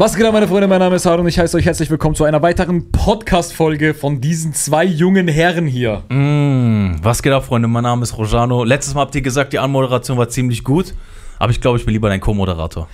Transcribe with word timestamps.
Was 0.00 0.14
geht 0.14 0.24
ab, 0.24 0.32
meine 0.32 0.46
Freunde? 0.46 0.68
Mein 0.68 0.78
Name 0.78 0.94
ist 0.94 1.06
Harun 1.06 1.22
und 1.22 1.26
ich 1.26 1.40
heiße 1.40 1.56
euch 1.56 1.64
herzlich 1.66 1.90
willkommen 1.90 2.14
zu 2.14 2.22
einer 2.22 2.40
weiteren 2.40 2.92
Podcast-Folge 2.92 3.94
von 3.94 4.20
diesen 4.20 4.54
zwei 4.54 4.84
jungen 4.84 5.26
Herren 5.26 5.66
hier. 5.66 6.04
Mm, 6.08 7.02
was 7.02 7.20
geht 7.20 7.32
ab, 7.32 7.44
Freunde? 7.46 7.66
Mein 7.66 7.82
Name 7.82 8.04
ist 8.04 8.16
Rojano. 8.16 8.62
Letztes 8.62 8.94
Mal 8.94 9.00
habt 9.00 9.16
ihr 9.16 9.22
gesagt, 9.22 9.52
die 9.52 9.58
Anmoderation 9.58 10.16
war 10.16 10.28
ziemlich 10.28 10.62
gut, 10.62 10.94
aber 11.40 11.50
ich 11.50 11.60
glaube, 11.60 11.78
ich 11.78 11.84
bin 11.84 11.94
lieber 11.94 12.08
dein 12.08 12.20
Co-Moderator. 12.20 12.86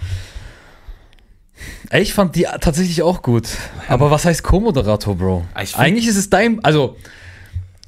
Ich 1.92 2.14
fand 2.14 2.36
die 2.36 2.46
tatsächlich 2.58 3.02
auch 3.02 3.20
gut. 3.20 3.48
Aber 3.86 4.10
was 4.10 4.24
heißt 4.24 4.42
Co-Moderator, 4.42 5.14
Bro? 5.14 5.44
Find- 5.54 5.78
Eigentlich 5.78 6.08
ist 6.08 6.16
es 6.16 6.30
dein. 6.30 6.64
Also, 6.64 6.96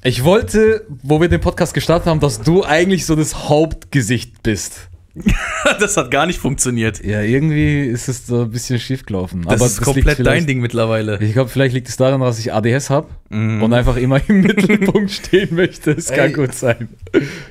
ich 0.03 0.25
wollte, 0.25 0.85
wo 1.01 1.19
wir 1.19 1.27
den 1.27 1.41
Podcast 1.41 1.73
gestartet 1.73 2.05
haben, 2.07 2.19
dass 2.19 2.41
du 2.41 2.63
eigentlich 2.63 3.07
so 3.07 3.15
das 3.15 3.49
Hauptgesicht 3.49 4.43
bist. 4.43 4.89
das 5.79 5.97
hat 5.97 6.11
gar 6.11 6.25
nicht 6.25 6.39
funktioniert. 6.39 7.03
Ja, 7.03 7.21
irgendwie 7.21 7.85
ist 7.85 8.07
es 8.07 8.27
so 8.27 8.41
ein 8.43 8.49
bisschen 8.51 8.79
schief 8.79 9.05
gelaufen. 9.05 9.45
Das 9.47 9.61
ist 9.61 9.77
liegt 9.79 9.83
komplett 9.83 10.25
dein 10.25 10.45
Ding 10.45 10.59
mittlerweile. 10.61 11.17
Ich 11.21 11.33
glaube, 11.33 11.49
vielleicht 11.49 11.73
liegt 11.73 11.89
es 11.89 11.97
daran, 11.97 12.21
dass 12.21 12.39
ich 12.39 12.53
ADS 12.53 12.89
habe 12.89 13.07
Mhm. 13.29 13.61
und 13.63 13.73
einfach 13.73 13.97
immer 13.97 14.21
im 14.29 14.41
Mittelpunkt 14.41 15.11
stehen 15.11 15.53
möchte. 15.55 15.91
Es 15.91 16.07
kann 16.11 16.31
gut 16.31 16.53
sein. 16.53 16.87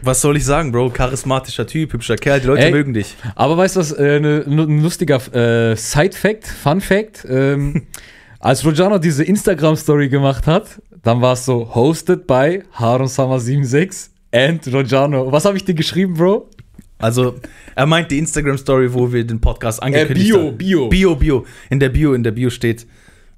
Was 0.02 0.20
soll 0.22 0.36
ich 0.38 0.44
sagen, 0.44 0.72
Bro? 0.72 0.90
Charismatischer 0.90 1.66
Typ, 1.66 1.92
hübscher 1.92 2.16
Kerl, 2.16 2.40
die 2.40 2.46
Leute 2.46 2.64
Ey. 2.64 2.70
mögen 2.70 2.94
dich. 2.94 3.14
Aber 3.34 3.56
weißt 3.58 3.76
du 3.76 3.80
was, 3.80 3.92
äh, 3.92 4.18
ne, 4.20 4.42
nu- 4.46 4.62
ein 4.64 4.82
lustiger 4.82 5.16
äh, 5.34 5.76
Side-Fact, 5.76 6.46
Fun-Fact, 6.46 7.26
ähm, 7.28 7.82
als 8.40 8.64
Rojano 8.64 8.98
diese 8.98 9.24
Instagram-Story 9.24 10.08
gemacht 10.08 10.46
hat, 10.46 10.80
dann 11.02 11.20
war 11.20 11.34
es 11.34 11.44
so, 11.44 11.74
hosted 11.74 12.26
by 12.26 12.62
Harun 12.72 13.06
Sama 13.08 13.38
76 13.38 14.10
and 14.32 14.66
Rojano. 14.72 15.30
Was 15.30 15.44
habe 15.44 15.56
ich 15.56 15.64
dir 15.64 15.74
geschrieben, 15.74 16.14
Bro? 16.14 16.48
Also, 16.98 17.36
er 17.74 17.86
meint 17.86 18.10
die 18.10 18.18
Instagram-Story, 18.18 18.92
wo 18.94 19.12
wir 19.12 19.24
den 19.24 19.40
Podcast 19.40 19.82
angekündigt 19.82 20.28
Bio, 20.28 20.38
haben. 20.38 20.56
Bio. 20.56 20.88
Bio, 20.88 21.16
Bio. 21.16 21.46
In 21.68 21.80
der 21.80 21.90
Bio, 21.90 22.14
in 22.14 22.22
der 22.22 22.30
Bio 22.30 22.50
steht, 22.50 22.86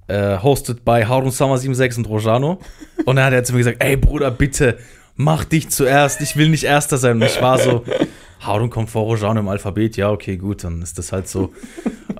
äh, 0.06 0.38
hosted 0.38 0.84
by 0.84 1.04
Harun 1.06 1.30
Summer 1.30 1.58
76 1.58 1.98
und 1.98 2.08
Rojano. 2.08 2.60
Und 3.04 3.16
dann 3.16 3.24
hat 3.26 3.32
er 3.32 3.44
zu 3.44 3.52
mir 3.52 3.58
gesagt, 3.58 3.82
ey 3.82 3.96
Bruder, 3.96 4.30
bitte, 4.30 4.78
mach 5.16 5.44
dich 5.44 5.68
zuerst, 5.68 6.20
ich 6.20 6.36
will 6.36 6.48
nicht 6.48 6.64
Erster 6.64 6.98
sein. 6.98 7.16
Und 7.16 7.24
ich 7.24 7.40
war 7.40 7.58
so, 7.58 7.84
Harun 8.40 8.70
kommt 8.70 8.90
vor 8.90 9.02
Rojano 9.02 9.40
im 9.40 9.48
Alphabet, 9.48 9.96
ja, 9.96 10.10
okay, 10.10 10.36
gut, 10.36 10.64
dann 10.64 10.82
ist 10.82 10.98
das 10.98 11.12
halt 11.12 11.28
so. 11.28 11.52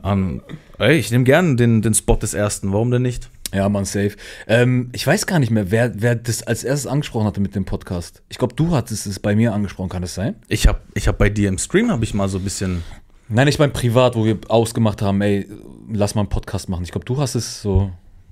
Ähm, 0.04 0.42
ey, 0.78 0.96
ich 0.96 1.10
nehme 1.10 1.24
gerne 1.24 1.56
den, 1.56 1.82
den 1.82 1.94
Spot 1.94 2.16
des 2.16 2.34
Ersten, 2.34 2.72
warum 2.72 2.90
denn 2.90 3.02
nicht? 3.02 3.30
Ja, 3.52 3.68
man, 3.68 3.84
safe. 3.84 4.12
Ähm, 4.46 4.90
ich 4.92 5.06
weiß 5.06 5.26
gar 5.26 5.38
nicht 5.38 5.50
mehr, 5.50 5.70
wer, 5.70 5.92
wer 6.00 6.14
das 6.14 6.42
als 6.42 6.64
erstes 6.64 6.86
angesprochen 6.86 7.26
hatte 7.26 7.40
mit 7.40 7.54
dem 7.54 7.64
Podcast. 7.64 8.22
Ich 8.28 8.38
glaube, 8.38 8.54
du 8.54 8.72
hattest 8.72 9.06
es 9.06 9.18
bei 9.18 9.34
mir 9.34 9.54
angesprochen, 9.54 9.88
kann 9.88 10.02
das 10.02 10.14
sein? 10.14 10.36
Ich 10.48 10.66
habe 10.66 10.80
ich 10.94 11.08
hab 11.08 11.18
bei 11.18 11.30
dir 11.30 11.48
im 11.48 11.58
Stream, 11.58 11.90
habe 11.90 12.04
ich 12.04 12.12
mal 12.12 12.28
so 12.28 12.38
ein 12.38 12.44
bisschen, 12.44 12.82
Nein, 13.30 13.48
ich 13.48 13.58
meine 13.58 13.72
privat, 13.72 14.16
wo 14.16 14.24
wir 14.24 14.38
ausgemacht 14.48 15.02
haben, 15.02 15.20
ey, 15.20 15.46
lass 15.92 16.14
mal 16.14 16.22
einen 16.22 16.30
Podcast 16.30 16.68
machen. 16.68 16.84
Ich 16.84 16.92
glaube, 16.92 17.04
du 17.04 17.18
hast 17.18 17.34
es 17.34 17.60
so, 17.60 17.90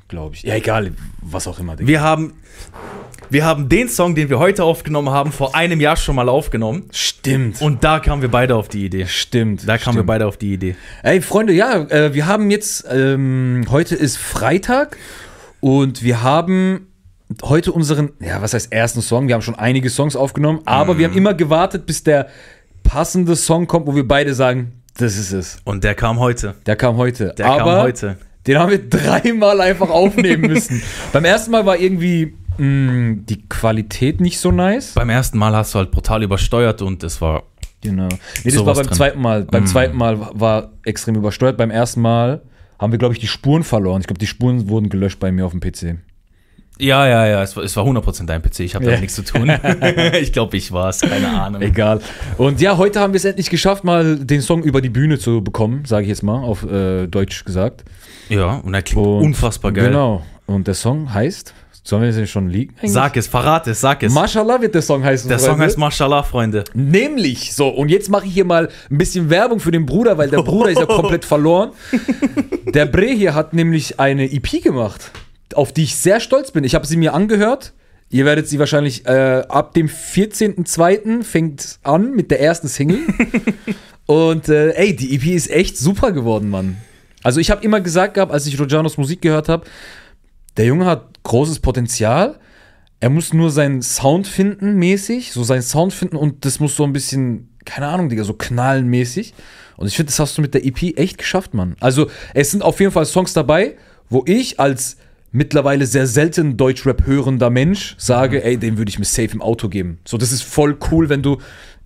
glaube 0.08 0.34
ich. 0.34 0.42
Ja, 0.42 0.54
egal, 0.54 0.92
was 1.22 1.46
auch 1.46 1.58
immer. 1.58 1.76
Digga. 1.76 1.88
wir 1.88 2.00
haben, 2.00 2.34
wir 3.30 3.44
haben 3.44 3.68
den 3.68 3.88
Song, 3.88 4.14
den 4.14 4.28
wir 4.28 4.38
heute 4.38 4.64
aufgenommen 4.64 5.10
haben, 5.10 5.32
vor 5.32 5.54
einem 5.54 5.80
Jahr 5.80 5.96
schon 5.96 6.16
mal 6.16 6.28
aufgenommen. 6.28 6.84
Stimmt. 6.92 7.60
Und 7.60 7.82
da 7.84 8.00
kamen 8.00 8.22
wir 8.22 8.30
beide 8.30 8.54
auf 8.54 8.68
die 8.68 8.86
Idee. 8.86 9.06
Stimmt. 9.06 9.68
Da 9.68 9.78
kamen 9.78 9.96
wir 9.96 10.00
stimmt. 10.00 10.06
beide 10.06 10.26
auf 10.26 10.36
die 10.36 10.52
Idee. 10.52 10.76
Ey, 11.02 11.20
Freunde, 11.20 11.52
ja, 11.52 11.82
äh, 11.82 12.14
wir 12.14 12.26
haben 12.26 12.50
jetzt, 12.50 12.86
ähm, 12.90 13.64
heute 13.70 13.94
ist 13.94 14.16
Freitag 14.16 14.96
und 15.60 16.02
wir 16.02 16.22
haben 16.22 16.86
heute 17.42 17.72
unseren, 17.72 18.12
ja, 18.20 18.40
was 18.40 18.54
heißt 18.54 18.72
ersten 18.72 19.02
Song? 19.02 19.28
Wir 19.28 19.34
haben 19.34 19.42
schon 19.42 19.56
einige 19.56 19.90
Songs 19.90 20.14
aufgenommen, 20.14 20.60
aber 20.64 20.98
wir 20.98 21.08
haben 21.08 21.16
immer 21.16 21.34
gewartet, 21.34 21.86
bis 21.86 22.04
der 22.04 22.28
passende 22.84 23.34
Song 23.34 23.66
kommt, 23.66 23.86
wo 23.86 23.96
wir 23.96 24.06
beide 24.06 24.34
sagen, 24.34 24.82
das 24.98 25.18
ist 25.18 25.32
es. 25.32 25.58
Und 25.64 25.84
der 25.84 25.94
kam 25.94 26.18
heute. 26.18 26.54
Der 26.64 26.76
kam 26.76 26.96
heute. 26.96 27.34
Der 27.36 27.46
aber 27.46 27.58
kam 27.58 27.82
heute. 27.82 28.16
Den 28.46 28.58
haben 28.58 28.70
wir 28.70 28.88
dreimal 28.88 29.60
einfach 29.60 29.90
aufnehmen 29.90 30.42
müssen. 30.48 30.82
Beim 31.12 31.24
ersten 31.24 31.50
Mal 31.50 31.66
war 31.66 31.76
irgendwie 31.78 32.34
mh, 32.58 33.18
die 33.28 33.42
Qualität 33.48 34.20
nicht 34.20 34.38
so 34.38 34.50
nice. 34.50 34.92
Beim 34.94 35.10
ersten 35.10 35.38
Mal 35.38 35.54
hast 35.54 35.74
du 35.74 35.78
halt 35.78 35.90
brutal 35.90 36.22
übersteuert 36.22 36.82
und 36.82 37.02
es 37.02 37.20
war. 37.20 37.42
Genau. 37.82 38.08
Nee, 38.44 38.50
das 38.52 38.64
war 38.64 38.74
beim 38.74 38.86
drin. 38.86 38.94
zweiten 38.96 39.20
Mal. 39.20 39.44
Beim 39.44 39.64
Mm. 39.64 39.66
zweiten 39.66 39.96
Mal 39.96 40.18
war 40.32 40.70
extrem 40.84 41.14
übersteuert. 41.16 41.56
Beim 41.56 41.70
ersten 41.70 42.00
Mal 42.00 42.42
haben 42.78 42.90
wir, 42.92 42.98
glaube 42.98 43.14
ich, 43.14 43.20
die 43.20 43.26
Spuren 43.28 43.62
verloren. 43.64 44.00
Ich 44.00 44.06
glaube, 44.06 44.18
die 44.18 44.26
Spuren 44.26 44.68
wurden 44.68 44.88
gelöscht 44.88 45.18
bei 45.20 45.30
mir 45.32 45.44
auf 45.46 45.52
dem 45.52 45.60
PC. 45.60 45.96
Ja, 46.78 47.06
ja, 47.08 47.26
ja, 47.26 47.42
es 47.42 47.56
war, 47.56 47.64
es 47.64 47.74
war 47.76 47.84
100% 47.86 48.26
dein 48.26 48.42
PC. 48.42 48.60
Ich 48.60 48.74
habe 48.74 48.84
Ja. 48.84 48.90
damit 48.90 49.00
nichts 49.02 49.14
zu 49.16 49.24
tun. 49.24 49.50
ich 50.20 50.32
glaube, 50.32 50.56
ich 50.58 50.72
war 50.72 50.90
es. 50.90 51.00
Keine 51.00 51.28
Ahnung. 51.28 51.62
Egal. 51.62 52.00
Und 52.36 52.60
ja, 52.60 52.76
heute 52.76 53.00
haben 53.00 53.12
wir 53.14 53.18
es 53.18 53.24
endlich 53.24 53.48
geschafft, 53.48 53.82
mal 53.84 54.16
den 54.18 54.42
Song 54.42 54.62
über 54.62 54.82
die 54.82 54.90
Bühne 54.90 55.18
zu 55.18 55.42
bekommen, 55.42 55.84
sage 55.86 56.02
ich 56.02 56.08
jetzt 56.10 56.22
mal, 56.22 56.42
auf 56.42 56.64
äh, 56.70 57.06
Deutsch 57.06 57.44
gesagt. 57.44 57.84
Ja, 58.28 58.56
und 58.64 58.74
er 58.74 58.82
klingt 58.82 59.06
Und 59.06 59.24
unfassbar 59.24 59.72
geil. 59.72 59.88
Genau. 59.88 60.22
Und 60.46 60.66
der 60.66 60.74
Song 60.74 61.12
heißt, 61.12 61.54
sollen 61.82 62.02
wir 62.02 62.22
es 62.22 62.30
schon 62.30 62.48
liegen? 62.48 62.74
eigentlich? 62.78 62.92
Sag 62.92 63.16
es, 63.16 63.28
verrat 63.28 63.66
es, 63.68 63.80
sag 63.80 64.02
es. 64.02 64.12
Mashallah 64.12 64.60
wird 64.60 64.74
der 64.74 64.82
Song 64.82 65.04
heißen. 65.04 65.28
der 65.28 65.38
Song 65.38 65.50
Freunde. 65.50 65.64
heißt 65.64 65.78
Mashallah, 65.78 66.22
Freunde. 66.24 66.64
Nämlich, 66.74 67.54
so, 67.54 67.68
und 67.68 67.88
jetzt 67.90 68.10
mache 68.10 68.26
ich 68.26 68.32
hier 68.34 68.44
mal 68.44 68.68
ein 68.90 68.98
bisschen 68.98 69.30
Werbung 69.30 69.60
für 69.60 69.70
den 69.70 69.86
Bruder, 69.86 70.18
weil 70.18 70.28
der 70.28 70.42
Bruder 70.42 70.70
ist 70.70 70.80
ja 70.80 70.86
komplett 70.86 71.24
verloren. 71.26 71.70
Der 72.74 72.86
Bre 72.86 73.06
hier 73.06 73.34
hat 73.34 73.54
nämlich 73.54 74.00
eine 74.00 74.24
EP 74.32 74.62
gemacht, 74.62 75.12
auf 75.54 75.72
die 75.72 75.84
ich 75.84 75.94
sehr 75.96 76.18
stolz 76.18 76.50
bin. 76.50 76.64
Ich 76.64 76.74
habe 76.74 76.86
sie 76.86 76.96
mir 76.96 77.14
angehört. 77.14 77.72
Ihr 78.08 78.24
werdet 78.24 78.48
sie 78.48 78.58
wahrscheinlich 78.58 79.06
äh, 79.06 79.42
ab 79.48 79.74
dem 79.74 79.88
14.02. 79.88 81.24
fängt 81.24 81.78
an 81.82 82.12
mit 82.12 82.30
der 82.30 82.40
ersten 82.40 82.68
Single. 82.68 83.00
und 84.06 84.48
äh, 84.48 84.70
ey, 84.70 84.94
die 84.94 85.14
EP 85.14 85.26
ist 85.26 85.50
echt 85.50 85.76
super 85.76 86.12
geworden, 86.12 86.48
Mann. 86.50 86.76
Also 87.26 87.40
ich 87.40 87.50
habe 87.50 87.64
immer 87.64 87.80
gesagt 87.80 88.14
gehabt, 88.14 88.30
als 88.30 88.46
ich 88.46 88.56
Rojanos 88.56 88.98
Musik 88.98 89.20
gehört 89.20 89.48
habe, 89.48 89.66
der 90.56 90.66
Junge 90.66 90.86
hat 90.86 91.24
großes 91.24 91.58
Potenzial. 91.58 92.38
Er 93.00 93.10
muss 93.10 93.32
nur 93.32 93.50
seinen 93.50 93.82
Sound 93.82 94.28
finden, 94.28 94.76
mäßig. 94.76 95.32
So 95.32 95.42
seinen 95.42 95.62
Sound 95.62 95.92
finden 95.92 96.14
und 96.14 96.44
das 96.44 96.60
muss 96.60 96.76
so 96.76 96.84
ein 96.84 96.92
bisschen, 96.92 97.48
keine 97.64 97.88
Ahnung, 97.88 98.10
Digga, 98.10 98.22
so 98.22 98.32
knallenmäßig. 98.32 99.34
Und 99.76 99.88
ich 99.88 99.96
finde, 99.96 100.10
das 100.10 100.20
hast 100.20 100.38
du 100.38 100.42
mit 100.42 100.54
der 100.54 100.64
EP 100.64 100.96
echt 100.96 101.18
geschafft, 101.18 101.52
Mann. 101.52 101.74
Also, 101.80 102.08
es 102.32 102.52
sind 102.52 102.62
auf 102.62 102.78
jeden 102.78 102.92
Fall 102.92 103.06
Songs 103.06 103.32
dabei, 103.32 103.74
wo 104.08 104.22
ich 104.24 104.60
als 104.60 104.96
mittlerweile 105.32 105.86
sehr 105.86 106.06
selten 106.06 106.56
Deutschrap 106.56 107.06
hörender 107.06 107.50
Mensch 107.50 107.96
sage, 107.98 108.44
ey, 108.44 108.56
den 108.56 108.78
würde 108.78 108.88
ich 108.88 109.00
mir 109.00 109.04
safe 109.04 109.32
im 109.32 109.42
Auto 109.42 109.68
geben. 109.68 109.98
So, 110.06 110.16
das 110.16 110.30
ist 110.30 110.44
voll 110.44 110.78
cool, 110.92 111.08
wenn 111.08 111.22
du 111.22 111.38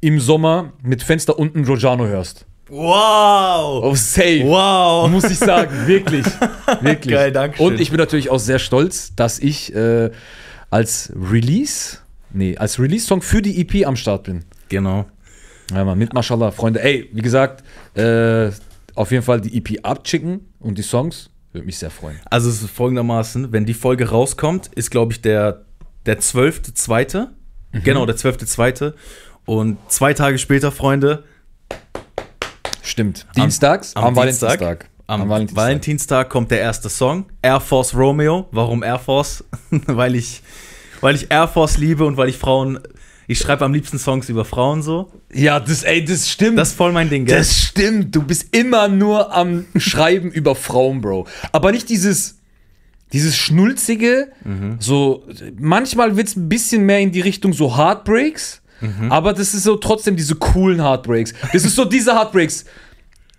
im 0.02 0.20
Sommer 0.20 0.74
mit 0.82 1.02
Fenster 1.02 1.38
unten 1.38 1.64
Rojano 1.64 2.04
hörst. 2.04 2.44
Wow! 2.70 3.82
Oh, 3.82 3.94
safe. 3.97 4.44
Wow! 4.44 5.10
Muss 5.10 5.25
ich 5.25 5.38
sagen, 5.38 5.86
wirklich. 5.86 6.25
Wirklich. 6.81 7.14
Geil, 7.14 7.32
dankeschön. 7.32 7.66
Und 7.66 7.81
ich 7.81 7.91
bin 7.91 7.98
natürlich 7.98 8.31
auch 8.31 8.38
sehr 8.38 8.60
stolz, 8.60 9.12
dass 9.16 9.41
ich 9.41 9.75
äh, 9.75 10.10
als 10.70 11.12
Release, 11.16 11.98
nee, 12.32 12.56
als 12.56 12.78
Release-Song 12.78 13.22
für 13.22 13.42
die 13.42 13.60
EP 13.60 13.86
am 13.86 13.97
Start 13.97 14.22
bin. 14.25 14.44
Genau. 14.69 15.06
Ja, 15.72 15.84
Mann, 15.84 15.98
mit 15.98 16.14
Mashallah. 16.14 16.53
Freunde, 16.53 16.81
ey, 16.82 17.08
wie 17.12 17.22
gesagt, 17.22 17.64
äh, 17.97 18.50
auf 18.94 19.10
jeden 19.10 19.25
Fall 19.25 19.41
die 19.41 19.56
EP 19.58 19.84
abchecken 19.84 20.52
und 20.60 20.78
die 20.78 20.82
Songs. 20.82 21.31
Würde 21.52 21.66
mich 21.66 21.78
sehr 21.78 21.91
freuen. 21.91 22.20
Also 22.31 22.48
es 22.48 22.62
ist 22.62 22.70
folgendermaßen, 22.70 23.50
wenn 23.50 23.66
die 23.66 23.75
Folge 23.75 24.10
rauskommt, 24.10 24.69
ist 24.76 24.92
glaube 24.92 25.12
ich 25.12 25.20
der, 25.20 25.64
der 26.06 26.20
12.2. 26.20 27.26
Mhm. 27.72 27.82
Genau, 27.82 28.06
der 28.06 28.16
12.2. 28.16 28.92
Und 29.44 29.78
zwei 29.88 30.14
Tage 30.14 30.38
später, 30.38 30.70
Freunde, 30.70 31.25
Stimmt. 32.90 33.24
Dienstags, 33.36 33.94
am, 33.94 34.04
am 34.04 34.14
Dienstag, 34.14 34.60
Valentinstag. 34.60 34.90
am 35.06 35.28
Valentinstag. 35.28 36.28
kommt 36.28 36.50
der 36.50 36.58
erste 36.58 36.88
Song, 36.88 37.26
Air 37.40 37.60
Force 37.60 37.94
Romeo. 37.94 38.48
Warum 38.50 38.82
Air 38.82 38.98
Force? 38.98 39.44
weil, 39.70 40.16
ich, 40.16 40.42
weil 41.00 41.14
ich 41.14 41.30
Air 41.30 41.46
Force 41.46 41.78
liebe 41.78 42.04
und 42.04 42.16
weil 42.16 42.28
ich 42.28 42.36
Frauen, 42.36 42.80
ich 43.28 43.38
schreibe 43.38 43.64
am 43.64 43.72
liebsten 43.72 44.00
Songs 44.00 44.28
über 44.28 44.44
Frauen 44.44 44.82
so. 44.82 45.12
Ja, 45.32 45.60
das, 45.60 45.84
ey, 45.84 46.04
das 46.04 46.28
stimmt. 46.28 46.58
Das 46.58 46.70
ist 46.70 46.76
voll 46.76 46.90
mein 46.90 47.08
Ding, 47.08 47.26
gell? 47.26 47.38
Das 47.38 47.56
stimmt. 47.56 48.12
Du 48.16 48.22
bist 48.24 48.54
immer 48.56 48.88
nur 48.88 49.32
am 49.32 49.66
Schreiben 49.76 50.32
über 50.32 50.56
Frauen, 50.56 51.00
Bro. 51.00 51.28
Aber 51.52 51.70
nicht 51.70 51.88
dieses, 51.88 52.40
dieses 53.12 53.36
Schnulzige. 53.36 54.32
So, 54.81 55.25
manchmal 55.56 56.16
wird 56.16 56.26
es 56.26 56.36
ein 56.36 56.48
bisschen 56.48 56.84
mehr 56.86 56.98
in 56.98 57.12
die 57.12 57.20
Richtung 57.20 57.52
so 57.52 57.76
Heartbreaks. 57.76 58.59
Aber 59.09 59.32
das 59.32 59.55
ist 59.55 59.65
so 59.65 59.77
trotzdem 59.77 60.17
diese 60.17 60.35
coolen 60.35 60.81
Heartbreaks. 60.82 61.32
Das 61.53 61.65
ist 61.65 61.75
so 61.77 61.85
diese 61.85 62.15
Heartbreaks. 62.15 62.65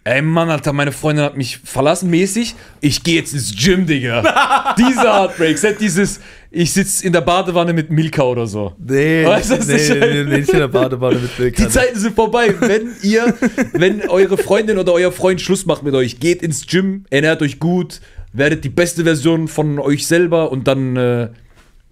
Ey, 0.03 0.23
Mann, 0.23 0.49
Alter, 0.49 0.73
meine 0.73 0.91
Freundin 0.91 1.23
hat 1.23 1.37
mich 1.37 1.59
verlassen 1.63 2.09
mäßig. 2.09 2.55
Ich 2.79 3.03
gehe 3.03 3.17
jetzt 3.17 3.33
ins 3.35 3.55
Gym, 3.55 3.85
Digga. 3.85 4.73
diese 4.77 5.01
Heartbreaks. 5.03 5.61
Nicht 5.61 5.79
dieses, 5.79 6.19
ich 6.49 6.73
sitze 6.73 7.05
in 7.05 7.13
der 7.13 7.21
Badewanne 7.21 7.71
mit 7.71 7.91
Milka 7.91 8.23
oder 8.23 8.47
so. 8.47 8.73
nee, 8.79 9.23
Weißt 9.23 9.51
du, 9.51 9.55
nee, 9.57 9.75
ich 9.75 9.89
nee, 9.89 9.99
meine? 9.99 10.11
nee, 10.11 10.23
nee, 10.23 10.37
nicht 10.39 10.49
in 10.49 10.57
der 10.57 10.67
Badewanne 10.69 11.19
mit 11.19 11.37
Milka. 11.37 11.63
Die 11.63 11.69
Zeiten 11.69 11.99
sind 11.99 12.15
vorbei. 12.15 12.55
Wenn 12.59 12.89
ihr, 13.03 13.31
wenn 13.73 14.01
eure 14.09 14.39
Freundin 14.39 14.79
oder 14.79 14.91
euer 14.93 15.11
Freund 15.11 15.39
Schluss 15.39 15.67
macht 15.67 15.83
mit 15.83 15.93
euch, 15.93 16.19
geht 16.19 16.41
ins 16.41 16.65
Gym, 16.65 17.05
ernährt 17.11 17.43
euch 17.43 17.59
gut, 17.59 18.01
werdet 18.33 18.63
die 18.63 18.69
beste 18.69 19.03
Version 19.03 19.47
von 19.47 19.77
euch 19.77 20.07
selber 20.07 20.51
und 20.51 20.67
dann 20.67 20.95
äh, 20.97 21.29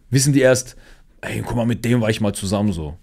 wissen 0.09 0.33
die 0.33 0.41
erst, 0.41 0.77
ey, 1.21 1.43
guck 1.45 1.55
mal, 1.55 1.67
mit 1.67 1.85
dem 1.85 2.01
war 2.01 2.09
ich 2.09 2.21
mal 2.21 2.33
zusammen 2.33 2.73
so. 2.73 2.97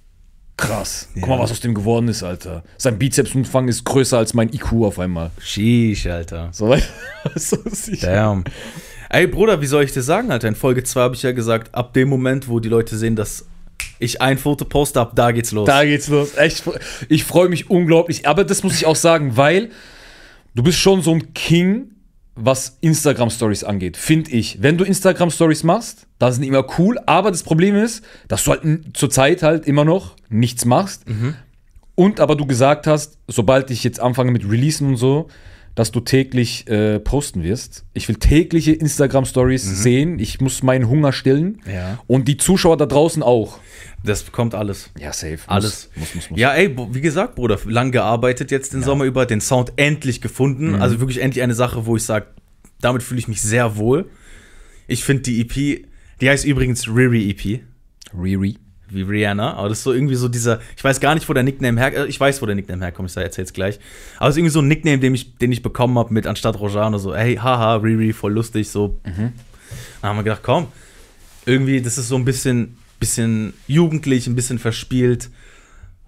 Krass. 0.57 1.09
Guck 1.15 1.29
mal, 1.29 1.39
was 1.39 1.51
aus 1.51 1.61
dem 1.61 1.75
geworden 1.75 2.09
ist, 2.09 2.23
Alter. 2.23 2.63
Sein 2.79 2.99
Bizepsumfang 2.99 3.69
ist 3.69 3.85
größer 3.85 4.17
als 4.17 4.33
mein 4.33 4.49
IQ 4.53 4.73
auf 4.85 4.99
einmal. 4.99 5.31
Sheesh, 5.41 6.07
Alter. 6.07 6.49
So 6.53 6.69
weit. 6.71 6.89
so 7.35 7.59
sicher. 7.67 8.07
Damn. 8.15 8.45
Ey, 9.11 9.27
Bruder, 9.27 9.61
wie 9.61 9.67
soll 9.67 9.85
ich 9.85 9.93
dir 9.93 10.03
sagen, 10.03 10.31
Alter? 10.31 10.49
In 10.49 10.55
Folge 10.55 10.83
2 10.83 11.01
habe 11.01 11.15
ich 11.15 11.23
ja 11.23 11.33
gesagt, 11.33 11.75
ab 11.75 11.93
dem 11.93 12.09
Moment, 12.09 12.49
wo 12.49 12.59
die 12.59 12.69
Leute 12.71 12.97
sehen, 12.97 13.17
dass 13.17 13.45
ich 13.99 14.21
ein 14.23 14.39
Foto 14.39 14.65
poste, 14.65 15.01
ab 15.01 15.13
da 15.15 15.31
geht's 15.31 15.53
los. 15.53 15.67
Da 15.67 15.85
geht's 15.85 16.09
los. 16.09 16.37
Echt, 16.37 16.65
ich 17.09 17.25
freue 17.25 17.49
mich 17.49 17.71
unglaublich. 17.71 18.27
Aber 18.27 18.45
das 18.45 18.63
muss 18.63 18.77
ich 18.77 18.87
auch 18.87 18.97
sagen, 18.97 19.37
weil 19.37 19.71
du 20.55 20.63
bist 20.63 20.79
schon 20.79 21.03
so 21.03 21.13
ein 21.13 21.35
King, 21.35 21.91
was 22.39 22.77
Instagram 22.83 23.31
Stories 23.31 23.65
angeht, 23.65 23.97
finde 23.97 24.31
ich. 24.31 24.63
Wenn 24.63 24.77
du 24.77 24.85
Instagram 24.85 25.31
Stories 25.31 25.65
machst, 25.65 26.07
dann 26.19 26.33
sind 26.33 26.43
die 26.43 26.49
immer 26.49 26.67
cool. 26.79 26.99
Aber 27.07 27.31
das 27.31 27.43
Problem 27.43 27.75
ist, 27.75 28.05
dass 28.29 28.45
du 28.45 28.51
halt 28.53 28.63
n- 28.65 28.85
zur 28.95 29.09
Zeit 29.11 29.43
halt 29.43 29.67
immer 29.67 29.85
noch 29.85 30.17
nichts 30.29 30.65
machst. 30.67 31.05
Und 31.95 32.21
aber 32.21 32.37
du 32.37 32.45
gesagt 32.47 32.87
hast, 32.87 33.19
sobald 33.27 33.71
ich 33.71 33.83
jetzt 33.83 34.01
anfange 34.01 34.31
mit 34.31 34.49
Releasen 34.49 34.89
und 34.89 34.97
so, 34.97 35.29
dass 35.75 35.93
du 35.93 36.01
täglich 36.01 36.67
äh, 36.69 36.99
posten 37.01 37.43
wirst. 37.43 37.85
Ich 37.93 38.09
will 38.09 38.17
tägliche 38.17 38.73
Instagram 38.73 39.25
Stories 39.27 39.63
sehen. 39.63 40.19
Ich 40.19 40.41
muss 40.41 40.63
meinen 40.63 40.89
Hunger 40.89 41.13
stillen. 41.13 41.61
Ja. 41.71 41.99
Und 42.07 42.29
die 42.29 42.37
Zuschauer 42.39 42.77
da 42.79 42.87
draußen 42.87 43.23
auch. 43.23 43.59
Das 44.07 44.31
kommt 44.33 44.55
alles. 44.55 44.91
Ja, 44.99 45.13
safe. 45.13 45.39
Alles. 45.47 45.91
Muss, 45.97 46.15
muss, 46.15 46.31
muss. 46.31 46.39
Ja, 46.39 46.55
ey, 46.55 46.75
wie 46.93 47.01
gesagt, 47.01 47.35
Bruder, 47.35 47.59
lang 47.67 47.91
gearbeitet 47.91 48.51
jetzt 48.51 48.73
den 48.73 48.83
Sommer 48.83 49.05
über, 49.05 49.27
den 49.27 49.41
Sound 49.41 49.73
endlich 49.77 50.21
gefunden. 50.21 50.71
Mhm. 50.73 50.83
Also 50.83 51.01
wirklich 51.01 51.21
endlich 51.21 51.43
eine 51.43 51.55
Sache, 51.55 51.87
wo 51.87 51.97
ich 51.97 52.05
sage, 52.05 52.27
damit 52.81 53.03
fühle 53.03 53.19
ich 53.19 53.29
mich 53.29 53.43
sehr 53.43 53.77
wohl. 53.77 54.09
Ich 54.87 55.05
finde 55.05 55.25
die 55.25 55.41
EP, 55.41 55.87
die 56.21 56.31
heißt 56.31 56.45
übrigens 56.45 56.87
Riri 56.87 57.31
EP, 57.31 57.61
Riri. 58.17 58.59
wie 58.89 59.03
Rihanna, 59.03 59.55
aber 59.55 59.69
das 59.69 59.79
ist 59.79 59.85
so 59.85 59.93
irgendwie 59.93 60.15
so 60.15 60.29
dieser, 60.29 60.61
ich 60.77 60.85
weiß 60.85 61.01
gar 61.01 61.15
nicht, 61.15 61.29
wo 61.29 61.33
der 61.33 61.43
Nickname 61.43 61.81
herkommt, 61.81 62.09
ich 62.09 62.21
weiß, 62.21 62.41
wo 62.41 62.47
der 62.47 62.55
Nickname 62.55 62.85
herkommt, 62.85 63.11
ich 63.11 63.17
erzähl's 63.17 63.53
gleich. 63.53 63.81
Aber 64.19 64.29
es 64.29 64.35
ist 64.35 64.39
irgendwie 64.39 64.53
so 64.53 64.61
ein 64.61 64.69
Nickname, 64.69 64.99
den 64.99 65.15
ich, 65.15 65.37
den 65.39 65.51
ich 65.51 65.63
bekommen 65.63 65.99
habe 65.99 66.15
mit 66.15 66.27
anstatt 66.27 66.61
Rojano, 66.61 66.99
so, 66.99 67.15
hey, 67.15 67.35
haha, 67.37 67.77
Riri, 67.77 68.13
voll 68.13 68.33
lustig, 68.33 68.69
so. 68.69 69.01
Mhm. 69.05 69.33
Dann 70.01 70.11
haben 70.11 70.17
wir 70.19 70.23
gedacht, 70.23 70.43
komm, 70.45 70.69
irgendwie, 71.47 71.81
das 71.81 71.99
ist 71.99 72.09
so 72.09 72.17
ein 72.17 72.25
bisschen, 72.25 72.79
bisschen 72.99 73.55
jugendlich, 73.67 74.27
ein 74.27 74.35
bisschen 74.35 74.59
verspielt. 74.59 75.31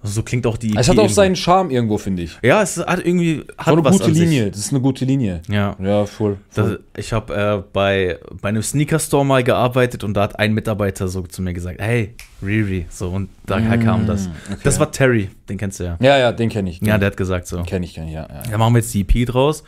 So 0.03 0.23
klingt 0.23 0.47
auch 0.47 0.57
die. 0.57 0.77
Es 0.77 0.89
hat 0.89 0.95
auch 0.97 1.03
irgendwie. 1.03 1.15
seinen 1.15 1.37
Charme 1.37 1.71
irgendwo, 1.71 1.99
finde 1.99 2.23
ich. 2.23 2.39
Ja, 2.41 2.63
es 2.63 2.79
hat 2.79 3.05
irgendwie 3.05 3.45
hat 3.59 3.67
So 3.67 3.73
eine 3.73 3.85
was 3.85 3.99
gute. 3.99 4.11
Linie. 4.13 4.51
Das 4.51 4.61
ist 4.61 4.71
eine 4.71 4.81
gute 4.81 5.05
Linie. 5.05 5.43
Ja. 5.49 5.75
Ja, 5.83 6.07
voll. 6.07 6.37
Das, 6.55 6.69
voll. 6.69 6.85
ich 6.97 7.13
habe 7.13 7.35
äh, 7.35 7.63
bei, 7.73 8.19
bei 8.41 8.51
einem 8.51 8.63
Sneaker-Store 8.63 9.27
mal 9.27 9.43
gearbeitet 9.43 10.05
und 10.05 10.15
da 10.15 10.23
hat 10.23 10.39
ein 10.39 10.55
Mitarbeiter 10.55 11.09
so 11.09 11.23
zu 11.23 11.43
mir 11.43 11.53
gesagt, 11.53 11.81
hey, 11.81 12.15
Riri, 12.43 12.87
so 12.91 13.09
und 13.09 13.29
daher 13.45 13.77
kam 13.79 14.07
das. 14.07 14.29
Mm, 14.29 14.33
okay. 14.53 14.61
Das 14.63 14.79
war 14.79 14.93
Terry, 14.93 15.31
den 15.49 15.59
kennst 15.59 15.81
du 15.81 15.85
ja. 15.85 15.97
ja, 16.01 16.17
ja, 16.17 16.31
den 16.31 16.49
kenne 16.49 16.71
ich. 16.71 16.81
Ja, 16.81 16.97
der 16.97 17.09
hat 17.09 17.17
gesagt 17.17 17.49
so. 17.49 17.61
kenne 17.65 17.85
ich, 17.85 17.95
kenn 17.95 18.07
ich, 18.07 18.15
ja. 18.15 18.29
ja. 18.31 18.43
Da 18.49 18.57
machen 18.57 18.75
wir 18.75 18.79
jetzt 18.79 18.95
die 18.95 19.01
EP 19.01 19.27
draus. 19.27 19.65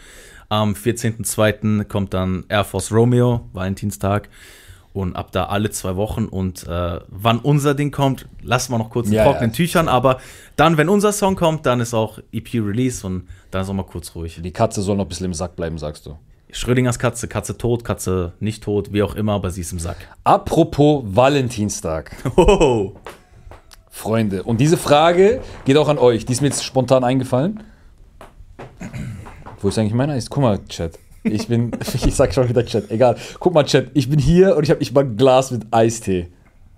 Am 0.48 0.74
14.02. 0.74 1.84
kommt 1.84 2.14
dann 2.14 2.44
Air 2.48 2.64
Force 2.64 2.92
Romeo, 2.92 3.48
Valentinstag. 3.52 4.28
Und 4.92 5.14
ab 5.14 5.30
da 5.30 5.44
alle 5.46 5.70
zwei 5.70 5.94
Wochen. 5.94 6.24
Und 6.26 6.66
äh, 6.66 6.98
wann 7.08 7.38
unser 7.38 7.74
Ding 7.74 7.92
kommt, 7.92 8.26
lassen 8.42 8.72
wir 8.72 8.78
noch 8.78 8.90
kurz 8.90 9.06
in 9.06 9.12
Ja, 9.14 9.24
trockenen 9.24 9.50
ja. 9.50 9.54
Tüchern. 9.56 9.88
Aber 9.88 10.18
dann, 10.56 10.76
wenn 10.78 10.88
unser 10.88 11.12
Song 11.12 11.36
kommt, 11.36 11.64
dann 11.64 11.78
ist 11.80 11.94
auch 11.94 12.18
EP-Release 12.32 13.06
und 13.06 13.28
dann 13.52 13.62
ist 13.62 13.68
auch 13.68 13.74
mal 13.74 13.84
kurz 13.84 14.14
ruhig. 14.16 14.40
Die 14.42 14.50
Katze 14.52 14.82
soll 14.82 14.96
noch 14.96 15.04
ein 15.04 15.08
bisschen 15.08 15.26
im 15.26 15.34
Sack 15.34 15.54
bleiben, 15.54 15.78
sagst 15.78 16.06
du. 16.06 16.16
Schrödingers 16.52 16.98
Katze, 16.98 17.28
Katze 17.28 17.56
tot, 17.56 17.84
Katze 17.84 18.32
nicht 18.40 18.64
tot, 18.64 18.92
wie 18.92 19.04
auch 19.04 19.14
immer, 19.14 19.34
aber 19.34 19.50
sie 19.52 19.60
ist 19.60 19.70
im 19.70 19.78
Sack. 19.78 19.98
Apropos 20.24 21.04
Valentinstag, 21.06 22.16
Oh. 22.36 22.94
Freunde. 23.88 24.42
Und 24.42 24.60
diese 24.60 24.76
Frage 24.76 25.40
geht 25.64 25.76
auch 25.76 25.88
an 25.88 25.98
euch. 25.98 26.24
Die 26.26 26.32
ist 26.32 26.40
mir 26.40 26.48
jetzt 26.48 26.64
spontan 26.64 27.04
eingefallen. 27.04 27.62
Wo 29.60 29.68
ist 29.68 29.78
eigentlich 29.78 29.94
mein 29.94 30.10
Eis? 30.10 30.28
Guck 30.30 30.42
mal, 30.42 30.58
Chat. 30.68 30.98
Ich 31.22 31.48
bin, 31.48 31.70
ich 32.04 32.14
sag 32.14 32.32
schon 32.32 32.48
wieder 32.48 32.64
Chat, 32.64 32.90
egal. 32.90 33.16
Guck 33.38 33.54
mal, 33.54 33.64
Chat, 33.64 33.90
ich 33.94 34.08
bin 34.08 34.18
hier 34.18 34.56
und 34.56 34.64
ich 34.64 34.70
habe 34.70 34.80
nicht 34.80 34.94
mal 34.94 35.04
ein 35.04 35.16
Glas 35.16 35.50
mit 35.50 35.66
Eistee. 35.70 36.28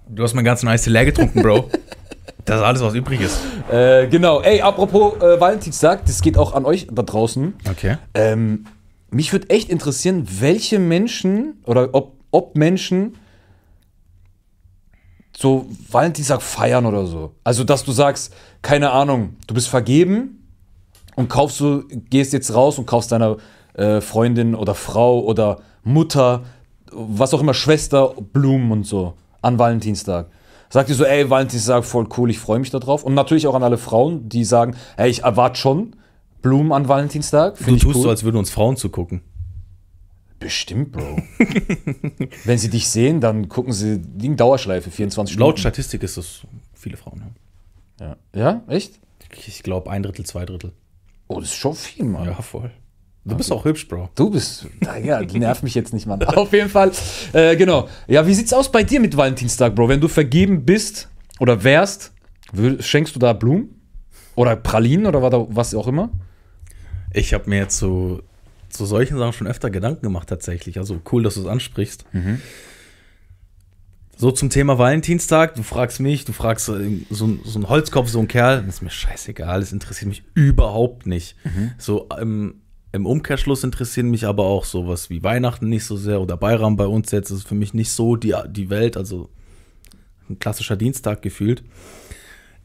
Du 0.08 0.22
hast 0.22 0.34
meinen 0.34 0.44
ganzen 0.44 0.68
Eistee 0.68 0.90
leer 0.90 1.04
getrunken, 1.04 1.42
Bro. 1.42 1.70
das 2.44 2.56
ist 2.56 2.62
alles, 2.62 2.82
was 2.82 2.94
übrig 2.94 3.20
ist. 3.20 3.38
Äh, 3.70 4.08
genau. 4.08 4.40
Ey, 4.40 4.60
apropos 4.60 5.16
äh, 5.22 5.40
Valentinstag, 5.40 6.04
das 6.06 6.20
geht 6.22 6.36
auch 6.36 6.54
an 6.54 6.64
euch 6.64 6.88
da 6.90 7.02
draußen. 7.02 7.54
Okay. 7.70 7.98
Ähm, 8.14 8.66
mich 9.10 9.32
würde 9.32 9.50
echt 9.50 9.68
interessieren, 9.68 10.26
welche 10.40 10.78
Menschen 10.78 11.60
oder 11.64 11.90
ob, 11.92 12.14
ob 12.30 12.56
Menschen 12.56 13.16
so 15.36 15.66
Valentinstag 15.90 16.42
feiern 16.42 16.86
oder 16.86 17.06
so. 17.06 17.34
Also, 17.44 17.64
dass 17.64 17.84
du 17.84 17.92
sagst, 17.92 18.34
keine 18.60 18.90
Ahnung, 18.90 19.36
du 19.46 19.54
bist 19.54 19.68
vergeben 19.68 20.46
und 21.16 21.28
kaufst 21.28 21.60
du, 21.60 21.84
gehst 22.10 22.32
jetzt 22.32 22.54
raus 22.54 22.78
und 22.78 22.86
kaufst 22.86 23.12
deiner 23.12 23.36
äh, 23.74 24.00
Freundin 24.00 24.54
oder 24.54 24.74
Frau 24.74 25.20
oder 25.20 25.60
Mutter, 25.82 26.42
was 26.92 27.34
auch 27.34 27.40
immer, 27.40 27.54
Schwester, 27.54 28.14
Blumen 28.32 28.70
und 28.70 28.86
so 28.86 29.14
an 29.40 29.58
Valentinstag. 29.58 30.30
Sagt 30.68 30.88
ihr 30.88 30.94
so, 30.94 31.04
ey, 31.04 31.28
Valentinstag 31.28 31.84
voll 31.84 32.06
cool, 32.16 32.30
ich 32.30 32.38
freue 32.38 32.58
mich 32.58 32.70
darauf. 32.70 33.04
Und 33.04 33.14
natürlich 33.14 33.46
auch 33.46 33.54
an 33.54 33.62
alle 33.62 33.78
Frauen, 33.78 34.28
die 34.28 34.44
sagen, 34.44 34.76
ey, 34.96 35.10
ich 35.10 35.22
erwarte 35.22 35.58
schon 35.58 35.96
Blumen 36.40 36.72
an 36.72 36.88
Valentinstag. 36.88 37.58
Du 37.58 37.76
tust 37.76 37.84
cool. 37.84 38.02
so, 38.02 38.08
als 38.08 38.24
würden 38.24 38.36
uns 38.36 38.50
Frauen 38.50 38.76
zugucken. 38.76 39.20
Bestimmt, 40.38 40.90
Bro. 40.92 41.18
Wenn 42.44 42.58
sie 42.58 42.68
dich 42.68 42.88
sehen, 42.88 43.20
dann 43.20 43.48
gucken 43.48 43.72
sie 43.72 44.00
die 44.00 44.34
Dauerschleife, 44.34 44.90
24 44.90 45.36
Laut 45.36 45.50
Stunden. 45.50 45.60
Statistik 45.60 46.02
ist 46.02 46.16
das 46.16 46.40
viele 46.74 46.96
Frauen. 46.96 47.34
Ja. 48.00 48.06
Ja. 48.06 48.16
ja, 48.34 48.62
echt? 48.66 48.98
Ich 49.46 49.62
glaube 49.62 49.90
ein 49.90 50.02
Drittel, 50.02 50.26
zwei 50.26 50.44
Drittel. 50.44 50.72
Oh, 51.28 51.38
das 51.38 51.50
ist 51.50 51.54
schon 51.54 51.74
viel, 51.74 52.04
Mann. 52.04 52.26
Ja, 52.26 52.34
voll. 52.42 52.72
Du 53.24 53.36
bist 53.36 53.52
auch 53.52 53.64
hübsch, 53.64 53.86
Bro. 53.86 54.08
Du 54.16 54.30
bist, 54.30 54.66
ja, 55.04 55.22
die 55.22 55.38
nervt 55.38 55.62
mich 55.62 55.74
jetzt 55.76 55.92
nicht, 55.94 56.06
Mann. 56.06 56.22
Auf 56.24 56.52
jeden 56.52 56.68
Fall, 56.68 56.90
äh, 57.32 57.54
genau. 57.56 57.88
Ja, 58.08 58.26
wie 58.26 58.34
sieht's 58.34 58.52
aus 58.52 58.70
bei 58.72 58.82
dir 58.82 58.98
mit 58.98 59.16
Valentinstag, 59.16 59.74
Bro? 59.76 59.88
Wenn 59.88 60.00
du 60.00 60.08
vergeben 60.08 60.64
bist 60.64 61.08
oder 61.38 61.62
wärst, 61.62 62.12
schenkst 62.80 63.14
du 63.14 63.20
da 63.20 63.32
Blumen? 63.32 63.80
Oder 64.34 64.56
Pralinen 64.56 65.06
oder 65.06 65.20
was- 65.54 65.74
auch 65.74 65.86
immer? 65.86 66.10
Ich 67.12 67.32
habe 67.34 67.48
mir 67.48 67.68
zu, 67.68 68.22
zu 68.70 68.86
solchen 68.86 69.18
Sachen 69.18 69.34
schon 69.34 69.46
öfter 69.46 69.70
Gedanken 69.70 70.02
gemacht, 70.02 70.28
tatsächlich. 70.28 70.78
Also 70.78 71.00
cool, 71.12 71.22
dass 71.22 71.34
du 71.34 71.42
es 71.42 71.46
ansprichst. 71.46 72.04
So 74.16 74.30
zum 74.30 74.50
Thema 74.50 74.78
Valentinstag. 74.78 75.54
Du 75.54 75.62
fragst 75.62 76.00
mich, 76.00 76.24
du 76.24 76.32
fragst 76.32 76.66
so, 76.66 76.76
so, 77.10 77.26
ein- 77.26 77.40
so 77.44 77.58
ein 77.58 77.68
Holzkopf, 77.68 78.08
so 78.08 78.18
ein 78.20 78.26
Kerl. 78.28 78.62
Das 78.64 78.76
ist 78.76 78.82
mir 78.82 78.90
scheißegal, 78.90 79.60
das 79.60 79.72
interessiert 79.72 80.08
mich 80.08 80.22
überhaupt 80.34 81.06
nicht. 81.06 81.36
So 81.78 82.08
im, 82.20 82.61
im 82.92 83.06
Umkehrschluss 83.06 83.64
interessieren 83.64 84.10
mich 84.10 84.26
aber 84.26 84.44
auch 84.44 84.64
sowas 84.64 85.08
wie 85.08 85.22
Weihnachten 85.22 85.68
nicht 85.68 85.84
so 85.84 85.96
sehr 85.96 86.20
oder 86.20 86.36
Bayram 86.36 86.76
bei 86.76 86.86
uns 86.86 87.10
jetzt. 87.10 87.30
Das 87.30 87.38
ist 87.38 87.48
für 87.48 87.54
mich 87.54 87.72
nicht 87.72 87.90
so 87.90 88.16
die, 88.16 88.34
die 88.48 88.68
Welt, 88.68 88.96
also 88.96 89.30
ein 90.28 90.38
klassischer 90.38 90.76
Dienstag 90.76 91.22
gefühlt. 91.22 91.64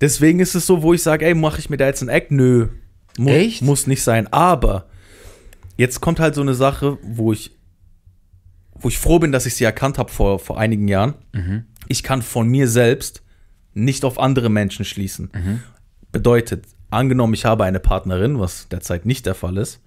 Deswegen 0.01 0.39
ist 0.39 0.53
es 0.53 0.67
so, 0.67 0.84
wo 0.84 0.93
ich 0.93 1.01
sage, 1.01 1.25
ey, 1.25 1.34
mache 1.34 1.60
ich 1.60 1.69
mir 1.69 1.77
da 1.77 1.86
jetzt 1.86 2.01
ein 2.01 2.10
Eck? 2.10 2.29
Nö. 2.29 2.67
Mu 3.17 3.29
Echt? 3.29 3.62
Muss 3.62 3.88
nicht 3.88 4.03
sein. 4.03 4.31
Aber 4.31 4.88
jetzt 5.77 6.01
kommt 6.01 6.19
halt 6.19 6.36
so 6.36 6.41
eine 6.41 6.53
Sache, 6.53 6.98
wo 7.01 7.31
ich, 7.31 7.55
wo 8.75 8.89
ich 8.89 9.00
froh 9.00 9.19
bin, 9.19 9.31
dass 9.31 9.46
ich 9.46 9.55
sie 9.55 9.63
erkannt 9.63 9.98
habe 9.98 10.12
vor, 10.12 10.39
vor 10.39 10.60
einigen 10.60 10.88
Jahren. 10.88 11.15
Ich 11.88 12.03
kann 12.03 12.22
von 12.22 12.48
mir 12.48 12.67
selbst 12.67 13.24
nicht 13.74 14.03
auf 14.03 14.19
andere 14.19 14.50
Menschen 14.50 14.86
schließen. 14.86 15.31
Bedeutet, 16.12 16.65
angenommen, 16.89 17.34
ich 17.34 17.46
habe 17.46 17.63
eine 17.63 17.79
Partnerin, 17.79 18.39
was 18.39 18.67
derzeit 18.69 19.05
nicht 19.05 19.25
der 19.25 19.36
Fall 19.36 19.57
ist, 19.57 19.81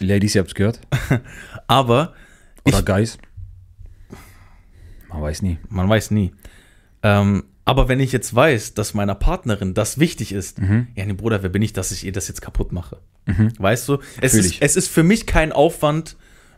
Ladies, 0.00 0.34
ihr 0.34 0.40
habt's 0.40 0.54
gehört. 0.54 0.80
aber 1.66 2.14
Oder 2.64 2.78
ich, 2.78 2.84
Guys. 2.84 3.18
Man 5.08 5.22
weiß 5.22 5.42
nie. 5.42 5.58
man 5.68 5.88
weiß 5.88 6.10
nie. 6.10 6.32
Ähm, 7.02 7.44
aber 7.64 7.88
wenn 7.88 8.00
ich 8.00 8.10
jetzt 8.10 8.34
weiß, 8.34 8.74
dass 8.74 8.94
meiner 8.94 9.14
Partnerin 9.14 9.74
das 9.74 9.98
wichtig 9.98 10.32
ist, 10.32 10.58
ja, 10.58 11.04
nee, 11.06 11.12
Bruder, 11.12 11.42
wer 11.42 11.50
bin 11.50 11.62
ich, 11.62 11.72
dass 11.72 11.92
ich 11.92 12.04
ihr 12.04 12.12
das 12.12 12.26
jetzt 12.28 12.40
kaputt 12.42 12.72
mache? 12.72 12.98
Weißt 13.58 13.88
du? 13.88 13.98
Es 14.20 14.34
ist, 14.34 14.56
es 14.60 14.76
ist 14.76 14.88
für 14.88 15.02
mich 15.02 15.26
kein 15.26 15.52
Aufwand, 15.52 16.16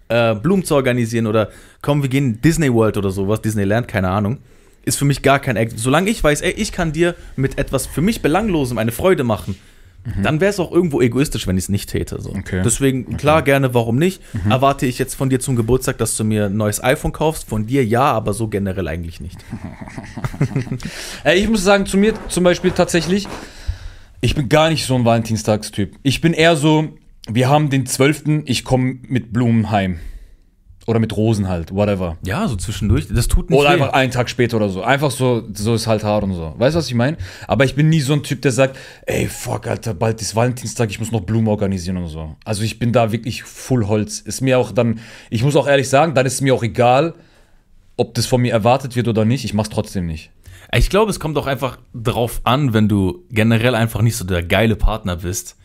äh, 0.09 0.35
Blumen 0.35 0.65
zu 0.65 0.75
organisieren 0.75 1.27
oder 1.27 1.51
komm, 1.83 2.03
wir 2.03 2.09
gehen 2.09 2.35
in 2.35 2.41
Disney 2.41 2.73
World 2.73 2.97
oder 2.97 3.11
sowas, 3.11 3.43
Disneyland, 3.43 3.89
keine 3.89 4.09
Ahnung. 4.09 4.39
Ist 4.85 4.99
für 4.99 5.05
mich 5.05 5.23
gar 5.23 5.39
kein 5.39 5.57
Act. 5.57 5.79
Solange 5.79 6.11
ich 6.11 6.23
weiß, 6.25 6.41
ey, 6.41 6.53
ich 6.53 6.73
kann 6.73 6.93
dir 6.93 7.15
mit 7.37 7.59
etwas 7.59 7.87
für 7.87 8.01
mich 8.01 8.23
Belanglosem 8.23 8.79
eine 8.79 8.91
Freude 8.91 9.23
machen, 9.23 9.57
dann 10.23 10.41
wäre 10.41 10.51
es 10.51 10.59
auch 10.59 10.73
irgendwo 10.73 11.01
egoistisch, 11.01 11.47
wenn 11.47 11.57
ich 11.57 11.65
es 11.65 11.69
nicht 11.69 11.89
täte. 11.89 12.21
So. 12.21 12.31
Okay. 12.31 12.63
Deswegen, 12.65 13.17
klar, 13.17 13.43
gerne, 13.43 13.73
warum 13.73 13.97
nicht? 13.97 14.21
Erwarte 14.49 14.87
ich 14.87 14.99
jetzt 14.99 15.15
von 15.15 15.31
dir 15.31 15.39
zum 15.39 15.55
Geburtstag, 15.55 15.99
dass 15.99 16.17
du 16.17 16.25
mir 16.25 16.47
ein 16.47 16.57
neues 16.57 16.83
iPhone 16.83 17.13
kaufst? 17.13 17.49
Von 17.49 17.67
dir 17.67 17.85
ja, 17.85 18.05
aber 18.05 18.33
so 18.33 18.49
generell 18.49 18.89
eigentlich 18.89 19.21
nicht. 19.21 19.39
Ich 21.35 21.49
muss 21.49 21.63
sagen, 21.63 21.87
zu 21.87 21.97
mir 21.97 22.15
zum 22.29 22.45
Beispiel 22.45 22.73
tatsächlich, 22.73 23.29
ich 24.21 24.35
bin 24.35 24.49
gar 24.49 24.71
nicht 24.71 24.87
so 24.87 24.95
ein 24.95 25.05
Valentinstagstyp. 25.05 25.97
Ich 26.03 26.21
bin 26.21 26.33
eher 26.33 26.57
so, 26.57 26.89
wir 27.29 27.49
haben 27.49 27.71
den 27.71 27.87
12., 27.87 28.43
ich 28.45 28.65
komme 28.65 28.99
mit 29.09 29.33
Blumen 29.33 29.71
heim. 29.71 29.99
Oder 30.87 30.99
mit 30.99 31.17
Rosen 31.17 31.49
halt, 31.49 31.73
whatever. 31.73 32.17
Ja, 32.25 32.49
so 32.49 32.57
zwischendurch. 32.57 33.07
Das 33.09 33.29
tut 33.29 33.51
nicht 33.51 33.59
Oder 33.59 33.69
weh. 33.69 33.75
einfach 33.75 33.93
einen 33.93 34.11
Tag 34.11 34.29
später 34.29 34.57
oder 34.57 34.69
so. 34.69 34.83
Einfach 34.83 35.13
so, 35.13 35.45
so 35.55 35.75
ist 35.75 35.87
halt 35.87 36.03
hart 36.03 36.25
und 36.25 36.35
so. 36.35 36.55
Weißt 36.59 36.75
du, 36.75 36.79
was 36.79 36.89
ich 36.89 36.95
meine? 36.95 37.17
Aber 37.47 37.65
ich 37.65 37.77
bin 37.77 37.89
nie 37.89 38.01
so 38.01 38.15
ein 38.15 38.25
Typ, 38.25 38.43
der 38.43 38.51
sagt, 38.51 38.77
ey, 39.07 39.29
fuck, 39.29 39.69
Alter, 39.69 39.95
bald 39.95 40.21
ist 40.21 40.35
Valentinstag, 40.35 40.91
ich 40.91 40.99
muss 40.99 41.13
noch 41.13 41.21
Blumen 41.21 41.47
organisieren 41.47 41.99
und 41.99 42.09
so. 42.09 42.35
Also 42.45 42.65
ich 42.65 42.81
bin 42.81 42.93
da 42.93 43.13
wirklich 43.13 43.45
full 43.45 43.87
Holz. 43.87 44.19
Ist 44.19 44.41
mir 44.41 44.59
auch 44.59 44.73
dann, 44.73 44.99
ich 45.31 45.45
muss 45.45 45.55
auch 45.55 45.69
ehrlich 45.69 45.89
sagen, 45.89 46.15
dann 46.15 46.27
ist 46.27 46.35
es 46.35 46.41
mir 46.41 46.53
auch 46.53 46.65
egal, 46.65 47.15
ob 47.97 48.15
das 48.15 48.27
von 48.27 48.41
mir 48.43 48.53
erwartet 48.53 48.97
wird 48.97 49.07
oder 49.07 49.25
nicht. 49.25 49.45
Ich 49.45 49.55
mach's 49.55 49.71
trotzdem 49.71 50.07
nicht. 50.07 50.31
Ich 50.75 50.91
glaube, 50.91 51.11
es 51.11 51.21
kommt 51.21 51.37
auch 51.39 51.47
einfach 51.47 51.79
drauf 51.95 52.41
an, 52.45 52.73
wenn 52.73 52.89
du 52.89 53.25
generell 53.31 53.75
einfach 53.75 54.03
nicht 54.03 54.17
so 54.17 54.25
der 54.25 54.43
geile 54.43 54.75
Partner 54.75 55.17
bist. 55.17 55.57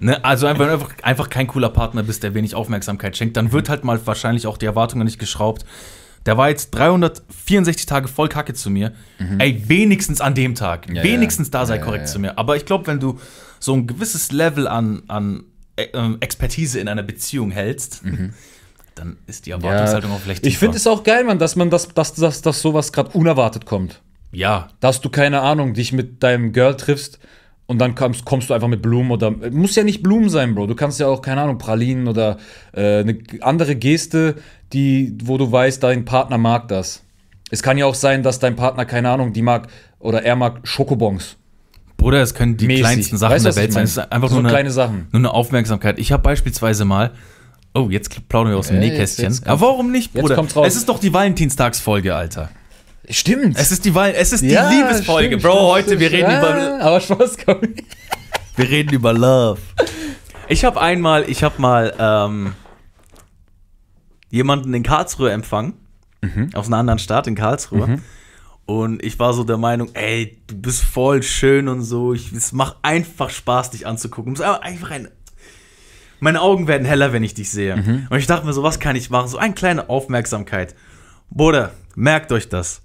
Ne? 0.00 0.24
Also 0.24 0.46
einfach, 0.46 0.68
einfach, 0.68 0.90
einfach 1.02 1.30
kein 1.30 1.46
cooler 1.46 1.68
Partner 1.68 2.02
bist, 2.02 2.22
der 2.22 2.34
wenig 2.34 2.54
Aufmerksamkeit 2.54 3.16
schenkt, 3.16 3.36
dann 3.36 3.52
wird 3.52 3.68
halt 3.68 3.84
mal 3.84 4.04
wahrscheinlich 4.06 4.46
auch 4.46 4.56
die 4.56 4.66
Erwartungen 4.66 5.04
nicht 5.04 5.18
geschraubt. 5.18 5.64
Der 6.26 6.38
war 6.38 6.48
jetzt 6.48 6.70
364 6.70 7.86
Tage 7.86 8.08
voll 8.08 8.28
Kacke 8.28 8.54
zu 8.54 8.70
mir. 8.70 8.92
Ey, 9.38 9.64
wenigstens 9.66 10.20
an 10.20 10.34
dem 10.34 10.54
Tag. 10.54 10.88
Ja, 10.92 11.02
wenigstens 11.02 11.48
ja. 11.48 11.52
da 11.52 11.66
sei 11.66 11.76
Ja, 11.76 11.84
korrekt 11.84 12.02
ja, 12.02 12.06
ja. 12.06 12.12
zu 12.12 12.18
mir. 12.20 12.38
Aber 12.38 12.56
ich 12.56 12.64
glaube, 12.64 12.86
wenn 12.86 13.00
du 13.00 13.18
so 13.58 13.74
ein 13.74 13.86
gewisses 13.86 14.30
Level 14.30 14.68
an, 14.68 15.02
an 15.08 15.44
äh, 15.76 15.86
ähm, 15.94 16.18
Expertise 16.20 16.78
in 16.78 16.88
einer 16.88 17.02
Beziehung 17.02 17.50
hältst, 17.50 18.02
dann 18.94 19.16
ist 19.26 19.46
die 19.46 19.50
Erwartungshaltung 19.50 20.12
auch 20.12 20.20
vielleicht 20.20 20.46
ich 20.46 20.58
finde 20.58 20.76
es 20.76 20.86
auch 20.86 21.02
geil, 21.02 21.24
Mann, 21.24 21.38
dass 21.38 21.56
man 21.56 21.70
das, 21.70 21.88
dass, 21.88 22.14
dass, 22.14 22.42
dass 22.42 22.62
sowas 22.62 22.92
gerade 22.92 23.10
unerwartet 23.10 23.66
kommt. 23.66 24.00
Ja, 24.32 24.68
Dass 24.80 25.02
du, 25.02 25.10
keine 25.10 25.42
Ahnung, 25.42 25.74
dich 25.74 25.92
mit 25.92 26.22
deinem 26.22 26.52
Girl 26.52 26.76
triffst 26.76 27.18
und 27.72 27.78
dann 27.78 27.94
kommst, 27.96 28.24
kommst 28.24 28.48
du 28.50 28.54
einfach 28.54 28.68
mit 28.68 28.82
Blumen 28.82 29.10
oder. 29.10 29.30
Muss 29.50 29.74
ja 29.74 29.82
nicht 29.82 30.02
Blumen 30.02 30.28
sein, 30.28 30.54
Bro. 30.54 30.68
Du 30.68 30.74
kannst 30.76 31.00
ja 31.00 31.08
auch, 31.08 31.20
keine 31.22 31.40
Ahnung, 31.42 31.58
Pralinen 31.58 32.06
oder 32.06 32.36
äh, 32.72 33.00
eine 33.00 33.18
andere 33.40 33.74
Geste, 33.74 34.36
die, 34.72 35.16
wo 35.24 35.38
du 35.38 35.50
weißt, 35.50 35.82
dein 35.82 36.04
Partner 36.04 36.38
mag 36.38 36.68
das. 36.68 37.02
Es 37.50 37.62
kann 37.62 37.76
ja 37.78 37.86
auch 37.86 37.94
sein, 37.94 38.22
dass 38.22 38.38
dein 38.38 38.54
Partner, 38.56 38.84
keine 38.84 39.10
Ahnung, 39.10 39.32
die 39.32 39.42
mag 39.42 39.66
oder 39.98 40.22
er 40.22 40.36
mag 40.36 40.60
Schokobons. 40.62 41.36
Bruder, 41.96 42.20
es 42.22 42.34
können 42.34 42.56
die 42.56 42.66
Mäßig. 42.66 42.82
kleinsten 42.82 43.16
Sachen 43.16 43.34
Weißt 43.34 43.46
der 43.46 43.56
Welt 43.56 43.72
sein. 43.72 43.84
Es 43.84 43.92
ist 43.92 43.98
einfach 44.12 44.28
So 44.28 44.34
nur, 44.36 44.44
eine, 44.44 44.48
kleine 44.50 44.70
Sachen. 44.70 45.06
nur 45.12 45.20
eine 45.20 45.30
Aufmerksamkeit. 45.32 45.98
Ich 45.98 46.12
habe 46.12 46.22
beispielsweise 46.22 46.84
mal. 46.84 47.12
Oh, 47.74 47.88
jetzt 47.90 48.28
plaudern 48.28 48.52
wir 48.52 48.58
aus 48.58 48.66
dem 48.68 48.76
Ja, 48.76 48.88
Nähkästchen. 48.88 49.24
jetzt- 49.26 49.38
jetzt 49.40 49.48
Aber 49.48 49.60
warum 49.62 49.90
nicht, 49.92 50.12
jetzt 50.14 50.22
Bruder? 50.22 50.34
kommt's 50.34 50.54
raus. 50.56 50.66
Es 50.66 50.76
ist 50.76 50.88
doch 50.88 50.98
die 50.98 51.12
Valentinstagsfolge, 51.14 52.14
Alter. 52.14 52.50
Stimmt. 53.10 53.58
Es 53.58 53.72
ist 53.72 53.84
die, 53.84 53.92
es 53.96 54.32
ist 54.32 54.42
die 54.42 54.48
Liebesfolge, 54.48 55.28
stimmt, 55.38 55.42
Bro. 55.42 55.50
stimmt, 55.50 55.68
heute, 55.90 56.00
wir 56.00 56.08
stimmt. 56.08 56.22
reden, 56.24 56.30
Ja, 56.30 56.76
über, 56.76 56.84
Aber 56.84 57.00
Spaß, 57.00 57.36
komm. 57.44 57.60
wir 58.56 58.70
reden 58.70 58.94
über 58.94 59.12
Love. 59.12 59.60
Ich 60.48 60.64
habe 60.64 60.80
einmal, 60.80 61.28
ich 61.28 61.42
habe 61.42 61.60
mal 61.60 61.94
ähm, 61.98 62.54
jemanden 64.30 64.72
in 64.74 64.82
Karlsruhe 64.82 65.30
empfangen. 65.32 65.74
Mhm. 66.20 66.50
Aus 66.54 66.68
einer 66.68 66.76
anderen 66.76 66.98
Stadt 67.00 67.26
in 67.26 67.34
Karlsruhe. 67.34 67.98
Und 68.64 69.02
ich 69.04 69.18
war 69.18 69.34
so 69.34 69.42
der 69.42 69.56
Meinung, 69.58 69.90
ey, 69.94 70.40
du 70.46 70.54
bist 70.56 70.82
voll 70.84 71.22
schön 71.24 71.66
und 71.68 71.82
so. 71.82 72.14
Ich, 72.14 72.30
es 72.32 72.52
macht 72.52 72.76
einfach 72.82 73.30
Spaß, 73.30 73.70
dich 73.70 73.86
anzugucken. 73.86 74.34
Es 74.34 74.38
ist 74.40 74.46
einfach 74.46 74.90
ein. 74.92 75.08
Meine 76.20 76.40
Augen 76.40 76.68
werden 76.68 76.84
heller, 76.86 77.12
wenn 77.12 77.24
ich 77.24 77.34
dich 77.34 77.50
sehe. 77.50 77.76
Mhm. 77.76 78.06
Und 78.08 78.18
ich 78.18 78.28
dachte 78.28 78.46
mir 78.46 78.52
so, 78.52 78.62
was 78.62 78.78
kann 78.78 78.94
ich 78.94 79.10
machen? 79.10 79.26
So 79.26 79.38
eine 79.38 79.54
kleine 79.54 79.90
Aufmerksamkeit. 79.90 80.76
Bruder, 81.34 81.72
merkt 81.94 82.30
euch 82.30 82.48
das. 82.48 82.82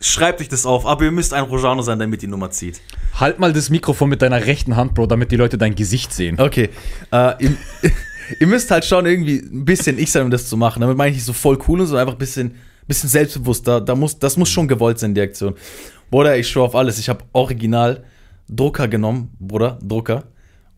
Schreibt 0.00 0.40
euch 0.40 0.48
das 0.48 0.64
auf, 0.66 0.86
aber 0.86 1.04
ihr 1.04 1.10
müsst 1.10 1.34
ein 1.34 1.42
Rojano 1.42 1.82
sein, 1.82 1.98
damit 1.98 2.22
die 2.22 2.28
Nummer 2.28 2.50
zieht. 2.50 2.80
Halt 3.14 3.40
mal 3.40 3.52
das 3.52 3.70
Mikrofon 3.70 4.08
mit 4.08 4.22
deiner 4.22 4.46
rechten 4.46 4.76
Hand, 4.76 4.94
Bro, 4.94 5.06
damit 5.06 5.32
die 5.32 5.36
Leute 5.36 5.58
dein 5.58 5.74
Gesicht 5.74 6.12
sehen. 6.12 6.38
Okay. 6.38 6.70
Äh, 7.10 7.44
ihr, 7.44 7.56
ihr 8.40 8.46
müsst 8.46 8.70
halt 8.70 8.84
schon 8.84 9.04
irgendwie 9.06 9.38
ein 9.38 9.64
bisschen 9.64 9.98
ich 9.98 10.12
sein, 10.12 10.22
um 10.22 10.30
das 10.30 10.48
zu 10.48 10.56
machen. 10.56 10.80
Damit 10.80 10.96
meine 10.96 11.10
ich 11.10 11.16
nicht 11.16 11.24
so 11.24 11.32
voll 11.32 11.58
cool, 11.66 11.84
sondern 11.84 12.02
einfach 12.02 12.14
ein 12.14 12.18
bisschen, 12.18 12.54
bisschen 12.86 13.08
selbstbewusster. 13.08 13.80
Da 13.80 13.96
muss, 13.96 14.16
das 14.16 14.36
muss 14.36 14.48
schon 14.48 14.68
gewollt 14.68 15.00
sein, 15.00 15.14
die 15.14 15.20
Aktion. 15.20 15.54
Bruder, 16.08 16.38
ich 16.38 16.48
schwör 16.48 16.62
auf 16.62 16.76
alles. 16.76 17.00
Ich 17.00 17.08
habe 17.08 17.24
original 17.32 18.04
Drucker 18.48 18.86
genommen, 18.86 19.34
Bruder, 19.40 19.78
Drucker. 19.82 20.24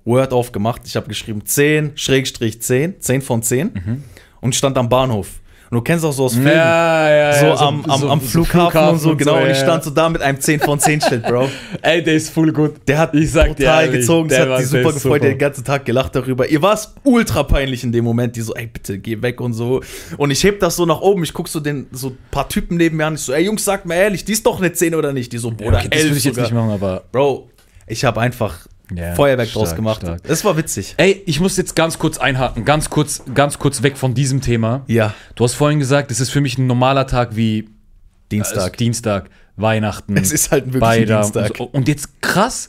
Word 0.07 0.33
aufgemacht. 0.33 0.83
Ich 0.87 0.97
habe 0.97 1.09
geschrieben 1.09 1.45
10, 1.45 1.93
Schrägstrich 1.97 2.63
10, 2.63 3.01
10 3.03 3.21
von 3.21 3.43
10 3.43 4.03
und 4.41 4.55
stand 4.55 4.79
am 4.79 4.89
Bahnhof. 4.89 5.40
Und 5.71 5.77
du 5.77 5.83
kennst 5.83 6.05
auch 6.05 6.13
so 6.13 6.25
aus 6.25 6.35
Filmen, 6.35 6.51
ja, 6.51 7.33
so, 7.33 7.47
am, 7.53 7.85
am, 7.85 8.11
am 8.11 8.21
Flughafen, 8.21 8.89
und 8.89 8.99
so, 8.99 9.15
genau. 9.15 9.41
und 9.41 9.51
ich 9.51 9.57
stand 9.57 9.85
so 9.85 9.91
da 9.91 10.09
mit 10.09 10.21
einem 10.21 10.41
10 10.41 10.59
von 10.59 10.81
10 10.81 11.01
Schild, 11.01 11.23
Bro. 11.23 11.49
Ey, 11.83 12.03
der 12.03 12.15
ist 12.15 12.31
voll 12.31 12.51
gut. 12.51 12.73
Der 12.89 12.99
hat 12.99 13.15
Ich 13.15 13.31
sag 13.31 13.57
total 13.57 13.85
ehrlich, 13.85 14.01
gezogen, 14.01 14.29
der 14.29 14.41
hat 14.41 14.47
die 14.47 14.63
der 14.63 14.67
super 14.67 14.93
gefreut, 14.93 15.01
super. 15.01 15.19
den 15.21 15.39
ganzen 15.39 15.65
Tag 15.65 15.85
gelacht 15.85 16.17
darüber. 16.17 16.49
Ihr 16.49 16.61
war 16.61 16.75
es 16.75 16.93
ultra 17.05 17.45
peinlich 17.45 17.85
in 17.85 17.93
dem 17.93 18.05
Moment, 18.05 18.35
die 18.35 18.41
so, 18.41 18.53
ey, 18.55 18.67
bitte 18.67 18.99
geh 18.99 19.23
weg 19.23 19.41
und 19.41 19.53
so. 19.53 19.81
Und 20.17 20.33
ich 20.33 20.43
heb 20.43 20.59
das 20.59 20.75
so 20.75 20.87
nach 20.87 21.03
oben, 21.03 21.23
ich 21.23 21.33
guck 21.33 21.47
so 21.47 21.61
den, 21.61 21.87
so 21.93 22.17
paar 22.33 22.49
Typen 22.49 22.77
neben 22.77 22.97
mir 22.97 23.07
an, 23.07 23.15
ich 23.15 23.21
so, 23.21 23.33
ey 23.33 23.45
Jungs, 23.45 23.65
sagt 23.65 23.87
mal 23.87 23.95
ehrlich, 23.95 24.25
die 24.25 24.33
ist 24.33 24.45
doch 24.45 24.59
eine 24.59 24.73
10 24.73 24.97
oder 24.97 25.13
nicht? 25.13 25.33
Die 25.33 25.39
so, 25.39 25.53
Bruder, 25.53 25.79
okay, 25.79 25.89
das 25.89 26.03
würde 26.03 26.17
ich 26.17 26.25
jetzt 26.25 26.35
sogar. 26.35 26.51
nicht 26.51 26.55
machen, 26.55 26.71
aber. 26.73 27.05
Bro, 27.13 27.49
ich 27.87 28.05
habe 28.05 28.21
einfach 28.21 28.67
Ja, 28.95 29.15
Feuerwerk 29.15 29.53
draus 29.53 29.69
stark, 29.69 29.77
gemacht. 29.77 30.01
stark. 30.03 30.23
Das 30.25 30.45
war 30.45 30.57
witzig. 30.57 30.95
Ey, 30.97 31.23
ich 31.27 31.41
muss 31.41 31.57
jetzt 31.57 31.77
ganz 31.77 31.99
kurz 31.99 32.19
einhaken, 32.19 32.65
ganz 32.65 32.91
kurz, 32.91 33.23
ganz 33.35 33.59
kurz 33.59 33.83
weg 33.83 33.97
von 33.97 34.15
diesem 34.15 34.41
Thema. 34.41 34.83
Ja, 34.87 35.15
Du 35.37 35.45
hast 35.45 35.55
vorhin 35.55 35.79
gesagt, 35.79 36.11
es 36.11 36.21
ist 36.21 36.31
für 36.31 36.41
mich 36.41 36.59
ein 36.59 36.67
normaler 36.67 37.07
Tag 37.07 37.37
wie 37.37 37.69
Dienstag. 38.33 38.57
also 38.59 38.71
Dienstag, 38.73 39.31
Weihnachten. 39.57 40.17
Es 40.17 40.33
ist 40.33 40.51
halt 40.53 40.67
wirklich 40.73 40.83
ein 40.83 41.07
Bayram 41.07 41.23
Dienstag. 41.23 41.51
Und, 41.51 41.57
so. 41.59 41.65
und 41.73 41.89
jetzt 41.89 42.21
krass, 42.23 42.69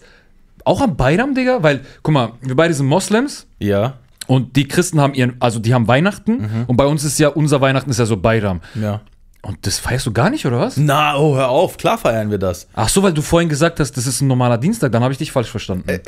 auch 0.66 0.82
am 0.82 0.96
Bayram, 0.96 1.34
Digga, 1.36 1.64
weil, 1.64 1.82
guck 2.04 2.14
mal, 2.14 2.32
wir 2.42 2.56
beide 2.56 2.74
sind 2.74 2.86
Moslems 2.88 3.48
ja, 3.60 3.94
und 4.28 4.56
die 4.56 4.68
Christen 4.68 5.00
haben 5.02 5.14
ihren, 5.14 5.36
also 5.40 5.60
die 5.60 5.74
haben 5.74 5.88
Weihnachten 5.88 6.34
Mhm. 6.38 6.64
und 6.68 6.78
bei 6.78 6.86
uns 6.86 7.04
ist 7.04 7.18
ja, 7.20 7.30
unser 7.30 7.62
Weihnachten 7.62 7.90
ist 7.90 7.98
ja 8.00 8.06
so 8.06 8.18
Bayram. 8.18 8.62
ja. 8.76 9.02
Und 9.42 9.66
das 9.66 9.80
feierst 9.80 10.06
du 10.06 10.14
gar 10.14 10.30
nicht, 10.30 10.46
oder 10.46 10.60
was? 10.60 10.78
Na, 10.78 11.18
oh, 11.18 11.36
hör 11.36 11.50
auf, 11.50 11.78
klar 11.78 11.98
feiern 11.98 12.30
wir 12.30 12.38
das. 12.38 12.68
Ach 12.74 12.90
so, 12.90 13.02
weil 13.02 13.14
du 13.14 13.22
vorhin 13.22 13.50
gesagt 13.50 13.80
hast, 13.80 13.98
das 13.98 14.06
ist 14.06 14.22
ein 14.22 14.28
normaler 14.28 14.58
Dienstag, 14.58 14.92
dann 14.92 15.04
habe 15.04 15.14
ich 15.14 15.18
dich 15.18 15.32
falsch 15.32 15.50
verstanden. 15.50 15.90
Äh, 15.90 16.00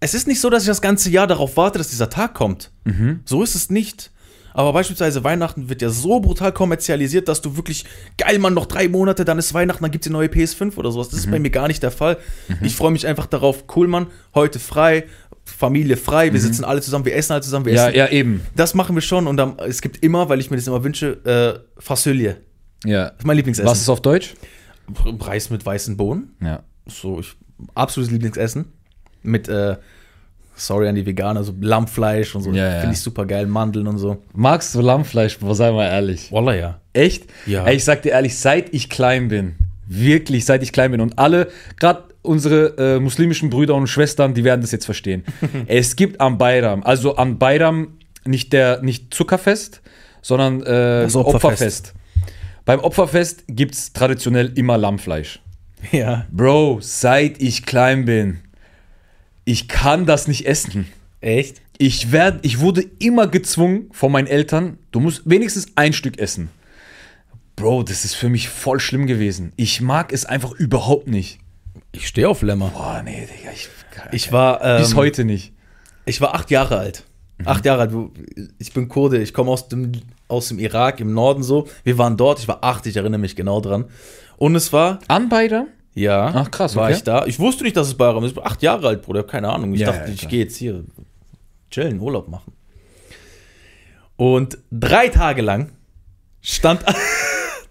es 0.00 0.12
ist 0.12 0.26
nicht 0.26 0.40
so, 0.40 0.50
dass 0.50 0.64
ich 0.64 0.68
das 0.68 0.82
ganze 0.82 1.08
Jahr 1.08 1.26
darauf 1.26 1.56
warte, 1.56 1.78
dass 1.78 1.88
dieser 1.88 2.10
Tag 2.10 2.34
kommt. 2.34 2.72
So 3.24 3.42
ist 3.42 3.54
es 3.54 3.70
nicht. 3.70 4.10
Aber 4.56 4.72
beispielsweise 4.72 5.24
Weihnachten 5.24 5.68
wird 5.68 5.82
ja 5.82 5.90
so 5.90 6.20
brutal 6.20 6.52
kommerzialisiert, 6.52 7.26
dass 7.26 7.42
du 7.42 7.56
wirklich, 7.56 7.84
geil, 8.16 8.38
Mann, 8.38 8.54
noch 8.54 8.66
drei 8.66 8.86
Monate, 8.86 9.24
dann 9.24 9.36
ist 9.36 9.52
Weihnachten, 9.52 9.82
dann 9.82 9.90
gibt 9.90 10.04
es 10.04 10.08
die 10.08 10.12
neue 10.12 10.28
PS5 10.28 10.76
oder 10.76 10.92
sowas. 10.92 11.08
Das 11.08 11.18
ist 11.18 11.30
bei 11.30 11.40
mir 11.40 11.50
gar 11.50 11.66
nicht 11.66 11.82
der 11.82 11.90
Fall. 11.90 12.18
Ich 12.62 12.76
freue 12.76 12.92
mich 12.92 13.04
einfach 13.06 13.26
darauf, 13.26 13.64
cool, 13.74 13.88
Mann, 13.88 14.06
heute 14.32 14.60
frei, 14.60 15.06
Familie 15.44 15.96
frei, 15.96 16.32
wir 16.32 16.40
sitzen 16.40 16.64
alle 16.64 16.80
zusammen, 16.80 17.04
wir 17.04 17.14
essen 17.14 17.32
alle 17.32 17.42
zusammen, 17.42 17.66
wir 17.66 17.74
ja, 17.74 17.88
essen. 17.88 17.98
ja, 17.98 18.08
eben. 18.08 18.40
Das 18.56 18.74
machen 18.74 18.94
wir 18.94 19.02
schon 19.02 19.26
und 19.26 19.36
dann, 19.36 19.58
es 19.58 19.82
gibt 19.82 20.02
immer, 20.02 20.28
weil 20.28 20.40
ich 20.40 20.50
mir 20.50 20.56
das 20.56 20.66
immer 20.66 20.82
wünsche, 20.82 21.18
äh, 21.24 21.80
Fassölie. 21.80 22.38
Ja. 22.84 23.12
Mein 23.24 23.36
Lieblingsessen. 23.36 23.70
Was 23.70 23.80
ist 23.80 23.88
auf 23.88 24.00
Deutsch? 24.02 24.34
Reis 25.20 25.50
mit 25.50 25.64
weißen 25.64 25.96
Bohnen. 25.96 26.34
Ja. 26.40 26.62
So, 26.86 27.20
ich, 27.20 27.34
absolutes 27.74 28.12
Lieblingsessen. 28.12 28.66
Mit, 29.22 29.48
äh, 29.48 29.76
sorry 30.54 30.88
an 30.88 30.94
die 30.94 31.06
Veganer, 31.06 31.44
so 31.44 31.54
Lammfleisch 31.60 32.34
und 32.34 32.42
so. 32.42 32.52
Ja, 32.52 32.74
ja. 32.74 32.80
Finde 32.80 32.94
ich 32.94 33.00
super 33.00 33.26
geil, 33.26 33.46
Mandeln 33.46 33.86
und 33.86 33.98
so. 33.98 34.22
Magst 34.32 34.74
du 34.74 34.80
Lammfleisch? 34.80 35.38
Sei 35.52 35.72
mal 35.72 35.86
ehrlich. 35.86 36.30
Wallah, 36.30 36.54
ja. 36.54 36.80
Echt? 36.92 37.26
Ja. 37.46 37.64
Ey, 37.64 37.76
ich 37.76 37.84
sag 37.84 38.02
dir 38.02 38.12
ehrlich, 38.12 38.38
seit 38.38 38.72
ich 38.72 38.88
klein 38.88 39.28
bin, 39.28 39.56
wirklich, 39.86 40.44
seit 40.44 40.62
ich 40.62 40.72
klein 40.72 40.90
bin 40.90 41.00
und 41.00 41.18
alle, 41.18 41.48
gerade 41.78 42.04
unsere 42.22 42.76
äh, 42.78 43.00
muslimischen 43.00 43.50
Brüder 43.50 43.74
und 43.74 43.86
Schwestern, 43.86 44.34
die 44.34 44.44
werden 44.44 44.60
das 44.60 44.72
jetzt 44.72 44.84
verstehen. 44.84 45.24
es 45.66 45.96
gibt 45.96 46.20
am 46.20 46.38
Bayram, 46.38 46.82
also 46.82 47.16
am 47.16 47.38
Bayram 47.38 47.98
nicht 48.24 48.52
der 48.52 48.82
nicht 48.82 49.12
Zuckerfest, 49.12 49.82
sondern 50.22 50.62
äh, 50.62 51.04
Opferfest. 51.04 51.24
Opferfest. 51.24 51.94
Beim 52.64 52.80
Opferfest 52.80 53.44
gibt's 53.48 53.92
traditionell 53.92 54.52
immer 54.54 54.78
Lammfleisch. 54.78 55.40
Ja. 55.92 56.26
Bro, 56.30 56.78
seit 56.80 57.42
ich 57.42 57.66
klein 57.66 58.06
bin, 58.06 58.40
ich 59.44 59.68
kann 59.68 60.06
das 60.06 60.28
nicht 60.28 60.46
essen. 60.46 60.86
Echt? 61.20 61.60
Ich, 61.76 62.12
werd, 62.12 62.38
ich 62.42 62.60
wurde 62.60 62.84
immer 62.98 63.26
gezwungen 63.26 63.90
von 63.92 64.12
meinen 64.12 64.26
Eltern, 64.26 64.78
du 64.92 65.00
musst 65.00 65.22
wenigstens 65.24 65.66
ein 65.74 65.92
Stück 65.92 66.18
essen. 66.18 66.48
Bro, 67.56 67.84
das 67.84 68.04
ist 68.04 68.14
für 68.14 68.28
mich 68.28 68.48
voll 68.48 68.80
schlimm 68.80 69.06
gewesen. 69.06 69.52
Ich 69.56 69.80
mag 69.80 70.12
es 70.12 70.24
einfach 70.26 70.52
überhaupt 70.52 71.06
nicht. 71.08 71.38
Ich 71.92 72.08
stehe 72.08 72.28
auf 72.28 72.42
Lämmer. 72.42 72.68
Boah, 72.70 73.02
nee, 73.04 73.26
Digga, 73.38 73.50
ich, 73.52 73.68
Ich 74.12 74.32
war, 74.32 74.62
ähm, 74.64 74.80
bis 74.82 74.94
heute 74.96 75.24
nicht. 75.24 75.52
ich 76.04 76.20
war 76.20 76.34
acht 76.34 76.50
Jahre 76.50 76.78
alt. 76.78 77.04
Acht 77.44 77.64
Jahre 77.64 77.82
alt. 77.82 77.92
Ich 78.58 78.72
bin 78.72 78.88
Kurde, 78.88 79.20
ich 79.22 79.32
komme 79.34 79.50
aus 79.50 79.68
dem, 79.68 79.92
aus 80.28 80.48
dem 80.48 80.58
Irak, 80.58 81.00
im 81.00 81.12
Norden 81.14 81.42
so. 81.42 81.68
Wir 81.84 81.98
waren 81.98 82.16
dort, 82.16 82.38
ich 82.40 82.48
war 82.48 82.62
acht, 82.64 82.86
ich 82.86 82.96
erinnere 82.96 83.20
mich 83.20 83.36
genau 83.36 83.60
dran. 83.60 83.84
Und 84.36 84.54
es 84.56 84.72
war, 84.72 84.98
An 85.08 85.28
beide? 85.28 85.66
ja, 85.94 86.32
Ach, 86.34 86.50
krass, 86.50 86.74
war 86.74 86.84
okay. 86.88 86.94
ich 86.96 87.02
da. 87.04 87.24
Ich 87.26 87.38
wusste 87.38 87.62
nicht, 87.64 87.76
dass 87.76 87.86
es 87.88 87.94
Bayram 87.94 88.24
ist. 88.24 88.32
Ich 88.32 88.36
war 88.36 88.46
acht 88.46 88.62
Jahre 88.62 88.88
alt, 88.88 89.02
Bruder, 89.02 89.22
keine 89.22 89.50
Ahnung. 89.50 89.74
Ich 89.74 89.80
Ja, 89.80 89.92
dachte, 89.92 90.08
ja, 90.08 90.14
ich 90.14 90.28
gehe 90.28 90.40
jetzt 90.44 90.56
hier 90.56 90.84
chillen, 91.70 92.00
Urlaub 92.00 92.28
machen. 92.28 92.52
Und 94.16 94.58
drei 94.70 95.08
Tage 95.08 95.42
lang 95.42 95.70
stand, 96.40 96.84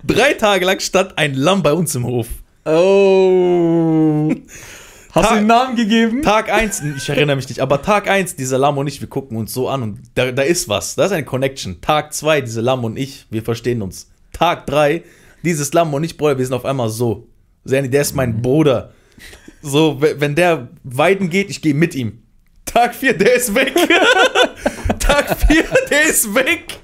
drei 0.05 0.33
Tage 0.33 0.65
lang 0.65 0.79
stand 0.79 1.17
ein 1.17 1.33
Lamm 1.33 1.63
bei 1.63 1.73
uns 1.73 1.95
im 1.95 2.05
Hof. 2.05 2.27
Oh. 2.65 4.29
Hast 5.11 5.15
du 5.15 5.21
Tag- 5.29 5.31
einen 5.37 5.47
Namen 5.47 5.75
gegeben? 5.75 6.21
Tag 6.23 6.51
1, 6.51 6.81
ich 6.97 7.07
erinnere 7.09 7.35
mich 7.35 7.47
nicht, 7.47 7.59
aber 7.59 7.81
Tag 7.83 8.09
1, 8.09 8.35
dieser 8.35 8.57
Lamm 8.57 8.77
und 8.79 8.87
ich, 8.87 8.99
wir 8.99 9.07
gucken 9.09 9.37
uns 9.37 9.53
so 9.53 9.69
an 9.69 9.83
und 9.83 9.99
da, 10.15 10.31
da 10.31 10.41
ist 10.41 10.67
was. 10.69 10.95
Da 10.95 11.05
ist 11.05 11.11
eine 11.11 11.23
Connection. 11.25 11.81
Tag 11.81 12.13
2, 12.13 12.41
diese 12.41 12.61
Lamm 12.61 12.83
und 12.83 12.97
ich, 12.97 13.27
wir 13.29 13.43
verstehen 13.43 13.81
uns. 13.83 14.09
Tag 14.31 14.65
3, 14.65 15.03
dieses 15.43 15.71
Lamm 15.73 15.93
und 15.93 16.03
ich, 16.03 16.17
Bruder, 16.17 16.37
wir 16.39 16.45
sind 16.45 16.55
auf 16.55 16.65
einmal 16.65 16.89
so. 16.89 17.27
Sandy, 17.63 17.89
der 17.91 18.01
ist 18.01 18.15
mein 18.15 18.41
Bruder. 18.41 18.91
So, 19.61 20.01
we- 20.01 20.15
wenn 20.19 20.33
der 20.35 20.69
weiden 20.83 21.29
geht, 21.29 21.49
ich 21.51 21.61
gehe 21.61 21.75
mit 21.75 21.93
ihm. 21.95 22.23
Tag 22.65 22.95
4, 22.95 23.13
der 23.15 23.35
ist 23.35 23.53
weg. 23.53 23.73
Tag 24.99 25.37
4, 25.47 25.63
der 25.91 26.03
ist 26.05 26.33
weg. 26.33 26.79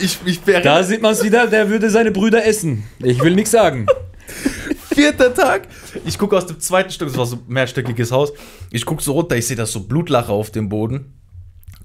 Ich, 0.00 0.18
ich 0.24 0.40
Da 0.40 0.52
wäre 0.64 0.84
sieht 0.84 1.02
man 1.02 1.12
es 1.12 1.22
wieder, 1.22 1.46
der 1.46 1.68
würde 1.68 1.90
seine 1.90 2.10
Brüder 2.10 2.44
essen. 2.44 2.84
Ich 3.02 3.22
will 3.22 3.34
nichts 3.34 3.50
sagen. 3.50 3.86
vierter 4.94 5.34
Tag. 5.34 5.68
Ich 6.04 6.18
gucke 6.18 6.36
aus 6.36 6.46
dem 6.46 6.60
zweiten 6.60 6.90
Stück, 6.90 7.08
das 7.08 7.16
war 7.16 7.26
so 7.26 7.36
ein 7.36 7.42
mehrstöckiges 7.48 8.12
Haus. 8.12 8.32
Ich 8.70 8.84
gucke 8.84 9.02
so 9.02 9.12
runter, 9.12 9.36
ich 9.36 9.46
sehe 9.46 9.56
das 9.56 9.72
so 9.72 9.80
Blutlache 9.80 10.32
auf 10.32 10.50
dem 10.50 10.68
Boden. 10.68 11.14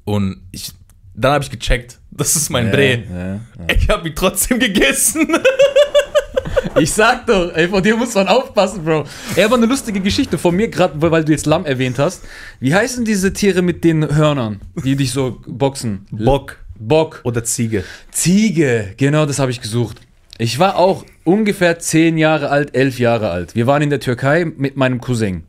Und 0.03 0.41
ich, 0.51 0.71
dann 1.13 1.33
habe 1.33 1.43
ich 1.43 1.51
gecheckt, 1.51 1.99
das 2.11 2.35
ist 2.35 2.49
mein 2.49 2.71
Bre. 2.71 3.03
Ja, 3.57 3.75
Ich 3.75 3.89
habe 3.89 4.07
ihn 4.09 4.15
trotzdem 4.15 4.59
gegessen. 4.59 5.27
Ich 6.77 6.91
sag 6.91 7.25
doch, 7.27 7.53
ey, 7.53 7.69
von 7.69 7.81
dir 7.81 7.95
muss 7.95 8.15
man 8.15 8.27
aufpassen, 8.27 8.83
Bro. 8.83 9.05
Ey, 9.35 9.43
aber 9.43 9.55
eine 9.55 9.65
lustige 9.65 10.01
Geschichte 10.01 10.37
von 10.37 10.53
mir, 10.55 10.67
gerade 10.67 10.99
weil 10.99 11.23
du 11.23 11.31
jetzt 11.31 11.45
Lamm 11.45 11.63
erwähnt 11.65 11.99
hast. 11.99 12.23
Wie 12.59 12.73
heißen 12.73 13.05
diese 13.05 13.31
Tiere 13.31 13.61
mit 13.61 13.83
den 13.85 14.13
Hörnern, 14.13 14.59
die 14.83 14.95
dich 14.97 15.11
so 15.11 15.41
boxen? 15.47 16.05
Bock 16.11 16.57
Bock. 16.77 17.21
oder 17.23 17.43
Ziege. 17.43 17.83
Ziege, 18.11 18.93
genau 18.97 19.25
das 19.25 19.39
habe 19.39 19.51
ich 19.51 19.61
gesucht. 19.61 20.01
Ich 20.37 20.59
war 20.59 20.77
auch 20.77 21.05
ungefähr 21.23 21.79
zehn 21.79 22.17
Jahre 22.17 22.49
alt, 22.49 22.75
elf 22.75 22.99
Jahre 22.99 23.29
alt. 23.29 23.55
Wir 23.55 23.67
waren 23.67 23.81
in 23.81 23.89
der 23.89 24.01
Türkei 24.01 24.45
mit 24.45 24.75
meinem 24.75 24.99
Cousin. 24.99 25.43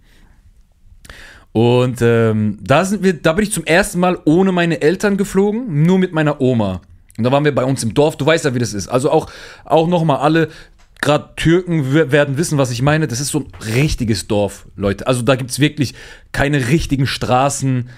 Und 1.53 2.03
ähm, 2.03 2.59
da 2.63 2.85
sind 2.85 3.03
wir, 3.03 3.15
da 3.15 3.33
bin 3.33 3.45
ich 3.45 3.53
zum 3.53 3.65
ersten 3.65 3.99
Mal 3.99 4.19
ohne 4.27 4.53
meine 4.53 4.83
Eltern 4.83 5.17
geflogen, 5.17 5.83
nur 5.83 5.99
mit 5.99 6.13
meiner 6.13 6.41
Oma. 6.41 6.83
Und 7.17 7.25
da 7.25 7.33
waren 7.33 7.45
wir 7.45 7.55
bei 7.55 7.65
uns 7.65 7.83
im 7.83 7.95
Dorf. 7.95 8.17
Du 8.17 8.27
weißt 8.27 8.45
ja, 8.45 8.55
wie 8.55 8.59
das 8.59 8.75
ist. 8.75 8.89
Also 8.89 9.11
auch, 9.11 9.31
auch 9.65 9.89
nochmal 9.89 10.19
alle, 10.19 10.51
gerade 11.01 11.31
Türken 11.37 11.93
werden 11.95 12.37
wissen, 12.37 12.59
was 12.59 12.71
ich 12.71 12.83
meine. 12.83 13.09
Das 13.09 13.21
ist 13.21 13.29
so 13.29 13.41
ein 13.41 13.49
richtiges 13.75 14.29
Dorf, 14.29 14.67
Leute. 14.77 15.07
Also 15.07 15.23
da 15.23 15.35
gibt 15.35 15.51
es 15.51 15.59
wirklich 15.59 15.95
keine 16.33 16.69
richtigen 16.69 17.07
Straßen. 17.07 17.89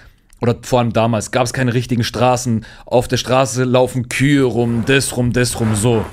Oder 0.41 0.57
vor 0.61 0.79
allem 0.79 0.93
damals 0.93 1.31
gab 1.31 1.43
es 1.43 1.53
keine 1.53 1.73
richtigen 1.73 2.03
Straßen. 2.03 2.65
Auf 2.85 3.07
der 3.07 3.17
Straße 3.17 3.63
laufen 3.63 4.09
Kühe 4.09 4.43
rum, 4.43 4.83
das 4.85 5.15
rum, 5.17 5.33
das 5.33 5.59
rum, 5.59 5.75
so. 5.75 6.05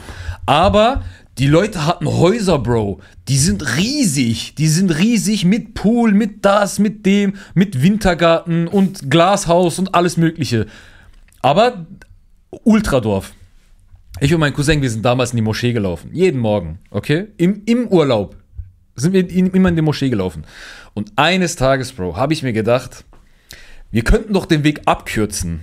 Aber 0.46 1.02
die 1.38 1.48
Leute 1.48 1.84
hatten 1.84 2.06
Häuser, 2.06 2.58
Bro. 2.58 3.00
Die 3.28 3.36
sind 3.36 3.76
riesig. 3.76 4.54
Die 4.54 4.68
sind 4.68 4.96
riesig 4.98 5.44
mit 5.44 5.74
Pool, 5.74 6.12
mit 6.12 6.44
das, 6.44 6.78
mit 6.78 7.04
dem, 7.04 7.34
mit 7.54 7.82
Wintergarten 7.82 8.68
und 8.68 9.10
Glashaus 9.10 9.78
und 9.78 9.94
alles 9.94 10.16
Mögliche. 10.16 10.66
Aber 11.42 11.86
Ultradorf. 12.64 13.34
Ich 14.18 14.32
und 14.32 14.40
mein 14.40 14.54
Cousin, 14.54 14.80
wir 14.80 14.90
sind 14.90 15.04
damals 15.04 15.32
in 15.32 15.36
die 15.36 15.42
Moschee 15.42 15.74
gelaufen. 15.74 16.10
Jeden 16.14 16.40
Morgen, 16.40 16.78
okay? 16.90 17.26
Im, 17.36 17.62
im 17.66 17.86
Urlaub 17.88 18.36
sind 18.94 19.12
wir 19.12 19.28
in, 19.28 19.48
immer 19.50 19.68
in 19.68 19.76
die 19.76 19.82
Moschee 19.82 20.08
gelaufen. 20.08 20.44
Und 20.94 21.12
eines 21.16 21.56
Tages, 21.56 21.92
Bro, 21.92 22.16
habe 22.16 22.32
ich 22.32 22.42
mir 22.42 22.54
gedacht, 22.54 23.04
wir 23.90 24.04
könnten 24.04 24.32
doch 24.32 24.46
den 24.46 24.64
Weg 24.64 24.82
abkürzen. 24.86 25.60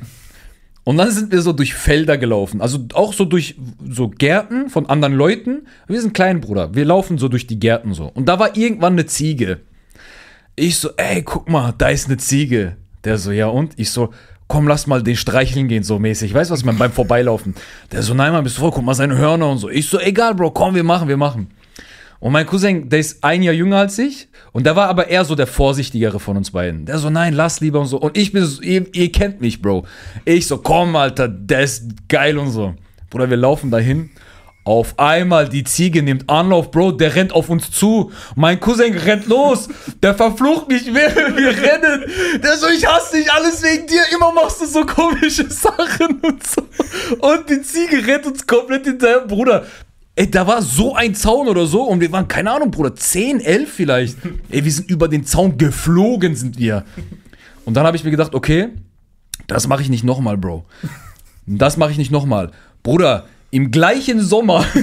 Und 0.85 0.97
dann 0.97 1.11
sind 1.11 1.31
wir 1.31 1.41
so 1.41 1.53
durch 1.53 1.73
Felder 1.73 2.17
gelaufen. 2.17 2.61
Also 2.61 2.79
auch 2.93 3.13
so 3.13 3.23
durch 3.23 3.55
so 3.87 4.09
Gärten 4.09 4.69
von 4.69 4.87
anderen 4.87 5.13
Leuten. 5.13 5.67
Wir 5.87 6.01
sind 6.01 6.13
klein, 6.13 6.41
Bruder. 6.41 6.75
Wir 6.75 6.83
laufen 6.83 7.17
so 7.17 7.29
durch 7.29 7.47
die 7.47 7.59
Gärten 7.59 7.93
so. 7.93 8.11
Und 8.13 8.27
da 8.27 8.37
war 8.37 8.57
irgendwann 8.57 8.93
eine 8.93 9.05
Ziege. 9.05 9.61
Ich 10.55 10.77
so, 10.77 10.89
ey, 10.97 11.23
guck 11.23 11.49
mal, 11.49 11.73
da 11.77 11.89
ist 11.89 12.07
eine 12.07 12.17
Ziege. 12.17 12.75
Der 13.05 13.17
so, 13.17 13.31
ja 13.31 13.47
und? 13.47 13.73
Ich 13.77 13.91
so, 13.91 14.13
komm, 14.47 14.67
lass 14.67 14.87
mal 14.87 15.01
den 15.01 15.15
streicheln 15.15 15.67
gehen, 15.67 15.83
so 15.83 15.99
mäßig. 15.99 16.33
Weißt 16.33 16.49
du, 16.49 16.53
was 16.53 16.65
meine? 16.65 16.77
Beim 16.77 16.91
Vorbeilaufen. 16.91 17.55
Der 17.91 18.03
so, 18.03 18.13
nein, 18.13 18.33
Mann, 18.33 18.43
bist 18.43 18.57
du 18.57 18.61
voll, 18.61 18.71
guck 18.71 18.83
mal 18.83 18.93
seine 18.93 19.17
Hörner 19.17 19.49
und 19.49 19.57
so. 19.57 19.69
Ich 19.69 19.87
so, 19.87 19.99
egal, 19.99 20.35
Bro, 20.35 20.51
komm, 20.51 20.75
wir 20.75 20.83
machen, 20.83 21.07
wir 21.07 21.17
machen. 21.17 21.47
Und 22.23 22.31
mein 22.31 22.45
Cousin, 22.45 22.87
der 22.87 22.99
ist 22.99 23.21
ein 23.21 23.43
Jahr 23.43 23.53
jünger 23.53 23.79
als 23.79 23.99
ich. 23.99 24.29
Und 24.53 24.65
der 24.65 24.77
war 24.77 24.87
aber 24.87 25.09
eher 25.09 25.25
so 25.25 25.35
der 25.35 25.45
Vorsichtigere 25.45 26.21
von 26.21 26.37
uns 26.37 26.51
beiden. 26.51 26.85
Der 26.85 26.97
so, 26.97 27.09
nein, 27.09 27.33
lass 27.33 27.59
lieber 27.59 27.81
und 27.81 27.87
so. 27.87 27.97
Und 27.97 28.17
ich 28.17 28.31
bin 28.31 28.45
so, 28.45 28.61
ihr, 28.61 28.85
ihr 28.95 29.11
kennt 29.11 29.41
mich, 29.41 29.61
Bro. 29.61 29.85
Ich 30.23 30.47
so, 30.47 30.59
komm, 30.59 30.95
Alter, 30.95 31.27
der 31.27 31.63
ist 31.63 31.83
geil 32.07 32.37
und 32.37 32.49
so. 32.51 32.75
Bruder, 33.09 33.29
wir 33.29 33.35
laufen 33.35 33.71
dahin. 33.71 34.09
Auf 34.63 34.97
einmal 34.97 35.49
die 35.49 35.65
Ziege 35.65 36.01
nimmt 36.01 36.29
Anlauf, 36.29 36.71
Bro, 36.71 36.93
der 36.93 37.13
rennt 37.13 37.33
auf 37.33 37.49
uns 37.49 37.69
zu. 37.71 38.13
Mein 38.37 38.57
Cousin 38.57 38.97
rennt 38.97 39.27
los. 39.27 39.67
Der 40.01 40.15
verflucht 40.15 40.69
mich, 40.69 40.85
wir, 40.93 40.93
wir 40.93 41.49
rennen. 41.49 42.05
Der 42.41 42.55
so, 42.55 42.67
ich 42.69 42.87
hasse 42.87 43.17
dich, 43.17 43.29
alles 43.33 43.61
wegen 43.63 43.85
dir. 43.85 44.01
Immer 44.15 44.31
machst 44.31 44.61
du 44.61 44.65
so 44.65 44.85
komische 44.85 45.45
Sachen 45.49 46.21
und 46.21 46.41
so. 46.47 46.61
Und 47.19 47.49
die 47.49 47.61
Ziege 47.63 48.07
rennt 48.07 48.25
uns 48.25 48.47
komplett 48.47 48.85
hinterher, 48.85 49.27
Bruder. 49.27 49.65
Ey, 50.15 50.29
da 50.29 50.45
war 50.45 50.61
so 50.61 50.93
ein 50.93 51.15
Zaun 51.15 51.47
oder 51.47 51.65
so 51.65 51.83
und 51.83 51.99
wir 51.99 52.11
waren, 52.11 52.27
keine 52.27 52.51
Ahnung, 52.51 52.69
Bruder, 52.69 52.93
10, 52.93 53.39
11 53.39 53.71
vielleicht. 53.71 54.17
Ey, 54.49 54.63
wir 54.63 54.71
sind 54.71 54.87
über 54.89 55.07
den 55.07 55.25
Zaun 55.25 55.57
geflogen, 55.57 56.35
sind 56.35 56.59
wir. 56.59 56.83
Und 57.65 57.73
dann 57.73 57.87
habe 57.87 57.97
ich 57.97 58.03
mir 58.03 58.11
gedacht, 58.11 58.35
okay, 58.35 58.69
das 59.47 59.67
mache 59.67 59.81
ich 59.81 59.89
nicht 59.89 60.03
nochmal, 60.03 60.37
Bro. 60.37 60.65
Das 61.47 61.77
mache 61.77 61.91
ich 61.91 61.97
nicht 61.97 62.11
nochmal. 62.11 62.51
Bruder, 62.83 63.25
im 63.49 63.71
gleichen 63.71 64.19
Sommer. 64.19 64.63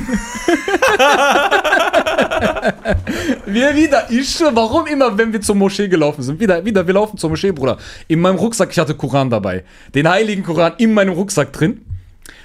wir 3.46 3.76
wieder, 3.76 4.10
ich 4.10 4.30
schwör, 4.30 4.54
warum 4.54 4.86
immer, 4.88 5.16
wenn 5.16 5.32
wir 5.32 5.40
zur 5.40 5.54
Moschee 5.54 5.86
gelaufen 5.88 6.22
sind? 6.22 6.40
Wieder, 6.40 6.64
wieder, 6.64 6.84
wir 6.86 6.94
laufen 6.94 7.16
zur 7.18 7.30
Moschee, 7.30 7.52
Bruder. 7.52 7.78
In 8.08 8.20
meinem 8.20 8.36
Rucksack, 8.36 8.70
ich 8.72 8.78
hatte 8.78 8.94
Koran 8.94 9.30
dabei. 9.30 9.62
Den 9.94 10.08
heiligen 10.08 10.42
Koran 10.42 10.72
in 10.78 10.92
meinem 10.92 11.12
Rucksack 11.12 11.52
drin. 11.52 11.82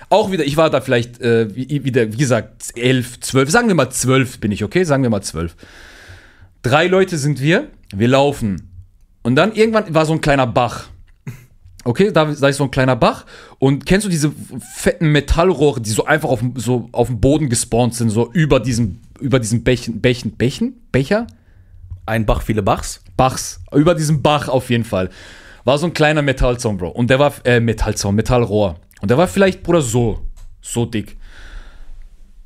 Auch 0.09 0.31
wieder, 0.31 0.43
ich 0.45 0.55
war 0.57 0.69
da 0.69 0.81
vielleicht, 0.81 1.19
äh, 1.21 1.53
wie, 1.55 1.83
wieder, 1.83 2.11
wie 2.13 2.17
gesagt, 2.17 2.71
elf, 2.75 3.19
zwölf, 3.21 3.49
sagen 3.49 3.67
wir 3.67 3.75
mal 3.75 3.89
zwölf 3.89 4.39
bin 4.39 4.51
ich, 4.51 4.63
okay? 4.63 4.83
Sagen 4.83 5.03
wir 5.03 5.09
mal 5.09 5.21
zwölf. 5.21 5.55
Drei 6.61 6.87
Leute 6.87 7.17
sind 7.17 7.41
wir, 7.41 7.67
wir 7.93 8.07
laufen. 8.07 8.69
Und 9.23 9.35
dann 9.35 9.53
irgendwann 9.53 9.93
war 9.93 10.05
so 10.05 10.13
ein 10.13 10.21
kleiner 10.21 10.47
Bach. 10.47 10.85
Okay, 11.83 12.11
da, 12.11 12.25
da 12.25 12.47
ist 12.47 12.57
so 12.57 12.63
ein 12.63 12.71
kleiner 12.71 12.95
Bach. 12.95 13.25
Und 13.59 13.85
kennst 13.85 14.05
du 14.05 14.09
diese 14.09 14.31
fetten 14.75 15.11
Metallrohre, 15.11 15.81
die 15.81 15.91
so 15.91 16.05
einfach 16.05 16.29
auf, 16.29 16.39
dem- 16.39 16.53
so 16.57 16.89
auf 16.91 17.07
dem 17.07 17.19
Boden 17.19 17.49
gespawnt 17.49 17.93
sind, 17.93 18.09
so 18.09 18.31
über 18.31 18.59
diesem, 18.59 19.01
über 19.19 19.39
diesem 19.39 19.63
Bächen, 19.63 20.01
Bächen, 20.01 20.31
Bächen? 20.31 20.81
Becher? 20.91 21.27
Ein 22.07 22.25
Bach, 22.25 22.41
viele 22.41 22.63
Bachs. 22.63 23.01
Bachs. 23.17 23.59
Über 23.73 23.93
diesem 23.95 24.21
Bach 24.23 24.47
auf 24.47 24.69
jeden 24.71 24.83
Fall. 24.83 25.09
War 25.63 25.77
so 25.77 25.85
ein 25.87 25.93
kleiner 25.93 26.21
Metallzaun, 26.23 26.77
Bro. 26.77 26.89
Und 26.89 27.09
der 27.09 27.19
war, 27.19 27.33
äh, 27.43 27.59
Metallzaun, 27.59 28.15
Metallrohr. 28.15 28.75
Und 29.01 29.12
der 29.12 29.17
war 29.17 29.27
vielleicht, 29.27 29.63
Bruder, 29.63 29.81
so, 29.81 30.21
so 30.62 30.86
dick. 30.86 31.17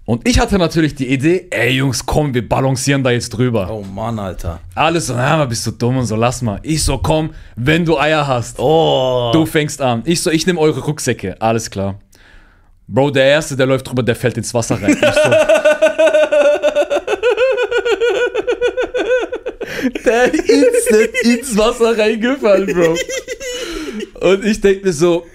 Und 0.09 0.27
ich 0.27 0.39
hatte 0.39 0.57
natürlich 0.57 0.95
die 0.95 1.07
Idee, 1.07 1.45
ey 1.51 1.69
Jungs, 1.69 2.03
komm, 2.03 2.33
wir 2.33 2.49
balancieren 2.49 3.03
da 3.03 3.11
jetzt 3.11 3.29
drüber. 3.29 3.69
Oh 3.71 3.83
Mann, 3.83 4.17
Alter. 4.17 4.59
Alles 4.73 5.05
so, 5.05 5.13
na, 5.13 5.45
bist 5.45 5.67
du 5.67 5.71
dumm 5.71 5.97
und 5.97 6.07
so, 6.07 6.15
lass 6.15 6.41
mal. 6.41 6.59
Ich 6.63 6.83
so, 6.83 6.97
komm, 6.97 7.29
wenn 7.55 7.85
du 7.85 7.99
Eier 7.99 8.25
hast. 8.25 8.57
Oh. 8.57 9.29
Du 9.31 9.45
fängst 9.45 9.79
an. 9.83 10.01
Ich 10.05 10.23
so, 10.23 10.31
ich 10.31 10.47
nehme 10.47 10.59
eure 10.59 10.79
Rucksäcke. 10.79 11.39
Alles 11.39 11.69
klar. 11.69 11.99
Bro, 12.87 13.11
der 13.11 13.25
Erste, 13.25 13.55
der 13.55 13.67
läuft 13.67 13.87
drüber, 13.87 14.01
der 14.01 14.15
fällt 14.15 14.35
ins 14.37 14.51
Wasser 14.51 14.81
rein. 14.81 14.93
Ich 14.93 14.99
so. 14.99 15.05
der 20.05 20.33
ist 20.33 20.49
instant 20.49 21.09
ins 21.23 21.55
Wasser 21.55 21.95
reingefallen, 21.95 22.73
Bro. 22.73 22.95
Und 24.27 24.43
ich 24.43 24.59
denke 24.59 24.87
mir 24.87 24.93
so, 24.93 25.27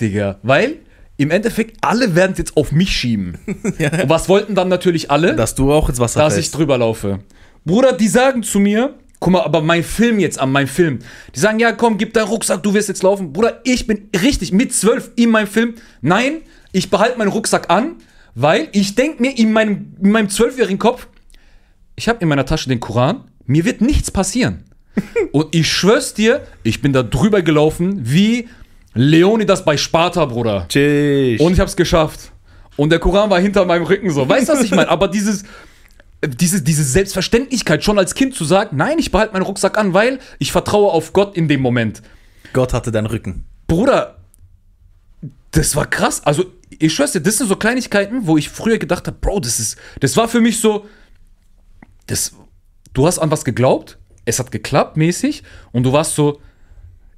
Digga. 0.00 0.38
Weil 0.42 0.76
im 1.16 1.30
Endeffekt 1.30 1.76
alle 1.82 2.14
werden 2.14 2.32
es 2.32 2.38
jetzt 2.38 2.56
auf 2.56 2.72
mich 2.72 2.96
schieben. 2.96 3.38
Und 3.46 4.08
was 4.08 4.28
wollten 4.28 4.54
dann 4.54 4.68
natürlich 4.68 5.10
alle? 5.10 5.36
Dass 5.36 5.54
du 5.54 5.72
auch 5.72 5.88
ins 5.88 5.98
Wasser 5.98 6.20
dass 6.20 6.34
ich 6.34 6.46
fällst. 6.46 6.56
drüber 6.56 6.78
laufe. 6.78 7.20
Bruder, 7.64 7.92
die 7.92 8.08
sagen 8.08 8.42
zu 8.42 8.58
mir, 8.58 8.94
guck 9.18 9.34
mal, 9.34 9.42
aber 9.42 9.60
mein 9.60 9.84
Film 9.84 10.18
jetzt 10.18 10.40
an, 10.40 10.50
mein 10.50 10.66
Film. 10.66 11.00
Die 11.34 11.38
sagen, 11.40 11.58
ja, 11.58 11.72
komm, 11.72 11.98
gib 11.98 12.14
deinen 12.14 12.28
Rucksack, 12.28 12.62
du 12.62 12.72
wirst 12.72 12.88
jetzt 12.88 13.02
laufen. 13.02 13.32
Bruder, 13.32 13.60
ich 13.64 13.86
bin 13.86 14.08
richtig 14.22 14.52
mit 14.52 14.72
zwölf 14.72 15.10
in 15.16 15.30
meinem 15.30 15.46
Film. 15.46 15.74
Nein, 16.00 16.38
ich 16.72 16.88
behalte 16.88 17.18
meinen 17.18 17.28
Rucksack 17.28 17.70
an, 17.70 17.96
weil 18.34 18.68
ich 18.72 18.94
denke 18.94 19.20
mir 19.20 19.36
in 19.38 19.52
meinem, 19.52 19.94
in 20.02 20.12
meinem 20.12 20.30
zwölfjährigen 20.30 20.78
Kopf, 20.78 21.06
ich 21.96 22.08
habe 22.08 22.20
in 22.20 22.28
meiner 22.28 22.46
Tasche 22.46 22.70
den 22.70 22.80
Koran, 22.80 23.24
mir 23.44 23.66
wird 23.66 23.82
nichts 23.82 24.10
passieren. 24.10 24.64
Und 25.32 25.54
ich 25.54 25.70
schwör's 25.70 26.14
dir, 26.14 26.46
ich 26.62 26.80
bin 26.80 26.92
da 26.92 27.02
drüber 27.02 27.42
gelaufen 27.42 28.00
wie 28.02 28.48
Leonidas 28.94 29.64
bei 29.64 29.76
Sparta, 29.76 30.24
Bruder. 30.24 30.66
Tschüss. 30.68 31.40
Und 31.40 31.52
ich 31.52 31.60
hab's 31.60 31.76
geschafft. 31.76 32.32
Und 32.76 32.90
der 32.90 32.98
Koran 32.98 33.30
war 33.30 33.40
hinter 33.40 33.64
meinem 33.64 33.84
Rücken 33.84 34.10
so. 34.10 34.28
Weißt 34.28 34.48
du, 34.48 34.54
was 34.54 34.62
ich 34.62 34.70
meine? 34.70 34.88
Aber 34.88 35.08
dieses, 35.08 35.44
diese, 36.24 36.62
diese 36.62 36.82
Selbstverständlichkeit, 36.82 37.84
schon 37.84 37.98
als 37.98 38.14
Kind 38.14 38.34
zu 38.34 38.44
sagen, 38.44 38.76
nein, 38.76 38.98
ich 38.98 39.10
behalte 39.10 39.32
meinen 39.32 39.42
Rucksack 39.42 39.78
an, 39.78 39.94
weil 39.94 40.18
ich 40.38 40.52
vertraue 40.52 40.90
auf 40.90 41.12
Gott 41.12 41.36
in 41.36 41.46
dem 41.46 41.60
Moment. 41.60 42.02
Gott 42.52 42.72
hatte 42.72 42.90
deinen 42.90 43.06
Rücken. 43.06 43.44
Bruder, 43.66 44.16
das 45.52 45.76
war 45.76 45.86
krass. 45.86 46.24
Also, 46.24 46.46
ich 46.78 46.94
schwör's 46.94 47.12
dir, 47.12 47.20
das 47.20 47.38
sind 47.38 47.48
so 47.48 47.56
Kleinigkeiten, 47.56 48.26
wo 48.26 48.38
ich 48.38 48.48
früher 48.48 48.78
gedacht 48.78 49.06
habe, 49.06 49.16
Bro, 49.20 49.40
das 49.40 49.60
ist, 49.60 49.76
das 50.00 50.16
war 50.16 50.28
für 50.28 50.40
mich 50.40 50.60
so, 50.60 50.86
das, 52.06 52.32
du 52.94 53.06
hast 53.06 53.18
an 53.18 53.30
was 53.30 53.44
geglaubt 53.44 53.98
es 54.24 54.38
hat 54.38 54.50
geklappt 54.50 54.96
mäßig 54.96 55.42
und 55.72 55.84
du 55.84 55.92
warst 55.92 56.14
so, 56.14 56.40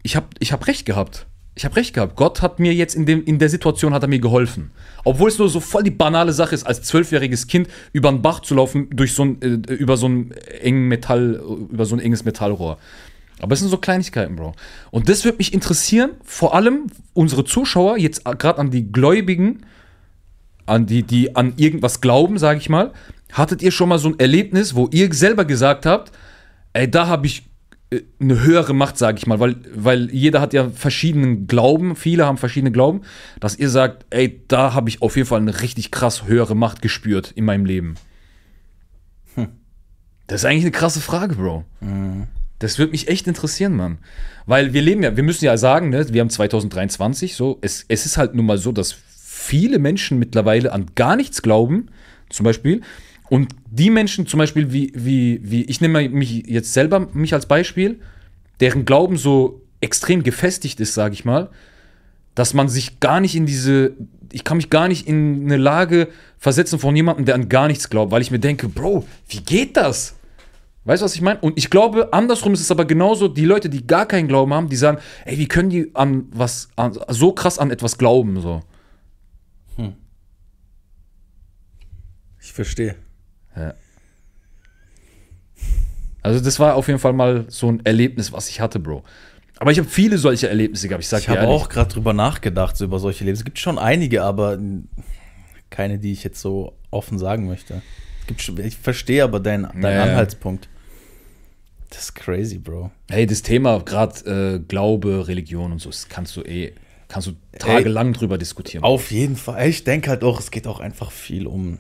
ich 0.03 0.17
habe 0.17 0.27
ich 0.39 0.53
hab 0.53 0.67
recht 0.67 0.87
gehabt. 0.87 1.27
Ich 1.55 1.65
habe 1.67 1.77
recht 1.77 1.93
gehabt. 1.93 2.17
Gott 2.17 2.41
hat 2.41 2.59
mir 2.61 2.73
jetzt 2.73 2.95
in, 2.95 3.05
dem, 3.05 3.25
in 3.25 3.39
der 3.39 3.51
Situation 3.51 3.93
hat 3.93 4.03
er 4.03 4.09
mir 4.09 4.21
geholfen. 4.21 4.71
Obwohl 5.05 5.29
es 5.29 5.39
nur 5.39 5.51
so 5.51 5.61
voll 5.61 5.83
die 5.83 5.91
banale 5.91 6.33
Sache 6.33 6.55
ist, 6.55 6.65
als 6.65 6.83
zwölfjähriges 6.83 7.47
Kind 7.47 7.69
über 7.93 8.09
einen 8.09 8.23
Bach 8.23 8.41
zu 8.41 8.55
laufen, 8.55 8.89
durch 8.91 9.13
so 9.13 9.25
ein, 9.25 9.43
äh, 9.43 9.75
über 9.75 9.99
so 9.99 10.09
ein 10.09 10.33
engen 10.61 10.89
Metall, 10.89 11.43
über 11.71 11.85
so 11.85 11.95
ein 11.95 12.01
enges 12.01 12.25
Metallrohr. 12.25 12.79
Aber 13.41 13.53
es 13.53 13.61
sind 13.61 13.69
so 13.69 13.77
Kleinigkeiten, 13.77 14.37
Bro. 14.37 14.55
Und 14.91 15.09
das 15.09 15.25
würde 15.25 15.39
mich 15.39 15.53
interessieren, 15.53 16.13
vor 16.25 16.55
allem 16.55 16.87
unsere 17.13 17.45
Zuschauer, 17.45 17.99
jetzt 17.99 18.25
gerade 18.25 18.59
an 18.59 18.71
die 18.71 18.91
Gläubigen, 18.91 19.67
an 20.65 20.87
die, 20.87 21.03
die 21.03 21.35
an 21.37 21.55
irgendwas 21.57 22.01
glauben, 22.01 22.39
sage 22.39 22.61
ich 22.61 22.69
mal. 22.69 22.93
Hattet 23.33 23.61
ihr 23.61 23.73
schon 23.73 23.89
mal 23.89 23.99
so 23.99 24.09
ein 24.09 24.19
Erlebnis, 24.19 24.75
wo 24.75 24.89
ihr 24.93 25.13
selber 25.13 25.45
gesagt 25.45 25.87
habt, 25.87 26.13
ey, 26.73 26.91
da 26.91 27.09
habe 27.09 27.27
ich 27.27 27.43
eine 28.21 28.43
höhere 28.43 28.75
Macht, 28.75 28.99
sage 28.99 29.19
ich 29.19 29.27
mal, 29.27 29.41
weil, 29.41 29.57
weil 29.75 30.11
jeder 30.11 30.41
hat 30.41 30.53
ja 30.53 30.71
verschiedenen 30.71 31.47
Glauben, 31.47 31.97
viele 31.97 32.27
haben 32.27 32.39
verschiedene 32.39 32.73
Glauben, 32.73 33.03
dass 33.41 33.57
ihr 33.57 33.69
sagt, 33.69 34.07
ey, 34.11 34.43
da 34.49 34.75
habe 34.75 34.89
ich 34.89 35.03
auf 35.03 35.17
jeden 35.17 35.29
Fall 35.29 35.41
eine 35.41 35.61
richtig 35.61 35.91
krass 35.91 36.27
höhere 36.27 36.55
Macht 36.55 36.83
gespürt 36.83 37.33
in 37.33 37.45
meinem 37.45 37.65
Leben. 37.65 37.95
Hm. 39.35 39.49
Das 40.27 40.43
ist 40.43 40.45
eigentlich 40.45 40.65
eine 40.65 40.73
krasse 40.73 41.01
Frage, 41.01 41.37
Bro. 41.37 41.65
Mhm. 41.81 42.29
Das 42.59 42.79
würde 42.79 42.93
mich 42.93 43.09
echt 43.09 43.27
interessieren, 43.27 43.75
Mann. 43.75 43.99
Weil 44.47 44.73
wir 44.73 44.83
leben 44.83 45.03
ja, 45.03 45.17
wir 45.17 45.25
müssen 45.25 45.45
ja 45.45 45.57
sagen, 45.57 45.91
ne, 45.91 46.07
wir 46.13 46.21
haben 46.21 46.31
2023, 46.31 47.35
so, 47.35 47.59
es, 47.61 47.85
es 47.89 48.07
ist 48.07 48.17
halt 48.17 48.35
nun 48.35 48.47
mal 48.47 48.59
so, 48.59 48.71
dass 48.71 48.93
viele 48.93 49.81
Menschen 49.81 50.19
mittlerweile 50.19 50.73
an 50.73 50.87
gar 50.95 51.17
nichts 51.17 51.43
glauben, 51.43 51.89
zum 52.31 52.45
Beispiel. 52.45 52.83
Und 53.33 53.55
die 53.71 53.89
Menschen, 53.89 54.27
zum 54.27 54.37
Beispiel, 54.37 54.75
wie, 54.75 54.93
wie, 54.95 55.41
wie 55.43 55.65
ich 55.65 55.81
nehme 55.81 56.07
mich 56.11 56.47
jetzt 56.47 56.75
selber 56.75 57.09
mich 57.15 57.33
als 57.33 57.47
Beispiel, 57.47 57.99
deren 58.61 58.85
Glauben 58.85 59.17
so 59.17 59.63
extrem 59.81 60.23
gefestigt 60.23 60.81
ist, 60.81 60.93
sage 60.93 61.15
ich 61.15 61.25
mal, 61.25 61.49
dass 62.35 62.53
man 62.53 62.69
sich 62.69 63.01
gar 63.01 63.21
nicht 63.21 63.35
in 63.35 63.47
diese, 63.47 63.95
ich 64.33 64.45
kann 64.45 64.59
mich 64.59 64.69
gar 64.69 64.87
nicht 64.87 65.09
in 65.09 65.45
eine 65.45 65.57
Lage 65.57 66.09
versetzen 66.37 66.79
von 66.79 66.95
jemandem, 66.95 67.25
der 67.25 67.35
an 67.35 67.49
gar 67.49 67.69
nichts 67.69 67.89
glaubt, 67.89 68.13
weil 68.13 68.21
ich 68.21 68.31
mir 68.31 68.39
denke, 68.39 68.69
Bro, 68.69 69.07
wie 69.29 69.41
geht 69.41 69.79
das? 69.79 70.15
Weißt 70.85 71.01
du, 71.01 71.05
was 71.07 71.15
ich 71.15 71.23
meine? 71.23 71.41
Und 71.41 71.57
ich 71.57 71.71
glaube, 71.71 72.13
andersrum 72.13 72.53
ist 72.53 72.61
es 72.61 72.71
aber 72.71 72.85
genauso, 72.85 73.29
die 73.29 73.47
Leute, 73.47 73.71
die 73.71 73.87
gar 73.87 74.05
keinen 74.05 74.29
Glauben 74.29 74.53
haben, 74.53 74.69
die 74.69 74.77
sagen, 74.77 74.99
ey, 75.25 75.39
wie 75.39 75.49
können 75.49 75.71
die 75.71 75.91
an 75.95 76.27
was, 76.33 76.69
an, 76.77 76.99
so 77.09 77.33
krass 77.33 77.59
an 77.59 77.71
etwas 77.71 77.97
glauben, 77.97 78.43
so. 78.43 78.61
Hm. 79.77 79.95
Ich 82.39 82.53
verstehe. 82.53 82.97
Ja. 83.57 83.75
Also, 86.23 86.43
das 86.43 86.59
war 86.61 86.75
auf 86.75 86.87
jeden 86.87 86.99
Fall 87.01 87.13
mal 87.13 87.45
so 87.49 87.71
ein 87.71 87.85
Erlebnis, 87.85 88.33
was 88.33 88.49
ich 88.49 88.61
hatte, 88.61 88.79
Bro. 88.79 89.03
Aber 89.59 89.71
ich 89.71 89.79
habe 89.79 89.89
viele 89.89 90.19
solche 90.19 90.49
Erlebnisse 90.49 90.89
gehabt. 90.89 91.05
Ich, 91.05 91.09
sag 91.09 91.21
ich 91.21 91.29
habe 91.29 91.47
auch 91.47 91.69
gerade 91.69 91.93
drüber 91.93 92.13
nachgedacht, 92.13 92.77
so 92.77 92.85
über 92.85 92.99
solche 92.99 93.21
Erlebnisse. 93.21 93.43
Es 93.43 93.45
gibt 93.45 93.59
schon 93.59 93.79
einige, 93.79 94.23
aber 94.25 94.59
keine, 95.71 95.99
die 95.99 96.13
ich 96.13 96.25
jetzt 96.25 96.41
so 96.41 96.75
offen 96.91 97.19
sagen 97.19 97.47
möchte. 97.47 97.83
ich 98.65 98.77
verstehe 98.77 99.25
aber 99.25 99.41
deinen 99.41 99.65
dein 99.65 99.81
naja. 99.81 100.03
Anhaltspunkt. 100.05 100.69
Das 101.91 102.05
ist 102.05 102.15
crazy, 102.15 102.59
Bro. 102.59 102.91
Hey, 103.11 103.27
das 103.27 103.43
Thema 103.43 103.81
gerade 103.81 104.57
äh, 104.57 104.59
Glaube, 104.61 105.29
Religion 105.29 105.73
und 105.73 105.81
so, 105.81 105.91
das 105.91 106.09
kannst 106.09 106.37
du 106.37 106.43
eh, 106.43 106.73
kannst 107.09 107.29
du 107.29 107.33
tagelang 107.59 108.09
Ey, 108.09 108.13
drüber 108.15 108.39
diskutieren. 108.39 108.83
Auf 108.83 109.11
jeden 109.11 109.37
Fall. 109.37 109.69
Ich 109.69 109.85
denke 109.85 110.09
halt 110.09 110.25
auch, 110.25 110.41
es 110.41 110.51
geht 110.51 110.67
auch 110.67 110.81
einfach 110.81 111.11
viel 111.11 111.47
um 111.47 111.79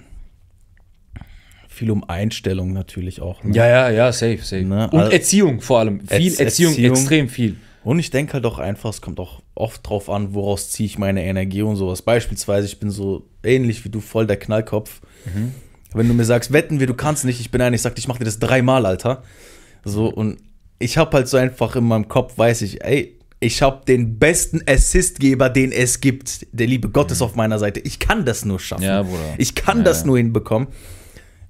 viel 1.83 1.91
um 1.91 2.09
Einstellung 2.09 2.73
natürlich 2.73 3.21
auch. 3.21 3.43
Ne? 3.43 3.57
Ja, 3.57 3.67
ja, 3.67 3.91
ja, 3.91 4.13
safe, 4.13 4.39
safe. 4.39 4.63
Ne? 4.63 4.89
Und 4.93 5.01
also, 5.01 5.11
Erziehung 5.11 5.61
vor 5.61 5.81
allem. 5.81 6.01
Viel 6.07 6.33
Erziehung, 6.35 6.73
Erziehung, 6.73 6.95
extrem 6.95 7.29
viel. 7.29 7.57
Und 7.83 7.99
ich 7.99 8.11
denke 8.11 8.35
halt 8.35 8.47
auch 8.47 8.61
einfach, 8.61 8.91
es 8.91 9.01
kommt 9.01 9.19
auch 9.19 9.43
oft 9.57 9.89
drauf 9.89 10.09
an, 10.09 10.33
woraus 10.33 10.71
ziehe 10.71 10.87
ich 10.87 10.97
meine 10.97 11.25
Energie 11.25 11.63
und 11.63 11.75
sowas. 11.75 12.03
Beispielsweise, 12.03 12.69
ich 12.69 12.79
bin 12.79 12.93
so 12.93 13.27
ähnlich 13.43 13.85
wie 13.85 13.89
du, 13.89 14.01
voll 14.01 14.29
der 14.29 14.37
Knallkopf. 14.37 15.01
Mhm. 15.25 15.53
Wenn 15.93 16.07
du 16.07 16.15
mir 16.15 16.25
sagst, 16.25 16.53
wetten 16.53 16.79
wir, 16.79 16.87
du 16.87 16.95
kannst 16.95 17.25
nicht, 17.25 17.41
ich 17.41 17.51
bin 17.51 17.61
einer, 17.61 17.75
ich 17.75 17.83
sag, 17.83 17.99
ich 17.99 18.07
mach 18.07 18.19
dir 18.19 18.25
das 18.27 18.39
dreimal, 18.39 18.87
Alter. 18.87 19.25
So, 19.85 20.07
und 20.07 20.39
ich 20.79 20.97
habe 20.97 21.17
halt 21.17 21.27
so 21.27 21.37
einfach 21.37 21.75
in 21.75 21.83
meinem 21.83 22.07
Kopf, 22.07 22.39
weiß 22.39 22.63
ich, 22.63 22.85
ey, 22.85 23.19
ich 23.41 23.61
habe 23.61 23.85
den 23.85 24.21
besten 24.21 24.63
Assistgeber, 24.69 25.51
den 25.51 25.73
es 25.73 26.01
gibt. 26.01 26.47
Der 26.53 26.69
liebe 26.69 26.91
Gott 26.91 27.11
ist 27.11 27.19
mhm. 27.19 27.25
auf 27.25 27.35
meiner 27.35 27.59
Seite. 27.59 27.81
Ich 27.81 27.99
kann 27.99 28.25
das 28.25 28.45
nur 28.45 28.61
schaffen. 28.61 28.85
Ja. 28.85 29.05
Ich 29.37 29.57
kann 29.57 29.79
ja, 29.79 29.83
das 29.85 30.05
nur 30.05 30.17
hinbekommen. 30.17 30.69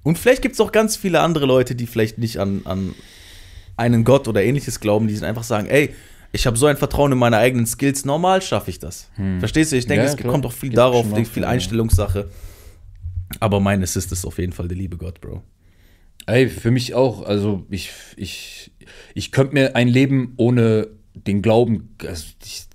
Und 0.03 0.19
vielleicht 0.19 0.41
gibt 0.41 0.53
es 0.53 0.61
auch 0.61 0.71
ganz 0.71 0.95
viele 0.95 1.21
andere 1.21 1.45
Leute, 1.45 1.75
die 1.75 1.87
vielleicht 1.87 2.17
nicht 2.17 2.37
an, 2.37 2.61
an 2.65 2.93
einen 3.77 4.03
Gott 4.03 4.27
oder 4.27 4.43
ähnliches 4.43 4.79
glauben, 4.79 5.07
die 5.07 5.19
einfach 5.23 5.43
sagen, 5.43 5.67
ey, 5.67 5.93
ich 6.33 6.47
habe 6.47 6.57
so 6.57 6.65
ein 6.65 6.77
Vertrauen 6.77 7.11
in 7.11 7.17
meine 7.17 7.37
eigenen 7.37 7.65
Skills, 7.65 8.05
normal 8.05 8.41
schaffe 8.41 8.69
ich 8.69 8.79
das. 8.79 9.09
Hm. 9.15 9.39
Verstehst 9.39 9.71
du? 9.71 9.77
Ich 9.77 9.87
denke, 9.87 10.05
ja, 10.05 10.09
es 10.09 10.17
klar. 10.17 10.31
kommt 10.31 10.45
auch 10.45 10.51
viel 10.51 10.69
Geht 10.69 10.77
darauf, 10.77 11.05
viel 11.31 11.45
Einstellungssache. 11.45 12.29
Aber 13.39 13.59
mein 13.59 13.81
Assist 13.81 14.11
ist 14.11 14.25
auf 14.25 14.37
jeden 14.39 14.51
Fall 14.51 14.67
der 14.67 14.77
liebe 14.77 14.97
Gott, 14.97 15.21
Bro. 15.21 15.43
Ey, 16.25 16.49
für 16.49 16.71
mich 16.71 16.93
auch. 16.95 17.23
Also 17.23 17.65
ich, 17.69 17.91
ich, 18.15 18.71
ich 19.13 19.31
könnte 19.31 19.53
mir 19.53 19.75
ein 19.75 19.87
Leben 19.87 20.33
ohne 20.37 20.87
den 21.13 21.41
Glauben, 21.41 21.95
also 22.05 22.25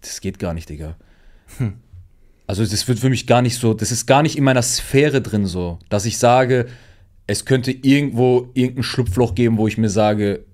das 0.00 0.20
geht 0.20 0.38
gar 0.38 0.54
nicht, 0.54 0.68
Digga. 0.68 0.96
Hm. 1.58 1.74
Also 2.46 2.64
das 2.64 2.86
wird 2.86 2.98
für 2.98 3.10
mich 3.10 3.26
gar 3.26 3.42
nicht 3.42 3.56
so, 3.56 3.74
das 3.74 3.90
ist 3.90 4.06
gar 4.06 4.22
nicht 4.22 4.38
in 4.38 4.44
meiner 4.44 4.62
Sphäre 4.62 5.20
drin 5.20 5.46
so, 5.46 5.78
dass 5.88 6.06
ich 6.06 6.18
sage, 6.18 6.66
es 7.28 7.44
könnte 7.44 7.70
irgendwo 7.70 8.48
irgendein 8.54 8.82
Schlupfloch 8.82 9.34
geben, 9.34 9.58
wo 9.58 9.68
ich 9.68 9.76
mir 9.76 9.90
sage, 9.90 10.46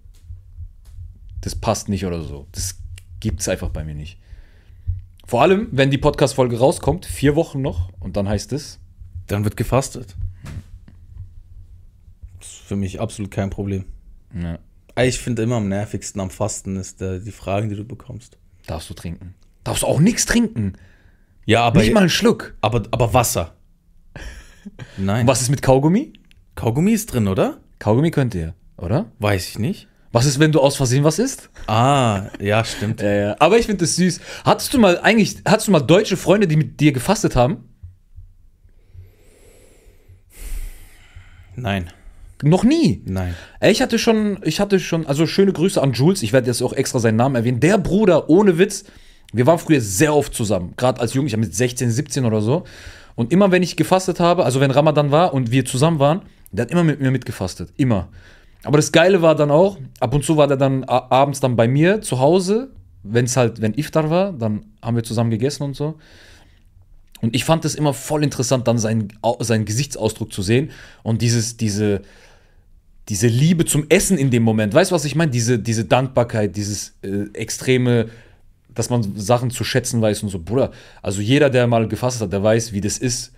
das 1.41 1.55
passt 1.55 1.89
nicht 1.89 2.05
oder 2.05 2.23
so. 2.23 2.49
Das 2.51 2.79
gibt 3.21 3.41
es 3.41 3.49
einfach 3.49 3.71
bei 3.71 3.85
mir 3.85 3.95
nicht. 3.95 4.19
Vor 5.25 5.41
allem, 5.41 5.69
wenn 5.71 5.91
die 5.91 5.99
Podcast-Folge 5.99 6.59
rauskommt, 6.59 7.07
vier 7.07 7.37
Wochen 7.37 7.63
noch, 7.63 7.91
und 8.01 8.17
dann 8.17 8.29
heißt 8.29 8.53
es. 8.53 8.81
Dann 9.29 9.45
wird 9.45 9.57
gefastet. 9.57 10.17
Das 12.41 12.49
ist 12.49 12.59
für 12.59 12.77
mich 12.77 13.01
absolut 13.01 13.31
kein 13.31 13.51
Problem. 13.51 13.85
Ja. 14.35 14.59
Ich 15.03 15.19
finde 15.21 15.45
immer 15.45 15.57
am 15.57 15.69
nervigsten 15.69 16.21
am 16.21 16.31
Fasten 16.31 16.77
ist 16.77 17.01
äh, 17.01 17.21
die 17.21 17.33
Fragen, 17.33 17.69
die 17.69 17.77
du 17.77 17.85
bekommst. 17.85 18.37
Darfst 18.67 18.91
du 18.91 18.95
trinken? 18.95 19.35
Darfst 19.63 19.85
du 19.85 19.87
auch 19.87 20.01
nichts 20.01 20.27
trinken? 20.27 20.75
Ja, 21.47 21.63
aber. 21.63 21.81
Nicht 21.81 21.95
mal 21.95 22.01
einen 22.01 22.11
Schluck. 22.11 22.55
Aber, 22.61 22.83
aber 22.91 23.15
Wasser. 23.15 23.55
Nein. 24.99 25.23
Und 25.23 25.27
was 25.29 25.41
ist 25.41 25.51
mit 25.51 25.63
Kaugummi? 25.63 26.13
Kaugummi 26.55 26.93
ist 26.93 27.13
drin, 27.13 27.29
oder? 27.29 27.59
Kaugummi 27.79 28.11
könnt 28.11 28.35
ihr, 28.35 28.55
oder? 28.77 29.07
Weiß 29.19 29.49
ich 29.49 29.59
nicht. 29.59 29.89
Was 30.13 30.27
ist, 30.27 30.39
wenn 30.39 30.53
du 30.53 30.61
aus 30.61 30.77
Versehen 30.77 31.03
was 31.03 31.19
isst? 31.19 31.51
Ah, 31.67 32.29
ja, 32.41 32.65
stimmt. 32.65 33.01
ja, 33.03 33.13
ja. 33.13 33.37
Aber 33.41 33.59
ich 33.59 33.67
finde 33.67 33.85
das 33.85 33.97
süß. 33.97 34.21
Hattest 34.45 34.73
du 34.73 34.79
mal 34.79 35.01
eigentlich, 35.01 35.39
hattest 35.45 35.67
du 35.67 35.73
mal 35.73 35.81
deutsche 35.81 36.17
Freunde, 36.17 36.47
die 36.47 36.57
mit 36.57 36.79
dir 36.79 36.93
gefastet 36.93 37.35
haben? 37.35 37.69
Nein. 41.57 41.91
Noch 42.43 42.63
nie? 42.63 43.03
Nein. 43.07 43.35
Ich 43.61 43.83
hatte 43.83 43.99
schon, 43.99 44.39
ich 44.45 44.61
hatte 44.61 44.79
schon, 44.79 45.07
also 45.07 45.27
schöne 45.27 45.53
Grüße 45.53 45.83
an 45.83 45.93
Jules, 45.93 46.23
ich 46.23 46.33
werde 46.33 46.47
jetzt 46.47 46.63
auch 46.63 46.73
extra 46.73 46.99
seinen 47.01 47.17
Namen 47.17 47.35
erwähnen. 47.35 47.59
Der 47.59 47.79
Bruder, 47.79 48.29
ohne 48.29 48.59
Witz, 48.59 48.85
wir 49.33 49.47
waren 49.47 49.59
früher 49.59 49.81
sehr 49.81 50.15
oft 50.15 50.35
zusammen, 50.35 50.75
gerade 50.77 51.01
als 51.01 51.15
Jugend, 51.15 51.33
ich 51.33 51.37
mit 51.37 51.55
16, 51.55 51.91
17 51.91 52.25
oder 52.25 52.41
so. 52.41 52.65
Und 53.17 53.33
immer 53.33 53.51
wenn 53.51 53.63
ich 53.63 53.77
gefastet 53.77 54.21
habe, 54.21 54.45
also 54.45 54.61
wenn 54.61 54.71
Ramadan 54.71 55.11
war 55.11 55.35
und 55.35 55.51
wir 55.51 55.65
zusammen 55.65 55.99
waren, 55.99 56.23
der 56.57 56.65
hat 56.65 56.71
immer 56.71 56.85
mit 56.85 57.01
mir 57.01 57.11
mitgefastet. 57.11 57.73
Immer. 57.77 58.09
Aber 58.63 58.79
das 58.79 58.93
Geile 58.93 59.23
war 59.23 59.35
dann 59.35 59.51
auch, 59.51 59.79
ab 60.01 60.15
und 60.15 60.25
zu 60.25 60.37
war 60.37 60.49
der 60.49 60.57
dann 60.57 60.85
abends 60.85 61.41
dann 61.41 61.57
bei 61.57 61.69
mir 61.69 62.01
zu 62.01 62.19
Hause, 62.19 62.71
wenn 63.03 63.27
es 63.27 63.37
halt, 63.37 63.61
wenn 63.61 63.75
Iftar 63.75 64.09
war, 64.11 64.33
dann 64.33 64.65
haben 64.81 64.97
wir 64.97 65.05
zusammen 65.05 65.31
gegessen 65.31 65.63
und 65.63 65.77
so. 65.77 65.97
Und 67.21 67.35
ich 67.35 67.45
fand 67.45 67.65
es 67.65 67.75
immer 67.75 67.95
voll 67.95 68.25
interessant, 68.25 68.67
dann 68.67 68.79
seinen, 68.79 69.09
seinen 69.41 69.65
Gesichtsausdruck 69.65 70.33
zu 70.33 70.43
sehen 70.43 70.71
und 71.03 71.23
dieses, 71.23 71.57
diese, 71.57 72.03
diese 73.09 73.29
Liebe 73.29 73.65
zum 73.67 73.87
Essen 73.89 74.19
in 74.19 74.31
dem 74.31 74.43
Moment. 74.43 74.75
Weißt 74.75 74.91
du, 74.91 74.95
was 74.95 75.05
ich 75.05 75.15
meine? 75.15 75.31
Diese, 75.31 75.59
diese 75.59 75.85
Dankbarkeit, 75.85 76.57
dieses 76.57 76.95
äh, 77.03 77.25
extreme, 77.35 78.09
dass 78.75 78.91
man 78.91 79.17
Sachen 79.17 79.51
zu 79.51 79.65
schätzen 79.65 80.01
weiß 80.01 80.23
und 80.23 80.31
so. 80.31 80.39
Bruder, 80.39 80.71
also 81.03 81.21
jeder, 81.21 81.51
der 81.51 81.67
mal 81.67 81.87
gefasst 81.87 82.21
hat, 82.21 82.33
der 82.33 82.43
weiß, 82.43 82.73
wie 82.73 82.81
das 82.81 82.99
ist, 82.99 83.33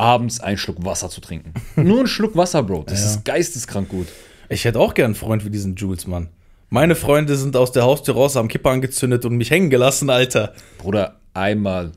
abends 0.00 0.40
einen 0.40 0.56
Schluck 0.56 0.84
Wasser 0.84 1.10
zu 1.10 1.20
trinken. 1.20 1.52
Nur 1.76 1.98
einen 1.98 2.06
Schluck 2.08 2.36
Wasser, 2.36 2.62
Bro. 2.62 2.84
Das 2.86 3.00
ja. 3.00 3.06
ist 3.10 3.24
geisteskrank 3.24 3.88
gut. 3.88 4.08
Ich 4.48 4.64
hätte 4.64 4.80
auch 4.80 4.94
gern 4.94 5.06
einen 5.06 5.14
Freund 5.14 5.44
wie 5.44 5.50
diesen 5.50 5.76
Jules, 5.76 6.06
Mann. 6.06 6.30
Meine 6.70 6.94
Freunde 6.94 7.36
sind 7.36 7.56
aus 7.56 7.72
der 7.72 7.82
Haustür 7.82 8.14
raus, 8.14 8.36
haben 8.36 8.48
Kippe 8.48 8.70
angezündet 8.70 9.24
und 9.24 9.36
mich 9.36 9.50
hängen 9.50 9.70
gelassen, 9.70 10.08
Alter. 10.08 10.54
Bruder, 10.78 11.20
einmal. 11.34 11.92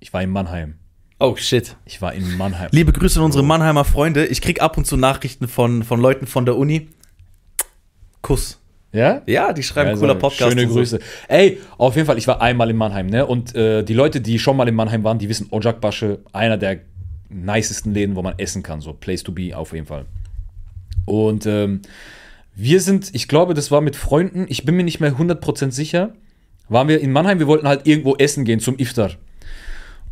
Ich 0.00 0.12
war 0.12 0.22
in 0.22 0.30
Mannheim. 0.30 0.74
Oh 1.20 1.34
shit. 1.36 1.76
Ich 1.84 2.00
war 2.02 2.12
in 2.12 2.36
Mannheim. 2.36 2.68
Liebe 2.70 2.92
Grüße 2.92 3.18
an 3.18 3.26
unsere 3.26 3.42
Mannheimer 3.42 3.84
Freunde. 3.84 4.26
Ich 4.26 4.40
krieg 4.40 4.62
ab 4.62 4.76
und 4.76 4.86
zu 4.86 4.96
Nachrichten 4.96 5.48
von, 5.48 5.82
von 5.82 6.00
Leuten 6.00 6.26
von 6.26 6.44
der 6.44 6.56
Uni. 6.56 6.88
Kuss. 8.22 8.60
Ja? 8.92 9.22
Ja, 9.26 9.52
die 9.52 9.62
schreiben 9.62 9.90
also, 9.90 10.00
cooler 10.00 10.14
Podcast. 10.14 10.52
Schöne 10.52 10.66
Grüße. 10.66 10.98
So. 10.98 11.04
Ey, 11.28 11.60
auf 11.76 11.96
jeden 11.96 12.06
Fall, 12.06 12.18
ich 12.18 12.26
war 12.26 12.40
einmal 12.40 12.70
in 12.70 12.76
Mannheim, 12.76 13.06
ne? 13.06 13.26
Und 13.26 13.54
äh, 13.54 13.82
die 13.82 13.94
Leute, 13.94 14.20
die 14.20 14.38
schon 14.38 14.56
mal 14.56 14.68
in 14.68 14.74
Mannheim 14.74 15.04
waren, 15.04 15.18
die 15.18 15.28
wissen, 15.28 15.48
Ojakbasche, 15.50 16.20
einer 16.32 16.56
der 16.56 16.80
nicesten 17.30 17.92
Läden, 17.94 18.16
wo 18.16 18.22
man 18.22 18.34
essen 18.38 18.62
kann. 18.62 18.80
So, 18.80 18.92
Place 18.92 19.22
to 19.22 19.32
be 19.32 19.56
auf 19.56 19.72
jeden 19.72 19.86
Fall. 19.86 20.04
Und 21.04 21.46
ähm, 21.46 21.80
Wir 22.54 22.80
sind, 22.80 23.14
ich 23.14 23.28
glaube, 23.28 23.54
das 23.54 23.70
war 23.70 23.80
mit 23.80 23.96
Freunden, 23.96 24.46
ich 24.48 24.64
bin 24.64 24.76
mir 24.76 24.82
nicht 24.84 25.00
mehr 25.00 25.12
100% 25.14 25.70
sicher, 25.70 26.12
waren 26.68 26.88
wir 26.88 27.00
in 27.00 27.12
Mannheim, 27.12 27.38
wir 27.38 27.46
wollten 27.46 27.68
halt 27.68 27.86
irgendwo 27.86 28.16
essen 28.16 28.44
gehen 28.44 28.60
zum 28.60 28.78
Iftar. 28.78 29.12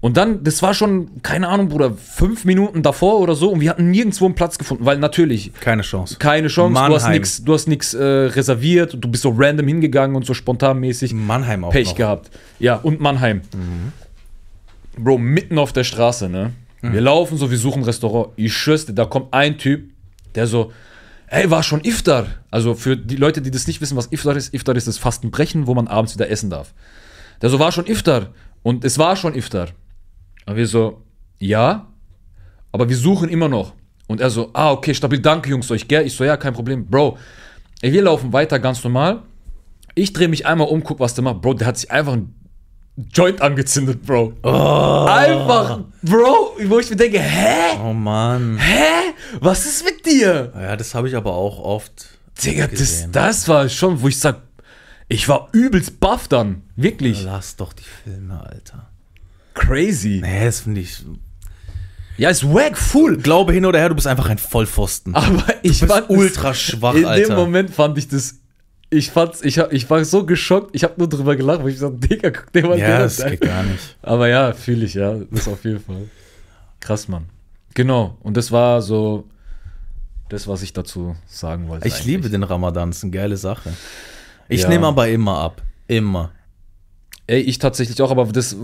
Und 0.01 0.17
dann, 0.19 0.45
das 0.45 0.63
war 0.63 0.73
schon, 0.75 1.23
keine 1.23 1.49
Ahnung, 1.49 1.69
Bruder, 1.71 1.93
fünf 1.95 2.45
Minuten 2.45 2.83
davor 2.83 3.19
oder 3.19 3.35
so 3.35 3.51
und 3.51 3.61
wir 3.61 3.71
hatten 3.71 3.91
nirgendwo 3.91 4.27
einen 4.27 4.35
Platz 4.35 4.59
gefunden, 4.59 4.85
weil 4.85 4.99
natürlich, 4.99 5.53
Keine 5.55 5.83
Chance. 5.83 6.17
keine 6.19 6.49
Chance, 6.49 6.75
du 6.75 6.81
hast 6.95 7.03
Mannheim. 7.03 7.13
nichts 7.21 7.43
du 7.45 7.53
hast 7.55 7.67
nix, 7.67 7.95
äh, 7.95 8.05
reserviert, 8.05 8.97
du 9.01 9.09
bist 9.09 9.23
so 9.23 9.35
random 9.37 9.67
hingegangen 9.67 10.15
und 10.15 10.25
so 10.27 10.33
spontanmäßig. 10.35 11.15
Mannheim 11.15 11.65
auch 11.65 11.73
Pech 11.73 11.89
noch. 11.89 11.95
gehabt. 11.97 12.31
Ja, 12.61 12.77
und 12.77 13.01
Mannheim. 13.01 13.41
Bro, 14.99 15.19
mitten 15.19 15.59
auf 15.59 15.73
der 15.73 15.85
Straße, 15.85 16.29
ne? 16.29 16.53
Wir 16.93 17.01
laufen 17.01 17.39
so, 17.39 17.51
wir 17.51 17.59
suchen 17.59 17.83
ein 17.83 17.85
Restaurant. 17.85 18.33
Ich 18.37 18.53
schwör's 18.53 18.87
dir, 18.87 18.93
da 18.93 19.05
kommt 19.05 19.33
ein 19.33 19.59
Typ, 19.59 19.91
der 20.35 20.47
so, 20.47 20.73
ey, 21.29 21.51
war 21.51 21.63
schon 21.63 21.85
Iftar. 21.85 22.27
Also 22.51 22.75
für 22.75 22.97
die 22.97 23.17
Leute, 23.17 23.43
die 23.43 23.51
das 23.51 23.67
nicht 23.67 23.81
wissen, 23.81 23.97
was 23.97 24.13
Iftar 24.13 24.37
ist, 24.37 24.55
Iftar 24.55 24.77
ist 24.77 24.87
das 24.87 24.99
Fastenbrechen, 24.99 25.67
wo 25.67 25.75
man 25.75 25.89
abends 25.89 26.15
wieder 26.15 26.31
essen 26.31 26.51
darf. 26.51 26.75
Der 27.43 27.51
so, 27.51 27.59
war 27.59 27.73
schon 27.73 27.87
Iftar. 27.87 28.29
Und 28.63 28.85
es 28.85 28.99
war 28.99 29.17
schon 29.17 29.35
Iftar. 29.35 29.69
Und 30.47 30.57
wir 30.57 30.67
so, 30.67 31.03
ja, 31.39 31.89
aber 32.73 32.89
wir 32.89 32.97
suchen 32.97 33.29
immer 33.29 33.49
noch. 33.49 33.75
Und 34.07 34.21
er 34.21 34.31
so, 34.31 34.51
ah, 34.53 34.71
okay, 34.71 34.95
stabil, 34.95 35.19
danke 35.19 35.51
Jungs 35.51 35.71
euch, 35.71 35.89
gell? 35.89 36.07
Ich 36.07 36.15
so, 36.15 36.25
ja, 36.25 36.37
kein 36.37 36.55
Problem. 36.55 36.87
Bro, 36.87 37.19
ey, 37.83 37.93
wir 37.93 38.03
laufen 38.03 38.33
weiter 38.33 38.59
ganz 38.59 38.83
normal. 38.85 39.23
Ich 39.95 40.13
drehe 40.13 40.29
mich 40.29 40.47
einmal 40.47 40.69
um, 40.69 40.85
guck, 40.85 41.01
was 41.01 41.15
der 41.15 41.25
macht. 41.25 41.41
Bro, 41.41 41.55
der 41.55 41.67
hat 41.67 41.79
sich 41.79 41.91
einfach 41.91 42.13
ein 42.13 42.35
Joint 43.13 43.43
angezündet, 43.43 44.03
Bro. 44.07 44.33
Einfach, 45.07 45.81
Bro, 46.03 46.57
wo 46.65 46.79
ich 46.79 46.89
mir 46.89 46.97
denke, 46.97 47.21
hä? 47.21 47.77
Oh 47.85 47.93
Mann. 47.93 48.57
Hä? 48.59 49.13
Was 49.41 49.67
ist 49.67 49.85
mit 49.85 50.07
dir? 50.07 50.53
Ja, 50.55 50.77
das 50.77 50.95
habe 50.95 51.09
ich 51.09 51.15
aber 51.15 51.35
auch 51.35 51.59
oft. 51.59 52.07
Digga, 52.43 52.67
das, 52.67 53.09
das 53.13 53.49
war 53.49 53.69
schon, 53.69 54.01
wo 54.01 54.09
ich 54.09 54.19
sag, 54.19 54.41
ich 55.09 55.29
war 55.29 55.49
übelst 55.53 56.01
baff 56.01 56.27
dann. 56.29 56.63
Wirklich. 56.75 57.23
Lass 57.23 57.57
doch 57.57 57.73
die 57.73 57.85
Filme, 58.05 58.41
Alter. 58.41 58.89
Crazy. 59.55 60.21
Nee, 60.23 60.45
das 60.47 60.61
finde 60.61 60.81
ich. 60.83 61.05
Ja, 62.19 62.31
ist 62.31 62.45
wack, 62.45 62.79
full. 62.79 63.19
Glaube 63.19 63.53
hin 63.53 63.67
oder 63.67 63.79
her, 63.79 63.91
du 63.91 63.95
bist 63.95 64.07
einfach 64.07 64.29
ein 64.29 64.39
Vollpfosten. 64.39 65.15
Aber 65.15 65.45
ich 65.63 65.81
bist 65.81 65.93
fand 65.93 66.09
ultra 66.09 66.55
schwach, 66.55 66.95
In 66.95 67.05
Alter. 67.05 67.29
dem 67.29 67.37
Moment 67.37 67.71
fand 67.71 67.99
ich 67.99 68.09
das. 68.09 68.37
Ich 68.97 69.11
fand's, 69.11 69.43
ich, 69.43 69.59
ich 69.59 69.91
war 69.91 70.05
so 70.05 70.25
geschockt, 70.25 70.71
ich 70.75 70.83
habe 70.85 70.95
nur 70.97 71.09
drüber 71.09 71.37
gelacht, 71.37 71.63
weil 71.63 71.71
ich 71.71 71.79
so, 71.79 71.91
Digga, 71.91 72.31
guck 72.31 72.53
dir 72.53 72.67
mal 72.67 72.79
ja, 72.79 72.87
den 72.89 72.99
das 73.01 73.21
an. 73.21 73.31
geht 73.31 73.41
gar 73.43 73.63
nicht. 73.63 73.97
Aber 74.03 74.29
ja, 74.29 74.53
fühle 74.53 74.85
ich, 74.87 74.95
ja. 74.95 75.17
Das 75.31 75.47
auf 75.49 75.65
jeden 75.65 75.81
Fall. 75.81 76.09
Krass, 76.81 77.09
Mann. 77.09 77.27
Genau. 77.75 78.17
Und 78.21 78.37
das 78.37 78.53
war 78.53 78.81
so 78.81 79.25
das, 80.29 80.49
was 80.49 80.63
ich 80.63 80.73
dazu 80.73 81.15
sagen 81.27 81.69
wollte. 81.69 81.87
Ich 81.87 81.95
eigentlich. 81.95 82.07
liebe 82.07 82.31
den 82.31 82.43
Ramadan, 82.43 82.91
ist 82.91 83.03
eine 83.03 83.13
geile 83.13 83.37
Sache. 83.37 83.73
Ich 84.49 84.63
Ja. 84.63 84.69
nehme 84.69 84.87
aber 84.87 85.09
immer 85.09 85.39
ab. 85.39 85.63
Immer. 85.89 86.33
Ey, 87.29 87.41
ich 87.41 87.59
tatsächlich 87.59 88.01
auch, 88.03 88.11
aber 88.13 88.25
das 88.27 88.57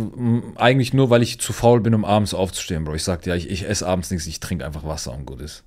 eigentlich 0.56 0.94
nur, 0.94 1.10
weil 1.10 1.22
ich 1.22 1.40
zu 1.40 1.52
faul 1.52 1.80
bin, 1.80 1.94
um 1.94 2.04
abends 2.04 2.32
aufzustehen, 2.32 2.84
Bro. 2.84 2.94
Ich 2.94 3.04
sag 3.04 3.22
dir, 3.22 3.30
ja, 3.30 3.36
ich, 3.36 3.50
ich 3.50 3.68
esse 3.68 3.86
abends 3.86 4.10
nichts, 4.10 4.26
ich 4.26 4.38
trinke 4.40 4.64
einfach 4.64 4.84
Wasser 4.84 5.12
und 5.12 5.26
gut 5.26 5.40
ist. 5.40 5.64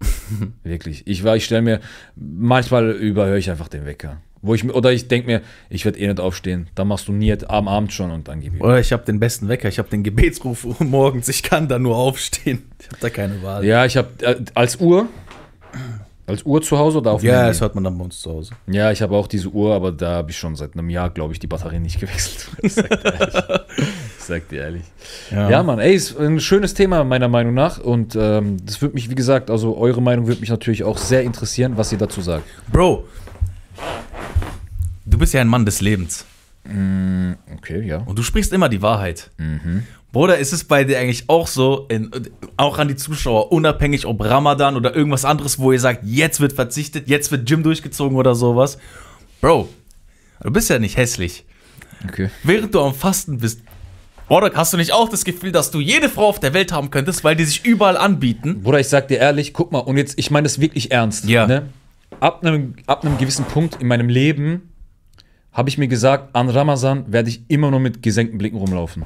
Wirklich. 0.64 1.06
Ich, 1.06 1.24
ich 1.24 1.44
stelle 1.44 1.62
mir, 1.62 1.80
manchmal 2.16 2.90
überhöre 2.90 3.38
ich 3.38 3.50
einfach 3.50 3.68
den 3.68 3.86
Wecker. 3.86 4.18
Wo 4.42 4.54
ich, 4.54 4.64
oder 4.72 4.90
ich 4.90 5.06
denke 5.08 5.26
mir, 5.26 5.42
ich 5.68 5.84
werde 5.84 5.98
eh 5.98 6.06
nicht 6.06 6.18
aufstehen. 6.18 6.68
Dann 6.74 6.88
machst 6.88 7.08
du 7.08 7.12
nie 7.12 7.36
am 7.46 7.68
Abend 7.68 7.92
schon 7.92 8.10
und 8.10 8.28
dann 8.28 8.40
gib 8.40 8.54
ich. 8.54 8.60
Oder 8.60 8.80
ich 8.80 8.92
habe 8.92 9.04
den 9.04 9.20
besten 9.20 9.48
Wecker, 9.48 9.68
ich 9.68 9.78
habe 9.78 9.90
den 9.90 10.02
Gebetsruf 10.02 10.66
morgens, 10.80 11.28
ich 11.28 11.42
kann 11.42 11.68
da 11.68 11.78
nur 11.78 11.96
aufstehen. 11.96 12.62
Ich 12.78 12.86
habe 12.86 12.96
da 13.00 13.10
keine 13.10 13.42
Wahl. 13.42 13.64
Ja, 13.64 13.84
ich 13.84 13.98
habe 13.98 14.08
äh, 14.22 14.36
als 14.54 14.76
Uhr, 14.76 15.08
als 16.26 16.44
Uhr 16.44 16.62
zu 16.62 16.78
Hause 16.78 16.98
oder 16.98 17.12
auf 17.12 17.22
Ja, 17.22 17.48
das 17.48 17.60
hört 17.60 17.74
man 17.74 17.84
dann 17.84 17.98
bei 17.98 18.04
uns 18.04 18.20
zu 18.20 18.30
Hause. 18.30 18.54
Ja, 18.66 18.90
ich 18.90 19.02
habe 19.02 19.14
auch 19.14 19.26
diese 19.26 19.48
Uhr, 19.48 19.74
aber 19.74 19.92
da 19.92 20.12
habe 20.12 20.30
ich 20.30 20.38
schon 20.38 20.56
seit 20.56 20.72
einem 20.72 20.88
Jahr, 20.88 21.10
glaube 21.10 21.34
ich, 21.34 21.38
die 21.38 21.46
Batterie 21.46 21.80
nicht 21.80 22.00
gewechselt. 22.00 22.48
Sag 24.30 24.48
dir 24.48 24.60
ehrlich. 24.60 24.82
Ehrlich. 25.32 25.50
Ja, 25.50 25.62
Mann, 25.64 25.80
ey, 25.80 25.92
ist 25.92 26.16
ein 26.16 26.38
schönes 26.38 26.74
Thema 26.74 27.02
meiner 27.02 27.26
Meinung 27.26 27.52
nach 27.52 27.78
und 27.78 28.14
ähm, 28.14 28.58
das 28.64 28.80
würde 28.80 28.94
mich, 28.94 29.10
wie 29.10 29.16
gesagt, 29.16 29.50
also 29.50 29.76
eure 29.76 30.00
Meinung 30.00 30.28
würde 30.28 30.40
mich 30.40 30.50
natürlich 30.50 30.84
auch 30.84 30.98
sehr 30.98 31.22
interessieren, 31.24 31.72
was 31.76 31.90
ihr 31.90 31.98
dazu 31.98 32.20
sagt. 32.20 32.44
Bro, 32.72 33.08
du 35.04 35.18
bist 35.18 35.34
ja 35.34 35.40
ein 35.40 35.48
Mann 35.48 35.66
des 35.66 35.80
Lebens 35.80 36.24
Okay, 36.64 37.82
ja. 37.84 37.98
und 37.98 38.16
du 38.16 38.22
sprichst 38.22 38.52
immer 38.52 38.68
die 38.68 38.82
Wahrheit. 38.82 39.32
Mhm. 39.38 39.82
Bruder, 40.12 40.38
ist 40.38 40.52
es 40.52 40.62
bei 40.62 40.84
dir 40.84 41.00
eigentlich 41.00 41.24
auch 41.28 41.48
so, 41.48 41.86
in, 41.88 42.12
auch 42.56 42.78
an 42.78 42.86
die 42.86 42.94
Zuschauer, 42.94 43.50
unabhängig 43.50 44.06
ob 44.06 44.22
Ramadan 44.22 44.76
oder 44.76 44.94
irgendwas 44.94 45.24
anderes, 45.24 45.58
wo 45.58 45.72
ihr 45.72 45.80
sagt, 45.80 46.04
jetzt 46.04 46.38
wird 46.38 46.52
verzichtet, 46.52 47.08
jetzt 47.08 47.32
wird 47.32 47.48
Gym 47.48 47.64
durchgezogen 47.64 48.16
oder 48.16 48.36
sowas? 48.36 48.78
Bro, 49.40 49.68
du 50.40 50.52
bist 50.52 50.70
ja 50.70 50.78
nicht 50.78 50.96
hässlich. 50.96 51.44
Okay. 52.06 52.30
Während 52.44 52.74
du 52.74 52.80
am 52.80 52.94
Fasten 52.94 53.38
bist, 53.38 53.62
oder 54.30 54.50
hast 54.54 54.72
du 54.72 54.76
nicht 54.76 54.92
auch 54.92 55.08
das 55.08 55.24
Gefühl, 55.24 55.52
dass 55.52 55.70
du 55.70 55.80
jede 55.80 56.08
Frau 56.08 56.28
auf 56.28 56.40
der 56.40 56.54
Welt 56.54 56.72
haben 56.72 56.90
könntest, 56.90 57.24
weil 57.24 57.36
die 57.36 57.44
sich 57.44 57.64
überall 57.64 57.96
anbieten? 57.96 58.62
Bruder, 58.62 58.80
ich 58.80 58.88
sag 58.88 59.08
dir 59.08 59.18
ehrlich, 59.18 59.52
guck 59.52 59.72
mal, 59.72 59.80
und 59.80 59.96
jetzt, 59.96 60.18
ich 60.18 60.30
meine 60.30 60.44
das 60.44 60.60
wirklich 60.60 60.92
ernst. 60.92 61.24
Ja. 61.24 61.46
Ne? 61.46 61.66
Ab, 62.20 62.44
einem, 62.44 62.74
ab 62.86 63.04
einem 63.04 63.18
gewissen 63.18 63.44
Punkt 63.44 63.80
in 63.80 63.88
meinem 63.88 64.08
Leben 64.08 64.72
habe 65.52 65.68
ich 65.68 65.78
mir 65.78 65.88
gesagt, 65.88 66.34
an 66.34 66.48
Ramazan 66.48 67.12
werde 67.12 67.28
ich 67.28 67.42
immer 67.48 67.70
nur 67.70 67.80
mit 67.80 68.02
gesenkten 68.02 68.38
Blicken 68.38 68.56
rumlaufen. 68.56 69.04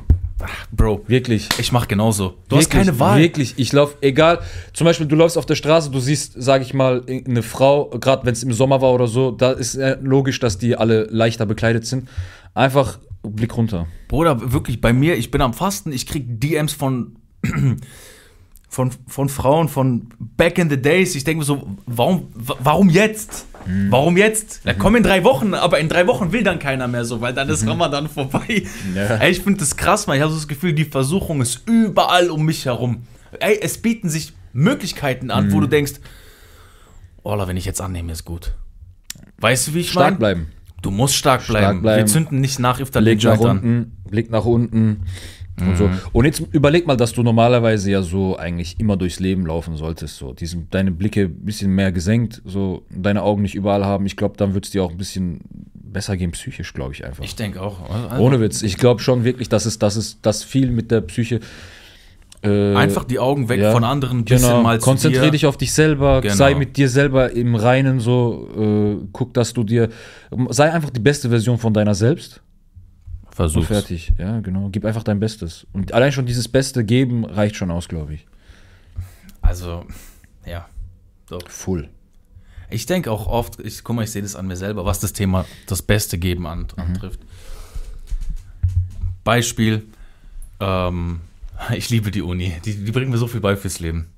Bro, 0.73 1.05
Wirklich. 1.07 1.49
ich 1.59 1.73
mach 1.73 1.89
genauso. 1.89 2.35
Du 2.49 2.57
hast 2.57 2.65
Wirklich, 2.65 2.87
keine 2.87 2.99
Wahl. 2.99 3.19
Wirklich, 3.19 3.55
ich 3.57 3.73
laufe, 3.73 3.97
egal. 4.03 4.41
Zum 4.73 4.85
Beispiel, 4.85 5.07
du 5.07 5.17
läufst 5.17 5.39
auf 5.39 5.47
der 5.47 5.55
Straße, 5.55 5.91
du 5.91 6.01
siehst, 6.01 6.35
sage 6.37 6.65
ich 6.65 6.75
mal, 6.75 7.03
eine 7.09 7.43
Frau, 7.43 7.89
gerade 7.89 8.27
wenn 8.27 8.33
es 8.33 8.43
im 8.43 8.53
Sommer 8.53 8.83
war 8.83 8.93
oder 8.93 9.07
so, 9.07 9.31
da 9.31 9.53
ist 9.53 9.75
äh, 9.77 9.97
logisch, 10.03 10.41
dass 10.41 10.59
die 10.59 10.77
alle 10.77 11.05
leichter 11.05 11.47
bekleidet 11.47 11.87
sind. 11.87 12.09
Einfach 12.53 12.99
Blick 13.31 13.57
runter. 13.57 13.87
Bruder, 14.09 14.53
wirklich, 14.53 14.81
bei 14.81 14.93
mir, 14.93 15.17
ich 15.17 15.31
bin 15.31 15.41
am 15.41 15.55
Fasten, 15.55 15.93
ich 15.93 16.07
krieg 16.07 16.41
DMs 16.41 16.73
von, 16.73 17.17
von, 18.69 18.91
von 19.07 19.29
Frauen 19.29 19.69
von 19.69 20.09
back 20.19 20.59
in 20.59 20.69
the 20.69 20.81
days. 20.81 21.15
Ich 21.15 21.25
denke 21.25 21.39
mir 21.41 21.45
so, 21.45 21.67
warum, 21.87 22.29
wa- 22.35 22.57
warum 22.63 22.89
jetzt? 22.91 23.47
Warum 23.89 24.19
jetzt? 24.19 24.61
Na 24.65 24.75
komm 24.75 24.95
in 24.97 25.03
drei 25.03 25.25
Wochen, 25.25 25.55
aber 25.55 25.79
in 25.79 25.89
drei 25.89 26.07
Wochen 26.07 26.33
will 26.33 26.43
dann 26.43 26.59
keiner 26.59 26.87
mehr 26.87 27.07
so, 27.07 27.23
weil 27.23 27.33
dann 27.33 27.49
ist 27.49 27.67
Ramadan 27.67 28.09
vorbei. 28.11 28.65
Ja. 28.95 29.17
Ey, 29.17 29.31
ich 29.31 29.41
finde 29.41 29.61
das 29.61 29.77
krass, 29.77 30.07
man. 30.07 30.17
Ich 30.17 30.23
habe 30.23 30.31
so 30.33 30.39
das 30.39 30.49
Gefühl, 30.49 30.75
die 30.75 30.85
Versuchung 30.85 31.41
ist 31.41 31.63
überall 31.67 32.29
um 32.31 32.45
mich 32.45 32.67
herum. 32.67 33.05
Ey, 33.41 33.59
es 33.63 33.79
bieten 33.79 34.11
sich 34.11 34.35
Möglichkeiten 34.53 35.31
an, 35.31 35.51
wo 35.53 35.61
du 35.61 35.67
denkst, 35.67 35.95
oh, 37.23 37.39
wenn 37.47 37.57
ich 37.57 37.65
jetzt 37.65 37.81
annehme, 37.81 38.13
ist 38.13 38.25
gut. 38.27 38.55
Weißt 39.39 39.69
du, 39.69 39.75
wie 39.75 39.81
ich 39.81 39.91
Stark 39.91 40.05
meine? 40.05 40.17
bleiben. 40.19 40.47
Du 40.85 40.91
musst 40.91 41.15
stark 41.15 41.47
bleiben. 41.47 41.81
bleiben. 41.81 41.99
Wir 41.99 42.07
zünden 42.07 42.41
nicht 42.41 42.59
nach 42.59 42.79
Iftar 42.79 43.01
Blick 43.01 43.23
nach 43.25 43.39
unten, 43.39 43.97
Blick 44.09 44.31
nach 44.31 44.45
unten. 44.45 45.05
Und, 45.59 45.77
so. 45.79 45.89
und 46.13 46.25
jetzt 46.25 46.41
überleg 46.53 46.87
mal, 46.87 46.97
dass 46.97 47.13
du 47.13 47.23
normalerweise 47.23 47.91
ja 47.91 48.03
so 48.03 48.37
eigentlich 48.37 48.81
immer 48.81 48.97
durchs 48.97 49.19
Leben 49.21 49.47
laufen 49.47 49.77
solltest. 49.77 50.17
So. 50.17 50.33
Diesen, 50.33 50.69
deine 50.71 50.91
Blicke 50.91 51.23
ein 51.23 51.45
bisschen 51.45 51.75
mehr 51.75 51.91
gesenkt, 51.93 52.43
so 52.45 52.85
deine 52.91 53.23
Augen 53.23 53.43
nicht 53.43 53.55
überall 53.55 53.85
haben. 53.85 54.05
Ich 54.05 54.17
glaube, 54.17 54.37
dann 54.37 54.53
wird 54.53 54.67
es 54.67 54.73
dir 54.73 54.83
auch 54.83 54.91
ein 54.91 54.99
bisschen 54.99 55.41
besser 55.75 56.17
gehen, 56.17 56.33
psychisch, 56.33 56.75
glaube 56.75 56.93
ich 56.93 57.05
einfach. 57.05 57.25
Ich 57.25 57.37
denke 57.37 57.63
auch. 57.63 57.89
Also 58.11 58.23
Ohne 58.23 58.41
Witz. 58.41 58.63
Ich 58.63 58.77
glaube 58.77 59.01
schon 59.01 59.25
wirklich, 59.25 59.49
dass 59.49 59.65
es, 59.65 59.79
dass 59.79 59.97
es 59.97 60.21
das 60.21 60.43
viel 60.43 60.71
mit 60.71 60.91
der 60.91 61.01
Psyche. 61.01 61.41
Äh, 62.45 62.75
Einfach 62.75 63.05
die 63.05 63.19
Augen 63.19 63.49
weg 63.49 63.61
ja, 63.61 63.73
von 63.73 63.85
anderen, 63.85 64.25
bisschen 64.25 64.49
Genau. 64.49 64.63
mal 64.63 64.79
zu 64.79 64.85
Konzentriere 64.85 65.27
dir. 65.27 65.31
dich 65.33 65.47
auf 65.47 65.57
dich 65.57 65.73
selber, 65.73 66.21
Genau. 66.21 66.35
sei 66.35 66.55
mit 66.55 66.77
dir 66.77 66.89
selber 66.89 67.31
im 67.33 67.55
Reinen 67.55 68.01
so, 68.01 68.49
äh, 69.03 69.07
guck, 69.13 69.33
dass 69.35 69.53
du 69.55 69.65
dir, 69.65 69.89
sei 70.51 70.71
einfach 70.73 70.91
die 70.91 71.01
beste 71.01 71.29
Version 71.31 71.59
von 71.59 71.73
deiner 71.73 71.95
selbst 71.95 72.43
und 73.27 73.35
Versuch's. 73.35 73.67
fertig. 73.67 74.13
Ja, 74.19 74.41
genau. 74.41 74.69
Gib 74.71 74.85
einfach 74.85 75.03
dein 75.03 75.19
Bestes. 75.21 75.67
Und 75.73 75.93
allein 75.93 76.13
schon 76.13 76.27
dieses 76.27 76.47
Beste 76.49 76.85
geben 76.85 77.25
reicht 77.25 77.57
schon 77.57 77.71
aus, 77.71 77.89
glaube 77.89 78.15
ich. 78.15 78.27
Also, 79.41 79.85
ja. 80.47 80.67
So. 81.29 81.39
Full. 81.49 81.89
Ich 82.71 82.87
denke 82.87 83.11
auch 83.11 83.27
oft, 83.27 83.61
ich 83.61 83.83
guck 83.85 83.97
mal, 83.97 84.03
ich 84.05 84.11
sehe 84.11 84.23
das 84.23 84.37
an 84.37 84.47
mir 84.47 84.57
selber, 84.57 84.85
was 84.85 85.01
das 85.01 85.13
Thema 85.13 85.45
das 85.67 85.83
Beste 85.83 86.19
geben 86.19 86.47
an, 86.47 86.67
antrifft. 86.77 87.21
Beispiel, 89.23 89.85
ähm, 90.61 91.21
ich 91.77 91.91
liebe 91.91 92.11
die 92.11 92.23
Uni. 92.23 92.55
Die, 92.65 92.85
die 92.85 92.93
bringt 92.93 93.11
mir 93.11 93.19
so 93.19 93.27
viel 93.27 93.41
bei 93.41 93.57
fürs 93.57 93.81
Leben. 93.81 94.11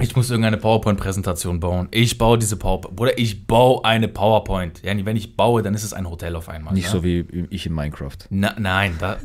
Ich 0.00 0.16
muss 0.16 0.28
irgendeine 0.28 0.56
PowerPoint-Präsentation 0.56 1.60
bauen. 1.60 1.86
Ich 1.92 2.18
baue 2.18 2.36
diese 2.36 2.56
PowerPoint. 2.56 3.00
Oder 3.00 3.16
ich 3.16 3.46
baue 3.46 3.84
eine 3.84 4.08
PowerPoint. 4.08 4.82
Ja, 4.82 4.92
wenn 5.04 5.16
ich 5.16 5.36
baue, 5.36 5.62
dann 5.62 5.72
ist 5.74 5.84
es 5.84 5.92
ein 5.92 6.10
Hotel 6.10 6.34
auf 6.34 6.48
einmal. 6.48 6.74
Nicht 6.74 6.86
ja? 6.86 6.90
so 6.90 7.04
wie 7.04 7.46
ich 7.50 7.66
in 7.66 7.74
Minecraft. 7.74 8.16
Na, 8.30 8.54
nein, 8.58 8.96
da, 8.98 9.18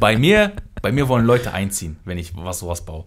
bei, 0.00 0.16
mir, 0.16 0.52
bei 0.80 0.92
mir 0.92 1.08
wollen 1.08 1.26
Leute 1.26 1.52
einziehen, 1.52 1.96
wenn 2.04 2.18
ich 2.18 2.36
was 2.36 2.60
sowas 2.60 2.84
baue. 2.84 3.04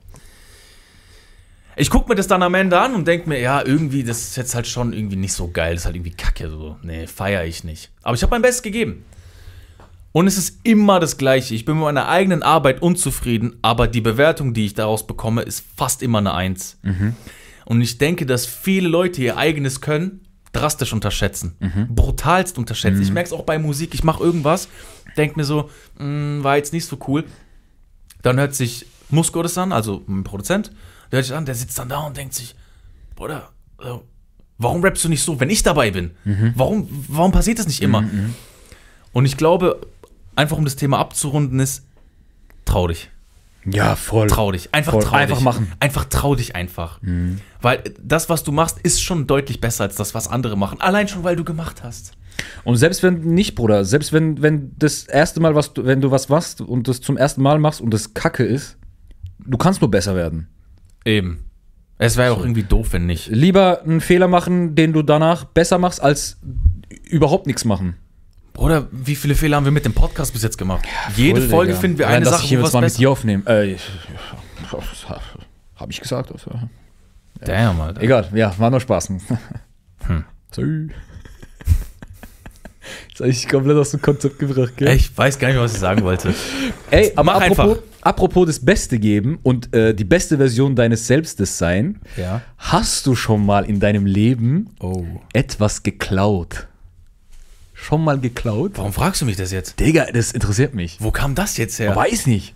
Ich 1.76 1.90
gucke 1.90 2.10
mir 2.10 2.16
das 2.16 2.28
dann 2.28 2.44
am 2.44 2.54
Ende 2.54 2.80
an 2.80 2.94
und 2.94 3.08
denke 3.08 3.30
mir, 3.30 3.40
ja, 3.40 3.66
irgendwie, 3.66 4.04
das 4.04 4.22
ist 4.22 4.36
jetzt 4.36 4.54
halt 4.54 4.68
schon 4.68 4.94
irgendwie 4.94 5.16
nicht 5.16 5.34
so 5.34 5.50
geil, 5.50 5.74
das 5.74 5.84
ist 5.84 5.86
halt 5.86 5.96
irgendwie 5.96 6.12
kacke, 6.12 6.50
so. 6.50 6.78
Nee, 6.84 7.08
feiere 7.08 7.46
ich 7.46 7.64
nicht. 7.64 7.92
Aber 8.04 8.16
ich 8.16 8.22
habe 8.22 8.32
mein 8.32 8.42
Bestes 8.42 8.62
gegeben. 8.62 9.06
Und 10.14 10.28
es 10.28 10.38
ist 10.38 10.60
immer 10.64 11.00
das 11.00 11.18
Gleiche. 11.18 11.56
Ich 11.56 11.66
bin 11.66 11.76
mit 11.76 11.84
meiner 11.84 12.08
eigenen 12.08 12.44
Arbeit 12.44 12.82
unzufrieden, 12.82 13.56
aber 13.62 13.88
die 13.88 14.00
Bewertung, 14.02 14.54
die 14.54 14.66
ich 14.68 14.74
daraus 14.76 15.06
bekomme, 15.08 15.42
ist 15.42 15.66
fast 15.76 16.02
immer 16.04 16.20
eine 16.20 16.34
Eins. 16.34 16.78
Und 17.66 17.82
ich 17.82 17.98
denke, 17.98 18.26
dass 18.26 18.46
viele 18.46 18.88
Leute 18.88 19.22
ihr 19.22 19.38
eigenes 19.38 19.82
Können 19.82 20.22
drastisch 20.54 20.94
unterschätzen. 20.94 21.56
Brutalst 21.90 22.58
unterschätzen. 22.60 23.02
Ich 23.02 23.12
merke 23.12 23.28
es 23.28 23.34
auch 23.34 23.44
bei 23.44 23.58
Musik. 23.58 23.96
Ich 23.96 24.04
mache 24.04 24.24
irgendwas, 24.24 24.68
denke 25.18 25.36
mir 25.38 25.46
so, 25.46 25.70
"Mm, 25.98 26.44
war 26.44 26.58
jetzt 26.58 26.74
nicht 26.74 26.86
so 26.86 26.98
cool. 27.08 27.24
Dann 28.22 28.38
hört 28.38 28.54
sich 28.54 28.86
Musko 29.10 29.42
das 29.42 29.58
an, 29.58 29.72
also 29.72 30.04
mein 30.06 30.24
Produzent, 30.24 30.72
der 31.12 31.18
hört 31.18 31.26
sich 31.26 31.36
an, 31.36 31.46
der 31.46 31.56
sitzt 31.56 31.78
dann 31.80 31.90
da 31.90 32.00
und 32.02 32.16
denkt 32.18 32.36
sich, 32.36 32.54
Bruder, 33.16 33.50
äh, 33.80 33.86
warum 34.60 34.82
rappst 34.84 35.04
du 35.06 35.10
nicht 35.10 35.24
so, 35.24 35.40
wenn 35.40 35.50
ich 35.50 35.64
dabei 35.64 35.90
bin? 35.90 36.12
Warum, 36.56 36.88
warum 37.08 37.32
passiert 37.32 37.58
das 37.58 37.66
nicht 37.68 37.82
immer? 37.82 38.04
Und 39.12 39.26
ich 39.26 39.38
glaube, 39.38 39.82
einfach 40.36 40.58
um 40.58 40.66
das 40.66 40.76
Thema 40.76 41.00
abzurunden, 41.00 41.60
ist, 41.60 41.86
trau 42.66 42.88
dich. 42.88 43.10
Ja, 43.66 43.96
voll. 43.96 44.28
Trau 44.28 44.52
dich. 44.52 44.74
Einfach 44.74 44.92
Voll. 44.92 45.04
trau 45.04 45.16
Einfach 45.16 45.38
dich. 45.38 45.46
machen. 45.46 45.72
Einfach 45.80 46.06
trau 46.06 46.36
dich 46.36 46.54
einfach. 46.56 47.00
Weil 47.62 47.82
das, 48.02 48.28
was 48.30 48.44
du 48.44 48.52
machst, 48.52 48.80
ist 48.80 49.02
schon 49.02 49.26
deutlich 49.26 49.62
besser 49.62 49.86
als 49.86 49.96
das, 49.96 50.14
was 50.14 50.28
andere 50.28 50.58
machen. 50.58 50.82
Allein 50.82 51.08
schon, 51.08 51.24
weil 51.24 51.38
du 51.38 51.46
gemacht 51.46 51.82
hast. 51.82 52.12
Und 52.66 52.76
selbst 52.76 53.04
wenn 53.04 53.22
nicht, 53.22 53.56
Bruder, 53.56 53.86
selbst 53.86 54.12
wenn, 54.12 54.42
wenn 54.42 54.74
das 54.78 55.04
erste 55.06 55.40
Mal, 55.40 55.56
was 55.56 55.74
du, 55.74 55.86
wenn 55.86 56.02
du 56.02 56.12
was 56.12 56.28
machst 56.28 56.60
und 56.60 56.88
das 56.90 57.00
zum 57.00 57.16
ersten 57.16 57.42
Mal 57.42 57.58
machst 57.60 57.80
und 57.80 57.92
das 57.94 58.14
Kacke 58.14 58.44
ist, 58.44 58.78
du 59.40 59.58
kannst 59.58 59.80
nur 59.82 59.90
besser 59.92 60.16
werden. 60.16 60.48
Eben. 61.06 61.46
Es 62.00 62.18
wäre 62.18 62.32
ja 62.32 62.34
auch 62.34 62.42
irgendwie 62.42 62.64
doof, 62.64 62.90
wenn 62.92 63.06
nicht. 63.06 63.28
Lieber 63.28 63.84
einen 63.84 64.02
Fehler 64.02 64.28
machen, 64.28 64.76
den 64.76 64.92
du 64.92 65.04
danach 65.04 65.46
besser 65.46 65.78
machst, 65.78 66.02
als 66.02 66.38
überhaupt 67.04 67.48
nichts 67.48 67.64
machen. 67.64 67.96
Bruder, 68.54 68.88
wie 68.92 69.16
viele 69.16 69.36
Fehler 69.36 69.58
haben 69.58 69.66
wir 69.66 69.72
mit 69.72 69.84
dem 69.86 69.94
Podcast 69.94 70.32
bis 70.34 70.44
jetzt 70.44 70.58
gemacht? 70.58 70.86
Jede 71.16 71.42
Folge 71.42 71.74
finden 71.76 71.98
wir 71.98 72.08
eine 72.08 72.24
dass 72.26 72.36
Sache, 72.36 72.44
ich 72.44 72.50
hier 72.50 72.60
wo 72.60 72.64
jetzt 72.64 72.68
was 72.70 72.74
mal 72.74 72.82
mit 72.82 72.88
besser. 72.90 73.00
dir 73.00 73.10
aufnehmen. 73.10 73.46
Äh, 73.48 73.78
Habe 75.76 75.92
ich 75.92 76.00
gesagt. 76.00 76.32
Also. 76.32 76.52
Damn, 77.42 77.82
Alter. 77.82 78.02
Egal, 78.02 78.30
ja, 78.34 78.54
war 78.58 78.70
nur 78.70 78.80
Spaß. 78.80 79.10
Hm. 80.06 80.26
So. 80.52 80.62
Jetzt 83.08 83.20
habe 83.20 83.30
ich 83.30 83.48
komplett 83.48 83.78
aus 83.78 83.92
dem 83.92 84.02
Konzept 84.02 84.38
gebracht, 84.38 84.74
gell? 84.76 84.90
Ey, 84.90 84.96
Ich 84.98 85.18
weiß 85.18 85.40
gar 85.40 85.48
nicht, 85.48 85.58
was 85.58 85.74
ich 85.76 85.80
sagen 85.80 86.04
wollte. 86.04 86.34
Ey, 86.92 87.14
aber 87.16 87.32
Mach 87.32 87.42
apropos, 87.42 87.78
einfach. 87.78 87.84
apropos 88.02 88.48
das 88.48 88.60
Beste 88.60 89.00
geben 89.00 89.40
und 89.44 89.74
äh, 89.74 89.94
die 89.96 90.04
beste 90.04 90.36
Version 90.36 90.76
deines 90.76 91.08
Selbstes 91.08 91.58
sein, 91.58 92.02
Ja. 92.18 92.42
hast 92.58 93.06
du 93.08 93.16
schon 93.16 93.46
mal 93.46 93.64
in 93.64 93.80
deinem 93.80 94.06
Leben 94.06 94.72
Oh. 94.82 95.06
etwas 95.32 95.84
geklaut? 95.84 96.68
Schon 97.84 98.04
mal 98.04 98.18
geklaut? 98.20 98.72
Warum 98.76 98.94
fragst 98.94 99.22
du 99.22 99.26
mich 99.26 99.36
das 99.36 99.52
jetzt? 99.52 99.80
Digga, 99.80 100.06
das 100.14 100.32
interessiert 100.32 100.74
mich. 100.74 100.98
Wo 101.00 101.12
kam 101.12 101.36
das 101.36 101.58
jetzt 101.58 101.78
her? 101.80 101.96
Weiß 101.96 102.28
nicht. 102.28 102.54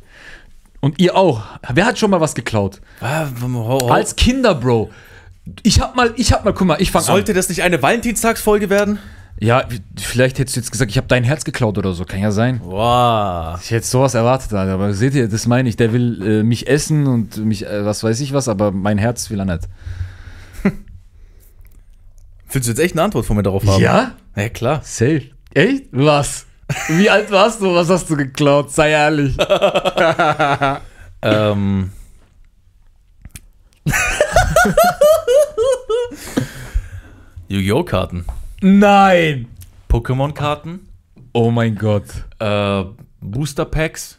Und 0.79 0.99
ihr 1.01 1.15
auch. 1.15 1.43
Wer 1.73 1.85
hat 1.85 1.99
schon 1.99 2.09
mal 2.11 2.21
was 2.21 2.33
geklaut? 2.33 2.79
Ah, 3.01 3.25
ho- 3.41 3.79
ho- 3.81 3.89
Als 3.89 4.15
Kinder, 4.15 4.55
Bro. 4.55 4.89
Ich 5.63 5.81
hab 5.81 5.95
mal, 5.95 6.13
ich 6.17 6.31
hab 6.31 6.45
mal, 6.45 6.53
guck 6.53 6.67
mal, 6.67 6.81
ich 6.81 6.91
fang 6.91 7.01
an. 7.01 7.05
Sollte 7.07 7.33
das 7.33 7.49
nicht 7.49 7.61
eine 7.63 7.81
Valentinstagsfolge 7.81 8.69
werden? 8.69 8.99
Ja, 9.39 9.65
vielleicht 9.97 10.39
hättest 10.39 10.55
du 10.55 10.61
jetzt 10.61 10.71
gesagt, 10.71 10.89
ich 10.89 10.97
habe 10.97 11.07
dein 11.07 11.23
Herz 11.23 11.43
geklaut 11.45 11.77
oder 11.77 11.93
so. 11.93 12.05
Kann 12.05 12.19
ja 12.21 12.31
sein. 12.31 12.59
Wow. 12.63 13.59
Ich 13.63 13.69
hätte 13.71 13.85
sowas 13.85 14.13
erwartet, 14.13 14.51
Alter. 14.53 14.73
aber 14.73 14.93
seht 14.93 15.13
ihr, 15.13 15.27
das 15.27 15.45
meine 15.45 15.69
ich. 15.69 15.75
Der 15.77 15.93
will 15.93 16.39
äh, 16.39 16.43
mich 16.43 16.67
essen 16.67 17.05
und 17.05 17.37
mich, 17.37 17.65
äh, 17.65 17.85
was 17.85 18.03
weiß 18.03 18.19
ich 18.21 18.33
was, 18.33 18.47
aber 18.47 18.71
mein 18.71 18.97
Herz 18.97 19.29
will 19.29 19.39
er 19.39 19.45
nicht. 19.45 19.67
Willst 22.49 22.67
du 22.67 22.71
jetzt 22.71 22.79
echt 22.79 22.93
eine 22.93 23.03
Antwort 23.03 23.25
von 23.25 23.35
mir 23.35 23.43
darauf 23.43 23.65
haben? 23.65 23.81
Ja? 23.81 24.13
Ja, 24.35 24.49
klar. 24.49 24.81
Safe. 24.83 25.23
Echt? 25.53 25.85
Was? 25.91 26.45
Wie 26.89 27.09
alt 27.09 27.31
warst 27.31 27.61
du? 27.61 27.73
Was 27.73 27.89
hast 27.89 28.09
du 28.09 28.15
geklaut? 28.15 28.71
Sei 28.71 28.91
ehrlich. 28.91 29.35
ähm. 31.21 31.91
Yu-Gi-Oh! 37.47 37.83
Karten. 37.83 38.25
Nein! 38.61 39.47
Pokémon-Karten. 39.89 40.87
Oh 41.33 41.51
mein 41.51 41.75
Gott. 41.75 42.05
Äh, 42.39 42.83
Booster 43.21 43.65
Packs. 43.65 44.17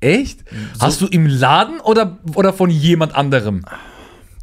Echt? 0.00 0.44
Hast 0.80 1.00
du 1.00 1.06
im 1.06 1.26
Laden 1.26 1.80
oder, 1.80 2.18
oder 2.34 2.52
von 2.52 2.70
jemand 2.70 3.14
anderem? 3.14 3.64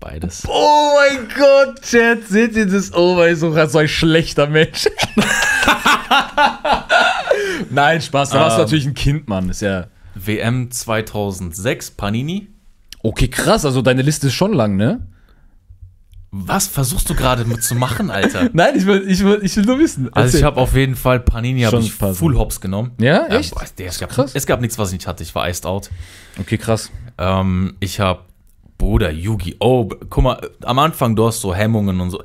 Beides. 0.05 0.43
Oh 0.47 0.91
mein 0.99 1.27
Gott, 1.35 1.81
Chat, 1.81 2.27
seht 2.27 2.55
ihr 2.55 2.67
das? 2.67 2.93
Oh 2.93 3.15
mein 3.15 3.39
Gott, 3.39 3.71
so 3.71 3.79
ein 3.79 3.87
schlechter 3.87 4.45
Mensch. 4.45 4.85
Nein, 7.71 8.03
Spaß, 8.03 8.29
da 8.29 8.39
warst 8.39 8.57
du 8.57 8.61
Ähm. 8.61 8.65
natürlich 8.65 8.85
ein 8.85 8.93
Kind, 8.93 9.27
Mann. 9.27 9.49
Ist 9.49 9.63
ja. 9.63 9.87
WM 10.13 10.69
2006, 10.69 11.89
Panini. 11.91 12.49
Okay, 13.01 13.29
krass, 13.29 13.65
also 13.65 13.81
deine 13.81 14.03
Liste 14.03 14.27
ist 14.27 14.35
schon 14.35 14.53
lang, 14.53 14.75
ne? 14.75 15.07
Was 16.29 16.67
versuchst 16.67 17.09
du 17.09 17.15
gerade 17.15 17.43
mit 17.45 17.63
zu 17.63 17.73
machen, 17.73 18.11
Alter? 18.11 18.49
Nein, 18.53 18.75
ich 18.77 18.85
will, 18.85 19.09
ich 19.09 19.23
will, 19.23 19.39
ich 19.41 19.57
will 19.57 19.65
nur 19.65 19.79
wissen. 19.79 20.13
Also 20.13 20.27
ich 20.27 20.33
Erzähl. 20.35 20.45
habe 20.45 20.61
auf 20.61 20.75
jeden 20.75 20.95
Fall 20.95 21.19
Panini 21.19 21.61
hab 21.61 21.71
Schon 21.71 21.81
ich 21.81 21.97
paar 21.97 22.13
Full 22.13 22.37
Hops 22.37 22.61
genommen. 22.61 22.91
Ja, 22.99 23.25
echt? 23.25 23.55
boah, 23.55 23.63
der, 23.75 23.87
es, 23.87 23.99
gab, 23.99 24.11
krass. 24.11 24.33
es 24.35 24.45
gab 24.45 24.61
nichts, 24.61 24.77
was 24.77 24.89
ich 24.89 24.99
nicht 24.99 25.07
hatte. 25.07 25.23
Ich 25.23 25.33
war 25.33 25.49
iced 25.49 25.65
out. 25.65 25.89
Okay, 26.39 26.59
krass. 26.59 26.91
Ähm, 27.17 27.75
ich 27.79 27.99
habe 27.99 28.19
Bruder 28.77 29.11
Yu-Gi-Oh! 29.11 29.89
Guck 30.09 30.23
mal, 30.23 30.49
am 30.63 30.79
Anfang 30.79 31.15
du 31.15 31.27
hast 31.27 31.41
so 31.41 31.53
Hemmungen 31.55 31.99
und 32.01 32.09
so. 32.11 32.21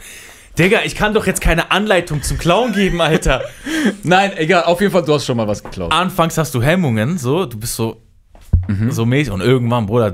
Digga, 0.59 0.81
ich 0.85 0.95
kann 0.95 1.15
doch 1.15 1.27
jetzt 1.27 1.41
keine 1.41 1.71
Anleitung 1.71 2.23
zum 2.23 2.37
Klauen 2.37 2.73
geben, 2.73 3.01
Alter. 3.01 3.43
Nein, 4.03 4.33
egal, 4.37 4.65
auf 4.65 4.81
jeden 4.81 4.93
Fall, 4.93 5.05
du 5.05 5.15
hast 5.15 5.25
schon 5.25 5.37
mal 5.37 5.47
was 5.49 5.63
geklaut. 5.63 5.93
Anfangs 5.93 6.37
hast 6.37 6.55
du 6.55 6.63
Hemmungen, 6.63 7.19
so, 7.19 7.47
du 7.47 7.59
bist 7.59 7.77
so 7.77 8.03
Mhm. 8.69 8.91
so 8.93 9.07
mäßig 9.07 9.33
und 9.33 9.41
irgendwann, 9.41 9.87
Bruder, 9.87 10.11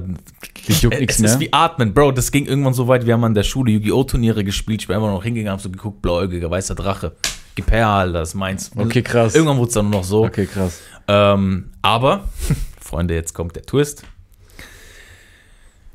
Dich 0.69 0.83
juckt 0.83 0.95
es 0.95 1.01
nix, 1.01 1.21
ist 1.21 1.35
ne? 1.35 1.41
wie 1.41 1.53
Atmen, 1.53 1.93
Bro, 1.93 2.13
das 2.13 2.31
ging 2.31 2.47
irgendwann 2.47 2.75
so 2.75 2.87
weit, 2.89 3.05
wir 3.05 3.13
haben 3.15 3.25
an 3.25 3.35
der 3.35 3.43
Schule 3.43 3.73
Yu-Gi-Oh! 3.73 4.05
Turniere 4.05 4.45
gespielt, 4.45 4.83
ich 4.83 4.87
bin 4.87 4.97
einfach 4.97 5.09
noch 5.11 5.25
hingegangen, 5.25 5.53
hab 5.55 5.61
so 5.61 5.71
geguckt, 5.71 6.01
blauäugiger, 6.01 6.51
weißer 6.51 6.75
Drache. 6.75 7.17
Gib 7.55 7.71
her, 7.71 7.89
Alter, 7.89 8.13
das 8.21 8.31
ist 8.31 8.35
meins. 8.35 8.71
Okay, 8.77 9.03
krass. 9.03 9.35
Irgendwann 9.35 9.57
wurde 9.59 9.69
es 9.69 9.75
dann 9.75 9.91
nur 9.91 10.01
noch 10.01 10.05
so. 10.07 10.25
Okay, 10.25 10.47
krass. 10.47 10.81
Ähm, 11.09 11.71
aber, 11.83 12.29
Freunde, 12.81 13.15
jetzt 13.15 13.33
kommt 13.35 13.57
der 13.57 13.63
Twist. 13.65 14.05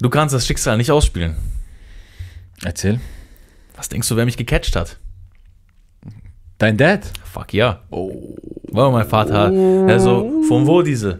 Du 0.01 0.09
kannst 0.09 0.33
das 0.33 0.47
Schicksal 0.47 0.77
nicht 0.77 0.89
ausspielen. 0.91 1.35
Erzähl. 2.63 2.99
Was 3.75 3.87
denkst 3.87 4.09
du, 4.09 4.15
wer 4.15 4.25
mich 4.25 4.35
gecatcht 4.35 4.75
hat? 4.75 4.97
Dein 6.57 6.75
Dad? 6.75 7.11
Fuck 7.23 7.53
ja. 7.53 7.83
Oh. 7.91 8.35
War 8.71 8.91
mein 8.91 9.07
Vater. 9.07 9.51
Also, 9.87 10.43
von 10.47 10.65
wo 10.65 10.81
diese? 10.81 11.19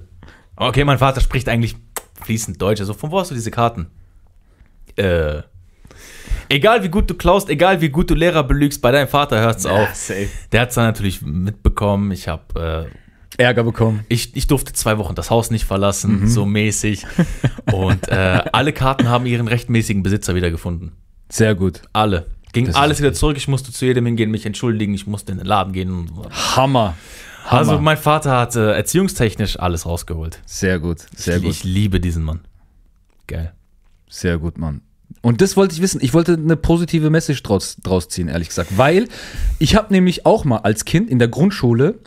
Okay, 0.56 0.84
mein 0.84 0.98
Vater 0.98 1.22
spricht 1.22 1.48
eigentlich 1.48 1.76
fließend 2.22 2.62
Deutsch. 2.62 2.80
Also, 2.80 2.94
von 2.94 3.12
wo 3.12 3.20
hast 3.20 3.30
du 3.32 3.36
diese 3.36 3.52
Karten? 3.52 3.88
Äh. 4.96 5.42
Egal 6.50 6.84
wie 6.84 6.90
gut 6.90 7.10
du 7.10 7.14
klaust, 7.14 7.50
egal 7.50 7.82
wie 7.82 7.90
gut 7.90 8.10
du 8.10 8.16
Lehrer 8.16 8.44
belügst, 8.44 8.82
bei 8.82 8.92
deinem 8.92 9.08
Vater 9.08 9.40
hört's 9.40 9.66
auf. 9.66 9.94
safe. 9.96 10.28
Der 10.52 10.62
hat's 10.62 10.76
dann 10.76 10.86
natürlich 10.86 11.22
mitbekommen. 11.22 12.12
Ich 12.12 12.28
hab, 12.28 12.58
äh, 12.58 12.86
Ärger 13.38 13.64
bekommen. 13.64 14.06
ich, 14.10 14.36
ich 14.36 14.48
durfte 14.48 14.74
zwei 14.74 14.98
Wochen 14.98 15.16
das 15.16 15.30
Haus 15.30 15.52
nicht 15.52 15.66
verlassen, 15.66 16.28
so 16.28 16.46
mäßig. 16.46 17.06
Und 17.72 18.08
äh, 18.10 18.44
alle 18.52 18.74
Karten 18.74 19.08
haben 19.10 19.26
ihren 19.26 19.48
rechtmäßigen 19.48 20.04
Besitzer 20.04 20.36
wiedergefunden. 20.36 20.92
Sehr 21.30 21.56
gut. 21.56 21.82
Alle. 21.94 22.28
Ging 22.54 22.66
Das 22.66 22.76
alles 22.76 23.00
wieder 23.00 23.14
zurück. 23.14 23.38
Ich 23.38 23.48
musste 23.48 23.72
zu 23.72 23.86
jedem 23.86 24.06
hingehen, 24.06 24.30
mich 24.30 24.46
entschuldigen. 24.46 24.94
Ich 24.94 25.08
musste 25.08 25.32
in 25.32 25.38
den 25.38 25.48
Laden 25.48 25.72
gehen. 25.72 26.12
Hammer. 26.56 26.96
Hammer. 27.46 27.58
Also 27.60 27.80
mein 27.80 27.98
Vater 27.98 28.38
hat 28.38 28.56
äh, 28.56 28.74
erziehungstechnisch 28.74 29.58
alles 29.60 29.86
rausgeholt. 29.86 30.40
sehr 30.46 30.80
gut, 30.80 31.00
sehr 31.16 31.38
ich, 31.38 31.44
gut. 31.44 31.52
ich 31.52 31.64
liebe 31.64 32.00
diesen 32.00 32.24
Mann. 32.24 32.42
Geil. 33.28 33.54
Sehr 34.10 34.38
gut, 34.38 34.58
Mann. 34.58 34.82
Und 35.22 35.42
das 35.42 35.56
wollte 35.56 35.74
ich 35.74 35.82
wissen. 35.82 36.02
Ich 36.04 36.14
wollte 36.14 36.34
eine 36.34 36.56
positive 36.58 37.10
Message 37.10 37.42
draus, 37.44 37.78
draus 37.82 38.10
ziehen, 38.10 38.28
ehrlich 38.28 38.50
gesagt. 38.50 38.78
Weil 38.78 39.08
ich 39.60 39.76
habe 39.76 39.94
nämlich 39.94 40.26
auch 40.26 40.44
mal 40.46 40.58
als 40.58 40.86
Kind 40.86 41.10
in 41.10 41.20
der 41.20 41.28
Grundschule, 41.30 42.00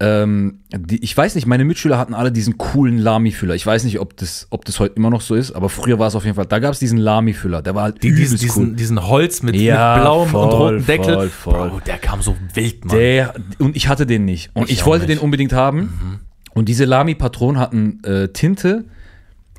ähm, 0.00 0.60
die, 0.74 1.02
ich 1.04 1.14
weiß 1.14 1.34
nicht, 1.34 1.46
meine 1.46 1.64
Mitschüler 1.64 1.98
hatten 1.98 2.14
alle 2.14 2.32
diesen 2.32 2.56
coolen 2.56 2.96
Lami-Füller. 2.98 3.54
Ich 3.54 3.66
weiß 3.66 3.84
nicht, 3.84 4.00
ob 4.00 4.16
das, 4.16 4.46
ob 4.50 4.64
das 4.64 4.80
heute 4.80 4.94
immer 4.96 5.10
noch 5.10 5.20
so 5.20 5.34
ist, 5.34 5.52
aber 5.52 5.68
früher 5.68 5.98
war 5.98 6.08
es 6.08 6.14
auf 6.14 6.24
jeden 6.24 6.36
Fall. 6.36 6.46
Da 6.46 6.58
gab 6.58 6.72
es 6.72 6.78
diesen 6.78 6.96
Lami-Füller. 6.98 7.60
Der 7.60 7.74
war 7.74 7.82
halt 7.82 8.02
Die, 8.02 8.14
diesen, 8.14 8.38
übelst 8.38 8.80
diesen, 8.80 9.06
Holz 9.06 9.42
mit, 9.42 9.56
Ja, 9.56 9.94
mit 9.96 10.02
blauem 10.04 10.22
und 10.22 10.30
voll, 10.30 10.50
rotem 10.74 10.86
Deckel. 10.86 11.14
voll, 11.14 11.28
voll. 11.28 11.68
Bro, 11.70 11.80
der 11.80 11.98
kam 11.98 12.22
so 12.22 12.34
wild, 12.54 12.84
Mann. 12.86 12.96
Der, 12.96 13.34
und 13.58 13.76
ich 13.76 13.88
hatte 13.88 14.06
den 14.06 14.24
nicht. 14.24 14.50
Und 14.54 14.64
Ich 14.70 14.78
ich, 14.78 14.86
wollte 14.86 15.06
nicht. 15.06 15.18
den 15.18 15.22
unbedingt 15.24 15.52
haben. 15.52 16.20
Und 16.54 16.68
diese 16.68 16.84
Lami-Patronen 16.86 17.60
hatten 17.60 18.02
äh, 18.04 18.28
Tinte. 18.28 18.86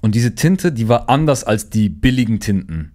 Und 0.01 0.15
diese 0.15 0.33
Tinte, 0.33 0.71
die 0.71 0.89
war 0.89 1.07
anders 1.09 1.43
als 1.43 1.69
die 1.69 1.87
billigen 1.87 2.39
Tinten. 2.39 2.91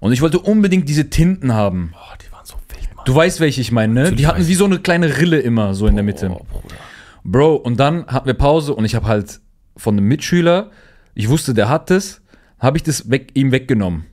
Und 0.00 0.12
ich 0.12 0.22
wollte 0.22 0.38
unbedingt 0.38 0.88
diese 0.88 1.10
Tinten 1.10 1.52
haben. 1.52 1.90
Boah, 1.92 2.16
die 2.26 2.32
waren 2.32 2.46
so 2.46 2.54
wild, 2.70 2.96
Mann. 2.96 2.97
Du 3.08 3.14
weißt, 3.14 3.40
welche 3.40 3.62
ich 3.62 3.72
meine, 3.72 3.94
ne? 3.94 4.00
Natürlich 4.00 4.18
Die 4.18 4.26
hatten 4.26 4.46
wie 4.46 4.54
so 4.54 4.66
eine 4.66 4.80
kleine 4.80 5.16
Rille 5.18 5.40
immer 5.40 5.72
so 5.72 5.86
in 5.86 5.94
der 5.94 6.04
Mitte. 6.04 6.28
Bruder. 6.28 6.76
Bro, 7.24 7.56
und 7.56 7.80
dann 7.80 8.06
hatten 8.06 8.26
wir 8.26 8.34
Pause 8.34 8.74
und 8.74 8.84
ich 8.84 8.94
habe 8.94 9.06
halt 9.06 9.40
von 9.78 9.94
einem 9.96 10.06
Mitschüler, 10.06 10.70
ich 11.14 11.30
wusste, 11.30 11.54
der 11.54 11.70
hat 11.70 11.88
das, 11.88 12.20
habe 12.58 12.76
ich 12.76 12.82
das 12.82 13.10
weg, 13.10 13.30
ihm 13.32 13.50
weggenommen. 13.50 14.04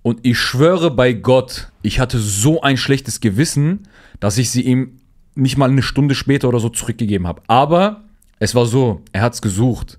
Und 0.00 0.20
ich 0.22 0.38
schwöre 0.38 0.90
bei 0.90 1.12
Gott, 1.12 1.70
ich 1.82 2.00
hatte 2.00 2.18
so 2.18 2.62
ein 2.62 2.78
schlechtes 2.78 3.20
Gewissen, 3.20 3.80
dass 4.20 4.38
ich 4.38 4.48
sie 4.50 4.62
ihm 4.62 5.00
nicht 5.34 5.58
mal 5.58 5.68
eine 5.68 5.82
Stunde 5.82 6.14
später 6.14 6.48
oder 6.48 6.60
so 6.60 6.70
zurückgegeben 6.70 7.26
habe. 7.26 7.42
Aber 7.46 8.04
es 8.38 8.54
war 8.54 8.64
so, 8.64 9.02
er 9.12 9.20
hat 9.20 9.34
es 9.34 9.42
gesucht. 9.42 9.98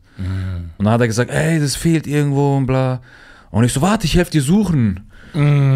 Und 0.79 0.85
dann 0.85 0.93
hat 0.93 1.01
er 1.01 1.07
gesagt, 1.07 1.29
ey, 1.29 1.59
das 1.59 1.75
fehlt 1.75 2.07
irgendwo 2.07 2.57
und 2.57 2.65
bla. 2.65 3.01
Und 3.51 3.65
ich 3.65 3.73
so, 3.73 3.83
warte, 3.83 4.05
ich 4.05 4.15
helfe 4.15 4.31
dir 4.31 4.41
suchen. 4.41 5.11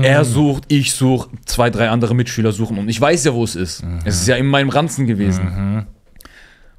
Er 0.04 0.24
sucht, 0.26 0.66
ich 0.68 0.94
suche, 0.94 1.30
zwei, 1.46 1.70
drei 1.70 1.90
andere 1.90 2.14
Mitschüler 2.16 2.52
suchen. 2.52 2.78
Und 2.78 2.90
ich 2.90 3.00
weiß 3.02 3.24
ja, 3.26 3.34
wo 3.34 3.44
es 3.44 3.56
ist. 3.56 3.84
Es 4.06 4.22
ist 4.22 4.28
ja 4.28 4.36
in 4.36 4.46
meinem 4.46 4.70
Ranzen 4.70 5.08
gewesen. 5.08 5.86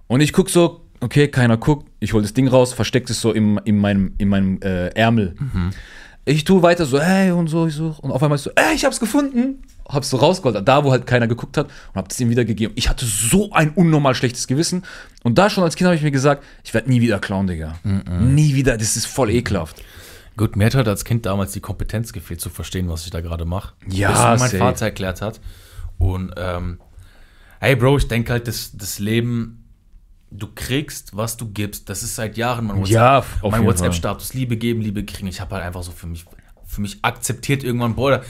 Und 0.07 0.21
ich 0.21 0.33
guck 0.33 0.49
so, 0.51 0.81
okay, 1.01 1.29
keiner 1.29 1.57
guckt. 1.57 1.87
Ich 2.01 2.13
hol 2.13 2.23
das 2.23 2.33
Ding 2.35 2.49
raus, 2.49 2.73
versteckt 2.73 3.11
es 3.11 3.21
so 3.21 3.33
in, 3.33 3.59
in 3.65 3.79
meinem, 3.79 4.15
in 4.19 4.29
meinem 4.29 4.61
äh, 4.63 4.89
Ärmel. 4.89 5.35
Ich 6.25 6.45
tue 6.45 6.63
weiter 6.63 6.85
so, 6.85 7.01
hey, 7.01 7.31
und 7.31 7.49
so, 7.49 7.67
ich 7.67 7.75
suche. 7.75 8.01
Und 8.03 8.11
auf 8.11 8.23
einmal 8.23 8.39
so, 8.39 8.51
ey, 8.55 8.75
ich 8.75 8.85
hab's 8.85 9.01
gefunden. 9.01 9.63
Hab's 9.89 10.11
so 10.11 10.19
rausgeholt, 10.19 10.69
da 10.69 10.85
wo 10.85 10.91
halt 10.91 11.07
keiner 11.07 11.27
geguckt 11.27 11.57
hat 11.57 11.67
und 11.69 11.95
hab 11.97 12.11
es 12.11 12.21
ihm 12.21 12.29
wieder 12.29 12.45
gegeben. 12.45 12.75
Ich 12.77 12.91
hatte 12.91 13.07
so 13.07 13.53
ein 13.53 13.71
unnormal 13.71 14.15
schlechtes 14.15 14.47
Gewissen. 14.47 14.85
Und 15.23 15.39
da 15.39 15.49
schon 15.49 15.65
als 15.65 15.77
Kind 15.77 15.87
habe 15.87 15.97
ich 15.97 16.03
mir 16.03 16.11
gesagt, 16.11 16.45
ich 16.63 16.75
werde 16.75 16.91
nie 16.91 17.01
wieder 17.01 17.19
klauen, 17.19 17.47
Digga. 17.47 17.77
Nie 18.35 18.55
wieder, 18.55 18.77
das 18.77 18.97
ist 18.97 19.07
voll 19.07 19.31
ekelhaft. 19.31 19.83
Gut, 20.39 20.57
mir 20.57 20.65
hat 20.67 20.75
halt 20.75 20.89
als 20.89 21.05
Kind 21.05 21.27
damals 21.27 21.53
die 21.53 21.61
Kompetenz 21.61 22.13
gefehlt, 22.15 22.41
zu 22.41 22.49
verstehen, 22.49 22.89
was 22.89 23.05
ich 23.05 23.11
da 23.11 23.21
gerade 23.21 23.45
mache. 23.45 23.75
Ja, 23.89 24.09
Bis 24.11 24.19
mir 24.19 24.25
mein 24.29 24.39
safe. 24.39 24.57
Vater 24.59 24.85
erklärt 24.87 25.21
hat. 25.21 25.41
Und, 25.99 26.33
ähm, 26.39 26.79
hey 27.61 27.77
Bro, 27.77 27.99
ich 27.99 28.09
denke 28.09 28.33
halt, 28.33 28.49
das, 28.49 28.71
das 28.75 28.99
Leben, 28.99 29.65
du 30.31 30.47
kriegst, 30.55 31.17
was 31.17 31.37
du 31.37 31.51
gibst. 31.51 31.89
Das 31.91 32.03
ist 32.03 32.15
seit 32.17 32.37
Jahren 32.37 32.67
mein 32.69 32.85
Ja, 32.87 33.19
WhatsApp- 33.19 33.43
auf 33.43 33.53
mein 33.53 33.67
WhatsApp-Status. 33.67 34.33
Liebe 34.33 34.57
geben, 34.57 34.81
Liebe 34.81 35.05
kriegen. 35.05 35.27
Ich 35.29 35.41
habe 35.41 35.57
halt 35.57 35.65
einfach 35.65 35.83
so 35.83 35.91
für 35.93 36.07
mich, 36.07 36.25
für 36.67 36.81
mich 36.81 36.99
akzeptiert 37.03 37.65
irgendwann, 37.65 37.95
Bruder. 37.95 38.23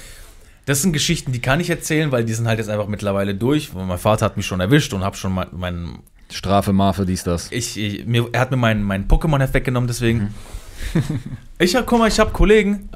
Das 0.64 0.82
sind 0.82 0.92
Geschichten, 0.92 1.32
die 1.32 1.40
kann 1.40 1.60
ich 1.60 1.70
erzählen, 1.70 2.12
weil 2.12 2.24
die 2.24 2.34
sind 2.34 2.46
halt 2.46 2.58
jetzt 2.58 2.68
einfach 2.68 2.88
mittlerweile 2.88 3.34
durch. 3.34 3.72
Mein 3.72 3.98
Vater 3.98 4.24
hat 4.26 4.36
mich 4.36 4.46
schon 4.46 4.60
erwischt 4.60 4.92
und 4.92 5.02
hab 5.02 5.16
schon 5.16 5.32
mein, 5.32 5.48
mein 5.52 5.98
Strafe, 6.30 6.72
Marfe, 6.74 7.06
dies, 7.06 7.24
das. 7.24 7.50
ich, 7.52 7.78
ich, 7.78 8.06
mir, 8.06 8.28
er 8.32 8.40
hat 8.40 8.50
mir 8.50 8.58
mein, 8.58 8.82
mein 8.82 9.08
Pokémon-Heft 9.08 9.54
weggenommen, 9.54 9.88
deswegen. 9.88 10.18
Mhm. 10.18 10.34
ich 11.58 11.74
hab, 11.76 11.86
guck 11.86 11.98
mal, 11.98 12.08
ich 12.08 12.18
habe 12.18 12.30
Kollegen. 12.32 12.88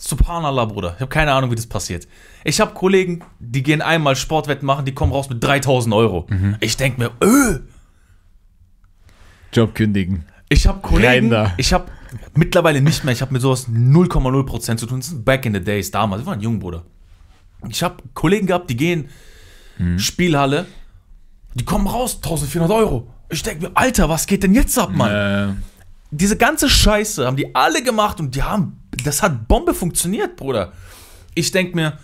Subhanallah, 0.00 0.64
Bruder. 0.66 0.92
Ich 0.94 1.00
habe 1.00 1.08
keine 1.10 1.32
Ahnung, 1.32 1.50
wie 1.50 1.56
das 1.56 1.66
passiert. 1.66 2.06
Ich 2.44 2.60
habe 2.60 2.72
Kollegen, 2.72 3.24
die 3.40 3.62
gehen 3.64 3.82
einmal 3.82 4.14
Sportwetten 4.14 4.64
machen, 4.64 4.84
die 4.84 4.94
kommen 4.94 5.12
raus 5.12 5.28
mit 5.28 5.42
3000 5.42 5.92
Euro. 5.94 6.26
Mhm. 6.28 6.56
Ich 6.60 6.76
denk 6.76 6.98
mir, 6.98 7.10
öh, 7.22 7.58
Job 9.52 9.74
kündigen. 9.74 10.24
ich 10.48 10.66
habe 10.66 10.80
Kollegen, 10.80 11.30
da. 11.30 11.52
ich 11.56 11.72
habe 11.72 11.86
mittlerweile 12.34 12.80
nicht 12.80 13.02
mehr, 13.04 13.12
ich 13.12 13.22
habe 13.22 13.32
mit 13.32 13.42
sowas 13.42 13.68
0,0% 13.68 14.76
zu 14.76 14.86
tun. 14.86 15.00
Das 15.00 15.08
ist 15.08 15.24
back 15.24 15.44
in 15.46 15.54
the 15.54 15.60
days, 15.60 15.90
damals. 15.90 16.22
Wir 16.22 16.26
waren 16.26 16.40
jung, 16.40 16.58
Bruder. 16.60 16.84
Ich 17.68 17.82
habe 17.82 17.96
Kollegen 18.14 18.46
gehabt, 18.46 18.70
die 18.70 18.76
gehen 18.76 19.08
Mhm. 19.80 19.98
Spielhalle, 20.00 20.66
die 21.54 21.64
kommen 21.64 21.86
raus, 21.86 22.16
1400 22.16 22.70
Euro. 22.76 23.06
Ich 23.30 23.44
denke 23.44 23.66
mir, 23.68 23.70
Alter, 23.76 24.08
was 24.08 24.26
geht 24.26 24.42
denn 24.42 24.52
jetzt 24.52 24.76
ab, 24.76 24.90
Mann? 24.92 25.10
Äh, 25.50 25.54
Diese 26.10 26.36
ganze 26.36 26.70
Scheiße 26.70 27.26
haben 27.26 27.36
die 27.36 27.54
alle 27.54 27.82
gemacht 27.82 28.18
und 28.20 28.34
die 28.34 28.42
haben, 28.42 28.80
das 29.04 29.22
hat 29.22 29.46
Bombe 29.46 29.74
funktioniert, 29.74 30.36
Bruder. 30.36 30.72
Ich 31.34 31.50
denke 31.50 31.76
mir, 31.76 31.98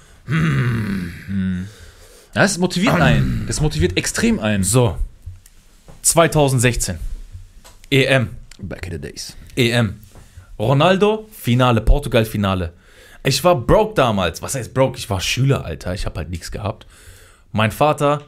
das 2.35 2.59
motiviert 2.59 2.95
einen. 2.95 3.45
Das 3.47 3.61
motiviert 3.61 3.97
extrem 3.97 4.39
einen. 4.39 4.65
so, 4.65 4.97
2016, 6.03 6.99
EM, 7.91 8.31
Back 8.59 8.87
in 8.87 8.93
the 8.93 9.01
days. 9.01 9.37
EM. 9.57 10.01
Ronaldo, 10.59 11.29
Finale, 11.33 11.81
Portugal-Finale. 11.81 12.73
Ich 13.25 13.43
war 13.43 13.57
broke 13.57 13.95
damals. 13.95 14.43
Was 14.43 14.55
heißt 14.55 14.75
broke? 14.75 14.99
Ich 14.99 15.11
war 15.11 15.21
Schüler, 15.21 15.65
Alter. 15.65 15.95
Ich 15.95 16.07
habe 16.07 16.19
halt 16.19 16.31
nichts 16.31 16.53
gehabt. 16.53 16.87
Mein 17.53 17.73
Vater, 17.73 18.23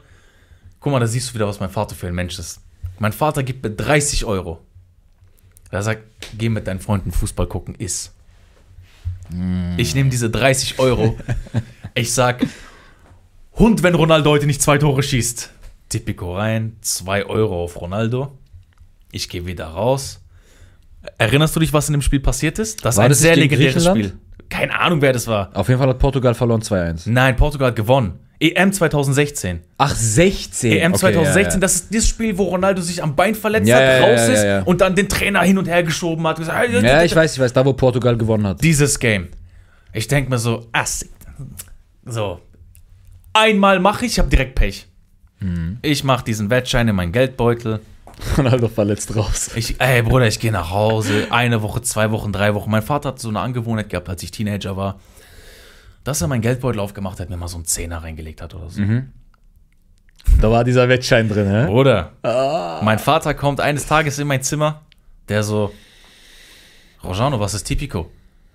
guck 0.80 0.92
mal, 0.92 1.00
da 1.00 1.06
siehst 1.06 1.30
du 1.30 1.34
wieder, 1.34 1.46
was 1.46 1.60
mein 1.60 1.70
Vater 1.70 1.94
für 1.94 2.08
ein 2.08 2.14
Mensch 2.14 2.38
ist. 2.38 2.60
Mein 2.98 3.12
Vater 3.12 3.42
gibt 3.42 3.62
mir 3.62 3.70
30 3.70 4.24
Euro. 4.24 4.65
Er 5.76 5.82
sagt, 5.82 6.04
geh 6.38 6.48
mit 6.48 6.66
deinen 6.66 6.80
Freunden 6.80 7.12
Fußball 7.12 7.46
gucken, 7.46 7.74
iss. 7.74 8.12
Ich 9.76 9.94
nehme 9.94 10.08
diese 10.10 10.30
30 10.30 10.78
Euro. 10.78 11.18
Ich 11.98 12.12
sag, 12.12 12.44
Hund, 13.54 13.82
wenn 13.82 13.94
Ronaldo 13.94 14.28
heute 14.28 14.44
nicht 14.44 14.60
zwei 14.60 14.76
Tore 14.76 15.02
schießt. 15.02 15.50
Tipico 15.88 16.36
rein, 16.36 16.76
2 16.82 17.24
Euro 17.24 17.64
auf 17.64 17.80
Ronaldo. 17.80 18.36
Ich 19.12 19.30
gehe 19.30 19.46
wieder 19.46 19.68
raus. 19.68 20.20
Erinnerst 21.18 21.54
du 21.57 21.61
dich, 21.61 21.72
was 21.72 21.88
in 21.88 21.92
dem 21.92 22.02
Spiel 22.02 22.20
passiert 22.20 22.59
ist? 22.59 22.84
Das 22.84 22.96
War 22.96 23.04
ein 23.04 23.11
das 23.11 23.20
sehr 23.20 23.36
legendäres? 23.36 23.84
Spiel. 23.84 24.12
Keine 24.48 24.78
Ahnung, 24.78 25.00
wer 25.02 25.12
das 25.12 25.26
war. 25.26 25.50
Auf 25.54 25.68
jeden 25.68 25.80
Fall 25.80 25.88
hat 25.88 25.98
Portugal 25.98 26.34
verloren 26.34 26.62
2-1. 26.62 27.02
Nein, 27.07 27.36
Portugal 27.36 27.68
hat 27.68 27.76
gewonnen. 27.76 28.18
EM 28.38 28.72
2016. 28.72 29.61
Ach, 29.78 29.94
16. 29.94 30.70
EM 30.72 30.92
Okay, 30.92 31.00
2016, 31.00 31.44
ja, 31.44 31.50
ja. 31.54 31.59
das 31.61 31.74
ist 31.76 31.94
das 31.94 32.07
Spiel, 32.07 32.36
wo 32.36 32.44
Ronaldo 32.44 32.82
sich 32.82 33.02
am 33.02 33.16
Bein 33.16 33.34
verletzt 33.34 33.66
Ja, 33.66 33.78
hat, 33.78 34.02
raus 34.02 34.28
ist 34.28 34.66
und 34.66 34.82
dann 34.82 34.94
den 34.94 35.09
Trainer 35.09 35.40
hin 35.42 35.57
und 35.57 35.66
her 35.66 35.82
geschoben 35.82 36.26
hat. 36.26 36.38
Gesagt, 36.38 36.70
Ja, 36.82 37.02
ich 37.02 37.16
weiß, 37.16 37.32
ich 37.34 37.40
weiß, 37.40 37.52
da 37.54 37.64
wo 37.64 37.72
Portugal 37.72 38.16
gewonnen 38.16 38.46
hat. 38.46 38.62
Dieses 38.62 38.98
Game. 38.98 39.28
Ich 39.92 40.07
denke 40.07 40.28
mir 40.30 40.38
so, 40.38 40.66
ass. 40.72 41.07
So. 42.04 42.40
Einmal 43.32 43.80
mache 43.80 44.04
ich, 44.04 44.12
ich 44.12 44.18
habe 44.18 44.28
direkt 44.28 44.54
Pech. 44.54 44.86
Mhm. 45.40 45.78
Ich 45.82 46.04
mache 46.04 46.24
diesen 46.24 46.50
Wettschein 46.50 46.88
in 46.88 46.96
meinen 46.96 47.12
Geldbeutel. 47.12 47.80
Ronaldo 48.36 48.68
verletzt 48.68 49.14
raus. 49.14 49.50
Ich, 49.54 49.80
ey 49.80 50.02
Bruder, 50.02 50.26
ich 50.26 50.40
gehe 50.40 50.52
nach 50.52 50.70
Hause. 50.70 51.26
Eine 51.30 51.62
Woche, 51.62 51.82
zwei 51.82 52.10
Wochen, 52.10 52.32
drei 52.32 52.54
Wochen. 52.54 52.70
Mein 52.70 52.82
Vater 52.82 53.10
hat 53.10 53.18
so 53.18 53.28
eine 53.28 53.40
Angewohnheit 53.40 53.90
gehabt, 53.90 54.08
als 54.08 54.22
ich 54.22 54.30
Teenager 54.30 54.76
war, 54.76 55.00
dass 56.04 56.22
er 56.22 56.28
meinen 56.28 56.40
Geldbeutel 56.40 56.80
aufgemacht 56.80 57.20
hat, 57.20 57.30
mir 57.30 57.36
mal 57.36 57.48
so 57.48 57.56
einen 57.56 57.64
Zehner 57.64 58.02
reingelegt 58.02 58.40
hat 58.40 58.54
oder 58.54 58.70
so. 58.70 58.80
Mhm. 58.80 59.12
Da 60.40 60.50
war 60.50 60.64
dieser 60.64 60.88
Wettschein 60.88 61.28
drin, 61.28 61.48
hä? 61.48 61.66
Bruder, 61.66 62.12
mein 62.82 62.98
Vater 62.98 63.32
kommt 63.34 63.60
eines 63.60 63.86
Tages 63.86 64.18
in 64.18 64.26
mein 64.26 64.42
Zimmer, 64.42 64.82
der 65.28 65.42
so, 65.42 65.72
Rojano, 67.02 67.38
was 67.38 67.54
ist 67.54 67.64
Tipico? 67.64 68.10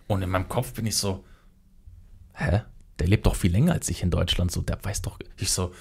Und 0.08 0.22
in 0.22 0.30
meinem 0.30 0.50
Kopf 0.50 0.74
bin 0.74 0.86
ich 0.86 0.98
so, 0.98 1.24
hä? 2.34 2.62
Der 3.00 3.08
lebt 3.08 3.26
doch 3.26 3.36
viel 3.36 3.52
länger 3.52 3.74
als 3.74 3.90
ich 3.90 4.04
in 4.04 4.12
Deutschland. 4.12 4.52
So, 4.52 4.62
der 4.62 4.78
weiß 4.84 5.02
doch, 5.02 5.18
ich 5.38 5.50
so, 5.50 5.74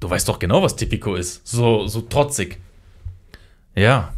du 0.00 0.10
weißt 0.10 0.28
doch 0.28 0.38
genau, 0.38 0.62
was 0.62 0.74
Tipico 0.74 1.14
ist. 1.14 1.46
So, 1.46 1.86
so 1.86 2.00
trotzig. 2.00 2.58
Ja. 3.76 4.12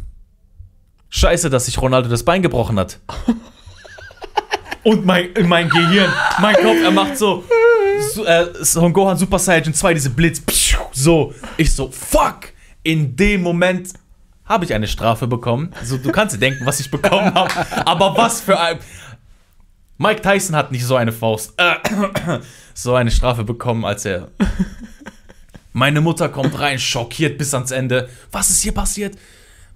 Scheiße, 1.09 1.49
dass 1.49 1.65
sich 1.65 1.79
Ronaldo 1.81 2.09
das 2.09 2.23
Bein 2.23 2.41
gebrochen 2.41 2.79
hat. 2.79 2.99
Und 4.83 5.05
mein, 5.05 5.33
in 5.33 5.47
mein 5.47 5.69
Gehirn, 5.69 6.11
mein 6.39 6.55
Kopf, 6.55 6.77
er 6.81 6.91
macht 6.91 7.17
so, 7.17 7.43
so 8.13 8.25
äh, 8.25 8.63
Son 8.63 8.93
Gohan 8.93 9.17
Super 9.17 9.37
Saiyan 9.37 9.73
2, 9.73 9.93
diese 9.93 10.09
Blitz, 10.09 10.41
so. 10.93 11.33
Ich 11.57 11.73
so, 11.73 11.91
fuck! 11.91 12.53
In 12.83 13.15
dem 13.15 13.43
Moment 13.43 13.89
habe 14.45 14.65
ich 14.65 14.73
eine 14.73 14.87
Strafe 14.87 15.27
bekommen. 15.27 15.73
So, 15.83 15.97
du 15.97 16.11
kannst 16.11 16.35
dir 16.35 16.39
denken, 16.39 16.65
was 16.65 16.79
ich 16.79 16.89
bekommen 16.89 17.33
habe. 17.33 17.53
Aber 17.85 18.15
was 18.15 18.41
für 18.41 18.57
ein. 18.59 18.79
Mike 19.97 20.21
Tyson 20.21 20.55
hat 20.55 20.71
nicht 20.71 20.85
so 20.85 20.95
eine 20.95 21.11
Faust. 21.11 21.53
Äh, 21.57 21.75
so 22.73 22.95
eine 22.95 23.11
Strafe 23.11 23.43
bekommen, 23.43 23.83
als 23.83 24.05
er. 24.05 24.29
Meine 25.73 25.99
Mutter 26.01 26.29
kommt 26.29 26.57
rein, 26.57 26.79
schockiert 26.79 27.37
bis 27.37 27.53
ans 27.53 27.71
Ende. 27.71 28.09
Was 28.31 28.49
ist 28.49 28.61
hier 28.61 28.73
passiert? 28.73 29.17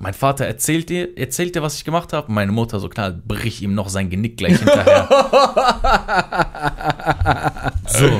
Mein 0.03 0.13
Vater 0.13 0.45
erzählt 0.45 0.89
dir, 0.89 1.17
erzählt 1.17 1.55
dir, 1.55 1.61
was 1.61 1.77
ich 1.77 1.85
gemacht 1.85 2.11
habe. 2.11 2.29
Meine 2.29 2.51
Mutter 2.51 2.81
so 2.81 2.89
klar, 2.89 3.11
brich 3.11 3.61
ihm 3.61 3.73
noch 3.73 3.87
sein 3.87 4.09
Genick 4.09 4.35
gleich 4.35 4.59
hinterher. 4.59 5.07
so. 7.87 8.11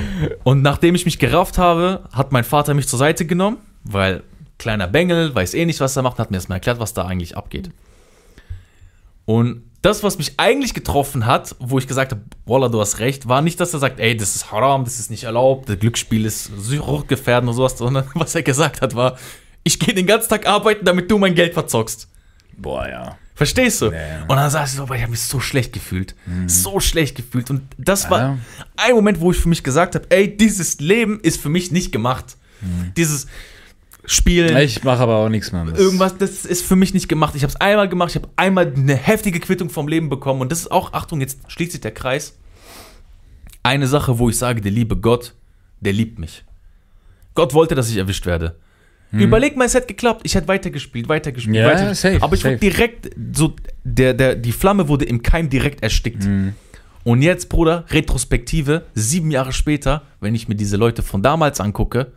Und 0.45 0.61
nachdem 0.61 0.95
ich 0.95 1.03
mich 1.03 1.19
gerafft 1.19 1.57
habe, 1.57 2.07
hat 2.13 2.31
mein 2.31 2.45
Vater 2.45 2.73
mich 2.73 2.87
zur 2.87 2.99
Seite 2.99 3.25
genommen, 3.25 3.57
weil 3.83 4.23
kleiner 4.59 4.87
Bengel, 4.87 5.35
weiß 5.35 5.55
eh 5.55 5.65
nicht, 5.65 5.81
was 5.81 5.97
er 5.97 6.03
macht, 6.03 6.19
hat 6.19 6.31
mir 6.31 6.37
erstmal 6.37 6.59
erklärt, 6.59 6.79
was 6.79 6.93
da 6.93 7.03
eigentlich 7.03 7.35
abgeht. 7.35 7.69
Und 9.25 9.63
das, 9.81 10.03
was 10.03 10.17
mich 10.17 10.35
eigentlich 10.37 10.73
getroffen 10.73 11.25
hat, 11.25 11.53
wo 11.59 11.79
ich 11.79 11.87
gesagt 11.87 12.13
habe, 12.13 12.21
Wallah, 12.45 12.69
du 12.69 12.79
hast 12.79 12.99
recht, 12.99 13.27
war 13.27 13.41
nicht, 13.41 13.59
dass 13.59 13.73
er 13.73 13.79
sagt, 13.79 13.99
ey, 13.99 14.15
das 14.15 14.37
ist 14.37 14.53
haram, 14.53 14.85
das 14.85 15.01
ist 15.01 15.11
nicht 15.11 15.25
erlaubt, 15.25 15.67
das 15.67 15.79
Glücksspiel 15.79 16.25
ist 16.25 16.45
suchtgefährdend 16.45 17.49
und 17.49 17.57
sowas, 17.57 17.77
sondern 17.77 18.05
was 18.13 18.35
er 18.35 18.43
gesagt 18.43 18.81
hat, 18.81 18.95
war, 18.95 19.17
ich 19.63 19.79
gehe 19.79 19.93
den 19.93 20.05
ganzen 20.07 20.29
Tag 20.29 20.45
arbeiten, 20.47 20.85
damit 20.85 21.09
du 21.09 21.17
mein 21.17 21.35
Geld 21.35 21.53
verzockst. 21.53 22.07
Boah, 22.57 22.87
ja. 22.87 23.17
Verstehst 23.35 23.81
du? 23.81 23.85
Ja. 23.91 24.21
Und 24.27 24.35
dann 24.37 24.49
saß 24.49 24.71
ich 24.71 24.77
so, 24.77 24.83
ich 24.93 25.01
habe 25.01 25.09
mich 25.09 25.21
so 25.21 25.39
schlecht 25.39 25.73
gefühlt. 25.73 26.13
So 26.45 26.79
schlecht 26.79 27.15
gefühlt. 27.15 27.49
Und 27.49 27.63
das 27.79 28.09
war 28.11 28.19
Ja. 28.19 28.37
ein 28.77 28.93
Moment, 28.93 29.19
wo 29.19 29.31
ich 29.31 29.37
für 29.39 29.49
mich 29.49 29.63
gesagt 29.63 29.95
habe, 29.95 30.05
ey, 30.11 30.37
dieses 30.37 30.79
Leben 30.79 31.19
ist 31.21 31.41
für 31.41 31.49
mich 31.49 31.71
nicht 31.71 31.91
gemacht. 31.91 32.37
Dieses 32.95 33.25
Spielen, 34.05 34.55
Ich 34.57 34.83
mache 34.83 34.99
aber 35.01 35.15
auch 35.15 35.29
nichts 35.29 35.51
mehr. 35.51 35.65
Das- 35.65 35.79
irgendwas, 35.79 36.17
das 36.17 36.45
ist 36.45 36.63
für 36.65 36.75
mich 36.75 36.93
nicht 36.93 37.07
gemacht. 37.09 37.33
Ich 37.35 37.41
habe 37.43 37.51
es 37.53 37.59
einmal 37.59 37.89
gemacht, 37.89 38.09
ich 38.11 38.15
habe 38.21 38.29
einmal 38.35 38.71
eine 38.75 38.95
heftige 38.95 39.39
Quittung 39.39 39.69
vom 39.69 39.87
Leben 39.87 40.09
bekommen. 40.09 40.41
Und 40.41 40.51
das 40.51 40.59
ist 40.59 40.71
auch, 40.71 40.93
Achtung, 40.93 41.19
jetzt 41.21 41.39
schließt 41.47 41.71
sich 41.71 41.81
der 41.81 41.93
Kreis. 41.93 42.35
Eine 43.63 43.87
Sache, 43.87 44.19
wo 44.19 44.29
ich 44.29 44.37
sage, 44.37 44.61
der 44.61 44.71
liebe 44.71 44.97
Gott, 44.97 45.33
der 45.79 45.93
liebt 45.93 46.19
mich. 46.19 46.43
Gott 47.33 47.53
wollte, 47.53 47.75
dass 47.75 47.89
ich 47.89 47.97
erwischt 47.97 48.25
werde. 48.25 48.57
Überleg 49.21 49.55
mal, 49.55 49.65
es 49.65 49.73
hätte 49.75 49.87
geklappt. 49.87 50.21
Ich 50.23 50.33
hätte 50.35 50.47
weitergespielt, 50.47 51.07
weitergespielt, 51.07 51.55
Ja, 51.55 51.67
weitergespielt. 51.67 52.13
safe, 52.15 52.23
Aber 52.23 52.35
ich 52.35 52.43
wurde 52.43 52.55
safe. 52.55 52.71
direkt, 52.71 53.09
so, 53.35 53.53
der, 53.83 54.13
der, 54.13 54.35
die 54.35 54.51
Flamme 54.51 54.87
wurde 54.87 55.05
im 55.05 55.21
Keim 55.21 55.49
direkt 55.49 55.83
erstickt. 55.83 56.25
Mhm. 56.25 56.53
Und 57.03 57.21
jetzt, 57.21 57.49
Bruder, 57.49 57.85
Retrospektive, 57.89 58.85
sieben 58.95 59.29
Jahre 59.29 59.51
später, 59.53 60.03
wenn 60.21 60.35
ich 60.35 60.47
mir 60.47 60.55
diese 60.55 60.77
Leute 60.77 61.03
von 61.03 61.21
damals 61.21 61.59
angucke, 61.59 62.11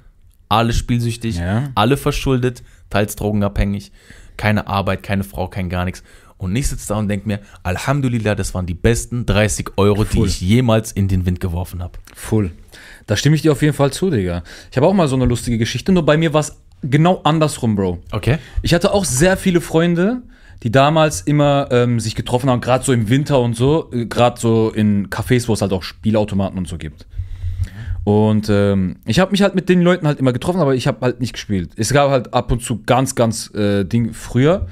alle 0.49 0.73
spielsüchtig, 0.73 1.39
Ja. 1.39 1.71
alle 1.75 1.97
verschuldet, 1.97 2.63
teils 2.89 3.17
drogenabhängig, 3.17 3.91
keine 4.37 4.67
Arbeit, 4.69 5.03
keine 5.03 5.25
Frau, 5.25 5.49
kein 5.49 5.69
gar 5.69 5.85
nichts. 5.85 6.03
Und 6.39 6.55
ich 6.55 6.69
sitze 6.69 6.89
da 6.89 6.97
und 6.99 7.09
denke 7.09 7.27
mir, 7.27 7.41
Alhamdulillah, 7.63 8.35
das 8.35 8.55
waren 8.55 8.67
die 8.67 8.75
besten 8.75 9.25
30 9.27 9.71
Euro, 9.77 10.05
die 10.05 10.19
Voll. 10.19 10.29
ich 10.29 10.41
jemals 10.41 10.93
in 10.93 11.09
den 11.09 11.25
Wind 11.27 11.41
geworfen 11.41 11.83
habe. 11.83 11.99
Full. 12.15 12.53
Da 13.07 13.17
stimme 13.17 13.37
ich 13.37 13.43
dir 13.43 13.53
auf 13.53 13.63
jeden 13.63 13.75
Fall 13.75 13.91
zu, 13.93 14.11
Digga. 14.11 14.43
Ich 14.71 14.77
habe 14.77 14.87
auch 14.87 14.93
mal 14.93 15.09
so 15.09 15.17
eine 15.17 15.25
lustige 15.25 15.57
Geschichte, 15.59 15.93
nur 15.93 16.05
bei 16.05 16.17
mir 16.17 16.33
war 16.35 16.41
es 16.41 16.57
genau 16.91 17.21
andersrum, 17.25 17.77
Bro. 17.77 17.99
Okay. 18.13 18.39
Ich 18.63 18.75
hatte 18.75 18.93
auch 18.93 19.05
sehr 19.05 19.37
viele 19.37 19.61
Freunde, 19.61 20.23
die 20.63 20.71
damals 20.71 21.21
immer 21.21 21.69
ähm, 21.71 22.01
sich 22.01 22.15
getroffen 22.15 22.51
haben, 22.51 22.61
gerade 22.61 22.85
so 22.85 22.93
im 22.93 23.09
Winter 23.09 23.41
und 23.41 23.55
so, 23.55 23.91
gerade 23.91 24.41
so 24.41 24.71
in 24.71 25.09
Cafés, 25.09 25.49
wo 25.49 25.53
es 25.53 25.63
halt 25.63 25.73
auch 25.73 25.83
Spielautomaten 25.83 26.59
und 26.59 26.67
so 26.67 26.79
gibt. 26.79 27.07
Und 28.05 28.49
ähm, 28.51 28.97
ich 29.05 29.19
habe 29.19 29.33
mich 29.33 29.43
halt 29.43 29.55
mit 29.55 29.69
den 29.69 29.83
Leuten 29.83 30.07
halt 30.07 30.21
immer 30.21 30.33
getroffen, 30.33 30.61
aber 30.61 30.75
ich 30.75 30.87
habe 30.87 30.99
halt 31.01 31.21
nicht 31.21 31.33
gespielt. 31.33 31.71
Es 31.77 31.93
gab 31.93 32.11
halt 32.11 32.33
ab 32.33 32.53
und 32.53 32.63
zu 32.63 32.83
ganz, 32.85 33.17
ganz 33.17 33.53
äh, 33.55 33.85
Ding 33.85 34.13
früher 34.13 34.69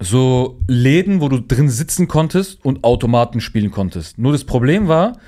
so 0.00 0.58
Läden, 0.66 1.20
wo 1.20 1.28
du 1.28 1.40
drin 1.40 1.68
sitzen 1.68 2.08
konntest 2.08 2.64
und 2.64 2.84
Automaten 2.84 3.40
spielen 3.40 3.70
konntest. 3.70 4.18
Nur 4.18 4.32
das 4.32 4.44
Problem 4.44 4.88
war, 4.88 5.18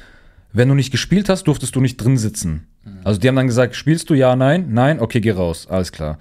wenn 0.54 0.68
du 0.68 0.74
nicht 0.74 0.92
gespielt 0.92 1.28
hast, 1.28 1.44
durftest 1.44 1.76
du 1.76 1.80
nicht 1.80 1.96
drin 1.98 2.16
sitzen. 2.16 2.68
Also 3.02 3.20
die 3.20 3.28
haben 3.28 3.36
dann 3.36 3.48
gesagt, 3.48 3.74
spielst 3.74 4.08
du? 4.08 4.14
Ja, 4.14 4.36
nein, 4.36 4.68
nein, 4.70 5.00
okay, 5.00 5.20
geh 5.20 5.32
raus, 5.32 5.66
alles 5.68 5.92
klar. 5.92 6.18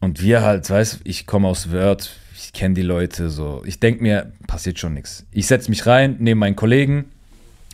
Und 0.00 0.20
wir 0.20 0.42
halt, 0.42 0.68
weißt 0.68 1.00
ich 1.04 1.26
komme 1.26 1.48
aus 1.48 1.70
Word, 1.72 2.10
ich 2.36 2.52
kenne 2.52 2.74
die 2.74 2.82
Leute 2.82 3.30
so. 3.30 3.62
Ich 3.64 3.80
denke 3.80 4.02
mir, 4.02 4.32
passiert 4.46 4.78
schon 4.78 4.94
nichts. 4.94 5.24
Ich 5.30 5.46
setze 5.46 5.70
mich 5.70 5.86
rein, 5.86 6.16
nehme 6.18 6.40
meinen 6.40 6.56
Kollegen, 6.56 7.06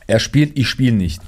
er 0.07 0.20
spielt, 0.20 0.59
ich 0.59 0.68
spiele 0.68 0.95
nicht. 0.95 1.22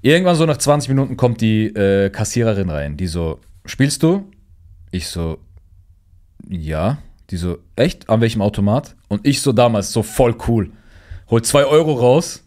Irgendwann 0.00 0.36
so 0.36 0.46
nach 0.46 0.56
20 0.56 0.88
Minuten 0.88 1.16
kommt 1.16 1.40
die 1.40 1.66
äh, 1.66 2.10
Kassiererin 2.10 2.70
rein, 2.70 2.96
die 2.96 3.08
so, 3.08 3.40
spielst 3.66 4.02
du? 4.02 4.30
Ich 4.90 5.08
so, 5.08 5.38
ja. 6.48 6.98
Die 7.30 7.36
so, 7.36 7.58
echt? 7.76 8.08
An 8.08 8.22
welchem 8.22 8.40
Automat? 8.40 8.96
Und 9.08 9.26
ich 9.26 9.42
so 9.42 9.52
damals, 9.52 9.92
so 9.92 10.02
voll 10.02 10.34
cool. 10.46 10.70
Hol 11.28 11.42
2 11.42 11.66
Euro 11.66 11.92
raus, 11.92 12.42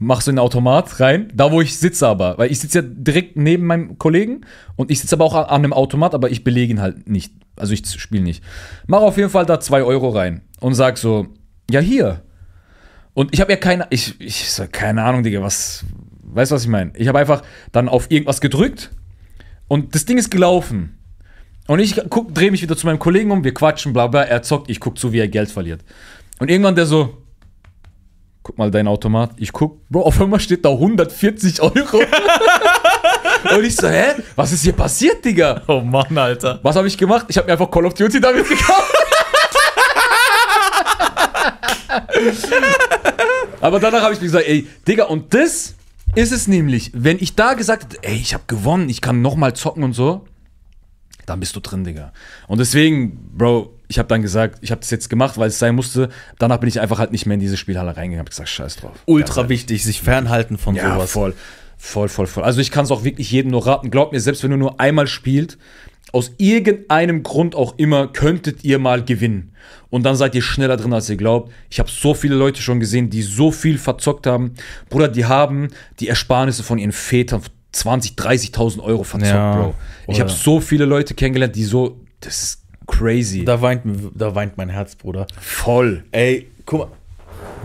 mach 0.00 0.22
so 0.22 0.30
in 0.30 0.36
den 0.36 0.42
Automat 0.42 0.98
rein, 0.98 1.30
da 1.34 1.52
wo 1.52 1.60
ich 1.60 1.78
sitze 1.78 2.08
aber. 2.08 2.38
Weil 2.38 2.50
ich 2.50 2.58
sitze 2.58 2.80
ja 2.80 2.84
direkt 2.88 3.36
neben 3.36 3.66
meinem 3.66 3.98
Kollegen 3.98 4.46
und 4.74 4.90
ich 4.90 4.98
sitze 4.98 5.14
aber 5.14 5.26
auch 5.26 5.34
an, 5.34 5.46
einem 5.46 5.74
Automat, 5.74 6.14
aber 6.14 6.30
ich 6.30 6.42
belege 6.42 6.72
ihn 6.72 6.80
halt 6.80 7.08
nicht. 7.08 7.34
Also 7.54 7.74
ich 7.74 7.86
spiele 7.86 8.22
nicht. 8.22 8.42
Mach 8.86 9.02
auf 9.02 9.18
jeden 9.18 9.28
Fall 9.28 9.44
da 9.44 9.60
2 9.60 9.82
Euro 9.82 10.08
rein 10.08 10.40
und 10.58 10.74
sag 10.74 10.96
so, 10.96 11.28
ja 11.70 11.80
hier. 11.80 12.22
Und 13.12 13.34
ich 13.34 13.42
habe 13.42 13.52
ja 13.52 13.58
keine, 13.58 13.86
ich, 13.90 14.18
ich 14.20 14.50
so, 14.50 14.64
keine 14.72 15.02
Ahnung, 15.02 15.22
Digga, 15.22 15.42
was, 15.42 15.84
weißt 16.22 16.50
du, 16.50 16.54
was 16.54 16.62
ich 16.62 16.68
meine? 16.68 16.92
Ich 16.96 17.06
habe 17.06 17.18
einfach 17.18 17.42
dann 17.70 17.90
auf 17.90 18.10
irgendwas 18.10 18.40
gedrückt 18.40 18.90
und 19.68 19.94
das 19.94 20.06
Ding 20.06 20.16
ist 20.16 20.30
gelaufen. 20.30 20.98
Und 21.66 21.78
ich 21.78 22.00
guck, 22.08 22.34
drehe 22.34 22.50
mich 22.50 22.62
wieder 22.62 22.76
zu 22.76 22.86
meinem 22.86 22.98
Kollegen 22.98 23.30
um, 23.30 23.44
wir 23.44 23.52
quatschen, 23.52 23.92
bla 23.92 24.06
bla, 24.06 24.22
er 24.22 24.40
zockt, 24.40 24.70
ich 24.70 24.80
guck 24.80 24.98
zu, 24.98 25.12
wie 25.12 25.18
er 25.18 25.28
Geld 25.28 25.50
verliert. 25.50 25.84
Und 26.38 26.50
irgendwann 26.50 26.74
der 26.74 26.86
so, 26.86 27.19
guck 28.50 28.58
mal 28.58 28.70
dein 28.72 28.88
Automat, 28.88 29.30
ich 29.36 29.52
guck, 29.52 29.88
Bro, 29.88 30.02
auf 30.02 30.20
einmal 30.20 30.40
steht 30.40 30.64
da 30.64 30.70
140 30.70 31.62
Euro. 31.62 31.98
Und 33.54 33.64
ich 33.64 33.76
so, 33.76 33.86
hä? 33.86 34.14
Was 34.34 34.50
ist 34.50 34.64
hier 34.64 34.72
passiert, 34.72 35.24
Digga? 35.24 35.62
Oh 35.68 35.82
Mann, 35.82 36.18
Alter. 36.18 36.58
Was 36.64 36.74
habe 36.74 36.88
ich 36.88 36.98
gemacht? 36.98 37.26
Ich 37.28 37.36
habe 37.36 37.46
mir 37.46 37.52
einfach 37.52 37.70
Call 37.70 37.86
of 37.86 37.94
Duty 37.94 38.20
damit 38.20 38.48
gekauft. 38.48 38.92
Aber 43.60 43.78
danach 43.78 44.02
habe 44.02 44.14
ich 44.14 44.20
mir 44.20 44.26
gesagt, 44.26 44.48
ey, 44.48 44.66
Digga, 44.88 45.04
und 45.04 45.32
das 45.32 45.76
ist 46.16 46.32
es 46.32 46.48
nämlich, 46.48 46.90
wenn 46.92 47.18
ich 47.20 47.36
da 47.36 47.54
gesagt 47.54 47.84
hätte, 47.84 48.02
ey, 48.02 48.16
ich 48.16 48.34
habe 48.34 48.42
gewonnen, 48.48 48.88
ich 48.88 49.00
kann 49.00 49.22
nochmal 49.22 49.54
zocken 49.54 49.84
und 49.84 49.92
so, 49.92 50.26
dann 51.24 51.38
bist 51.38 51.54
du 51.54 51.60
drin, 51.60 51.84
Digga. 51.84 52.12
Und 52.48 52.58
deswegen, 52.58 53.16
Bro, 53.32 53.76
ich 53.90 53.98
habe 53.98 54.06
dann 54.08 54.22
gesagt, 54.22 54.58
ich 54.60 54.70
habe 54.70 54.80
das 54.80 54.90
jetzt 54.90 55.10
gemacht, 55.10 55.36
weil 55.36 55.48
es 55.48 55.58
sein 55.58 55.74
musste. 55.74 56.10
Danach 56.38 56.58
bin 56.58 56.68
ich 56.68 56.80
einfach 56.80 57.00
halt 57.00 57.10
nicht 57.10 57.26
mehr 57.26 57.34
in 57.34 57.40
diese 57.40 57.56
Spielhalle 57.56 57.88
reingegangen, 57.96 58.20
habe 58.20 58.30
gesagt, 58.30 58.48
scheiß 58.48 58.76
drauf. 58.76 58.92
Ultra 59.06 59.48
wichtig, 59.48 59.82
sich 59.82 60.00
fernhalten 60.00 60.58
von 60.58 60.76
Ja, 60.76 60.94
sowas. 60.94 61.10
voll. 61.10 61.34
Voll, 61.76 62.08
voll, 62.08 62.26
voll. 62.28 62.44
Also 62.44 62.60
ich 62.60 62.70
kann 62.70 62.84
es 62.84 62.92
auch 62.92 63.02
wirklich 63.02 63.32
jedem 63.32 63.50
nur 63.50 63.66
raten. 63.66 63.90
Glaubt 63.90 64.12
mir, 64.12 64.20
selbst 64.20 64.44
wenn 64.44 64.52
du 64.52 64.56
nur 64.56 64.78
einmal 64.78 65.08
spielt, 65.08 65.58
aus 66.12 66.30
irgendeinem 66.38 67.22
Grund 67.24 67.54
auch 67.56 67.74
immer, 67.78 68.06
könntet 68.06 68.62
ihr 68.64 68.78
mal 68.78 69.04
gewinnen. 69.04 69.54
Und 69.88 70.04
dann 70.04 70.14
seid 70.14 70.36
ihr 70.36 70.42
schneller 70.42 70.76
drin, 70.76 70.92
als 70.92 71.10
ihr 71.10 71.16
glaubt. 71.16 71.52
Ich 71.68 71.80
habe 71.80 71.90
so 71.90 72.14
viele 72.14 72.36
Leute 72.36 72.62
schon 72.62 72.78
gesehen, 72.78 73.10
die 73.10 73.22
so 73.22 73.50
viel 73.50 73.76
verzockt 73.76 74.26
haben. 74.28 74.54
Bruder, 74.88 75.08
die 75.08 75.24
haben 75.24 75.68
die 75.98 76.08
Ersparnisse 76.08 76.62
von 76.62 76.78
ihren 76.78 76.92
Vätern 76.92 77.42
20, 77.72 78.12
30.000 78.12 78.80
Euro 78.82 79.02
verzockt, 79.02 79.32
Ja, 79.32 79.54
Bro. 79.56 79.74
Ich 80.06 80.20
habe 80.20 80.30
so 80.30 80.60
viele 80.60 80.84
Leute 80.84 81.14
kennengelernt, 81.14 81.56
die 81.56 81.64
so, 81.64 81.98
das 82.20 82.42
ist 82.42 82.59
crazy. 82.90 83.44
Da 83.44 83.60
weint, 83.62 83.82
da 84.14 84.34
weint 84.34 84.56
mein 84.56 84.68
Herz, 84.68 84.94
Bruder. 84.96 85.26
Voll. 85.40 86.04
Ey, 86.12 86.50
guck 86.66 86.80
mal. 86.80 86.88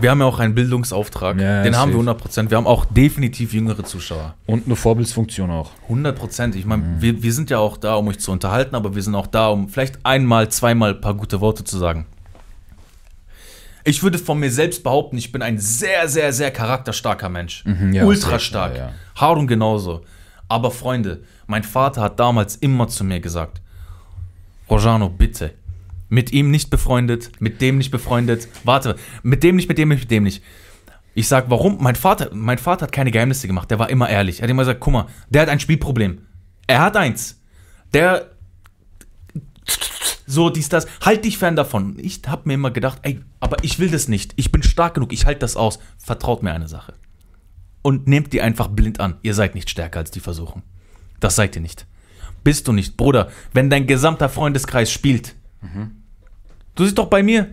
Wir 0.00 0.10
haben 0.10 0.20
ja 0.20 0.26
auch 0.26 0.38
einen 0.38 0.54
Bildungsauftrag. 0.54 1.38
Ja, 1.40 1.62
Den 1.62 1.76
haben 1.76 1.92
wir 1.92 2.02
safe. 2.02 2.28
100%. 2.28 2.50
Wir 2.50 2.56
haben 2.58 2.66
auch 2.66 2.84
definitiv 2.86 3.52
jüngere 3.54 3.82
Zuschauer. 3.84 4.34
Und 4.46 4.66
eine 4.66 4.76
Vorbildsfunktion 4.76 5.50
auch. 5.50 5.70
100%. 5.88 6.54
Ich 6.56 6.64
meine, 6.66 6.82
Mhm. 6.82 7.02
wir, 7.02 7.22
wir 7.22 7.32
sind 7.32 7.50
ja 7.50 7.58
auch 7.58 7.76
da, 7.76 7.94
um 7.94 8.08
euch 8.08 8.18
zu 8.18 8.30
unterhalten, 8.32 8.74
aber 8.74 8.94
wir 8.94 9.02
sind 9.02 9.14
auch 9.14 9.26
da, 9.26 9.48
um 9.48 9.68
vielleicht 9.68 9.98
einmal, 10.04 10.48
zweimal 10.50 10.94
ein 10.94 11.00
paar 11.00 11.14
gute 11.14 11.40
Worte 11.40 11.64
zu 11.64 11.78
sagen. 11.78 12.06
Ich 13.84 14.02
würde 14.02 14.18
von 14.18 14.38
mir 14.40 14.50
selbst 14.50 14.82
behaupten, 14.82 15.16
ich 15.16 15.30
bin 15.30 15.42
ein 15.42 15.58
sehr, 15.58 16.08
sehr, 16.08 16.32
sehr 16.32 16.50
charakterstarker 16.50 17.28
Mensch. 17.28 17.64
Mhm, 17.64 17.92
ja, 17.92 18.04
Ultra 18.04 18.38
stark. 18.38 18.76
ja, 18.76 18.86
ja. 18.86 18.92
Harun 19.14 19.46
genauso. 19.46 20.02
Aber 20.48 20.70
Freunde, 20.70 21.22
mein 21.46 21.62
Vater 21.62 22.02
hat 22.02 22.18
damals 22.18 22.56
immer 22.56 22.88
zu 22.88 23.04
mir 23.04 23.20
gesagt, 23.20 23.60
Rojano, 24.68 25.08
bitte, 25.08 25.54
mit 26.08 26.32
ihm 26.32 26.50
nicht 26.50 26.70
befreundet, 26.70 27.40
mit 27.40 27.60
dem 27.60 27.78
nicht 27.78 27.90
befreundet, 27.90 28.48
warte, 28.64 28.96
mit 29.22 29.42
dem 29.42 29.56
nicht, 29.56 29.68
mit 29.68 29.78
dem 29.78 29.88
nicht, 29.88 30.00
mit 30.00 30.10
dem 30.10 30.24
nicht. 30.24 30.42
Ich 31.14 31.28
sag, 31.28 31.48
warum? 31.48 31.78
Mein 31.80 31.96
Vater, 31.96 32.30
mein 32.32 32.58
Vater 32.58 32.82
hat 32.82 32.92
keine 32.92 33.10
Geheimnisse 33.10 33.46
gemacht, 33.46 33.70
der 33.70 33.78
war 33.78 33.88
immer 33.88 34.08
ehrlich. 34.08 34.40
Er 34.40 34.42
hat 34.44 34.50
immer 34.50 34.62
gesagt, 34.62 34.80
guck 34.80 34.92
mal, 34.92 35.06
der 35.30 35.42
hat 35.42 35.48
ein 35.48 35.60
Spielproblem. 35.60 36.18
Er 36.66 36.82
hat 36.82 36.96
eins. 36.96 37.40
Der 37.94 38.32
so 40.26 40.50
dies 40.50 40.68
das, 40.68 40.86
halt 41.00 41.24
dich 41.24 41.38
fern 41.38 41.56
davon. 41.56 41.96
Ich 41.98 42.20
hab 42.26 42.46
mir 42.46 42.54
immer 42.54 42.72
gedacht, 42.72 42.98
ey, 43.02 43.20
aber 43.40 43.62
ich 43.62 43.78
will 43.78 43.90
das 43.90 44.08
nicht. 44.08 44.32
Ich 44.36 44.52
bin 44.52 44.62
stark 44.62 44.94
genug, 44.94 45.12
ich 45.12 45.24
halte 45.24 45.40
das 45.40 45.56
aus. 45.56 45.78
Vertraut 45.98 46.42
mir 46.42 46.52
eine 46.52 46.68
Sache. 46.68 46.94
Und 47.82 48.08
nehmt 48.08 48.32
die 48.32 48.42
einfach 48.42 48.68
blind 48.68 48.98
an. 48.98 49.18
Ihr 49.22 49.34
seid 49.34 49.54
nicht 49.54 49.70
stärker 49.70 50.00
als 50.00 50.10
die 50.10 50.20
Versuchung. 50.20 50.62
Das 51.20 51.36
seid 51.36 51.54
ihr 51.54 51.62
nicht. 51.62 51.86
Bist 52.46 52.68
du 52.68 52.72
nicht, 52.72 52.96
Bruder. 52.96 53.28
Wenn 53.52 53.70
dein 53.70 53.88
gesamter 53.88 54.28
Freundeskreis 54.28 54.92
spielt, 54.92 55.34
du 56.76 56.84
siehst 56.84 56.96
doch 56.96 57.08
bei 57.08 57.24
mir, 57.24 57.48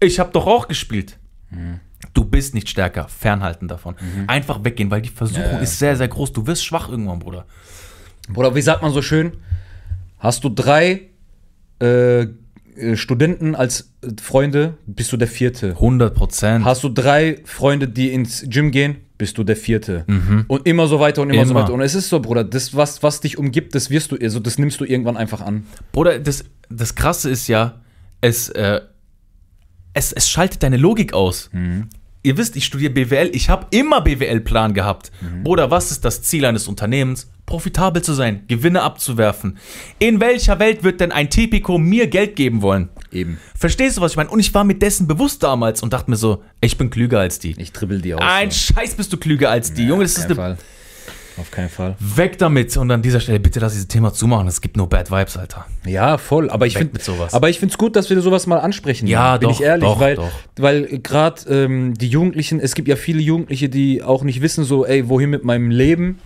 ich 0.00 0.18
habe 0.18 0.32
doch 0.32 0.48
auch 0.48 0.66
gespielt. 0.66 1.20
Du 2.14 2.24
bist 2.24 2.52
nicht 2.52 2.68
stärker. 2.68 3.06
Fernhalten 3.06 3.68
davon. 3.68 3.94
Einfach 4.26 4.64
weggehen, 4.64 4.90
weil 4.90 5.02
die 5.02 5.08
Versuchung 5.08 5.52
ja. 5.52 5.58
ist 5.58 5.78
sehr, 5.78 5.94
sehr 5.94 6.08
groß. 6.08 6.32
Du 6.32 6.48
wirst 6.48 6.64
schwach 6.64 6.88
irgendwann, 6.88 7.20
Bruder. 7.20 7.46
Bruder, 8.28 8.56
wie 8.56 8.60
sagt 8.60 8.82
man 8.82 8.92
so 8.92 9.02
schön? 9.02 9.34
Hast 10.18 10.42
du 10.42 10.48
drei 10.48 11.02
äh, 11.80 12.22
äh, 12.22 12.96
Studenten 12.96 13.54
als 13.54 13.92
äh, 14.02 14.08
Freunde, 14.20 14.78
bist 14.84 15.12
du 15.12 15.16
der 15.16 15.28
vierte. 15.28 15.70
100 15.70 16.12
Prozent. 16.12 16.64
Hast 16.64 16.82
du 16.82 16.88
drei 16.88 17.40
Freunde, 17.44 17.86
die 17.86 18.12
ins 18.12 18.44
Gym 18.48 18.72
gehen, 18.72 18.96
bist 19.16 19.38
du 19.38 19.44
der 19.44 19.56
vierte. 19.56 20.04
Und 20.48 20.66
immer 20.66 20.86
so 20.86 20.98
weiter 21.00 21.22
und 21.22 21.30
immer, 21.30 21.44
so 21.44 21.52
Immer. 21.52 21.62
weiter. 21.62 21.72
Und 21.72 21.80
es 21.80 21.94
ist 21.94 22.08
so, 22.08 22.20
Bruder, 22.20 22.44
das, 22.44 22.74
was, 22.74 23.02
was 23.02 23.20
dich 23.20 23.38
umgibt, 23.38 23.74
das 23.74 23.90
wirst 23.90 24.12
du, 24.12 24.16
also 24.16 24.40
das 24.40 24.58
nimmst 24.58 24.80
du 24.80 24.84
irgendwann 24.84 25.16
einfach 25.16 25.40
an. 25.40 25.66
Bruder, 25.92 26.18
das, 26.18 26.44
das 26.68 26.94
Krasse 26.94 27.30
ist 27.30 27.46
ja, 27.48 27.80
es, 28.20 28.48
äh, 28.50 28.80
es, 29.92 30.12
es 30.12 30.28
schaltet 30.28 30.62
deine 30.62 30.76
Logik 30.76 31.12
aus. 31.12 31.50
Ihr 32.24 32.38
wisst, 32.38 32.56
ich 32.56 32.64
studiere 32.64 32.90
BWL, 32.90 33.30
ich 33.34 33.50
habe 33.50 33.66
immer 33.70 34.00
BWL-Plan 34.00 34.72
gehabt. 34.72 35.12
Bruder, 35.42 35.70
was 35.70 35.90
ist 35.90 36.06
das 36.06 36.22
Ziel 36.22 36.46
eines 36.46 36.66
Unternehmens? 36.66 37.30
Profitabel 37.44 38.00
zu 38.00 38.14
sein, 38.14 38.44
Gewinne 38.48 38.80
abzuwerfen. 38.80 39.58
In 39.98 40.20
welcher 40.20 40.58
Welt 40.58 40.82
wird 40.82 41.00
denn 41.00 41.12
ein 41.12 41.28
Tipico 41.28 41.76
mir 41.76 42.06
Geld 42.06 42.34
geben 42.34 42.62
wollen? 42.62 42.88
Eben. 43.12 43.38
Verstehst 43.54 43.98
du, 43.98 44.00
was 44.00 44.12
ich 44.12 44.16
meine? 44.16 44.30
Und 44.30 44.40
ich 44.40 44.54
war 44.54 44.64
mir 44.64 44.74
dessen 44.74 45.06
bewusst 45.06 45.42
damals 45.42 45.82
und 45.82 45.92
dachte 45.92 46.10
mir 46.10 46.16
so, 46.16 46.42
ich 46.62 46.78
bin 46.78 46.88
klüger 46.88 47.20
als 47.20 47.40
die. 47.40 47.54
Ich 47.60 47.72
dribbel 47.72 48.00
die 48.00 48.14
aus. 48.14 48.22
Ein 48.24 48.50
so. 48.50 48.72
Scheiß 48.72 48.94
bist 48.94 49.12
du 49.12 49.18
klüger 49.18 49.50
als 49.50 49.74
die. 49.74 49.84
Junge, 49.84 50.04
das 50.04 50.16
ist 50.16 50.24
eine 50.24 50.34
Fall. 50.34 50.58
Auf 51.36 51.50
keinen 51.50 51.68
Fall. 51.68 51.96
Weg 51.98 52.38
damit. 52.38 52.76
Und 52.76 52.90
an 52.90 53.02
dieser 53.02 53.18
Stelle 53.20 53.40
bitte 53.40 53.58
lass 53.60 53.72
dieses 53.72 53.88
Thema 53.88 54.12
zumachen. 54.12 54.46
Es 54.46 54.60
gibt 54.60 54.76
nur 54.76 54.88
Bad 54.88 55.10
Vibes, 55.10 55.36
Alter. 55.36 55.66
Ja, 55.84 56.16
voll. 56.18 56.48
Aber 56.50 56.66
ich 56.66 56.76
finde 56.76 56.92
mit 56.92 57.02
sowas. 57.02 57.34
Aber 57.34 57.48
ich 57.50 57.58
finde 57.58 57.72
es 57.72 57.78
gut, 57.78 57.96
dass 57.96 58.08
wir 58.08 58.20
sowas 58.20 58.46
mal 58.46 58.58
ansprechen. 58.58 59.06
Ja, 59.06 59.36
bin 59.36 59.48
doch, 59.48 59.58
ich 59.58 59.64
ehrlich, 59.64 59.84
doch, 59.84 59.98
weil, 59.98 60.16
doch. 60.16 60.30
weil 60.56 60.98
gerade 61.00 61.42
ähm, 61.48 61.94
die 61.94 62.08
Jugendlichen, 62.08 62.60
es 62.60 62.74
gibt 62.74 62.86
ja 62.86 62.96
viele 62.96 63.20
Jugendliche, 63.20 63.68
die 63.68 64.02
auch 64.02 64.22
nicht 64.22 64.42
wissen, 64.42 64.64
so, 64.64 64.86
ey, 64.86 65.08
wohin 65.08 65.30
mit 65.30 65.44
meinem 65.44 65.70
Leben? 65.70 66.20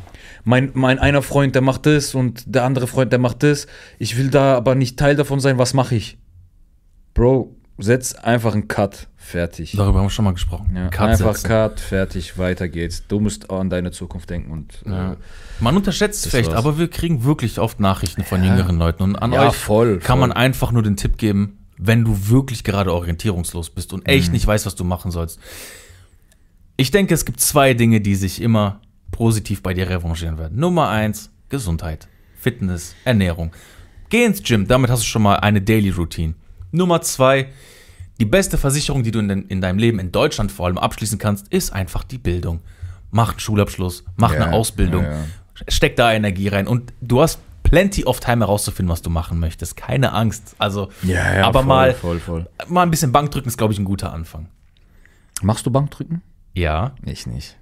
Mein, 0.45 0.71
mein 0.75 0.99
einer 0.99 1.23
Freund, 1.23 1.55
der 1.55 1.63
macht 1.63 1.87
das 1.87 2.15
und 2.15 2.43
der 2.47 2.65
andere 2.65 2.87
Freund, 2.87 3.13
der 3.13 3.19
macht 3.19 3.43
das. 3.43 3.67
Ich 3.99 4.17
will 4.19 4.29
da 4.29 4.57
aber 4.57 4.75
nicht 4.75 4.99
Teil 4.99 5.17
davon 5.17 5.41
sein. 5.41 5.59
Was 5.59 5.75
mache 5.75 5.95
ich? 5.95 6.19
Bro, 7.15 7.55
setz 7.79 8.15
einfach 8.15 8.53
einen 8.55 8.69
Cut. 8.69 9.09
Fertig. 9.17 9.73
Darüber 9.77 9.99
haben 9.99 10.07
wir 10.07 10.11
schon 10.11 10.25
mal 10.25 10.33
gesprochen. 10.33 10.75
Ja, 10.75 10.89
Cut 10.89 11.11
einfach 11.11 11.35
setzen. 11.37 11.49
Cut, 11.49 11.81
fertig, 11.81 12.39
weiter 12.39 12.69
geht's. 12.69 13.05
Du 13.09 13.21
musst 13.21 13.51
auch 13.51 13.61
an 13.61 13.69
deine 13.71 13.91
Zukunft 13.91 14.31
denken 14.31 14.51
und 14.51 14.83
Ja. 14.87 15.13
äh, 15.13 15.17
Man 15.61 15.77
unterschätzt 15.77 16.25
es 16.25 16.31
vielleicht, 16.31 16.49
war's. 16.51 16.59
aber 16.59 16.79
wir 16.79 16.89
kriegen 16.89 17.25
wirklich 17.25 17.59
oft 17.59 17.79
Nachrichten 17.79 18.25
von 18.25 18.43
Ja. 18.43 18.51
jüngeren 18.51 18.79
Leuten. 18.79 19.03
Und 19.03 19.17
an 19.17 19.33
Ja, 19.33 19.49
euch 19.49 19.55
voll, 19.57 19.99
kann 19.99 20.19
voll. 20.19 20.29
man 20.29 20.33
einfach 20.33 20.73
nur 20.73 20.83
den 20.83 20.97
Tipp 20.97 21.19
geben, 21.19 21.59
wenn 21.77 22.05
du 22.05 22.29
wirklich 22.29 22.65
gerade 22.65 22.93
orientierungslos 22.93 23.71
bist 23.71 23.93
und 23.93 24.09
echt 24.09 24.33
nicht 24.33 24.47
weißt, 24.47 24.65
was 24.67 24.75
du 24.75 24.85
machen 24.85 25.11
sollst. 25.11 25.39
Ich 26.77 26.91
denke, 26.91 27.13
es 27.15 27.25
gibt 27.25 27.41
zwei 27.41 27.75
Dinge, 27.75 28.01
die 28.01 28.15
sich 28.15 28.41
immer 28.41 28.81
positiv 29.11 29.63
bei 29.63 29.75
dir 29.75 29.89
revanchieren 29.91 30.39
werden. 30.39 30.59
Nummer 30.59 30.89
eins, 30.89 31.31
Gesundheit, 31.49 32.09
Fitness, 32.39 32.95
Ernährung. 33.05 33.53
Geh 34.11 34.25
ins 34.25 34.43
Gym, 34.43 34.67
damit 34.69 34.91
hast 34.91 35.03
du 35.03 35.07
schon 35.07 35.23
mal 35.23 35.37
eine 35.37 35.61
Daily 35.61 35.91
Routine. 35.91 36.35
Nummer 36.71 37.01
zwei, 37.03 37.49
die 38.21 38.25
beste 38.25 38.59
Versicherung, 38.59 39.03
die 39.03 39.11
du 39.11 39.21
in, 39.21 39.31
in 39.49 39.61
deinem 39.61 39.79
Leben 39.79 39.99
in 39.99 40.13
Deutschland 40.13 40.51
vor 40.53 40.67
allem 40.67 40.79
abschließen 40.79 41.19
kannst, 41.19 41.49
ist 41.49 41.73
einfach 41.73 42.05
die 42.05 42.19
Bildung. 42.19 42.61
Mach 43.11 43.31
einen 43.31 43.41
Schulabschluss, 43.41 44.05
mach 44.17 44.35
Ja, 44.35 44.45
eine 44.45 44.53
Ausbildung, 44.53 45.05
ja, 45.05 45.13
ja. 45.13 45.25
steck 45.69 45.97
da 45.97 46.13
Energie 46.13 46.49
rein 46.49 46.67
und 46.67 46.93
du 47.01 47.21
hast 47.23 47.41
plenty 47.63 48.05
of 48.05 48.21
time 48.21 48.45
herauszufinden, 48.45 48.91
was 48.93 49.03
du 49.03 49.11
machen 49.11 49.39
möchtest. 49.41 49.77
Keine 49.77 50.13
Angst. 50.13 50.55
Also, 50.59 50.91
aber 51.43 51.63
mal, 51.63 51.95
voll, 51.95 52.19
voll. 52.19 52.49
mal 52.67 52.83
ein 52.83 52.91
bisschen 52.91 53.13
Bankdrücken 53.13 53.49
ist, 53.49 53.57
glaube 53.59 53.73
ich, 53.73 53.79
ein 53.79 53.85
guter 53.85 54.13
Anfang. 54.13 54.49
Machst 55.43 55.65
du 55.67 55.71
Bankdrücken? 55.71 56.23
Ja, 56.55 56.95
Ich 57.05 57.27
nicht. 57.27 57.57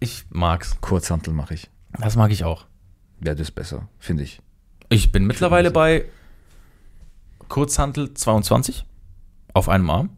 ich 0.00 0.24
mag's. 0.30 0.76
Kurzhantel 0.80 1.32
mache 1.32 1.54
ich. 1.54 1.70
Das 1.98 2.16
mag 2.16 2.30
ich 2.30 2.44
auch. 2.44 2.66
Ja, 3.24 3.32
das 3.34 3.48
ist 3.48 3.52
besser, 3.54 3.88
finde 3.98 4.24
ich. 4.24 4.42
Ich 4.90 5.10
bin 5.10 5.26
mittlerweile 5.26 5.70
bei 5.70 6.04
Kurzhantel 7.48 8.14
22 8.14 8.84
auf 9.54 9.68
einem 9.68 9.88
Arm. 9.90 10.10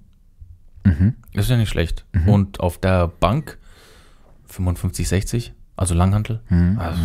Mhm. 0.85 1.14
Ist 1.35 1.51
ja 1.51 1.57
nicht 1.57 1.68
schlecht. 1.68 2.05
Und 2.26 2.61
auf 2.61 2.79
der 2.79 3.09
Bank 3.09 3.59
55, 4.47 5.09
60, 5.09 5.55
also 5.76 5.95
Langhantel. 5.95 6.41
Mhm. 6.49 6.79
Also, 6.79 7.01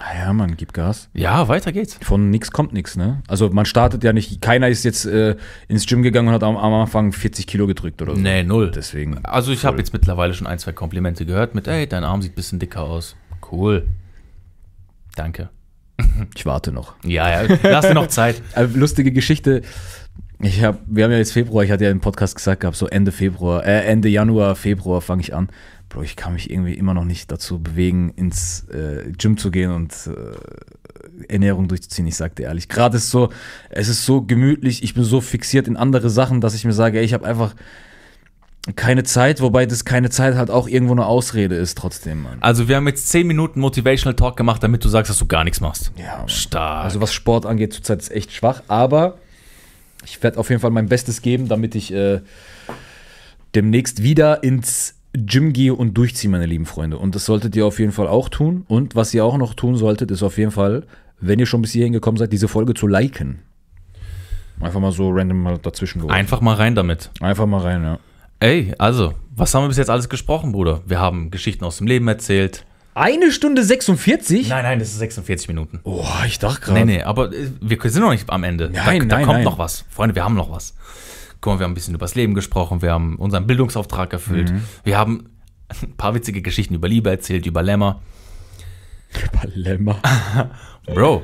Ah 0.00 0.16
ja, 0.16 0.32
man, 0.32 0.56
gib 0.56 0.72
Gas. 0.72 1.08
ja, 1.12 1.48
weiter 1.48 1.72
geht's. 1.72 1.98
Von 2.02 2.30
nix 2.30 2.52
kommt 2.52 2.72
nix, 2.72 2.94
ne? 2.96 3.20
Also 3.26 3.50
man 3.50 3.64
startet 3.66 4.04
ja 4.04 4.12
nicht, 4.12 4.40
keiner 4.40 4.68
ist 4.68 4.84
jetzt 4.84 5.06
äh, 5.06 5.36
ins 5.66 5.86
Gym 5.86 6.02
gegangen 6.04 6.28
und 6.28 6.34
hat 6.34 6.44
am, 6.44 6.56
am 6.56 6.72
Anfang 6.72 7.10
40 7.12 7.48
Kilo 7.48 7.66
gedrückt 7.66 8.00
oder 8.00 8.14
so. 8.14 8.20
Nee, 8.20 8.44
null. 8.44 8.70
Deswegen. 8.70 9.24
Also 9.24 9.50
ich 9.50 9.64
habe 9.64 9.78
jetzt 9.78 9.92
mittlerweile 9.92 10.34
schon 10.34 10.46
ein, 10.46 10.60
zwei 10.60 10.70
Komplimente 10.72 11.26
gehört 11.26 11.56
mit, 11.56 11.66
ey, 11.66 11.88
dein 11.88 12.04
Arm 12.04 12.22
sieht 12.22 12.32
ein 12.32 12.36
bisschen 12.36 12.60
dicker 12.60 12.82
aus. 12.82 13.16
Cool. 13.50 13.88
Danke. 15.16 15.48
Ich 16.34 16.46
warte 16.46 16.72
noch. 16.72 16.94
Ja, 17.04 17.42
ja, 17.42 17.56
lass 17.62 17.86
dir 17.86 17.94
noch 17.94 18.08
Zeit. 18.08 18.42
Äh, 18.54 18.64
lustige 18.64 19.12
Geschichte. 19.12 19.62
Ich 20.40 20.62
hab, 20.62 20.80
wir 20.86 21.04
haben 21.04 21.10
ja 21.10 21.18
jetzt 21.18 21.32
Februar, 21.32 21.64
ich 21.64 21.70
hatte 21.70 21.84
ja 21.84 21.90
im 21.90 22.00
Podcast 22.00 22.36
gesagt 22.36 22.60
gehabt, 22.60 22.76
so 22.76 22.86
Ende 22.86 23.10
Februar, 23.10 23.64
äh, 23.66 23.84
Ende 23.86 24.08
Januar, 24.08 24.54
Februar 24.54 25.00
fange 25.00 25.22
ich 25.22 25.34
an. 25.34 25.48
Bro, 25.88 26.02
ich 26.02 26.16
kann 26.16 26.34
mich 26.34 26.50
irgendwie 26.50 26.74
immer 26.74 26.94
noch 26.94 27.04
nicht 27.04 27.32
dazu 27.32 27.60
bewegen, 27.60 28.12
ins 28.14 28.68
äh, 28.68 29.10
Gym 29.16 29.36
zu 29.36 29.50
gehen 29.50 29.72
und 29.72 29.92
äh, 30.06 31.32
Ernährung 31.32 31.66
durchzuziehen. 31.66 32.06
Ich 32.06 32.16
sag 32.16 32.36
dir 32.36 32.44
ehrlich. 32.44 32.68
Gerade 32.68 32.98
ist 32.98 33.10
so, 33.10 33.30
es 33.70 33.88
ist 33.88 34.04
so 34.04 34.22
gemütlich, 34.22 34.82
ich 34.82 34.94
bin 34.94 35.02
so 35.02 35.20
fixiert 35.20 35.66
in 35.66 35.76
andere 35.76 36.10
Sachen, 36.10 36.40
dass 36.40 36.54
ich 36.54 36.64
mir 36.64 36.72
sage, 36.72 36.98
ey, 36.98 37.04
ich 37.04 37.14
habe 37.14 37.26
einfach 37.26 37.54
keine 38.76 39.02
Zeit, 39.02 39.40
wobei 39.40 39.66
das 39.66 39.84
keine 39.84 40.10
Zeit 40.10 40.34
halt 40.34 40.50
auch 40.50 40.68
irgendwo 40.68 40.92
eine 40.92 41.06
Ausrede 41.06 41.54
ist 41.54 41.78
trotzdem, 41.78 42.22
Mann. 42.22 42.38
Also 42.40 42.68
wir 42.68 42.76
haben 42.76 42.86
jetzt 42.86 43.08
10 43.08 43.26
Minuten 43.26 43.60
Motivational 43.60 44.14
Talk 44.14 44.36
gemacht, 44.36 44.62
damit 44.62 44.84
du 44.84 44.88
sagst, 44.88 45.10
dass 45.10 45.18
du 45.18 45.26
gar 45.26 45.44
nichts 45.44 45.60
machst. 45.60 45.92
Ja, 45.96 46.18
Mann. 46.18 46.28
Stark. 46.28 46.84
Also 46.84 47.00
was 47.00 47.12
Sport 47.12 47.46
angeht, 47.46 47.72
zurzeit 47.72 48.00
ist 48.00 48.10
echt 48.10 48.32
schwach, 48.32 48.62
aber 48.68 49.18
ich 50.04 50.22
werde 50.22 50.38
auf 50.38 50.50
jeden 50.50 50.60
Fall 50.60 50.70
mein 50.70 50.88
Bestes 50.88 51.22
geben, 51.22 51.48
damit 51.48 51.74
ich 51.74 51.92
äh, 51.92 52.20
demnächst 53.54 54.02
wieder 54.02 54.42
ins 54.42 54.94
Gym 55.12 55.52
gehe 55.52 55.74
und 55.74 55.94
durchziehe, 55.94 56.30
meine 56.30 56.46
lieben 56.46 56.66
Freunde. 56.66 56.98
Und 56.98 57.14
das 57.14 57.24
solltet 57.24 57.56
ihr 57.56 57.66
auf 57.66 57.78
jeden 57.78 57.92
Fall 57.92 58.08
auch 58.08 58.28
tun. 58.28 58.64
Und 58.68 58.94
was 58.94 59.14
ihr 59.14 59.24
auch 59.24 59.38
noch 59.38 59.54
tun 59.54 59.76
solltet, 59.76 60.10
ist 60.10 60.22
auf 60.22 60.38
jeden 60.38 60.50
Fall, 60.50 60.84
wenn 61.20 61.38
ihr 61.38 61.46
schon 61.46 61.62
bis 61.62 61.72
hierhin 61.72 61.92
gekommen 61.92 62.18
seid, 62.18 62.32
diese 62.32 62.48
Folge 62.48 62.74
zu 62.74 62.86
liken. 62.86 63.40
Einfach 64.60 64.80
mal 64.80 64.92
so 64.92 65.10
random 65.10 65.42
mal 65.42 65.58
dazwischen 65.58 66.00
geworfen. 66.00 66.16
Einfach 66.16 66.40
mal 66.40 66.54
rein 66.54 66.74
damit. 66.74 67.10
Einfach 67.20 67.46
mal 67.46 67.60
rein, 67.60 67.82
ja. 67.82 67.98
Ey, 68.40 68.72
also, 68.78 69.14
was 69.34 69.52
haben 69.52 69.64
wir 69.64 69.68
bis 69.68 69.78
jetzt 69.78 69.90
alles 69.90 70.08
gesprochen, 70.08 70.52
Bruder? 70.52 70.82
Wir 70.86 71.00
haben 71.00 71.30
Geschichten 71.30 71.64
aus 71.64 71.78
dem 71.78 71.88
Leben 71.88 72.06
erzählt. 72.06 72.64
Eine 72.94 73.32
Stunde 73.32 73.64
46? 73.64 74.48
Nein, 74.48 74.62
nein, 74.64 74.78
das 74.78 74.88
ist 74.88 74.98
46 74.98 75.48
Minuten. 75.48 75.80
Oh, 75.82 76.04
ich 76.26 76.38
dachte 76.38 76.60
gerade. 76.60 76.80
Nee, 76.80 76.98
nee, 76.98 77.02
aber 77.02 77.32
äh, 77.32 77.50
wir 77.60 77.78
sind 77.90 78.02
noch 78.02 78.10
nicht 78.10 78.28
am 78.30 78.44
Ende. 78.44 78.70
Nein, 78.70 79.00
da, 79.00 79.06
da 79.06 79.16
nein, 79.16 79.24
kommt 79.24 79.38
nein. 79.38 79.44
noch 79.44 79.58
was. 79.58 79.84
Freunde, 79.88 80.14
wir 80.14 80.24
haben 80.24 80.34
noch 80.34 80.50
was. 80.50 80.74
Guck 81.40 81.54
mal, 81.54 81.58
wir 81.58 81.64
haben 81.64 81.72
ein 81.72 81.74
bisschen 81.74 81.94
übers 81.94 82.14
Leben 82.14 82.34
gesprochen, 82.34 82.82
wir 82.82 82.92
haben 82.92 83.16
unseren 83.16 83.46
Bildungsauftrag 83.46 84.12
erfüllt. 84.12 84.50
Mhm. 84.50 84.62
Wir 84.84 84.98
haben 84.98 85.30
ein 85.68 85.96
paar 85.96 86.14
witzige 86.14 86.42
Geschichten 86.42 86.74
über 86.74 86.88
Liebe 86.88 87.10
erzählt, 87.10 87.46
über 87.46 87.62
Lämmer. 87.62 88.02
Lämmer. 89.54 90.00
Bro, 90.86 91.22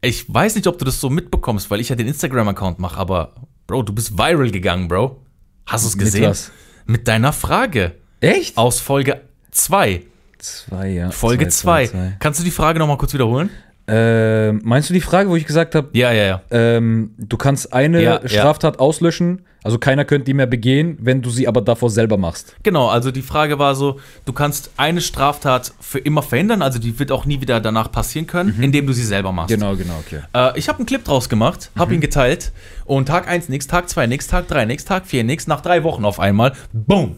ich 0.00 0.32
weiß 0.32 0.54
nicht, 0.56 0.66
ob 0.66 0.78
du 0.78 0.84
das 0.84 1.00
so 1.00 1.10
mitbekommst, 1.10 1.70
weil 1.70 1.80
ich 1.80 1.88
ja 1.88 1.96
den 1.96 2.08
Instagram-Account 2.08 2.78
mache, 2.78 2.98
aber 2.98 3.34
Bro, 3.66 3.84
du 3.84 3.92
bist 3.92 4.18
viral 4.18 4.50
gegangen, 4.50 4.88
Bro. 4.88 5.22
Hast 5.66 5.84
du 5.84 5.88
es 5.88 5.96
Mit 5.96 6.04
gesehen? 6.06 6.30
was? 6.30 6.50
Mit 6.86 7.08
deiner 7.08 7.32
Frage 7.32 7.94
Echt? 8.20 8.56
aus 8.56 8.80
Folge 8.80 9.20
2. 9.50 10.02
Zwei, 10.38 10.88
ja. 10.88 11.10
Folge 11.10 11.48
Zwei, 11.48 11.86
2. 11.86 11.86
zwei, 11.86 11.98
zwei. 12.10 12.16
Kannst 12.18 12.40
du 12.40 12.44
die 12.44 12.50
Frage 12.50 12.78
nochmal 12.78 12.98
kurz 12.98 13.14
wiederholen? 13.14 13.50
Ähm, 13.88 14.60
meinst 14.64 14.88
du 14.90 14.94
die 14.94 15.00
Frage, 15.00 15.28
wo 15.28 15.36
ich 15.36 15.44
gesagt 15.46 15.74
habe, 15.74 15.88
Ja, 15.92 16.12
ja, 16.12 16.24
ja. 16.24 16.42
ähm, 16.50 17.10
du 17.18 17.36
kannst 17.36 17.72
eine 17.72 18.00
Ja, 18.02 18.20
ja. 18.22 18.28
Straftat 18.28 18.78
auslöschen, 18.78 19.42
also 19.64 19.78
keiner 19.78 20.04
könnte 20.04 20.24
die 20.26 20.34
mehr 20.34 20.46
begehen, 20.46 20.98
wenn 21.00 21.20
du 21.22 21.30
sie 21.30 21.46
aber 21.48 21.60
davor 21.62 21.90
selber 21.90 22.16
machst. 22.16 22.54
Genau, 22.62 22.88
also 22.88 23.10
die 23.10 23.22
Frage 23.22 23.58
war 23.58 23.74
so, 23.74 23.98
du 24.24 24.32
kannst 24.32 24.70
eine 24.76 25.00
Straftat 25.00 25.72
für 25.80 25.98
immer 25.98 26.22
verhindern, 26.22 26.62
also 26.62 26.78
die 26.78 26.96
wird 26.98 27.10
auch 27.12 27.26
nie 27.26 27.40
wieder 27.40 27.60
danach 27.60 27.90
passieren 27.90 28.26
können, 28.26 28.56
indem 28.62 28.86
du 28.86 28.92
sie 28.92 29.04
selber 29.04 29.32
machst. 29.32 29.54
Genau, 29.54 29.74
genau, 29.76 29.94
okay. 30.04 30.20
Äh, 30.32 30.58
ich 30.58 30.68
habe 30.68 30.78
einen 30.78 30.86
Clip 30.86 31.04
draus 31.04 31.28
gemacht, 31.28 31.70
habe 31.76 31.94
ihn 31.94 32.00
geteilt 32.00 32.52
und 32.84 33.06
Tag 33.06 33.28
1 33.28 33.48
nix, 33.48 33.66
Tag 33.66 33.88
2 33.88 34.06
nix, 34.06 34.26
Tag 34.28 34.46
3 34.48 34.64
nix, 34.64 34.84
Tag 34.84 35.06
4 35.06 35.24
nix, 35.24 35.46
nach 35.48 35.60
drei 35.60 35.82
Wochen 35.82 36.04
auf 36.04 36.20
einmal, 36.20 36.52
boom. 36.72 37.16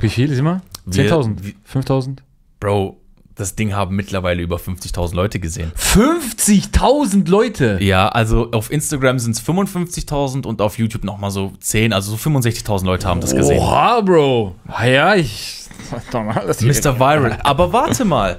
Wie 0.00 0.08
viel 0.10 0.30
ist 0.30 0.38
immer? 0.38 0.60
Wir- 0.84 1.08
10.000? 1.10 1.38
wie- 1.42 1.56
5.000? 1.64 2.18
Bro, 2.60 2.98
das 3.36 3.54
Ding 3.54 3.74
haben 3.74 3.94
mittlerweile 3.94 4.42
über 4.42 4.56
50.000 4.56 5.14
Leute 5.14 5.38
gesehen. 5.38 5.70
50.000 5.76 7.28
Leute! 7.28 7.78
Ja, 7.82 8.08
also 8.08 8.50
auf 8.52 8.72
Instagram 8.72 9.18
sind 9.18 9.36
es 9.36 9.42
55.000 9.42 10.46
und 10.46 10.62
auf 10.62 10.78
YouTube 10.78 11.04
nochmal 11.04 11.30
so 11.30 11.52
10, 11.60 11.92
also 11.92 12.16
so 12.16 12.30
65.000 12.30 12.86
Leute 12.86 13.06
haben 13.06 13.20
das 13.20 13.36
gesehen. 13.36 13.60
Oha, 13.60 14.00
Bro! 14.00 14.56
Ja, 14.84 15.14
ich. 15.14 15.62
Das 16.10 16.62
Mr. 16.62 16.98
Viral. 16.98 17.38
Aber 17.44 17.72
warte 17.72 18.04
mal. 18.04 18.38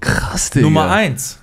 Krass, 0.00 0.50
Digga. 0.50 0.64
Nummer 0.64 0.90
eins. 0.90 1.38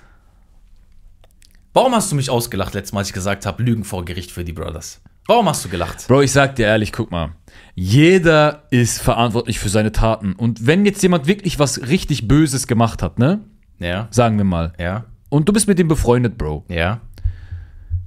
Warum 1.72 1.94
hast 1.94 2.10
du 2.10 2.16
mich 2.16 2.28
ausgelacht 2.28 2.74
letztes 2.74 2.92
Mal, 2.92 3.00
als 3.00 3.08
ich 3.08 3.14
gesagt 3.14 3.46
habe, 3.46 3.62
Lügen 3.62 3.84
vor 3.84 4.04
Gericht 4.04 4.30
für 4.32 4.44
die 4.44 4.52
Brothers? 4.52 5.00
Warum 5.26 5.48
hast 5.48 5.64
du 5.64 5.68
gelacht? 5.68 6.06
Bro, 6.08 6.22
ich 6.22 6.32
sag 6.32 6.56
dir 6.56 6.66
ehrlich, 6.66 6.92
guck 6.92 7.10
mal. 7.10 7.32
Jeder 7.74 8.64
ist 8.70 9.00
verantwortlich 9.00 9.58
für 9.58 9.68
seine 9.68 9.92
Taten. 9.92 10.32
Und 10.32 10.66
wenn 10.66 10.84
jetzt 10.84 11.02
jemand 11.02 11.26
wirklich 11.26 11.58
was 11.58 11.86
richtig 11.88 12.26
Böses 12.28 12.66
gemacht 12.66 13.02
hat, 13.02 13.18
ne? 13.18 13.40
Ja, 13.78 14.08
Sagen 14.10 14.36
wir 14.36 14.44
mal. 14.44 14.72
ja, 14.78 15.04
Und 15.30 15.48
du 15.48 15.52
bist 15.52 15.66
mit 15.68 15.78
ihm 15.78 15.88
befreundet, 15.88 16.36
Bro. 16.36 16.64
ja. 16.68 17.00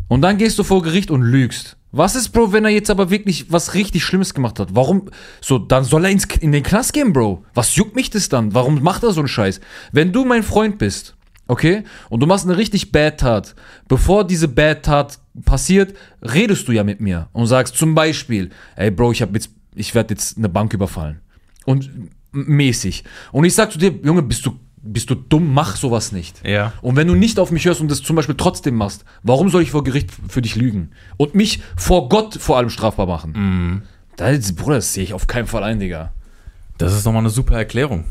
Und 0.10 0.22
dann 0.22 0.38
gehst 0.38 0.60
du 0.60 0.64
vor 0.64 0.84
Gericht 0.84 1.10
und 1.10 1.24
lügst. 1.24 1.78
Was 1.92 2.16
ist, 2.16 2.30
Bro, 2.30 2.52
wenn 2.54 2.66
er 2.66 2.72
jetzt 2.72 2.92
aber 2.92 3.10
wirklich 3.10 3.52
was 3.52 3.74
richtig 3.74 4.04
Schlimmes 4.04 4.34
gemacht 4.36 4.60
hat? 4.60 4.76
Warum? 4.76 5.10
So, 5.42 5.58
dann 5.58 5.84
soll 5.86 6.06
er 6.06 6.12
ins, 6.12 6.26
in 6.40 6.52
den 6.52 6.62
Knast 6.62 6.94
gehen, 6.94 7.14
Bro. 7.14 7.44
Was 7.56 7.76
juckt 7.78 7.96
mich 7.96 8.10
das 8.12 8.30
dann? 8.30 8.54
Warum 8.54 8.84
macht 8.84 9.02
er 9.04 9.12
so 9.12 9.22
einen 9.22 9.28
Scheiß? 9.28 9.60
Wenn 9.92 10.12
du 10.12 10.24
mein 10.26 10.44
Freund 10.44 10.78
bist, 10.78 11.16
okay, 11.48 11.84
und 12.10 12.20
du 12.20 12.26
machst 12.26 12.46
eine 12.46 12.58
richtig 12.58 12.92
Bad 12.92 13.20
Tat, 13.20 13.56
bevor 13.88 14.26
diese 14.26 14.48
Bad 14.48 14.84
Tat 14.84 15.20
passiert, 15.46 15.96
redest 16.22 16.68
du 16.68 16.72
ja 16.72 16.84
mit 16.84 17.02
mir 17.02 17.30
und 17.34 17.48
sagst 17.48 17.76
zum 17.76 17.96
Beispiel, 17.96 18.50
ey, 18.76 18.92
Bro, 18.92 19.12
ich 19.12 19.20
jetzt, 19.20 19.50
ich 19.76 19.96
werde 19.96 20.14
jetzt 20.14 20.38
eine 20.38 20.50
Bank 20.50 20.74
überfallen. 20.74 21.20
Und 21.66 21.90
mäßig. 22.32 23.04
Und 23.32 23.46
ich 23.46 23.56
sag 23.56 23.72
zu 23.72 23.78
dir, 23.78 23.94
Junge, 24.04 24.22
bist 24.22 24.46
du, 24.46 24.60
bist 24.82 25.10
du 25.10 25.16
dumm, 25.16 25.54
mach 25.54 25.76
sowas 25.76 26.12
nicht. 26.12 26.46
Ja. 26.46 26.74
Und 26.82 26.96
wenn 26.96 27.08
du 27.08 27.16
nicht 27.16 27.40
auf 27.40 27.52
mich 27.52 27.66
hörst 27.66 27.82
und 27.82 27.90
das 27.90 28.02
zum 28.02 28.16
Beispiel 28.16 28.36
trotzdem 28.36 28.76
machst, 28.76 29.06
warum 29.22 29.50
soll 29.50 29.62
ich 29.62 29.72
vor 29.72 29.84
Gericht 29.84 30.10
für 30.28 30.42
dich 30.42 30.56
lügen? 30.56 30.92
Und 31.18 31.36
mich 31.36 31.62
vor 31.78 32.10
Gott 32.10 32.36
vor 32.36 32.58
allem 32.58 32.70
strafbar 32.70 33.06
machen? 33.06 33.34
Mhm. 33.36 33.82
Da 34.18 34.30
ist, 34.30 34.56
Bruder, 34.56 34.76
das 34.76 34.94
sehe 34.94 35.04
ich 35.04 35.14
auf 35.14 35.28
keinen 35.28 35.48
Fall 35.48 35.64
ein, 35.64 35.80
Digga. 35.80 36.12
Das 36.78 36.94
ist 36.94 37.06
nochmal 37.06 37.22
eine 37.22 37.30
super 37.30 37.56
Erklärung. 37.56 38.06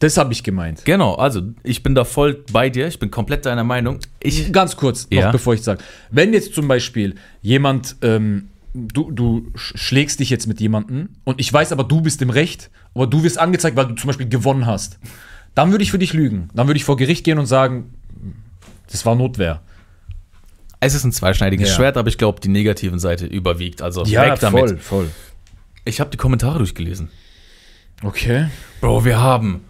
Das 0.00 0.16
habe 0.16 0.32
ich 0.32 0.42
gemeint. 0.42 0.84
Genau, 0.84 1.14
also 1.14 1.42
ich 1.62 1.82
bin 1.82 1.94
da 1.94 2.04
voll 2.04 2.42
bei 2.52 2.68
dir, 2.70 2.88
ich 2.88 2.98
bin 2.98 3.10
komplett 3.10 3.46
deiner 3.46 3.64
Meinung. 3.64 3.98
Ich, 4.20 4.52
Ganz 4.52 4.76
kurz, 4.76 5.04
noch 5.10 5.10
Ja. 5.18 5.30
bevor 5.30 5.54
ich 5.54 5.62
sage. 5.62 5.82
Wenn 6.10 6.32
jetzt 6.32 6.54
zum 6.54 6.66
Beispiel 6.68 7.14
jemand, 7.42 7.96
ähm, 8.02 8.48
du, 8.74 9.10
du 9.10 9.50
sch- 9.54 9.76
schlägst 9.76 10.18
dich 10.20 10.30
jetzt 10.30 10.46
mit 10.46 10.58
jemandem 10.60 11.10
und 11.24 11.38
ich 11.38 11.52
weiß 11.52 11.70
aber, 11.72 11.84
du 11.84 12.00
bist 12.00 12.22
im 12.22 12.30
Recht, 12.30 12.70
aber 12.94 13.06
du 13.06 13.22
wirst 13.22 13.38
angezeigt, 13.38 13.76
weil 13.76 13.86
du 13.88 13.94
zum 13.94 14.08
Beispiel 14.08 14.28
gewonnen 14.28 14.64
hast, 14.66 14.98
dann 15.54 15.70
würde 15.70 15.84
ich 15.84 15.90
für 15.90 15.98
dich 15.98 16.12
lügen. 16.14 16.48
Dann 16.54 16.66
würde 16.66 16.78
ich 16.78 16.84
vor 16.84 16.96
Gericht 16.96 17.24
gehen 17.24 17.38
und 17.38 17.46
sagen, 17.46 17.92
das 18.90 19.04
war 19.04 19.14
Notwehr. 19.14 19.60
es 20.80 20.94
ist 20.94 21.04
ein 21.04 21.12
zweischneidiges 21.12 21.68
Ja. 21.68 21.74
Schwert, 21.76 21.96
aber 21.98 22.08
ich 22.08 22.16
glaube, 22.16 22.40
die 22.40 22.48
negativen 22.48 22.98
Seite 22.98 23.26
überwiegt. 23.26 23.82
Also 23.82 24.06
weg 24.06 24.38
damit. 24.40 24.60
voll, 24.60 24.78
voll. 24.78 25.10
Ich 25.84 26.00
habe 26.00 26.08
die 26.10 26.16
Kommentare 26.16 26.56
durchgelesen. 26.58 27.10
Okay. 28.02 28.46
Bro, 28.80 29.04
wir 29.04 29.20
haben 29.20 29.60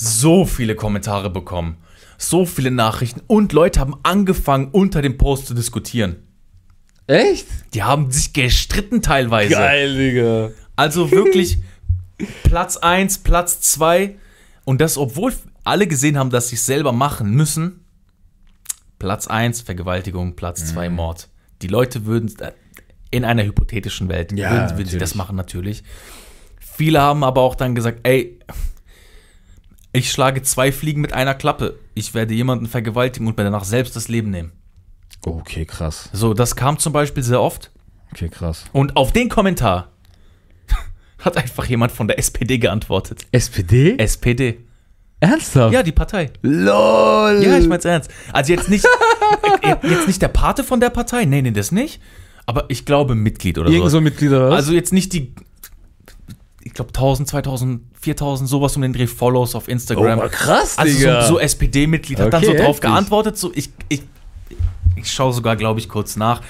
so 0.00 0.44
viele 0.46 0.74
Kommentare 0.74 1.28
bekommen, 1.30 1.76
so 2.16 2.46
viele 2.46 2.70
Nachrichten 2.70 3.20
und 3.26 3.52
Leute 3.52 3.80
haben 3.80 3.94
angefangen, 4.02 4.68
unter 4.72 5.02
dem 5.02 5.18
Post 5.18 5.46
zu 5.46 5.54
diskutieren. 5.54 6.16
Echt? 7.06 7.46
Die 7.74 7.82
haben 7.82 8.10
sich 8.10 8.32
gestritten 8.32 9.02
teilweise. 9.02 9.56
Digga. 9.96 10.50
Also 10.76 11.10
wirklich 11.10 11.58
Platz 12.44 12.76
1, 12.76 13.18
Platz 13.18 13.60
2. 13.62 14.16
Und 14.64 14.80
das, 14.80 14.96
obwohl 14.96 15.34
alle 15.64 15.86
gesehen 15.86 16.16
haben, 16.18 16.30
dass 16.30 16.48
sie 16.48 16.56
es 16.56 16.64
selber 16.66 16.92
machen 16.92 17.30
müssen. 17.32 17.84
Platz 18.98 19.26
1 19.26 19.62
Vergewaltigung, 19.62 20.36
Platz 20.36 20.66
2 20.66 20.88
Mhm. 20.88 20.96
Mord. 20.96 21.28
Die 21.62 21.66
Leute 21.68 22.06
würden 22.06 22.32
äh, 22.40 22.52
in 23.10 23.24
einer 23.24 23.44
hypothetischen 23.44 24.08
Welt 24.08 24.32
Ja, 24.32 24.50
würden, 24.50 24.78
würden 24.78 24.88
sie 24.88 24.98
das 24.98 25.14
machen 25.14 25.36
natürlich. 25.36 25.82
Viele 26.60 27.00
haben 27.00 27.24
aber 27.24 27.40
auch 27.42 27.54
dann 27.56 27.74
gesagt, 27.74 28.00
ey, 28.04 28.38
ich 29.92 30.10
schlage 30.10 30.42
zwei 30.42 30.72
Fliegen 30.72 31.00
mit 31.00 31.12
einer 31.12 31.34
Klappe. 31.34 31.78
Ich 31.94 32.14
werde 32.14 32.34
jemanden 32.34 32.66
vergewaltigen 32.66 33.26
und 33.26 33.36
mir 33.36 33.44
danach 33.44 33.64
selbst 33.64 33.96
das 33.96 34.08
Leben 34.08 34.30
nehmen. 34.30 34.52
Okay, 35.22 35.64
krass. 35.64 36.08
So, 36.12 36.34
das 36.34 36.56
kam 36.56 36.78
zum 36.78 36.92
Beispiel 36.92 37.22
sehr 37.22 37.40
oft. 37.40 37.70
Okay, 38.12 38.28
krass. 38.28 38.64
Und 38.72 38.96
auf 38.96 39.12
den 39.12 39.28
Kommentar 39.28 39.92
hat 41.18 41.36
einfach 41.36 41.66
jemand 41.66 41.92
von 41.92 42.08
der 42.08 42.18
SPD 42.18 42.58
geantwortet. 42.58 43.26
SPD? 43.32 43.96
SPD. 43.98 44.60
Ernsthaft? 45.20 45.74
Ja, 45.74 45.82
die 45.82 45.92
Partei. 45.92 46.30
LOL. 46.42 47.42
Ja, 47.42 47.58
ich 47.58 47.68
mein's 47.68 47.84
ernst. 47.84 48.10
Also 48.32 48.52
jetzt 48.52 48.70
nicht, 48.70 48.86
äh, 49.62 49.76
jetzt 49.82 50.06
nicht 50.06 50.22
der 50.22 50.28
Pate 50.28 50.64
von 50.64 50.80
der 50.80 50.88
Partei, 50.90 51.26
nee, 51.26 51.42
nee, 51.42 51.50
das 51.50 51.72
nicht. 51.72 52.00
Aber 52.46 52.64
ich 52.68 52.86
glaube 52.86 53.14
Mitglied 53.14 53.58
oder 53.58 53.68
Irgend 53.68 53.90
so. 53.90 53.98
so 53.98 54.00
Mitglieder, 54.00 54.38
oder 54.38 54.50
was? 54.50 54.56
Also 54.56 54.72
jetzt 54.72 54.92
nicht 54.92 55.12
die, 55.12 55.34
ich 56.62 56.74
glaube 56.74 56.88
1000, 56.90 57.28
2000, 57.28 57.80
4000, 58.00 58.48
sowas 58.48 58.76
um 58.76 58.82
den 58.82 58.92
Dreh 58.92 59.06
Follows 59.06 59.54
auf 59.54 59.68
Instagram. 59.68 60.18
oh, 60.18 60.28
krass, 60.30 60.78
also 60.78 60.98
Digga. 60.98 61.22
so, 61.22 61.34
so 61.34 61.40
SPD-Mitglied 61.40 62.18
hat 62.20 62.32
dann 62.32 62.42
Okay, 62.42 62.52
so 62.52 62.58
drauf 62.58 62.76
heftig. 62.76 62.82
geantwortet. 62.90 63.38
So, 63.38 63.50
ich, 63.54 63.70
ich, 63.88 64.02
ich 64.96 65.10
schaue 65.10 65.32
sogar, 65.32 65.56
glaube 65.56 65.80
ich, 65.80 65.88
kurz 65.88 66.16
nach. 66.16 66.42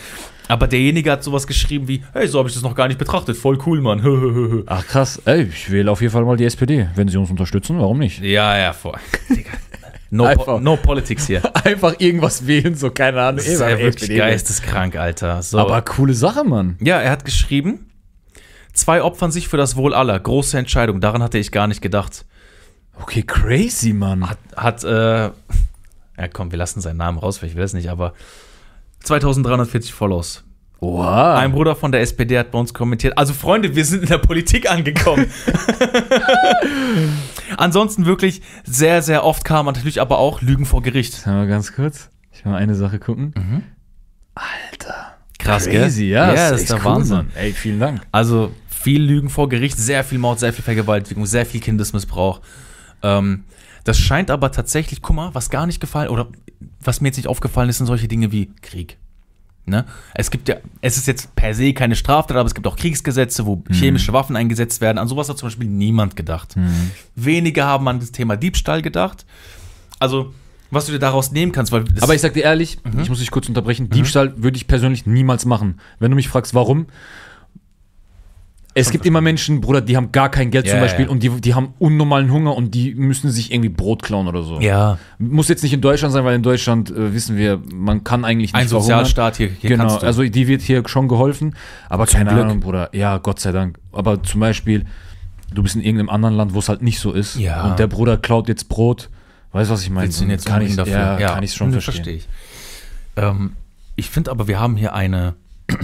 Aber 0.49 0.67
derjenige 0.67 1.13
hat 1.13 1.23
sowas 1.23 1.47
geschrieben 1.47 1.87
wie, 1.87 2.03
hey, 2.13 2.27
so 2.27 2.41
habe 2.41 2.49
ich 2.49 2.55
das 2.55 2.65
noch 2.65 2.75
gar 2.75 2.89
nicht 2.89 2.99
betrachtet. 2.99 3.37
Voll 3.37 3.57
cool, 3.67 3.81
Mann. 3.81 4.65
Ach 4.67 4.85
krass. 4.85 5.23
Ey, 5.25 5.43
ich 5.45 5.71
wähle 5.71 5.89
auf 5.91 6.01
jeden 6.01 6.13
Fall 6.13 6.25
mal 6.25 6.37
die 6.37 6.45
SPD. 6.45 6.89
Wenn 6.97 7.07
sie 7.07 7.17
uns 7.19 7.31
unterstützen, 7.31 7.79
warum 7.79 7.99
nicht? 7.99 8.21
ja, 8.21 8.59
ja, 8.59 8.73
voll. 8.73 8.99
Digga. 9.29 9.51
No, 10.13 10.29
po 10.35 10.59
no 10.59 10.77
politics 10.77 11.29
hier. 11.29 11.41
Einfach 11.65 11.95
irgendwas 12.01 12.45
wählen, 12.45 12.75
so 12.75 12.91
keine 12.91 13.21
Ahnung. 13.23 13.37
Das 13.37 13.47
ist 13.47 13.61
ja 13.61 13.79
wirklich 13.79 14.11
geisteskrank, 14.17 14.97
Alter. 14.97 15.41
So. 15.41 15.59
Aber 15.59 15.81
coole 15.83 16.15
Sache, 16.15 16.43
Mann. 16.43 16.77
Ja, 16.81 17.01
er 17.01 17.13
hat 17.13 17.25
geschrieben, 17.25 17.87
zwei 18.73 19.03
opfern 19.03 19.31
sich 19.31 19.49
für 19.49 19.57
das 19.57 19.77
Wohl 19.77 19.95
aller. 19.95 20.19
Große 20.19 20.59
Entscheidung, 20.59 21.01
daran 21.01 21.23
hatte 21.23 21.39
ich 21.39 21.53
gar 21.53 21.67
nicht 21.67 21.83
gedacht. 21.83 22.27
Okay, 23.01 23.23
crazy, 23.23 23.93
Mann. 23.93 24.29
Hat, 24.29 24.39
hat 24.57 24.85
äh, 24.85 25.31
ja 26.21 26.29
komm, 26.33 26.51
wir 26.51 26.59
lassen 26.59 26.81
seinen 26.81 26.99
Namen 26.99 27.19
raus, 27.19 27.43
weil 27.43 27.49
ich 27.49 27.57
will 27.57 27.65
es 27.65 27.73
nicht, 27.73 27.89
aber 27.89 28.13
2340 29.01 29.93
Follows. 29.93 30.45
Wow. 30.81 31.39
Ein 31.39 31.53
Bruder 31.53 31.77
von 31.77 31.93
der 31.93 32.01
SPD 32.01 32.39
hat 32.39 32.51
bei 32.51 32.59
uns 32.59 32.73
kommentiert. 32.73 33.19
Also 33.19 33.35
Freunde, 33.35 33.77
wir 33.77 33.85
sind 33.85 34.03
in 34.03 34.09
der 34.09 34.19
Politik 34.19 34.71
angekommen. 34.71 35.27
Ansonsten 37.59 38.07
wirklich 38.07 38.41
sehr, 38.65 39.03
sehr 39.03 39.25
oft 39.25 39.45
kam 39.45 39.67
natürlich 39.67 40.01
aber 40.01 40.19
auch 40.19 40.41
Lügen 40.41 40.65
vor 40.65 40.81
Gericht. 40.81 41.13
Jetzt 41.13 41.27
mal 41.27 41.47
ganz 41.47 41.75
kurz. 41.75 42.09
Ich 42.33 42.45
will 42.45 42.53
mal 42.53 42.59
eine 42.59 42.75
Sache 42.75 42.99
gucken. 42.99 43.35
Mhm. 43.37 43.63
Alter. 44.35 45.10
Krass, 45.41 45.65
Crazy, 45.67 46.03
gell? 46.03 46.11
ja. 46.11 46.35
Ja, 46.35 46.51
das 46.51 46.63
ist 46.63 46.71
der 46.71 46.85
Wahnsinn. 46.85 47.17
Mann. 47.17 47.31
Ey, 47.35 47.53
vielen 47.53 47.81
Dank. 47.81 48.03
Also 48.13 48.53
viel 48.69 49.03
Lügen 49.03 49.29
vor 49.29 49.49
Gericht, 49.49 49.79
sehr 49.79 50.05
viel 50.05 50.19
Mord, 50.19 50.39
sehr 50.39 50.53
viel 50.53 50.65
Vergewaltigung, 50.65 51.27
sehr 51.27 51.45
viel 51.47 51.61
Kindesmissbrauch. 51.61 52.41
Ähm, 53.03 53.45
das 53.85 53.99
scheint 53.99 54.31
aber 54.31 54.53
tatsächlich, 54.53 55.03
guck 55.03 55.17
mal, 55.17 55.35
was 55.35 55.51
gar 55.51 55.67
nicht 55.67 55.81
gefallen 55.81 56.09
oder 56.09 56.29
was 56.83 57.01
mir 57.01 57.09
jetzt 57.09 57.17
nicht 57.17 57.29
aufgefallen 57.29 57.69
ist, 57.69 57.79
sind 57.79 57.87
solche 57.87 58.09
Dinge 58.09 58.33
wie 58.33 58.51
Krieg. 58.63 58.97
Ne? 59.67 59.85
Es 60.15 60.31
gibt 60.31 60.49
ja, 60.49 60.57
es 60.81 60.97
ist 60.97 61.07
jetzt 61.07 61.35
per 61.37 61.55
se 61.55 61.73
keine 61.73 61.95
Straftat, 61.95 62.37
aber 62.37 62.47
es 62.47 62.55
gibt 62.55 62.67
auch 62.67 62.77
Kriegsgesetze, 62.77 63.47
wo 63.47 63.63
chemische 63.71 64.13
Waffen 64.13 64.35
eingesetzt 64.37 64.81
werden. 64.81 64.99
An 64.99 65.07
sowas 65.09 65.29
hat 65.29 65.39
zum 65.39 65.47
Beispiel 65.49 65.69
niemand 65.69 66.17
gedacht. 66.17 66.55
Wenige 67.15 67.65
haben 67.65 67.87
an 67.89 68.01
das 68.01 68.11
Thema 68.13 68.37
Diebstahl 68.37 68.83
gedacht. 68.83 69.25
Also, 69.99 70.33
was 70.71 70.87
du 70.87 70.93
dir 70.93 70.99
daraus 70.99 71.33
nehmen 71.33 71.53
kannst, 71.53 71.73
Aber 71.73 72.15
ich 72.15 72.21
sag 72.21 72.35
dir 72.35 72.45
ehrlich, 72.45 72.79
Mhm. 72.85 73.01
ich 73.01 73.09
muss 73.09 73.19
dich 73.19 73.31
kurz 73.31 73.49
unterbrechen. 73.49 73.91
Diebstahl 73.91 74.35
würde 74.43 74.57
ich 74.57 74.67
persönlich 74.67 75.07
niemals 75.07 75.45
machen. 75.47 75.81
Wenn 75.99 76.11
du 76.11 76.15
mich 76.17 76.29
fragst, 76.29 76.55
warum. 76.55 76.87
Es 78.73 78.91
gibt 78.93 79.05
immer 79.05 79.21
Menschen, 79.21 79.61
Bruder, 79.61 79.81
die 79.81 79.97
haben 79.97 80.13
gar 80.13 80.29
kein 80.31 80.53
Geld 80.53 80.65
Ja, 80.67 80.73
zum 80.73 80.81
Beispiel 80.81 81.07
ja. 81.07 81.11
und 81.11 81.25
die, 81.25 81.29
die 81.41 81.55
haben 81.55 81.75
unnormalen 81.81 82.31
Hunger 82.31 82.55
und 82.57 82.73
die 82.73 82.95
müssen 82.95 83.29
sich 83.33 83.53
irgendwie 83.53 83.69
Brot 83.69 84.05
klauen 84.05 84.29
oder 84.29 84.45
so. 84.45 84.61
ja, 84.61 84.97
Muss 85.19 85.49
jetzt 85.49 85.65
nicht 85.65 85.73
in 85.73 85.81
Deutschland 85.81 86.15
sein, 86.15 86.25
weil 86.25 86.37
in 86.37 86.45
Deutschland 86.45 86.89
äh, 86.89 87.13
wissen 87.13 87.37
wir, 87.37 87.61
man 87.75 88.05
kann 88.05 88.25
eigentlich 88.25 88.53
nicht 88.53 88.63
ein 88.63 88.69
Sozialstaat 88.69 89.37
hier, 89.39 89.49
hier 89.49 89.71
Genau, 89.71 89.97
also 89.97 90.23
die 90.23 90.47
wird 90.47 90.63
hier 90.63 90.85
schon 90.87 91.09
geholfen, 91.09 91.57
aber 91.89 92.07
keine 92.07 92.31
Glück. 92.31 92.45
Ahnung, 92.45 92.61
Bruder. 92.61 92.91
Ja, 92.95 93.19
Gott 93.19 93.41
sei 93.41 93.51
Dank. 93.51 93.77
Aber 93.91 94.23
zum 94.23 94.39
Beispiel, 94.41 94.87
du 95.53 95.65
bist 95.65 95.75
in 95.75 95.83
irgendeinem 95.83 96.09
anderen 96.11 96.37
Land, 96.37 96.55
wo 96.55 96.61
es 96.61 96.69
halt 96.69 96.81
nicht 96.81 97.01
so 97.01 97.11
ist. 97.11 97.37
Ja. 97.41 97.69
Und 97.69 97.81
der 97.81 97.89
Bruder 97.89 98.19
klaut 98.19 98.47
jetzt 98.47 98.69
Brot. 98.69 99.11
Weißt 99.53 99.71
du, 99.71 99.75
was 99.75 99.83
ich 99.83 99.91
meine? 99.91 100.07
Willst 100.07 100.21
du 100.21 100.25
jetzt 100.27 100.47
kann 100.47 100.63
ich, 100.63 100.71
umbringen 100.71 100.93
ja, 100.93 101.35
kann 101.35 101.43
ich 101.43 101.55
schon 101.55 101.73
verstehen. 101.73 101.95
Verstehe 101.95 102.15
ich. 102.15 102.29
Ähm, 103.17 103.57
ich 103.97 104.11
finde 104.11 104.31
aber, 104.31 104.49
wir 104.49 104.61
haben 104.61 104.77
hier 104.77 104.95
eine, 104.95 105.35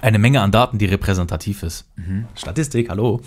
eine 0.00 0.18
Menge 0.18 0.40
an 0.40 0.52
Daten, 0.52 0.78
die 0.78 0.86
repräsentativ 0.86 1.62
ist. 1.62 1.86
Mhm. 1.96 2.26
Statistik, 2.34 2.88
hallo. 2.88 3.20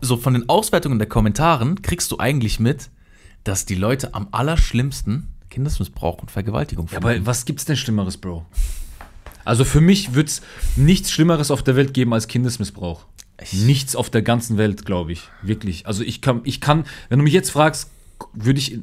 So 0.00 0.16
von 0.16 0.34
den 0.34 0.48
Auswertungen 0.48 0.98
der 0.98 1.08
Kommentaren 1.08 1.82
kriegst 1.82 2.10
du 2.12 2.18
eigentlich 2.18 2.60
mit, 2.60 2.90
dass 3.44 3.64
die 3.64 3.74
Leute 3.74 4.14
am 4.14 4.28
allerschlimmsten 4.30 5.28
Kindesmissbrauch 5.50 6.18
und 6.18 6.30
Vergewaltigung 6.30 6.88
Ja, 6.90 6.98
aber 6.98 7.26
was 7.26 7.44
gibt's 7.44 7.64
denn 7.64 7.76
Schlimmeres, 7.76 8.16
Bro? 8.16 8.46
Also 9.44 9.64
für 9.64 9.80
mich 9.80 10.14
wird's 10.14 10.40
nichts 10.76 11.10
Schlimmeres 11.10 11.50
auf 11.50 11.62
der 11.62 11.76
Welt 11.76 11.94
geben 11.94 12.14
als 12.14 12.28
Kindesmissbrauch. 12.28 13.06
Nichts 13.52 13.96
auf 13.96 14.08
der 14.08 14.22
ganzen 14.22 14.56
Welt, 14.56 14.86
glaube 14.86 15.12
ich. 15.12 15.28
Wirklich. 15.42 15.86
Also 15.86 16.04
ich 16.04 16.20
kann, 16.20 16.42
ich 16.44 16.60
kann, 16.60 16.84
wenn 17.08 17.18
du 17.18 17.24
mich 17.24 17.32
jetzt 17.32 17.50
fragst, 17.50 17.90
würde 18.32 18.58
ich, 18.58 18.78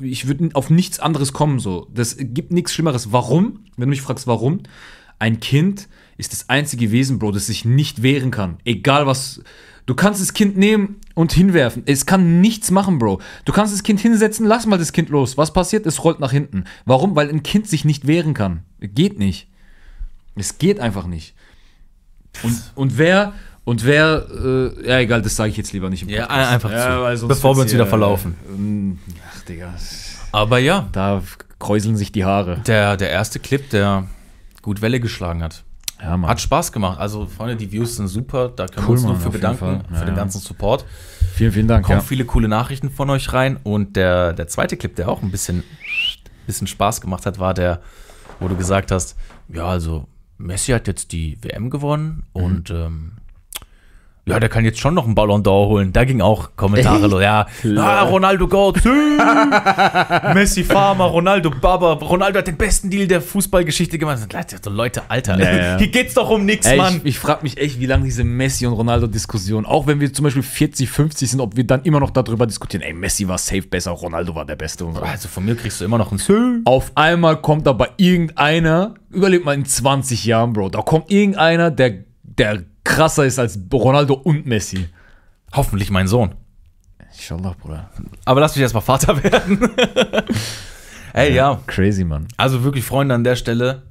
ich 0.00 0.26
würde 0.26 0.50
auf 0.54 0.70
nichts 0.70 1.00
anderes 1.00 1.32
kommen, 1.32 1.58
so. 1.58 1.88
Das 1.92 2.16
gibt 2.18 2.52
nichts 2.52 2.72
Schlimmeres. 2.72 3.12
Warum? 3.12 3.64
Wenn 3.76 3.88
du 3.88 3.90
mich 3.90 4.02
fragst, 4.02 4.26
warum? 4.26 4.60
Ein 5.18 5.40
Kind 5.40 5.88
ist 6.16 6.32
das 6.32 6.48
einzige 6.48 6.90
Wesen, 6.90 7.18
Bro, 7.18 7.32
das 7.32 7.46
sich 7.46 7.64
nicht 7.64 8.02
wehren 8.02 8.30
kann. 8.30 8.58
Egal 8.64 9.06
was. 9.06 9.42
Du 9.86 9.94
kannst 9.94 10.20
das 10.20 10.34
Kind 10.34 10.56
nehmen 10.56 10.96
und 11.14 11.32
hinwerfen. 11.32 11.82
Es 11.86 12.04
kann 12.04 12.40
nichts 12.40 12.70
machen, 12.70 12.98
Bro. 12.98 13.20
Du 13.44 13.52
kannst 13.52 13.72
das 13.72 13.82
Kind 13.82 14.00
hinsetzen, 14.00 14.46
lass 14.46 14.66
mal 14.66 14.78
das 14.78 14.92
Kind 14.92 15.08
los. 15.08 15.38
Was 15.38 15.52
passiert? 15.52 15.86
Es 15.86 16.04
rollt 16.04 16.20
nach 16.20 16.32
hinten. 16.32 16.64
Warum? 16.84 17.16
Weil 17.16 17.30
ein 17.30 17.42
Kind 17.42 17.66
sich 17.66 17.84
nicht 17.84 18.06
wehren 18.06 18.34
kann. 18.34 18.64
Geht 18.80 19.18
nicht. 19.18 19.48
Es 20.34 20.58
geht 20.58 20.78
einfach 20.78 21.06
nicht. 21.06 21.34
Und, 22.42 22.72
und 22.74 22.98
wer, 22.98 23.32
und 23.68 23.84
wer, 23.84 24.26
äh, 24.30 24.88
ja 24.88 24.98
egal, 24.98 25.22
das 25.22 25.36
sage 25.36 25.50
ich 25.50 25.56
jetzt 25.56 25.72
lieber 25.72 25.90
nicht 25.90 26.02
im 26.02 26.08
Ja, 26.08 26.26
einfach 26.26 26.70
zu. 26.70 26.76
weil 27.02 27.16
sonst 27.16 27.28
Bevor 27.28 27.56
wir 27.56 27.62
uns 27.62 27.72
wieder 27.72 27.86
verlaufen. 27.86 28.34
ähm, 28.48 28.98
ach, 29.30 29.40
Digga. 29.42 29.74
Aber 30.32 30.58
ja, 30.58 30.88
Da 30.92 31.22
kräuseln 31.58 31.96
sich 31.96 32.12
die 32.12 32.24
Haare. 32.24 32.60
der, 32.66 32.96
der 32.96 33.10
erste 33.10 33.38
Clip, 33.40 33.68
der 33.70 34.06
gut 34.62 34.80
Welle 34.82 35.00
geschlagen 35.00 35.42
hat. 35.42 35.64
Ja, 36.00 36.16
Mann. 36.16 36.30
Hat 36.30 36.40
Spaß 36.40 36.70
gemacht. 36.72 36.98
Also, 37.00 37.26
Freunde, 37.26 37.56
die 37.56 37.72
Views 37.72 37.96
sind 37.96 38.06
super. 38.08 38.48
Da 38.54 38.66
können 38.68 38.86
Cool, 38.86 38.86
wir 38.86 38.92
uns 38.92 39.02
nur 39.02 39.12
Mann, 39.14 39.20
für 39.20 39.28
auf 39.28 39.34
jeden 39.34 39.40
bedanken. 39.56 39.84
Ja, 39.90 39.98
für 39.98 40.04
den 40.04 40.14
ja. 40.14 40.20
ganzen 40.20 40.40
Support. 40.40 40.84
vielen, 41.34 41.52
vielen 41.52 41.66
Dank. 41.68 41.84
kommen 41.86 41.98
Ja. 41.98 42.04
viele 42.04 42.24
coole 42.24 42.46
Nachrichten 42.48 42.90
von 42.90 43.10
euch 43.10 43.32
rein. 43.32 43.58
Und 43.64 43.96
der, 43.96 44.32
der 44.32 44.46
zweite 44.46 44.76
Clip, 44.76 44.94
der 44.94 45.08
auch 45.08 45.22
ein 45.22 45.30
bisschen, 45.32 45.64
bisschen 46.46 46.66
Spaß 46.68 47.00
gemacht 47.00 47.26
hat, 47.26 47.38
war 47.40 47.52
der, 47.52 47.80
wo 48.38 48.46
du 48.48 48.56
gesagt 48.56 48.92
hast, 48.92 49.16
ja, 49.48 49.64
also 49.66 50.06
Messi 50.36 50.70
hat 50.72 50.86
jetzt 50.86 51.10
die 51.12 51.36
WM 51.42 51.68
gewonnen 51.68 52.22
Mhm. 52.34 52.42
und 52.44 52.70
ähm, 52.70 53.12
ja, 54.28 54.40
der 54.40 54.48
kann 54.48 54.64
jetzt 54.64 54.78
schon 54.78 54.94
noch 54.94 55.04
einen 55.04 55.14
Ballon 55.14 55.42
d'Or 55.42 55.68
holen. 55.68 55.92
Da 55.92 56.04
ging 56.04 56.20
auch 56.20 56.50
Kommentare 56.56 57.06
los. 57.06 57.22
Ja, 57.22 57.46
ah, 57.76 58.02
Ronaldo 58.02 58.48
Goat, 58.48 58.80
Messi 60.34 60.64
Farmer, 60.64 61.04
Ronaldo 61.04 61.50
Baba, 61.50 61.92
Ronaldo 61.94 62.38
hat 62.38 62.46
den 62.46 62.56
besten 62.56 62.90
Deal 62.90 63.06
der 63.06 63.20
Fußballgeschichte 63.20 63.98
gemacht. 63.98 64.18
So, 64.62 64.70
Leute, 64.70 65.02
Alter, 65.08 65.38
Ja, 65.38 65.56
ja. 65.56 65.78
hier 65.78 65.88
geht's 65.88 66.14
doch 66.14 66.30
um 66.30 66.44
nichts, 66.44 66.68
Mann. 66.74 67.00
ich 67.04 67.18
ich 67.18 67.18
frage 67.18 67.42
mich 67.42 67.58
echt, 67.58 67.80
wie 67.80 67.86
lange 67.86 68.04
diese 68.04 68.22
Messi- 68.22 68.66
und 68.66 68.74
Ronaldo-Diskussion, 68.74 69.66
auch 69.66 69.86
wenn 69.86 70.00
wir 70.00 70.12
zum 70.12 70.22
Beispiel 70.24 70.42
40, 70.42 70.88
50 70.88 71.30
sind, 71.30 71.40
ob 71.40 71.56
wir 71.56 71.64
dann 71.64 71.82
immer 71.82 71.98
noch 72.00 72.10
darüber 72.10 72.46
diskutieren, 72.46 72.82
ey, 72.82 72.92
Messi 72.92 73.26
war 73.26 73.38
safe 73.38 73.62
besser, 73.62 73.90
Ronaldo 73.90 74.34
war 74.34 74.44
der 74.44 74.56
Beste 74.56 74.84
und 74.84 74.94
so. 74.94 75.00
Also 75.00 75.28
von 75.28 75.44
mir 75.44 75.56
kriegst 75.56 75.80
du 75.80 75.84
immer 75.84 75.98
noch 75.98 76.12
ein 76.12 76.18
Sö. 76.18 76.60
Auf 76.64 76.92
einmal 76.94 77.40
kommt 77.40 77.66
aber 77.66 77.88
irgendeiner, 77.96 78.94
überlebt 79.10 79.44
mal 79.44 79.54
in 79.54 79.64
20 79.64 80.24
Jahren, 80.24 80.52
Bro, 80.52 80.68
da 80.70 80.82
kommt 80.82 81.10
irgendeiner, 81.10 81.70
der, 81.70 82.04
der 82.22 82.62
krasser 82.88 83.24
ist 83.26 83.38
als 83.38 83.58
Ronaldo 83.72 84.14
und 84.14 84.46
Messi. 84.46 84.88
Hoffentlich 85.52 85.90
mein 85.90 86.08
Sohn. 86.08 86.34
Inshallah, 87.12 87.54
Bruder. 87.60 87.90
Aber 88.24 88.40
lass 88.40 88.54
mich 88.54 88.62
erstmal 88.62 88.82
Vater 88.82 89.22
werden. 89.22 89.70
Ey, 91.12 91.34
ja. 91.34 91.60
Crazy, 91.66 92.04
Mann. 92.04 92.28
Also 92.36 92.62
wirklich, 92.64 92.84
Freunde, 92.84 93.14
an 93.14 93.24
der 93.24 93.36
Stelle. 93.36 93.82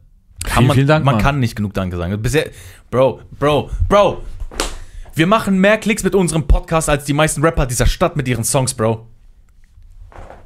Kann 0.44 0.54
Vielen, 0.54 0.68
man, 0.68 0.76
vielen 0.76 0.88
Dank, 0.88 1.06
Man 1.06 1.16
Mann. 1.16 1.24
kann 1.24 1.40
nicht 1.40 1.56
genug 1.56 1.74
Danke 1.74 1.98
sagen. 1.98 2.22
Bisher, 2.22 2.50
Bro, 2.92 3.22
Bro, 3.40 3.70
Bro. 3.90 4.22
Wir 5.14 5.28
machen 5.28 5.58
mehr 5.60 5.78
Klicks 5.78 6.04
mit 6.04 6.14
unserem 6.14 6.48
Podcast 6.48 6.90
als 6.90 7.06
die 7.06 7.14
meisten 7.14 7.42
Rapper 7.44 7.66
dieser 7.66 7.88
Stadt 7.88 8.16
mit 8.16 8.28
ihren 8.28 8.44
Songs, 8.44 8.74
Bro. 8.74 9.08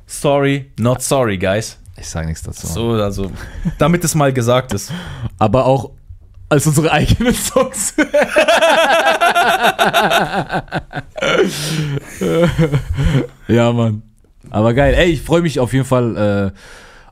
Sorry, 0.07 0.71
not 0.79 1.01
sorry, 1.01 1.37
guys. 1.37 1.77
Ich 1.97 2.07
sage 2.09 2.27
nichts 2.27 2.41
dazu. 2.43 2.67
So, 2.67 2.91
also, 2.93 3.31
damit 3.77 4.03
es 4.03 4.15
mal 4.15 4.33
gesagt 4.33 4.73
ist. 4.73 4.91
Aber 5.37 5.65
auch 5.65 5.91
als 6.51 6.67
unsere 6.67 6.91
eigenen 6.91 7.33
Songs. 7.33 7.93
ja, 13.47 13.71
Mann. 13.71 14.01
Aber 14.49 14.73
geil. 14.73 14.93
Ey, 14.95 15.11
ich 15.11 15.21
freue 15.21 15.41
mich 15.41 15.61
auf 15.61 15.71
jeden 15.71 15.85
Fall 15.85 16.51
äh, 16.51 16.57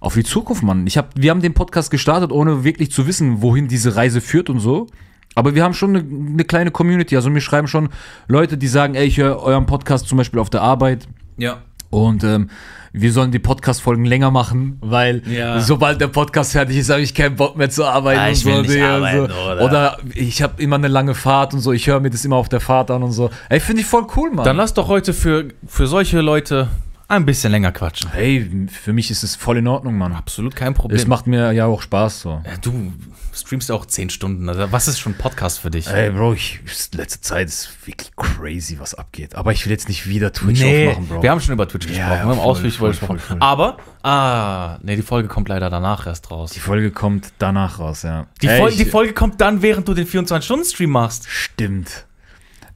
auf 0.02 0.16
die 0.16 0.26
Zukunft, 0.26 0.62
Mann. 0.62 0.86
Ich 0.88 0.98
hab, 0.98 1.12
wir 1.16 1.32
haben 1.32 1.42
den 1.42 1.54
Podcast 1.54 1.90
gestartet, 1.90 2.34
ohne 2.34 2.66
wirklich 2.66 2.92
zu 2.92 3.08
wissen, 3.08 3.42
wohin 3.42 3.70
diese 3.70 3.96
Reise 3.96 4.20
führt 4.20 4.50
und 4.50 4.60
so. 4.60 4.88
Aber 5.36 5.56
wir 5.56 5.64
haben 5.64 5.74
schon 5.74 5.96
eine, 5.96 6.00
eine 6.00 6.44
kleine 6.44 6.72
Community. 6.72 7.16
Also 7.16 7.30
mir 7.30 7.40
schreiben 7.40 7.70
schon 7.70 7.88
Leute, 8.28 8.58
die 8.58 8.68
sagen, 8.68 8.96
ey, 8.96 9.08
ich 9.08 9.20
höre 9.20 9.42
euren 9.42 9.68
Podcast 9.68 10.10
zum 10.10 10.18
Beispiel 10.18 10.42
auf 10.42 10.50
der 10.50 10.64
Arbeit. 10.64 11.08
Ja. 11.38 11.62
Und 11.92 12.26
ähm, 12.26 12.50
wir 12.94 13.12
sollen 13.12 13.32
die 13.32 13.40
Podcast-Folgen 13.40 14.06
länger 14.06 14.32
machen, 14.32 14.78
weil 14.82 15.22
Ja. 15.28 15.60
sobald 15.60 16.02
der 16.02 16.08
Podcast 16.08 16.52
fertig 16.54 16.78
ist, 16.78 16.90
habe 16.90 17.02
ich 17.02 17.14
keinen 17.14 17.36
Bock 17.36 17.56
mehr 17.58 17.70
zu 17.70 17.86
arbeiten 17.86 18.20
Ah, 18.20 18.26
und 18.28 18.32
ich 18.34 18.46
will 18.46 18.56
so. 18.56 18.62
nicht 18.62 18.74
Digga, 18.74 18.96
arbeiten, 18.96 19.28
so. 19.28 19.52
oder? 19.52 19.62
oder 19.66 19.98
ich 20.16 20.42
habe 20.42 20.62
immer 20.62 20.76
eine 20.78 20.88
lange 20.88 21.16
Fahrt 21.16 21.54
und 21.54 21.60
so. 21.60 21.72
Ich 21.72 21.88
höre 21.88 22.00
mir 22.00 22.10
das 22.10 22.26
immer 22.26 22.36
auf 22.38 22.50
der 22.50 22.60
Fahrt 22.60 22.92
an 22.92 23.04
und 23.04 23.12
so. 23.12 23.30
Ey, 23.50 23.60
finde 23.60 23.82
ich 23.82 23.88
voll 23.88 24.08
cool, 24.16 24.32
Mann. 24.32 24.46
Dann 24.46 24.58
lass 24.58 24.74
doch 24.74 24.88
heute 24.88 25.14
für, 25.14 25.46
für 25.68 25.88
solche 25.88 26.22
Leute 26.22 26.68
ein 27.10 27.26
bisschen 27.26 27.52
länger 27.52 27.72
quatschen. 27.72 28.10
hey, 28.12 28.68
für 28.72 28.94
mich 28.94 29.10
ist 29.12 29.24
es 29.24 29.36
voll 29.36 29.58
in 29.58 29.68
Ordnung, 29.68 29.98
Mann. 29.98 30.14
Absolut 30.14 30.56
kein 30.56 30.74
Problem. 30.74 31.00
Es 31.00 31.08
macht 31.08 31.28
mir 31.28 31.52
ja 31.52 31.66
auch 31.66 31.82
Spaß 31.82 32.22
so. 32.22 32.42
Ja, 32.46 32.58
du 32.62 32.94
streamst 33.34 33.72
auch 33.72 33.86
10 33.86 34.10
Stunden. 34.10 34.48
Also 34.50 34.72
was 34.72 34.88
ist 34.88 35.00
schon 35.00 35.14
Podcast 35.16 35.60
für 35.60 35.72
dich? 35.72 35.88
Ey, 35.88 36.12
Bro, 36.12 36.34
ich, 36.34 36.60
letzte 36.94 37.22
Zeit 37.22 37.48
ist 37.48 37.70
wirklich 37.86 38.12
crazy, 38.16 38.80
was 38.80 38.94
abgeht. 38.96 39.36
Aber 39.36 39.52
ich 39.52 39.66
will 39.66 39.72
jetzt 39.72 39.88
nicht 39.90 40.08
wieder 40.08 40.32
Twitch 40.34 40.60
nee, 40.62 40.88
aufmachen, 40.90 41.08
Bro. 41.08 41.24
wir 41.24 41.32
haben 41.32 41.42
schon 41.42 41.54
über 41.54 41.68
Twitch 41.68 41.86
Ja, 41.88 41.90
gesprochen. 41.92 42.10
ja, 42.12 42.16
wir 42.24 42.30
haben 42.30 42.38
voll, 42.38 42.46
ausführlich 42.46 42.78
voll, 42.78 42.90
gesprochen. 42.90 43.20
voll, 43.20 43.38
voll. 43.38 43.38
Aber, 43.42 43.78
ah, 44.04 44.78
nee, 44.84 44.96
die 44.96 45.02
Folge 45.02 45.28
kommt 45.28 45.50
leider 45.50 45.70
danach 45.70 46.06
erst 46.06 46.30
raus. 46.32 46.52
die 46.52 46.60
Folge 46.60 46.92
kommt 46.92 47.34
danach 47.40 47.80
raus, 47.80 48.04
ja. 48.04 48.28
Die, 48.42 48.48
Ey, 48.48 48.60
Folge, 48.60 48.74
ich- 48.76 48.84
die 48.84 48.90
Folge 48.90 49.14
kommt 49.14 49.42
dann, 49.42 49.62
während 49.62 49.88
du 49.88 49.94
den 49.94 50.06
24-Stunden-Stream 50.08 50.90
machst. 50.90 51.28
Stimmt. 51.30 52.06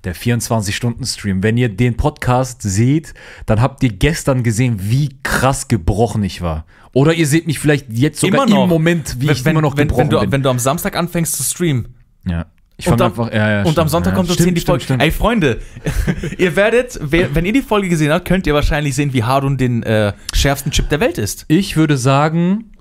Der 0.03 0.15
24-Stunden-Stream. 0.15 1.43
Wenn 1.43 1.57
ihr 1.57 1.69
den 1.69 1.95
Podcast 1.95 2.61
seht, 2.61 3.13
dann 3.45 3.61
habt 3.61 3.83
ihr 3.83 3.89
gestern 3.93 4.43
gesehen, 4.43 4.77
wie 4.81 5.17
krass 5.23 5.67
gebrochen 5.69 6.23
ich 6.23 6.41
war. 6.41 6.65
Oder 6.93 7.13
ihr 7.13 7.25
seht 7.25 7.47
mich 7.47 7.57
vielleicht 7.59 7.87
jetzt 7.89 8.19
sogar 8.19 8.45
Immer 8.45 8.53
noch. 8.55 8.63
im 8.63 8.69
Moment, 8.69 9.15
wie 9.19 9.27
wenn, 9.27 9.33
ich 9.35 9.45
wenn, 9.45 9.51
immer 9.51 9.61
noch 9.61 9.77
wenn, 9.77 9.87
gebrochen 9.87 10.01
wenn, 10.03 10.09
du, 10.09 10.19
bin. 10.19 10.31
wenn 10.31 10.43
du 10.43 10.49
am 10.49 10.59
Samstag 10.59 10.95
anfängst 10.97 11.35
zu 11.35 11.43
streamen 11.43 11.95
ja. 12.27 12.45
Ich 12.75 12.87
und, 12.87 12.99
am, 13.01 13.11
einfach, 13.11 13.31
ja, 13.31 13.49
ja, 13.49 13.59
und 13.61 13.67
am 13.67 13.71
stimmt. 13.73 13.89
Sonntag 13.91 14.11
ja, 14.11 14.15
kommt 14.17 14.29
um 14.29 14.33
stimmt, 14.33 14.47
10 14.47 14.55
die 14.55 14.61
Folge. 14.61 14.83
Stimmt, 14.83 15.01
Ey, 15.03 15.11
Freunde, 15.11 15.59
ihr 16.39 16.55
werdet, 16.55 16.99
wer- 17.03 17.33
wenn 17.35 17.45
ihr 17.45 17.53
die 17.53 17.61
Folge 17.61 17.87
gesehen 17.87 18.11
habt, 18.11 18.25
könnt 18.25 18.47
ihr 18.47 18.53
wahrscheinlich 18.55 18.95
sehen, 18.95 19.13
wie 19.13 19.23
Harun 19.23 19.57
den 19.57 19.83
äh, 19.83 20.13
schärfsten 20.33 20.71
Chip 20.71 20.89
der 20.89 20.99
Welt 20.99 21.17
ist. 21.19 21.45
Ich 21.49 21.77
würde 21.77 21.97
sagen, 21.97 22.71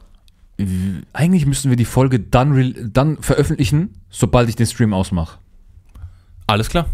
eigentlich 1.12 1.44
müssten 1.46 1.68
wir 1.68 1.76
die 1.76 1.84
Folge 1.84 2.20
dann, 2.20 2.90
dann 2.92 3.18
veröffentlichen, 3.20 3.90
sobald 4.08 4.48
ich 4.48 4.56
den 4.56 4.66
Stream 4.66 4.94
ausmache. 4.94 5.38
Alles 6.46 6.68
klar. 6.70 6.86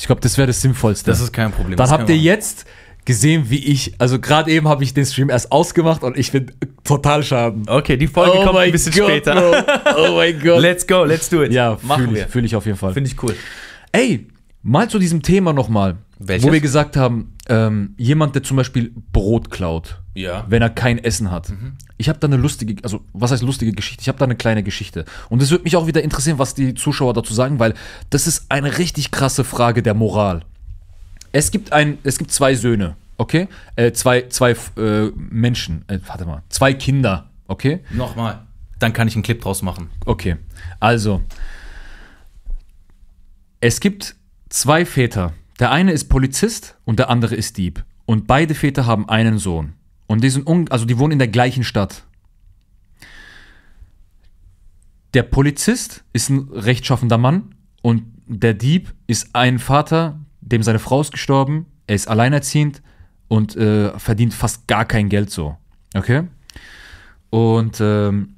Ich 0.00 0.06
glaube, 0.06 0.22
das 0.22 0.38
wäre 0.38 0.46
das 0.46 0.62
Sinnvollste. 0.62 1.10
Das 1.10 1.20
ist 1.20 1.30
kein 1.30 1.52
Problem. 1.52 1.76
Dann 1.76 1.90
habt 1.90 2.08
ihr 2.08 2.16
jetzt 2.16 2.64
gesehen, 3.04 3.50
wie 3.50 3.58
ich, 3.58 3.94
also 3.98 4.18
gerade 4.18 4.50
eben 4.50 4.66
habe 4.66 4.82
ich 4.82 4.94
den 4.94 5.04
Stream 5.04 5.28
erst 5.28 5.52
ausgemacht 5.52 6.02
und 6.02 6.16
ich 6.16 6.32
bin 6.32 6.50
total 6.84 7.22
schaden. 7.22 7.64
Okay, 7.68 7.98
die 7.98 8.06
Folge 8.06 8.42
kommt 8.44 8.58
ein 8.58 8.72
bisschen 8.72 8.94
später. 8.94 9.34
Bro. 9.34 9.92
Oh 9.98 10.16
mein 10.16 10.40
Gott. 10.42 10.60
Let's 10.60 10.86
go, 10.86 11.04
let's 11.04 11.28
do 11.28 11.42
it. 11.42 11.52
ja, 11.52 11.78
machen 11.82 12.04
fühle 12.04 12.14
wir. 12.16 12.24
ich, 12.24 12.32
fühl 12.32 12.44
ich 12.46 12.56
auf 12.56 12.64
jeden 12.64 12.78
Fall. 12.78 12.94
Finde 12.94 13.10
ich 13.10 13.22
cool. 13.22 13.36
Ey, 13.92 14.26
mal 14.62 14.88
zu 14.90 14.98
diesem 14.98 15.22
Thema 15.22 15.52
nochmal. 15.52 15.96
Wo 16.18 16.52
wir 16.52 16.60
gesagt 16.60 16.98
haben, 16.98 17.34
ähm, 17.48 17.94
jemand, 17.96 18.34
der 18.34 18.42
zum 18.42 18.58
Beispiel 18.58 18.92
Brot 19.10 19.50
klaut, 19.50 20.02
Ja. 20.14 20.44
wenn 20.48 20.60
er 20.60 20.68
kein 20.68 20.98
Essen 20.98 21.30
hat. 21.30 21.50
Ich 21.96 22.10
habe 22.10 22.18
da 22.18 22.26
eine 22.26 22.36
lustige, 22.36 22.76
also 22.84 23.00
was 23.14 23.30
heißt 23.30 23.42
lustige 23.42 23.72
Geschichte? 23.72 24.02
Ich 24.02 24.08
habe 24.08 24.18
da 24.18 24.26
eine 24.26 24.36
kleine 24.36 24.62
Geschichte. 24.62 25.06
Und 25.30 25.40
es 25.40 25.50
würde 25.50 25.64
mich 25.64 25.76
auch 25.76 25.86
wieder 25.86 26.02
interessieren, 26.02 26.38
was 26.38 26.54
die 26.54 26.74
Zuschauer 26.74 27.14
dazu 27.14 27.32
sagen, 27.32 27.58
weil 27.58 27.72
das 28.10 28.26
ist 28.26 28.46
eine 28.50 28.76
richtig 28.76 29.10
krasse 29.10 29.44
Frage 29.44 29.82
der 29.82 29.94
Moral. 29.94 30.42
Es 31.32 31.50
gibt 31.50 31.72
ein, 31.72 31.96
es 32.02 32.18
gibt 32.18 32.30
zwei 32.32 32.54
Söhne, 32.54 32.96
okay? 33.16 33.48
Äh, 33.76 33.92
zwei, 33.92 34.22
zwei 34.28 34.54
äh, 34.76 35.06
Menschen, 35.16 35.84
äh, 35.88 36.00
warte 36.06 36.26
mal, 36.26 36.42
zwei 36.50 36.74
Kinder, 36.74 37.30
okay? 37.46 37.80
Nochmal. 37.92 38.42
Dann 38.78 38.92
kann 38.92 39.08
ich 39.08 39.14
einen 39.14 39.22
Clip 39.22 39.40
draus 39.40 39.62
machen. 39.62 39.88
Okay, 40.04 40.36
also 40.80 41.22
es 43.60 43.80
gibt 43.80 44.16
zwei 44.50 44.84
Väter. 44.84 45.32
Der 45.58 45.70
eine 45.70 45.92
ist 45.92 46.10
Polizist 46.10 46.76
und 46.84 46.98
der 46.98 47.08
andere 47.08 47.34
ist 47.34 47.56
Dieb. 47.56 47.84
Und 48.04 48.26
beide 48.26 48.54
Väter 48.54 48.84
haben 48.84 49.08
einen 49.08 49.38
Sohn. 49.38 49.72
Und 50.06 50.22
die 50.22 50.28
sind 50.30 50.46
also 50.70 50.84
die 50.84 50.98
wohnen 50.98 51.12
in 51.12 51.18
der 51.18 51.28
gleichen 51.28 51.64
Stadt. 51.64 52.04
Der 55.14 55.22
Polizist 55.22 56.04
ist 56.12 56.28
ein 56.28 56.50
rechtschaffender 56.52 57.18
Mann 57.18 57.54
und 57.82 58.04
der 58.26 58.54
Dieb 58.54 58.92
ist 59.06 59.34
ein 59.34 59.58
Vater, 59.58 60.20
dem 60.40 60.62
seine 60.62 60.78
Frau 60.78 61.00
ist 61.00 61.12
gestorben, 61.12 61.66
er 61.86 61.96
ist 61.96 62.08
alleinerziehend 62.08 62.82
und 63.28 63.56
äh, 63.56 63.98
verdient 63.98 64.34
fast 64.34 64.68
gar 64.68 64.84
kein 64.84 65.08
Geld 65.08 65.30
so. 65.30 65.56
Okay? 65.94 66.28
Und 67.30 67.80
ähm, 67.80 68.36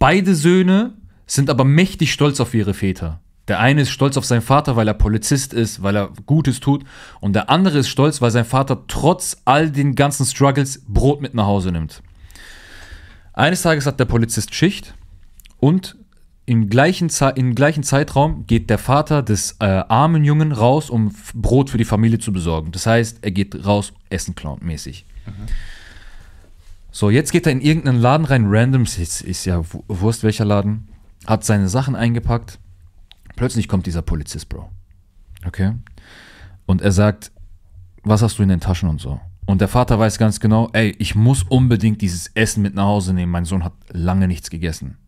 Beide 0.00 0.34
Söhne 0.34 0.94
sind 1.26 1.50
aber 1.50 1.64
mächtig 1.64 2.10
stolz 2.10 2.40
auf 2.40 2.54
ihre 2.54 2.72
Väter. 2.72 3.20
Der 3.50 3.58
eine 3.58 3.80
ist 3.80 3.90
stolz 3.90 4.16
auf 4.16 4.24
seinen 4.24 4.42
Vater, 4.42 4.76
weil 4.76 4.86
er 4.86 4.94
Polizist 4.94 5.52
ist, 5.52 5.82
weil 5.82 5.96
er 5.96 6.10
Gutes 6.24 6.60
tut. 6.60 6.84
Und 7.18 7.32
der 7.32 7.50
andere 7.50 7.78
ist 7.78 7.88
stolz, 7.88 8.22
weil 8.22 8.30
sein 8.30 8.44
Vater 8.44 8.84
trotz 8.86 9.38
all 9.44 9.70
den 9.72 9.96
ganzen 9.96 10.24
Struggles 10.24 10.82
Brot 10.86 11.20
mit 11.20 11.34
nach 11.34 11.46
Hause 11.46 11.72
nimmt. 11.72 12.00
Eines 13.32 13.62
Tages 13.62 13.86
hat 13.86 13.98
der 13.98 14.04
Polizist 14.04 14.54
Schicht 14.54 14.94
und 15.58 15.96
im 16.46 16.70
gleichen, 16.70 17.10
im 17.34 17.56
gleichen 17.56 17.82
Zeitraum 17.82 18.46
geht 18.46 18.70
der 18.70 18.78
Vater 18.78 19.24
des 19.24 19.56
äh, 19.58 19.64
armen 19.64 20.22
Jungen 20.24 20.52
raus, 20.52 20.88
um 20.88 21.12
Brot 21.34 21.70
für 21.70 21.78
die 21.78 21.84
Familie 21.84 22.20
zu 22.20 22.32
besorgen. 22.32 22.70
Das 22.70 22.86
heißt, 22.86 23.18
er 23.22 23.32
geht 23.32 23.66
raus, 23.66 23.92
Essen 24.10 24.36
klauen 24.36 24.60
mäßig. 24.62 25.06
So, 26.92 27.10
jetzt 27.10 27.32
geht 27.32 27.46
er 27.46 27.52
in 27.52 27.60
irgendeinen 27.60 28.00
Laden 28.00 28.26
rein, 28.26 28.44
random, 28.46 28.84
ist, 28.84 29.22
ist 29.22 29.44
ja 29.44 29.58
wu- 29.72 29.82
Wurst 29.88 30.22
welcher 30.22 30.44
Laden, 30.44 30.86
hat 31.26 31.44
seine 31.44 31.68
Sachen 31.68 31.96
eingepackt. 31.96 32.60
Plötzlich 33.40 33.68
kommt 33.68 33.86
dieser 33.86 34.02
Polizist, 34.02 34.50
Bro. 34.50 34.68
Okay? 35.46 35.72
Und 36.66 36.82
er 36.82 36.92
sagt, 36.92 37.32
was 38.02 38.20
hast 38.20 38.38
du 38.38 38.42
in 38.42 38.50
den 38.50 38.60
Taschen 38.60 38.86
und 38.86 39.00
so? 39.00 39.18
Und 39.46 39.62
der 39.62 39.68
Vater 39.68 39.98
weiß 39.98 40.18
ganz 40.18 40.40
genau, 40.40 40.68
ey, 40.74 40.94
ich 40.98 41.14
muss 41.14 41.44
unbedingt 41.44 42.02
dieses 42.02 42.26
Essen 42.34 42.60
mit 42.60 42.74
nach 42.74 42.84
Hause 42.84 43.14
nehmen. 43.14 43.32
Mein 43.32 43.46
Sohn 43.46 43.64
hat 43.64 43.72
lange 43.88 44.28
nichts 44.28 44.50
gegessen. 44.50 44.98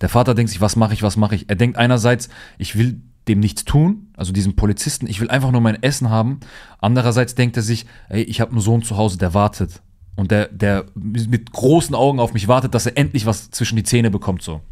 Der 0.00 0.08
Vater 0.08 0.34
denkt 0.34 0.50
sich, 0.50 0.60
was 0.60 0.74
mache 0.74 0.92
ich, 0.92 1.04
was 1.04 1.16
mache 1.16 1.36
ich? 1.36 1.48
Er 1.48 1.54
denkt 1.54 1.78
einerseits, 1.78 2.30
ich 2.58 2.76
will 2.76 3.00
dem 3.28 3.38
nichts 3.38 3.64
tun, 3.64 4.08
also 4.16 4.32
diesem 4.32 4.56
Polizisten, 4.56 5.06
ich 5.06 5.20
will 5.20 5.30
einfach 5.30 5.52
nur 5.52 5.60
mein 5.60 5.80
Essen 5.84 6.10
haben. 6.10 6.40
Andererseits 6.80 7.36
denkt 7.36 7.56
er 7.56 7.62
sich, 7.62 7.86
ey, 8.08 8.22
ich 8.22 8.40
habe 8.40 8.50
einen 8.50 8.60
Sohn 8.60 8.82
zu 8.82 8.96
Hause, 8.96 9.18
der 9.18 9.34
wartet. 9.34 9.82
Und 10.16 10.32
der, 10.32 10.48
der 10.48 10.86
mit 10.96 11.52
großen 11.52 11.94
Augen 11.94 12.18
auf 12.18 12.34
mich 12.34 12.48
wartet, 12.48 12.74
dass 12.74 12.86
er 12.86 12.98
endlich 12.98 13.24
was 13.24 13.52
zwischen 13.52 13.76
die 13.76 13.84
Zähne 13.84 14.10
bekommt, 14.10 14.42
so. 14.42 14.62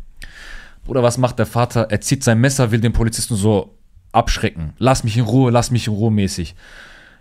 Oder 0.89 1.03
was 1.03 1.19
macht 1.19 1.39
der 1.39 1.47
Vater? 1.47 1.89
Er 1.91 2.01
zieht 2.01 2.25
sein 2.25 2.41
Messer, 2.41 2.71
will 2.71 2.81
den 2.81 2.95
Polizisten 2.95 3.37
so 3.37 3.79
abschrecken. 4.11 4.73
Lass 4.79 5.05
mich 5.05 5.19
in 5.19 5.25
Ruhe, 5.25 5.51
lass 5.51 5.71
mich 5.71 5.87
in 5.87 5.93
Ruhe 5.93 6.11
mäßig. 6.11 6.55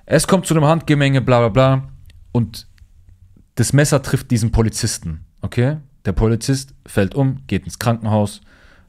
Es 0.06 0.26
kommt 0.26 0.46
zu 0.46 0.54
einem 0.54 0.64
Handgemenge, 0.64 1.22
bla 1.22 1.40
bla 1.40 1.50
bla. 1.50 1.90
Und 2.32 2.66
das 3.56 3.74
Messer 3.74 4.02
trifft 4.02 4.32
diesen 4.32 4.52
Polizisten, 4.52 5.26
okay? 5.42 5.78
Der 6.06 6.14
Polizist 6.14 6.76
fällt 6.86 7.14
um, 7.14 7.42
geht 7.48 7.66
ins 7.66 7.78
Krankenhaus. 7.78 8.40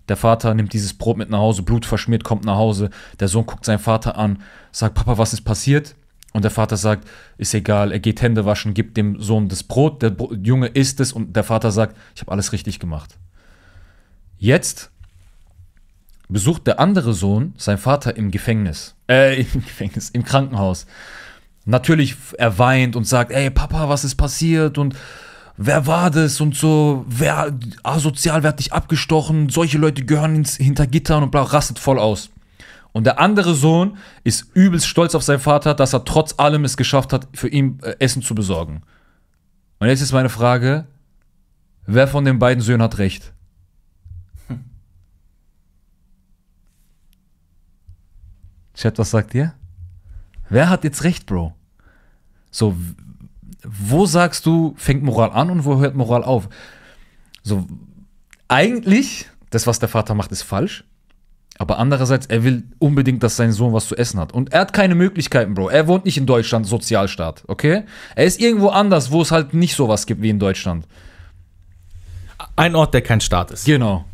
Der 0.08 0.16
Vater 0.16 0.54
nimmt 0.54 0.72
dieses 0.72 0.94
Brot 0.94 1.16
mit 1.16 1.28
nach 1.28 1.40
Hause, 1.40 1.62
Blut 1.62 1.84
verschmiert, 1.84 2.22
kommt 2.22 2.44
nach 2.44 2.56
Hause. 2.56 2.90
Der 3.18 3.26
Sohn 3.26 3.46
guckt 3.46 3.64
seinen 3.64 3.80
Vater 3.80 4.16
an, 4.16 4.40
sagt, 4.70 4.94
Papa, 4.94 5.18
was 5.18 5.32
ist 5.32 5.42
passiert? 5.42 5.96
Und 6.32 6.42
der 6.42 6.52
Vater 6.52 6.76
sagt, 6.76 7.08
ist 7.36 7.52
egal, 7.52 7.90
er 7.90 7.98
geht 7.98 8.22
Hände 8.22 8.44
waschen, 8.44 8.74
gibt 8.74 8.96
dem 8.96 9.20
Sohn 9.20 9.48
das 9.48 9.64
Brot, 9.64 10.02
der 10.02 10.14
Junge 10.42 10.68
isst 10.68 11.00
es 11.00 11.12
und 11.12 11.34
der 11.34 11.42
Vater 11.42 11.72
sagt, 11.72 11.96
ich 12.14 12.20
habe 12.20 12.30
alles 12.30 12.52
richtig 12.52 12.78
gemacht. 12.78 13.18
Jetzt 14.39 14.91
besucht 16.28 16.66
der 16.66 16.78
andere 16.78 17.12
Sohn 17.12 17.55
seinen 17.57 17.78
Vater 17.78 18.16
im 18.16 18.30
Gefängnis. 18.30 18.95
Äh, 19.09 19.41
im 19.43 19.62
Gefängnis, 19.64 20.11
im 20.11 20.24
Krankenhaus. 20.24 20.86
Natürlich, 21.64 22.16
er 22.39 22.59
weint 22.59 22.97
und 22.97 23.05
sagt, 23.05 23.30
ey 23.30 23.51
Papa, 23.51 23.89
was 23.89 24.05
ist 24.05 24.14
passiert 24.14 24.78
und 24.78 24.95
wer 25.57 25.86
war 25.86 26.11
das 26.11 26.41
und 26.41 26.55
so, 26.55 27.05
wer 27.09 27.53
asozial, 27.82 28.43
wer 28.43 28.51
hat 28.51 28.59
dich 28.59 28.72
abgestochen, 28.72 29.51
solche 29.51 29.76
Leute 29.76 30.05
gehören 30.05 30.36
ins, 30.36 30.57
hinter 30.57 30.86
Gittern 30.86 31.24
und 31.24 31.30
bla, 31.30 31.43
rastet 31.43 31.78
voll 31.78 31.99
aus. 31.99 32.30
Und 32.93 33.05
der 33.05 33.20
andere 33.20 33.55
Sohn 33.55 33.99
ist 34.24 34.47
übelst 34.55 34.86
stolz 34.86 35.14
auf 35.14 35.22
seinen 35.22 35.41
Vater, 35.41 35.74
dass 35.74 35.93
er 35.93 36.05
trotz 36.05 36.34
allem 36.39 36.64
es 36.64 36.76
geschafft 36.76 37.12
hat, 37.12 37.28
für 37.34 37.49
ihn 37.49 37.80
äh, 37.82 37.97
Essen 37.99 38.22
zu 38.22 38.34
besorgen. 38.34 38.82
Und 39.78 39.89
jetzt 39.89 40.01
ist 40.01 40.12
meine 40.12 40.30
Frage, 40.30 40.86
wer 41.86 42.09
von 42.09 42.24
den 42.24 42.39
beiden 42.39 42.62
Söhnen 42.62 42.82
hat 42.82 42.99
recht? 42.99 43.32
Chat, 48.78 48.96
was 48.96 49.10
sagt 49.10 49.34
ihr? 49.34 49.54
Wer 50.48 50.70
hat 50.70 50.84
jetzt 50.84 51.02
recht, 51.02 51.26
Bro? 51.26 51.52
So, 52.50 52.76
wo 53.64 54.06
sagst 54.06 54.46
du, 54.46 54.74
fängt 54.76 55.02
Moral 55.02 55.32
an 55.32 55.50
und 55.50 55.64
wo 55.64 55.80
hört 55.80 55.96
Moral 55.96 56.22
auf? 56.22 56.48
So, 57.42 57.66
eigentlich, 58.46 59.26
das, 59.50 59.66
was 59.66 59.80
der 59.80 59.88
Vater 59.88 60.14
macht, 60.14 60.30
ist 60.30 60.42
falsch. 60.42 60.84
Aber 61.58 61.78
andererseits, 61.78 62.26
er 62.26 62.44
will 62.44 62.62
unbedingt, 62.78 63.24
dass 63.24 63.34
sein 63.34 63.50
Sohn 63.50 63.72
was 63.72 63.88
zu 63.88 63.96
essen 63.96 64.20
hat. 64.20 64.32
Und 64.32 64.52
er 64.52 64.60
hat 64.60 64.72
keine 64.72 64.94
Möglichkeiten, 64.94 65.54
Bro. 65.54 65.70
Er 65.70 65.88
wohnt 65.88 66.04
nicht 66.04 66.16
in 66.16 66.26
Deutschland, 66.26 66.64
Sozialstaat, 66.64 67.42
okay? 67.48 67.82
Er 68.14 68.26
ist 68.26 68.40
irgendwo 68.40 68.68
anders, 68.68 69.10
wo 69.10 69.22
es 69.22 69.32
halt 69.32 69.54
nicht 69.54 69.74
sowas 69.74 70.06
gibt 70.06 70.22
wie 70.22 70.30
in 70.30 70.38
Deutschland. 70.38 70.86
Ein 72.54 72.76
Ort, 72.76 72.94
der 72.94 73.02
kein 73.02 73.20
Staat 73.20 73.50
ist. 73.50 73.64
Genau. 73.64 74.04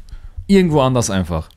Irgendwo 0.47 0.81
anders 0.81 1.11
einfach. 1.11 1.51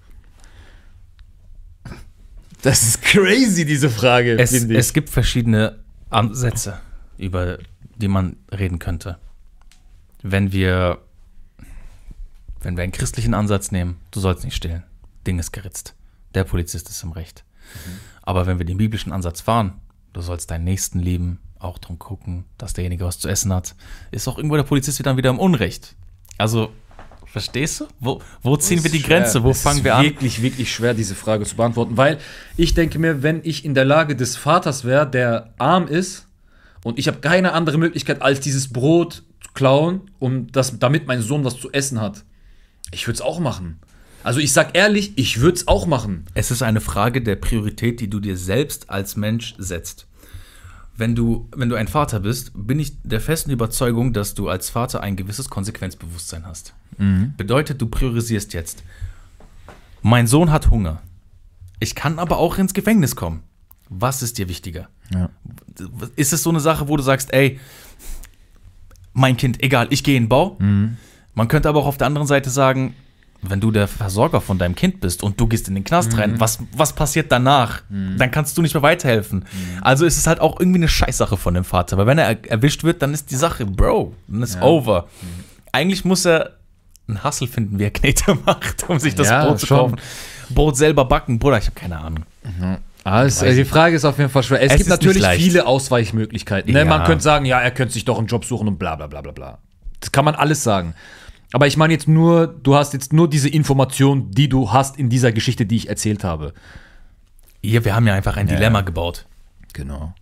Das 2.61 2.83
ist 2.83 3.01
crazy, 3.01 3.65
diese 3.65 3.89
Frage, 3.89 4.37
Es, 4.39 4.51
finde 4.51 4.73
ich. 4.73 4.79
es 4.79 4.93
gibt 4.93 5.09
verschiedene 5.09 5.79
Ansätze, 6.09 6.79
über 7.17 7.59
die 7.95 8.07
man 8.07 8.37
reden 8.51 8.79
könnte. 8.79 9.17
Wenn 10.23 10.51
wir, 10.51 10.99
wenn 12.61 12.75
wir 12.75 12.83
einen 12.83 12.91
christlichen 12.91 13.33
Ansatz 13.33 13.71
nehmen, 13.71 13.97
du 14.11 14.19
sollst 14.19 14.43
nicht 14.43 14.55
stehlen, 14.55 14.83
Ding 15.25 15.39
ist 15.39 15.51
geritzt. 15.51 15.95
Der 16.33 16.43
Polizist 16.43 16.89
ist 16.89 17.03
im 17.03 17.11
Recht. 17.11 17.43
Aber 18.21 18.45
wenn 18.47 18.57
wir 18.59 18.65
den 18.65 18.77
biblischen 18.77 19.11
Ansatz 19.11 19.41
fahren, 19.41 19.73
du 20.13 20.21
sollst 20.21 20.51
deinen 20.51 20.63
Nächsten 20.63 20.99
lieben, 20.99 21.39
auch 21.59 21.77
drum 21.79 21.99
gucken, 21.99 22.45
dass 22.57 22.73
derjenige 22.73 23.05
was 23.05 23.19
zu 23.19 23.27
essen 23.27 23.53
hat, 23.53 23.75
ist 24.11 24.27
auch 24.27 24.37
irgendwo 24.37 24.55
der 24.55 24.63
Polizist 24.63 25.03
dann 25.05 25.17
wieder 25.17 25.29
im 25.29 25.39
Unrecht. 25.39 25.95
Also, 26.37 26.71
verstehst 27.31 27.81
du? 27.81 27.87
Wo, 27.99 28.21
wo 28.41 28.57
ziehen 28.57 28.83
wir 28.83 28.91
die 28.91 29.01
Grenze? 29.01 29.43
Wo 29.43 29.51
Es 29.51 29.61
fangen 29.61 29.79
ist 29.79 29.83
wir 29.83 29.95
an? 29.95 30.03
wirklich, 30.03 30.41
wirklich 30.41 30.73
schwer, 30.73 30.93
diese 30.93 31.15
Frage 31.15 31.45
zu 31.45 31.55
beantworten, 31.55 31.97
weil 31.97 32.17
ich 32.55 32.73
denke 32.73 32.99
mir, 32.99 33.23
wenn 33.23 33.41
ich 33.43 33.65
in 33.65 33.73
der 33.73 33.85
Lage 33.85 34.15
des 34.15 34.35
Vaters 34.37 34.83
wäre, 34.85 35.09
der 35.09 35.53
arm 35.57 35.87
ist 35.87 36.27
und 36.83 36.97
ich 36.99 37.07
habe 37.07 37.19
keine 37.19 37.53
andere 37.53 37.77
Möglichkeit, 37.77 38.21
als 38.21 38.39
dieses 38.39 38.71
Brot 38.71 39.23
zu 39.41 39.51
klauen, 39.53 40.01
um 40.19 40.51
das, 40.51 40.79
damit 40.79 41.07
mein 41.07 41.21
Sohn 41.21 41.43
was 41.43 41.59
zu 41.59 41.71
essen 41.71 42.01
hat, 42.01 42.23
ich 42.91 43.07
würde 43.07 43.15
es 43.15 43.21
auch 43.21 43.39
machen. 43.39 43.79
Also 44.23 44.39
ich 44.39 44.51
sag 44.51 44.75
ehrlich, 44.77 45.13
ich 45.17 45.39
würde 45.39 45.57
es 45.57 45.67
auch 45.67 45.85
machen. 45.85 46.25
Es 46.33 46.51
ist 46.51 46.61
eine 46.61 46.81
Frage 46.81 47.21
der 47.21 47.35
Priorität, 47.37 47.99
die 48.01 48.09
du 48.09 48.19
dir 48.19 48.35
selbst 48.35 48.89
als 48.89 49.15
Mensch 49.15 49.55
setzt. 49.57 50.07
Wenn 50.97 51.15
du, 51.15 51.47
wenn 51.55 51.69
du 51.69 51.75
ein 51.75 51.87
Vater 51.87 52.19
bist, 52.19 52.51
bin 52.55 52.79
ich 52.79 53.01
der 53.03 53.21
festen 53.21 53.51
Überzeugung, 53.51 54.13
dass 54.13 54.33
du 54.33 54.49
als 54.49 54.69
Vater 54.69 55.01
ein 55.01 55.15
gewisses 55.15 55.49
Konsequenzbewusstsein 55.49 56.45
hast. 56.45 56.73
Bedeutet, 57.37 57.79
du 57.79 57.85
priorisierst 57.87 58.53
jetzt. 58.53 58.83
Mein 60.01 60.25
Sohn 60.25 60.51
hat 60.51 60.71
Hunger. 60.71 61.01
Ich 61.79 61.93
kann 61.93 62.17
aber 62.17 62.37
auch 62.37 62.57
ins 62.57 62.73
Gefängnis 62.73 63.15
kommen. 63.15 63.43
Was 63.89 64.23
ist 64.23 64.39
dir 64.39 64.49
wichtiger? 64.49 64.89
Ja. 65.13 65.29
Ist 66.15 66.33
es 66.33 66.41
so 66.41 66.49
eine 66.49 66.59
Sache, 66.59 66.87
wo 66.87 66.97
du 66.97 67.03
sagst, 67.03 67.31
ey, 67.31 67.59
mein 69.13 69.37
Kind, 69.37 69.63
egal, 69.63 69.87
ich 69.91 70.03
gehe 70.03 70.17
in 70.17 70.23
den 70.23 70.29
Bau? 70.29 70.57
Man 70.59 71.47
könnte 71.47 71.69
aber 71.69 71.79
auch 71.79 71.85
auf 71.85 71.97
der 71.97 72.07
anderen 72.07 72.27
Seite 72.27 72.49
sagen, 72.49 72.95
wenn 73.41 73.59
du 73.59 73.71
der 73.71 73.87
Versorger 73.87 74.41
von 74.41 74.57
deinem 74.57 74.75
Kind 74.75 74.99
bist 74.99 75.21
und 75.23 75.39
du 75.39 75.47
gehst 75.47 75.67
in 75.67 75.75
den 75.75 75.83
Knast 75.83 76.17
rein, 76.17 76.39
was, 76.39 76.59
was 76.75 76.93
passiert 76.93 77.31
danach? 77.31 77.81
Dann 77.89 78.31
kannst 78.31 78.57
du 78.57 78.61
nicht 78.61 78.73
mehr 78.73 78.83
weiterhelfen. 78.83 79.45
Also 79.81 80.05
ist 80.05 80.17
es 80.17 80.27
halt 80.27 80.39
auch 80.39 80.59
irgendwie 80.59 80.79
eine 80.79 80.87
Scheißsache 80.87 81.37
von 81.37 81.53
dem 81.53 81.63
Vater, 81.63 81.97
weil 81.97 82.07
wenn 82.07 82.17
er 82.17 82.27
er- 82.29 82.51
erwischt 82.51 82.83
wird, 82.83 83.01
dann 83.01 83.13
ist 83.13 83.29
die 83.31 83.35
Sache, 83.35 83.65
Bro, 83.65 84.13
dann 84.27 84.41
ist 84.43 84.61
over. 84.61 85.07
Eigentlich 85.71 86.03
muss 86.05 86.25
er 86.25 86.53
einen 87.07 87.23
Hustle 87.23 87.47
finden, 87.47 87.79
wie 87.79 87.83
er 87.83 87.91
Knete 87.91 88.35
macht, 88.45 88.89
um 88.89 88.99
sich 88.99 89.15
das 89.15 89.29
Ja, 89.29 89.45
Brot 89.45 89.59
zu 89.59 89.65
schon. 89.67 89.77
kaufen. 89.77 89.95
Brot 90.49 90.75
selber 90.77 91.05
backen, 91.05 91.39
Bruder, 91.39 91.57
ich 91.57 91.65
habe 91.65 91.75
keine 91.79 91.99
Ahnung. 91.99 92.23
Ah, 93.03 93.23
es, 93.23 93.41
Weiß 93.41 93.55
die. 93.55 93.63
Frage 93.65 93.95
ist 93.95 94.03
auf 94.03 94.17
jeden 94.17 94.29
Fall 94.29 94.43
schwer. 94.43 94.61
Es, 94.61 94.71
Es 94.73 94.77
gibt 94.79 94.89
natürlich 94.89 95.25
viele 95.27 95.65
Ausweichmöglichkeiten. 95.65 96.73
Ne? 96.73 96.79
Ja. 96.79 96.85
Man 96.85 97.03
könnte 97.05 97.23
sagen, 97.23 97.45
ja, 97.45 97.59
er 97.59 97.71
könnte 97.71 97.93
sich 97.93 98.03
doch 98.03 98.17
einen 98.17 98.27
Job 98.27 98.43
suchen 98.43 98.67
und 98.67 98.77
bla 98.79 98.95
bla 98.95 99.07
bla 99.07 99.21
bla 99.21 99.31
bla. 99.31 99.57
Das 100.01 100.11
kann 100.11 100.25
man 100.25 100.35
alles 100.35 100.63
sagen. 100.63 100.93
Aber 101.53 101.67
ich 101.67 101.77
meine 101.77 101.93
jetzt 101.93 102.07
nur, 102.07 102.47
du 102.47 102.75
hast 102.75 102.93
jetzt 102.93 103.13
nur 103.13 103.29
diese 103.29 103.49
Information, 103.49 104.31
die 104.31 104.49
du 104.49 104.71
hast 104.71 104.97
in 104.97 105.09
dieser 105.09 105.31
Geschichte, 105.31 105.65
die 105.65 105.77
ich 105.77 105.89
erzählt 105.89 106.23
habe. 106.23 106.53
Hier, 107.63 107.85
wir 107.85 107.95
haben 107.95 108.05
ja 108.05 108.13
einfach 108.13 108.37
ein 108.37 108.47
Dilemma 108.47 108.81
gebaut. 108.81 109.25
Genau. 109.73 110.13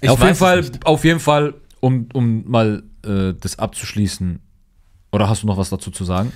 Ich 0.00 0.08
auf, 0.08 0.22
jeden 0.22 0.34
Fall, 0.34 0.60
nicht. 0.62 0.86
auf 0.86 1.04
jeden 1.04 1.20
Fall, 1.20 1.54
um, 1.80 2.08
um 2.12 2.48
mal 2.50 2.82
äh, 3.04 3.34
das 3.38 3.58
abzuschließen. 3.58 4.40
Oder 5.12 5.28
hast 5.28 5.42
du 5.42 5.46
noch 5.46 5.56
was 5.56 5.70
dazu 5.70 5.90
zu 5.90 6.04
sagen? 6.04 6.32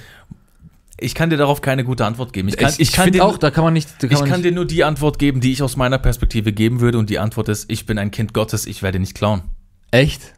Ich 0.98 1.14
kann 1.14 1.30
dir 1.30 1.36
darauf 1.36 1.61
keine 1.61 1.84
gute 1.84 2.05
Antwort 2.05 2.32
geben. 2.32 2.48
Ich 2.48 2.57
kann, 2.57 2.70
ich 2.70 2.80
ich 2.80 2.92
kann 2.92 3.05
finde 3.05 3.24
auch, 3.24 3.38
da 3.38 3.50
kann 3.50 3.64
man 3.64 3.72
nicht. 3.72 3.98
Kann 3.98 4.11
ich 4.11 4.18
man 4.18 4.28
kann 4.28 4.40
nicht 4.40 4.50
dir 4.50 4.55
nur 4.55 4.64
die 4.64 4.84
Antwort 4.84 5.18
geben, 5.18 5.40
die 5.40 5.52
ich 5.52 5.62
aus 5.62 5.76
meiner 5.76 5.98
Perspektive 5.98 6.52
geben 6.52 6.80
würde. 6.80 6.98
Und 6.98 7.11
die 7.11 7.18
Antwort 7.18 7.48
ist, 7.48 7.70
ich 7.70 7.86
bin 7.86 7.98
ein 7.98 8.11
Kind 8.11 8.34
Gottes, 8.34 8.66
ich 8.66 8.82
werde 8.82 8.98
nicht 8.98 9.14
klauen. 9.14 9.42
echt? 9.90 10.34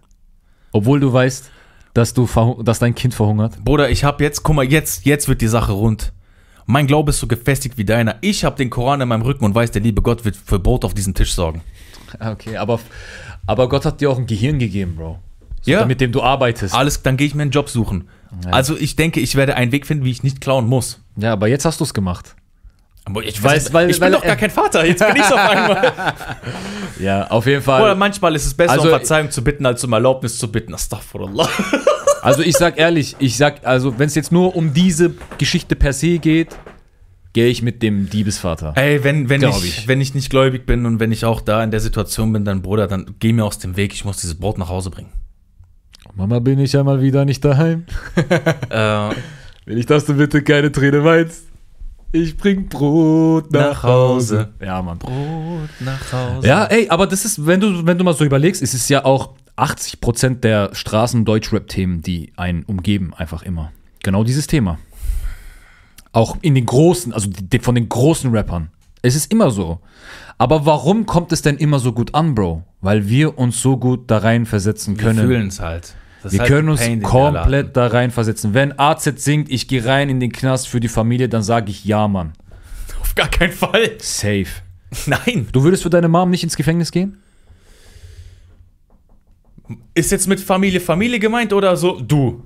Obwohl 0.73 1.01
du 1.01 1.13
weißt, 1.13 1.51
dass, 1.97 2.15
du 2.15 2.29
dass 2.63 2.79
dein 2.79 2.95
Kind 2.95 3.15
verhungert? 3.15 3.63
Bruder, 3.65 3.91
ich 3.91 4.05
habe 4.05 4.23
jetzt, 4.23 4.43
guck 4.43 4.57
mal, 4.57 4.65
jetzt, 4.65 5.05
jetzt 5.05 5.29
wird 5.29 5.41
die 5.41 5.49
Sache 5.49 5.73
rund. 5.73 6.13
Mein 6.67 6.87
Glaube 6.87 7.11
ist 7.11 7.21
so 7.21 7.27
gefestigt 7.27 7.79
wie 7.79 7.85
deiner. 7.85 8.17
Ich 8.21 8.45
habe 8.45 8.57
den 8.57 8.71
Koran 8.71 9.01
in 9.01 9.09
meinem 9.09 9.23
Rücken 9.23 9.45
und 9.45 9.55
weiß, 9.55 9.71
der 9.71 9.83
liebe 9.83 10.03
Gott 10.03 10.25
wird 10.25 10.37
für 10.37 10.59
Brot 10.59 10.85
auf 10.85 10.95
diesem 10.95 11.15
Tisch 11.15 11.33
sorgen. 11.35 11.63
Ah, 12.19 12.33
Okay, 12.33 12.57
aber, 12.57 12.81
aber 13.47 13.69
Gott 13.69 13.85
hat 13.85 14.01
dir 14.01 14.11
auch 14.11 14.19
ein 14.19 14.27
Gehirn 14.27 14.59
gegeben, 14.59 14.97
Bro. 14.97 15.19
So, 15.63 15.71
Ja. 15.71 15.87
Mit 15.87 16.01
dem 16.01 16.13
du 16.13 16.23
arbeitest. 16.23 16.75
Alles, 16.75 17.03
dann 17.03 17.17
gehe 17.17 17.27
ich 17.27 17.35
mir 17.35 17.43
einen 17.43 17.51
Job 17.51 17.69
suchen. 17.69 18.09
Also 18.51 18.77
ich 18.77 18.97
denke, 18.97 19.21
ich 19.21 19.35
werde 19.37 19.55
einen 19.55 19.73
Weg 19.73 19.87
finden, 19.87 20.05
wie 20.05 20.11
ich 20.11 20.23
nicht 20.23 20.41
klauen 20.41 20.67
muss. 20.67 21.01
Ja, 21.17 21.33
aber 21.33 21.49
jetzt 21.49 21.65
hast 21.65 21.81
du 21.81 21.85
es 21.85 21.95
gemacht. 21.95 22.35
Aber 23.09 23.23
ich, 23.25 23.39
Weiß- 23.39 23.73
weil- 23.73 23.89
ich 23.89 24.01
weil- 24.01 24.11
bin 24.11 24.19
doch 24.21 24.27
gar 24.27 24.35
kein 24.37 24.51
Vater, 24.51 24.85
jetzt 24.85 24.99
bin 25.07 25.15
ich 25.17 25.23
auf 25.23 25.39
einmal. 25.51 25.93
Ja, 26.99 27.29
auf 27.29 27.47
jeden 27.47 27.63
Fall. 27.63 27.81
Oder 27.83 27.95
manchmal 27.95 28.35
ist 28.35 28.45
es 28.47 28.53
besser, 28.55 28.73
Also- 28.73 28.85
um 28.85 28.91
Verzeihung 28.91 29.31
zu 29.31 29.43
bitten, 29.45 29.65
als 29.65 29.83
um 29.85 29.93
Erlaubnis 29.93 30.37
zu 30.39 30.51
bitten. 30.51 30.75
Astaghfirullah. 30.75 31.49
Also 32.23 32.43
ich 32.43 32.57
sag 32.57 32.77
ehrlich, 32.77 33.15
ich 33.21 33.37
sag, 33.37 33.65
also 33.65 34.01
wenn 34.01 34.09
es 34.09 34.17
jetzt 34.17 34.33
nur 34.33 34.57
um 34.57 34.75
diese 34.75 35.15
Geschichte 35.39 35.77
per 35.77 35.93
se 35.93 36.19
geht, 36.19 36.49
gehe 37.35 37.47
ich 37.47 37.63
mit 37.63 37.85
dem 37.85 38.11
Diebesvater. 38.11 38.73
Ey, 38.75 39.05
wenn, 39.05 39.29
wenn, 39.29 39.43
ich, 39.45 39.65
ich. 39.65 39.87
wenn 39.87 40.01
ich 40.01 40.13
nicht 40.13 40.29
gläubig 40.31 40.67
bin 40.67 40.87
und 40.87 40.99
wenn 40.99 41.13
ich 41.13 41.25
auch 41.25 41.41
da 41.41 41.63
in 41.63 41.71
der 41.71 41.79
Situation 41.79 42.33
bin, 42.33 42.45
dann 42.45 42.63
Bruder, 42.63 42.89
dann 42.89 43.15
geh 43.21 43.33
mir 43.33 43.45
aus 43.45 43.61
dem 43.61 43.77
Weg, 43.77 43.93
ich 43.93 44.05
muss 44.05 44.17
dieses 44.17 44.35
Brot 44.35 44.59
nach 44.59 44.69
Hause 44.69 44.91
bringen. 44.91 45.13
Mama, 46.17 46.41
bin 46.41 46.59
ich 46.59 46.77
einmal 46.77 47.01
wieder 47.01 47.25
nicht 47.25 47.45
daheim? 47.45 47.85
Äh, 48.71 49.11
Will 49.67 49.79
ich, 49.79 49.87
dass 49.87 50.05
du 50.07 50.15
bitte 50.15 50.43
keine 50.43 50.73
Träne 50.73 51.05
weinst? 51.05 51.45
Ich 52.23 52.37
bring 52.37 52.69
Brot 52.69 53.51
nach, 53.53 53.61
Nach 53.61 53.83
Hause. 53.83 54.39
Hause. 54.39 54.55
Ja, 54.65 54.81
Mann. 54.81 54.99
Brot 54.99 55.69
nach 55.81 56.13
Hause. 56.13 56.47
Ja, 56.49 56.65
ey, 56.65 56.89
aber 56.89 57.07
das 57.07 57.25
ist, 57.25 57.47
wenn 57.47 57.61
du, 57.61 57.85
wenn 57.85 57.99
du 57.99 58.05
mal 58.05 58.15
so 58.15 58.25
überlegst, 58.25 58.63
ist 58.63 58.73
es 58.73 58.89
ja 58.89 59.05
auch 59.05 59.35
80% 59.57 60.41
der 60.41 60.75
Straßen-Deutschrap-Themen, 60.75 62.01
die 62.01 62.33
einen 62.37 62.63
umgeben, 62.63 63.13
einfach 63.15 63.43
immer. 63.43 63.73
Genau 64.03 64.25
dieses 64.25 64.47
Thema. 64.47 64.79
Auch 66.13 66.39
in 66.41 66.55
den 66.55 66.65
großen, 66.65 67.13
also 67.13 67.29
die, 67.31 67.59
von 67.59 67.75
den 67.75 67.89
großen 67.89 68.31
Rappern. 68.35 68.71
Es 69.03 69.15
ist 69.15 69.31
immer 69.31 69.51
so. 69.51 69.81
Aber 70.39 70.65
warum 70.65 71.05
kommt 71.05 71.33
es 71.33 71.43
denn 71.43 71.57
immer 71.59 71.79
so 71.79 71.93
gut 71.93 72.15
an, 72.15 72.35
Bro? 72.35 72.63
Weil 72.81 73.09
wir 73.09 73.39
uns 73.39 73.61
so 73.61 73.77
gut 73.77 74.11
da 74.11 74.19
rein 74.19 74.47
versetzen 74.47 74.97
wir 74.97 75.05
können. 75.05 75.27
fühlen 75.27 75.49
es 75.49 75.61
halt. 75.61 75.95
Das 76.27 76.33
Wir 76.33 76.41
können 76.41 76.69
uns 76.69 76.81
Pain, 76.81 77.03
komplett 77.03 77.77
da 77.77 77.87
rein 77.87 78.11
versetzen. 78.11 78.53
Wenn 78.53 78.77
AZ 78.81 79.05
singt, 79.23 79.49
ich 79.49 79.69
gehe 79.69 79.85
rein 79.85 80.09
in 80.09 80.19
den 80.19 80.33
Knast 80.33 80.67
für 80.67 80.81
die 80.81 80.89
Familie, 80.89 81.29
dann 81.29 81.45
sage 81.45 81.71
ich 81.71 81.85
ja, 81.85 82.09
Mann. 82.09 82.33
Auf 83.01 83.15
gar 83.15 83.29
keinen 83.29 83.53
Fall. 83.53 83.93
Safe. 84.01 84.47
Nein. 85.07 85.47
Du 85.53 85.63
würdest 85.63 85.85
für 85.85 85.91
deine 85.91 86.09
Mom 86.09 86.31
nicht 86.31 86.43
ins 86.43 86.57
Gefängnis 86.57 86.91
gehen? 86.91 87.19
Ist 89.95 90.11
jetzt 90.11 90.27
mit 90.27 90.41
Familie 90.41 90.81
Familie 90.81 91.21
gemeint 91.21 91.53
oder 91.53 91.77
so? 91.77 92.01
Du. 92.01 92.43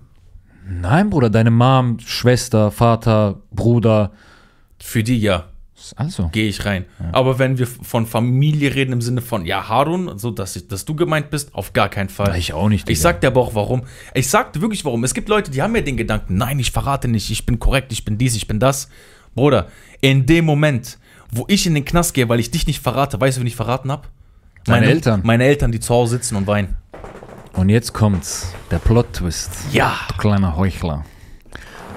Nein, 0.68 1.08
Bruder, 1.08 1.30
deine 1.30 1.50
Mom, 1.50 1.98
Schwester, 2.00 2.70
Vater, 2.70 3.40
Bruder. 3.50 4.12
Für 4.78 5.02
die 5.02 5.20
ja. 5.20 5.49
Also. 5.96 6.28
Gehe 6.32 6.48
ich 6.48 6.64
rein. 6.64 6.84
Aber 7.12 7.38
wenn 7.38 7.58
wir 7.58 7.66
von 7.66 8.06
Familie 8.06 8.74
reden 8.74 8.92
im 8.92 9.00
Sinne 9.00 9.20
von, 9.20 9.46
ja, 9.46 9.68
Harun, 9.68 10.18
so 10.18 10.30
dass, 10.30 10.56
ich, 10.56 10.68
dass 10.68 10.84
du 10.84 10.94
gemeint 10.94 11.30
bist, 11.30 11.54
auf 11.54 11.72
gar 11.72 11.88
keinen 11.88 12.08
Fall. 12.08 12.36
Ich 12.36 12.52
auch 12.52 12.68
nicht. 12.68 12.88
Ich 12.88 12.98
Digga. 12.98 13.10
sag 13.10 13.20
dir 13.20 13.28
aber 13.28 13.40
auch 13.40 13.54
warum. 13.54 13.82
Ich 14.14 14.28
sag 14.28 14.52
dir 14.52 14.60
wirklich 14.60 14.84
warum. 14.84 15.04
Es 15.04 15.14
gibt 15.14 15.28
Leute, 15.28 15.50
die 15.50 15.62
haben 15.62 15.74
ja 15.74 15.82
den 15.82 15.96
Gedanken, 15.96 16.36
nein, 16.36 16.58
ich 16.58 16.70
verrate 16.70 17.08
nicht, 17.08 17.30
ich 17.30 17.46
bin 17.46 17.58
korrekt, 17.58 17.92
ich 17.92 18.04
bin 18.04 18.18
dies, 18.18 18.34
ich 18.34 18.46
bin 18.46 18.60
das. 18.60 18.88
Bruder, 19.34 19.68
in 20.00 20.26
dem 20.26 20.44
Moment, 20.44 20.98
wo 21.30 21.44
ich 21.48 21.66
in 21.66 21.74
den 21.74 21.84
Knast 21.84 22.14
gehe, 22.14 22.28
weil 22.28 22.40
ich 22.40 22.50
dich 22.50 22.66
nicht 22.66 22.80
verrate, 22.80 23.20
weißt 23.20 23.36
du, 23.36 23.40
wen 23.40 23.46
ich 23.46 23.56
verraten 23.56 23.90
hab? 23.90 24.08
Deine 24.64 24.86
Eltern. 24.86 25.20
Meine 25.24 25.44
Eltern, 25.44 25.72
die 25.72 25.80
zu 25.80 25.94
Hause 25.94 26.16
sitzen 26.16 26.36
und 26.36 26.46
weinen. 26.46 26.76
Und 27.54 27.68
jetzt 27.68 27.92
kommt's. 27.92 28.52
Der 28.70 28.78
Plot-Twist. 28.78 29.50
Ja. 29.72 29.94
Du 30.08 30.16
kleiner 30.16 30.56
Heuchler. 30.56 31.04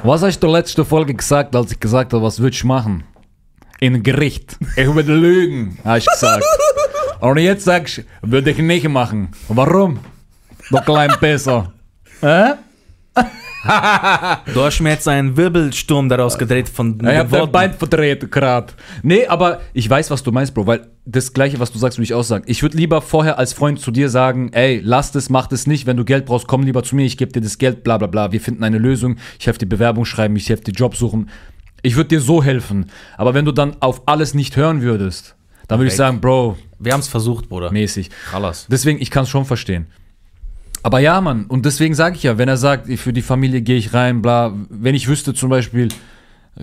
Was 0.04 0.22
hast 0.22 0.40
du 0.40 0.48
letzte 0.48 0.84
Folge 0.84 1.14
gesagt, 1.14 1.56
als 1.56 1.72
ich 1.72 1.80
gesagt 1.80 2.14
habe, 2.14 2.24
was 2.24 2.40
würd 2.40 2.54
ich 2.54 2.64
machen? 2.64 3.04
In 3.84 4.02
Gericht. 4.02 4.58
Ich 4.78 4.88
würde 4.96 5.14
lügen, 5.14 5.78
habe 5.84 5.98
ich 5.98 6.06
gesagt. 6.06 6.42
Und 7.20 7.38
jetzt 7.38 7.66
sagst 7.66 7.98
du, 7.98 8.04
würde 8.22 8.52
ich 8.52 8.58
nicht 8.60 8.88
machen. 8.88 9.28
Warum? 9.50 10.00
Du 10.70 10.78
klein 10.78 11.12
Pisser. 11.20 11.74
Hä? 12.22 12.54
du 14.54 14.62
hast 14.62 14.80
mir 14.80 14.92
jetzt 14.92 15.10
einen 15.10 15.36
Wirbelsturm 15.36 16.08
daraus 16.08 16.38
gedreht 16.38 16.70
von 16.70 16.98
Ja, 17.04 17.12
ich 17.12 17.18
hab 17.20 17.30
dein. 17.30 17.52
Bein 17.52 17.74
verdreht 17.74 18.32
gerade. 18.32 18.72
Nee, 19.02 19.28
aber 19.28 19.60
ich 19.74 19.90
weiß, 19.90 20.12
was 20.12 20.24
du 20.24 20.32
meinst, 20.32 20.54
Bro, 20.54 20.66
weil 20.66 20.88
das 21.04 21.34
Gleiche, 21.34 21.60
was 21.60 21.70
du 21.70 21.78
sagst, 21.78 21.98
würde 21.98 22.06
ich 22.06 22.14
auch 22.14 22.24
sagen. 22.24 22.46
Ich 22.48 22.62
würde 22.62 22.78
lieber 22.78 23.02
vorher 23.02 23.38
als 23.38 23.52
Freund 23.52 23.82
zu 23.82 23.92
dir 23.92 24.08
sagen, 24.08 24.54
ey, 24.54 24.80
lass 24.82 25.12
das, 25.12 25.30
mach 25.30 25.48
das 25.48 25.68
nicht. 25.68 25.86
Wenn 25.86 25.98
du 25.98 26.06
Geld 26.06 26.26
brauchst, 26.26 26.48
komm 26.48 26.64
lieber 26.64 26.84
zu 26.84 26.96
mir, 26.96 27.04
ich 27.04 27.18
gebe 27.18 27.34
dir 27.34 27.42
das 27.42 27.58
Geld, 27.58 27.84
bla 27.84 27.98
bla 27.98 28.08
bla. 28.08 28.32
Wir 28.32 28.40
finden 28.40 28.64
eine 28.64 28.78
Lösung. 28.78 29.18
Ich 29.40 29.46
helfe 29.46 29.60
dir 29.60 29.68
Bewerbung 29.68 30.06
schreiben, 30.06 30.38
ich 30.38 30.48
helfe 30.48 30.64
dir 30.64 30.72
Job 30.72 30.96
suchen. 30.96 31.30
Ich 31.84 31.96
würde 31.96 32.08
dir 32.10 32.22
so 32.22 32.44
helfen. 32.44 32.88
Aber 33.18 33.34
wenn 33.36 33.46
du 33.46 33.52
dann 33.52 33.76
auf 33.82 34.02
alles 34.08 34.34
nicht 34.34 34.56
hören 34.56 34.82
würdest, 34.82 35.36
dann 35.68 35.80
würde 35.80 35.90
ich 35.90 35.96
sagen, 35.96 36.20
Bro, 36.22 36.58
Wir 36.80 36.94
haben 36.94 37.00
es 37.02 37.08
versucht, 37.08 37.48
Bruder. 37.50 37.72
mäßig. 37.72 38.10
Chalas. 38.32 38.66
Deswegen, 38.70 39.00
ich 39.02 39.12
kann 39.12 39.24
es 39.24 39.30
schon 39.30 39.46
verstehen. 39.46 39.88
Aber 40.82 41.00
ja, 41.00 41.22
Mann, 41.22 41.46
und 41.46 41.66
deswegen 41.66 41.94
sage 41.96 42.16
ich 42.18 42.24
ja, 42.24 42.38
wenn 42.38 42.50
er 42.50 42.58
sagt, 42.58 42.92
für 43.00 43.14
die 43.14 43.22
Familie 43.22 43.62
gehe 43.62 43.78
ich 43.78 43.94
rein, 43.94 44.22
bla, 44.22 44.54
wenn 44.70 44.96
ich 44.96 45.08
wüsste 45.08 45.34
zum 45.34 45.50
Beispiel, 45.50 45.88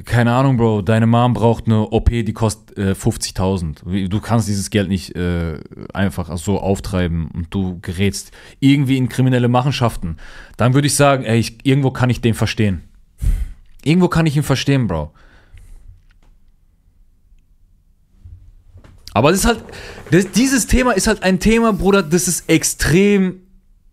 keine 0.04 0.32
Ahnung, 0.32 0.56
Bro, 0.58 0.82
deine 0.82 1.06
Mom 1.06 1.32
braucht 1.32 1.66
eine 1.66 1.80
OP, 1.90 2.10
die 2.10 2.32
kostet 2.34 2.76
äh, 2.78 2.92
50.000. 2.92 3.78
Wie- 3.86 4.08
Du 4.10 4.20
kannst 4.20 4.46
dieses 4.46 4.68
Geld 4.70 4.88
nicht 4.88 5.16
äh, 5.16 5.58
einfach 5.94 6.36
so 6.36 6.60
auftreiben 6.60 7.28
und 7.32 7.46
du 7.54 7.78
gerätst 7.80 8.30
irgendwie 8.60 8.98
in 8.98 9.08
kriminelle 9.08 9.48
Machenschaften. 9.48 10.16
Dann 10.58 10.74
würde 10.74 10.86
ich 10.86 10.94
sagen, 10.94 11.24
ey, 11.24 11.38
ich, 11.38 11.58
irgendwo 11.64 11.90
kann 11.90 12.10
ich 12.10 12.20
den 12.20 12.34
verstehen. 12.34 12.82
Irgendwo 13.84 14.08
kann 14.08 14.26
ich 14.26 14.36
ihn 14.36 14.42
verstehen, 14.42 14.86
Bro. 14.86 15.12
Aber 19.12 19.30
das 19.30 19.40
ist 19.40 19.46
halt, 19.46 19.64
das, 20.10 20.30
dieses 20.30 20.66
Thema 20.66 20.92
ist 20.92 21.06
halt 21.06 21.22
ein 21.22 21.40
Thema, 21.40 21.72
Bruder, 21.72 22.02
das 22.02 22.28
ist 22.28 22.48
extrem, 22.48 23.40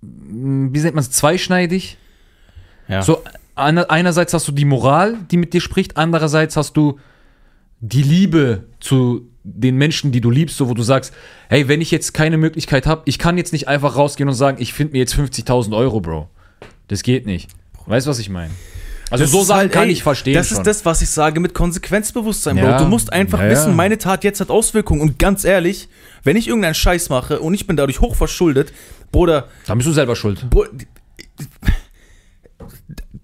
mh, 0.01 0.69
wie 0.73 0.79
nennt 0.81 0.95
man 0.95 1.03
es, 1.03 1.11
zweischneidig. 1.11 1.97
Ja. 2.87 3.01
So, 3.01 3.23
einer, 3.55 3.89
einerseits 3.89 4.33
hast 4.33 4.47
du 4.47 4.51
die 4.51 4.65
Moral, 4.65 5.17
die 5.31 5.37
mit 5.37 5.53
dir 5.53 5.61
spricht, 5.61 5.97
andererseits 5.97 6.55
hast 6.55 6.77
du 6.77 6.99
die 7.79 8.03
Liebe 8.03 8.65
zu 8.79 9.29
den 9.43 9.77
Menschen, 9.77 10.11
die 10.11 10.21
du 10.21 10.29
liebst, 10.29 10.57
so 10.57 10.69
wo 10.69 10.73
du 10.73 10.83
sagst, 10.83 11.13
hey, 11.49 11.67
wenn 11.67 11.81
ich 11.81 11.89
jetzt 11.89 12.13
keine 12.13 12.37
Möglichkeit 12.37 12.85
habe, 12.85 13.03
ich 13.05 13.17
kann 13.17 13.37
jetzt 13.37 13.53
nicht 13.53 13.67
einfach 13.67 13.95
rausgehen 13.95 14.27
und 14.27 14.35
sagen, 14.35 14.57
ich 14.59 14.73
finde 14.73 14.93
mir 14.93 14.99
jetzt 14.99 15.15
50.000 15.15 15.75
Euro, 15.75 16.01
Bro. 16.01 16.29
Das 16.87 17.01
geht 17.01 17.25
nicht. 17.25 17.49
Weißt 17.85 18.05
du, 18.05 18.11
was 18.11 18.19
ich 18.19 18.29
meine? 18.29 18.51
Also 19.09 19.23
Das 19.23 19.31
so 19.31 19.43
Sachen 19.43 19.59
halt, 19.59 19.71
kann 19.71 19.85
ey, 19.85 19.91
ich 19.93 20.03
verstehen 20.03 20.33
Das 20.33 20.49
schon. 20.49 20.57
ist 20.57 20.67
das, 20.67 20.83
was 20.85 21.01
ich 21.01 21.09
sage 21.09 21.39
mit 21.39 21.53
Konsequenzbewusstsein, 21.53 22.57
Ja. 22.57 22.77
Bro. 22.77 22.83
Du 22.83 22.89
musst 22.89 23.13
einfach 23.13 23.39
Ja, 23.39 23.49
wissen, 23.49 23.69
ja. 23.69 23.75
meine 23.75 23.97
Tat 23.97 24.23
jetzt 24.25 24.41
hat 24.41 24.49
Auswirkungen. 24.49 24.99
Und 25.01 25.17
ganz 25.17 25.45
ehrlich, 25.45 25.87
wenn 26.23 26.35
ich 26.35 26.47
irgendeinen 26.47 26.75
Scheiß 26.75 27.09
mache 27.09 27.39
und 27.39 27.53
ich 27.53 27.65
bin 27.67 27.77
dadurch 27.77 28.01
hochverschuldet, 28.01 28.73
Bruder, 29.11 29.47
da 29.65 29.75
bist 29.75 29.87
du 29.87 29.93
selber 29.93 30.15
schuld. 30.15 30.49
Bro 30.49 30.65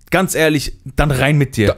ganz 0.09 0.35
ehrlich, 0.35 0.73
dann 0.95 1.11
rein 1.11 1.37
mit 1.37 1.57
dir. 1.57 1.75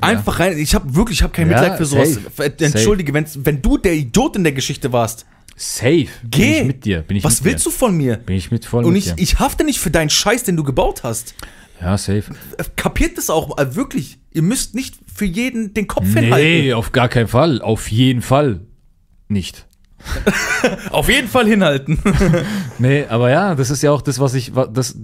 Einfach 0.00 0.40
rein. 0.40 0.58
Ich 0.58 0.74
habe 0.74 0.94
wirklich, 0.94 1.18
ich 1.18 1.22
habe 1.22 1.32
kein 1.32 1.50
Ja, 1.50 1.60
Mitleid 1.60 1.78
für 1.78 1.84
sowas. 1.86 2.14
safe. 2.36 2.52
Entschuldige, 2.64 3.12
wenn's, 3.14 3.38
wenn 3.44 3.62
du 3.62 3.78
der 3.78 3.94
Idiot 3.94 4.36
in 4.36 4.44
der 4.44 4.52
Geschichte 4.52 4.92
warst, 4.92 5.26
Safe. 5.58 6.06
geh. 6.24 6.38
Bin 6.40 6.52
ich 6.60 6.64
mit 6.66 6.84
dir. 6.84 7.00
Bin 7.02 7.16
ich 7.16 7.24
Was 7.24 7.42
willst 7.44 7.64
dir. 7.64 7.70
du 7.70 7.76
von 7.76 7.96
mir? 7.96 8.16
Bin 8.16 8.36
ich 8.36 8.50
mit 8.50 8.64
voll 8.66 8.84
Und 8.84 8.92
mit 8.92 9.06
ich, 9.06 9.14
dir. 9.14 9.22
ich 9.22 9.38
hafte 9.38 9.64
nicht 9.64 9.78
für 9.78 9.90
deinen 9.90 10.10
Scheiß, 10.10 10.42
den 10.44 10.56
du 10.56 10.64
gebaut 10.64 11.02
hast. 11.02 11.34
Ja, 11.80 11.98
safe. 11.98 12.24
Kapiert 12.76 13.18
das 13.18 13.30
auch 13.30 13.56
mal, 13.56 13.74
wirklich. 13.74 14.18
Ihr 14.32 14.42
müsst 14.42 14.74
nicht 14.74 14.96
für 15.12 15.24
jeden 15.24 15.74
den 15.74 15.86
Kopf 15.86 16.04
Nee, 16.06 16.20
hinhalten. 16.20 16.72
auf 16.74 16.92
gar 16.92 17.08
keinen 17.08 17.28
Fall. 17.28 17.60
Auf 17.60 17.90
jeden 17.90 18.22
Fall 18.22 18.60
nicht. 19.28 19.66
Auf 20.90 21.08
jeden 21.08 21.28
Fall 21.28 21.46
hinhalten. 21.46 21.98
Nee, 22.78 23.06
aber 23.08 23.30
ja, 23.30 23.54
das 23.54 23.70
ist 23.70 23.82
ja 23.82 23.90
auch 23.90 24.02
das, 24.02 24.20
was 24.20 24.34
ich. 24.34 24.52
Das, 24.72 24.96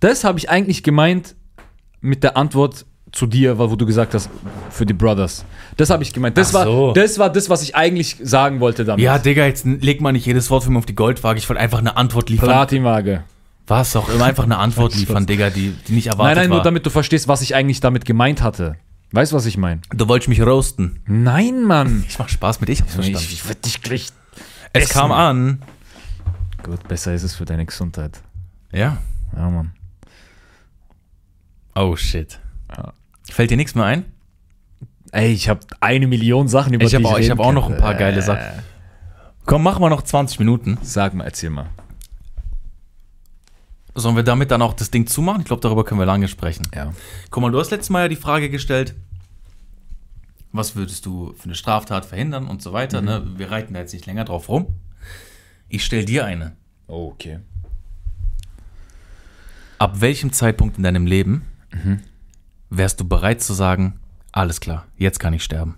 das, 0.00 0.24
habe 0.24 0.38
ich 0.38 0.48
eigentlich 0.48 0.82
gemeint 0.82 1.36
mit 2.00 2.22
der 2.22 2.36
Antwort 2.36 2.86
zu 3.12 3.26
dir, 3.26 3.58
wo 3.58 3.76
du 3.76 3.84
gesagt 3.84 4.14
hast, 4.14 4.30
für 4.70 4.86
die 4.86 4.94
Brothers. 4.94 5.44
Das 5.76 5.90
habe 5.90 6.02
ich 6.02 6.12
gemeint. 6.12 6.38
Das, 6.38 6.52
so. 6.52 6.58
war, 6.58 6.94
das 6.94 7.18
war 7.18 7.30
das, 7.30 7.50
was 7.50 7.62
ich 7.62 7.76
eigentlich 7.76 8.16
sagen 8.22 8.60
wollte 8.60 8.84
damit. 8.84 9.04
Ja, 9.04 9.18
Digga, 9.18 9.44
jetzt 9.46 9.66
leg 9.66 10.00
mal 10.00 10.12
nicht 10.12 10.26
jedes 10.26 10.50
Wort 10.50 10.64
für 10.64 10.70
mich 10.70 10.78
auf 10.78 10.86
die 10.86 10.94
Goldwaage. 10.94 11.38
Ich 11.38 11.48
wollte 11.48 11.60
einfach 11.60 11.78
eine 11.78 11.96
Antwort 11.96 12.30
liefern. 12.30 12.48
Platinwaage. 12.48 13.24
Was 13.68 13.94
auch 13.96 14.08
immer, 14.08 14.24
einfach 14.24 14.44
eine 14.44 14.58
Antwort 14.58 14.94
liefern, 14.94 15.26
Digga, 15.26 15.50
die, 15.50 15.74
die 15.86 15.92
nicht 15.92 16.06
erwartet 16.06 16.24
Nein, 16.24 16.36
nein, 16.44 16.48
nur 16.48 16.58
war. 16.58 16.64
damit 16.64 16.86
du 16.86 16.90
verstehst, 16.90 17.28
was 17.28 17.42
ich 17.42 17.54
eigentlich 17.54 17.80
damit 17.80 18.04
gemeint 18.04 18.42
hatte. 18.42 18.76
Weißt 19.12 19.32
du, 19.32 19.36
was 19.36 19.46
ich 19.46 19.56
meine? 19.56 19.80
du 19.94 20.08
wolltest 20.08 20.28
mich 20.28 20.40
roasten. 20.42 21.00
Nein, 21.06 21.64
Mann. 21.64 22.04
Ich 22.08 22.18
mach 22.18 22.28
Spaß 22.28 22.60
mit 22.60 22.68
dich, 22.68 22.80
hab's 22.80 22.94
verstanden. 22.94 23.20
Ich, 23.22 23.32
ich 23.34 23.44
würde 23.44 23.60
dich 23.60 23.82
gleich. 23.82 24.08
es 24.72 24.84
essen. 24.84 24.92
kam 24.92 25.12
an. 25.12 25.62
Gut, 26.62 26.86
besser 26.88 27.14
ist 27.14 27.22
es 27.22 27.36
für 27.36 27.44
deine 27.44 27.64
Gesundheit. 27.64 28.20
Ja. 28.72 28.98
Ja, 29.36 29.50
Mann. 29.50 29.72
Oh, 31.74 31.94
shit. 31.96 32.40
Ja. 32.76 32.92
Fällt 33.30 33.50
dir 33.50 33.56
nichts 33.56 33.74
mehr 33.74 33.84
ein? 33.84 34.04
Ey, 35.12 35.32
ich 35.32 35.48
habe 35.48 35.60
eine 35.80 36.06
Million 36.06 36.48
Sachen 36.48 36.74
über 36.74 36.84
Ich 36.84 36.94
habe 36.94 37.02
die 37.02 37.08
auch, 37.08 37.18
ich 37.18 37.30
reden 37.30 37.38
hab 37.38 37.46
auch 37.46 37.52
noch 37.52 37.70
ein 37.70 37.76
paar 37.76 37.94
geile 37.94 38.20
Sachen. 38.20 38.62
Komm, 39.46 39.62
mach 39.62 39.78
mal 39.78 39.88
noch 39.88 40.02
20 40.02 40.38
Minuten. 40.38 40.78
Sag 40.82 41.14
mal, 41.14 41.24
erzähl 41.24 41.50
mal. 41.50 41.70
Sollen 43.98 44.14
wir 44.14 44.22
damit 44.22 44.50
dann 44.52 44.62
auch 44.62 44.74
das 44.74 44.90
Ding 44.90 45.06
zumachen? 45.08 45.40
Ich 45.40 45.46
glaube, 45.46 45.60
darüber 45.60 45.84
können 45.84 46.00
wir 46.00 46.06
lange 46.06 46.28
sprechen. 46.28 46.68
Ja. 46.74 46.92
Guck 47.30 47.42
mal, 47.42 47.50
du 47.50 47.58
hast 47.58 47.70
letztes 47.70 47.90
Mal 47.90 48.02
ja 48.02 48.08
die 48.08 48.16
Frage 48.16 48.48
gestellt, 48.48 48.94
was 50.52 50.76
würdest 50.76 51.04
du 51.04 51.34
für 51.34 51.44
eine 51.44 51.56
Straftat 51.56 52.06
verhindern 52.06 52.46
und 52.46 52.62
so 52.62 52.72
weiter. 52.72 53.02
Ne? 53.02 53.26
Wir 53.36 53.50
reiten 53.50 53.74
da 53.74 53.80
jetzt 53.80 53.92
nicht 53.92 54.06
länger 54.06 54.24
drauf 54.24 54.48
rum. 54.48 54.68
Ich 55.68 55.84
stell 55.84 56.04
dir 56.04 56.24
eine. 56.24 56.56
Oh, 56.86 57.08
okay. 57.12 57.40
Ab 59.78 60.00
welchem 60.00 60.32
Zeitpunkt 60.32 60.76
in 60.78 60.84
deinem 60.84 61.06
Leben 61.06 61.44
wärst 62.70 63.00
du 63.00 63.04
bereit 63.04 63.42
zu 63.42 63.52
sagen, 63.52 64.00
alles 64.32 64.60
klar, 64.60 64.86
jetzt 64.96 65.18
kann 65.20 65.34
ich 65.34 65.44
sterben? 65.44 65.76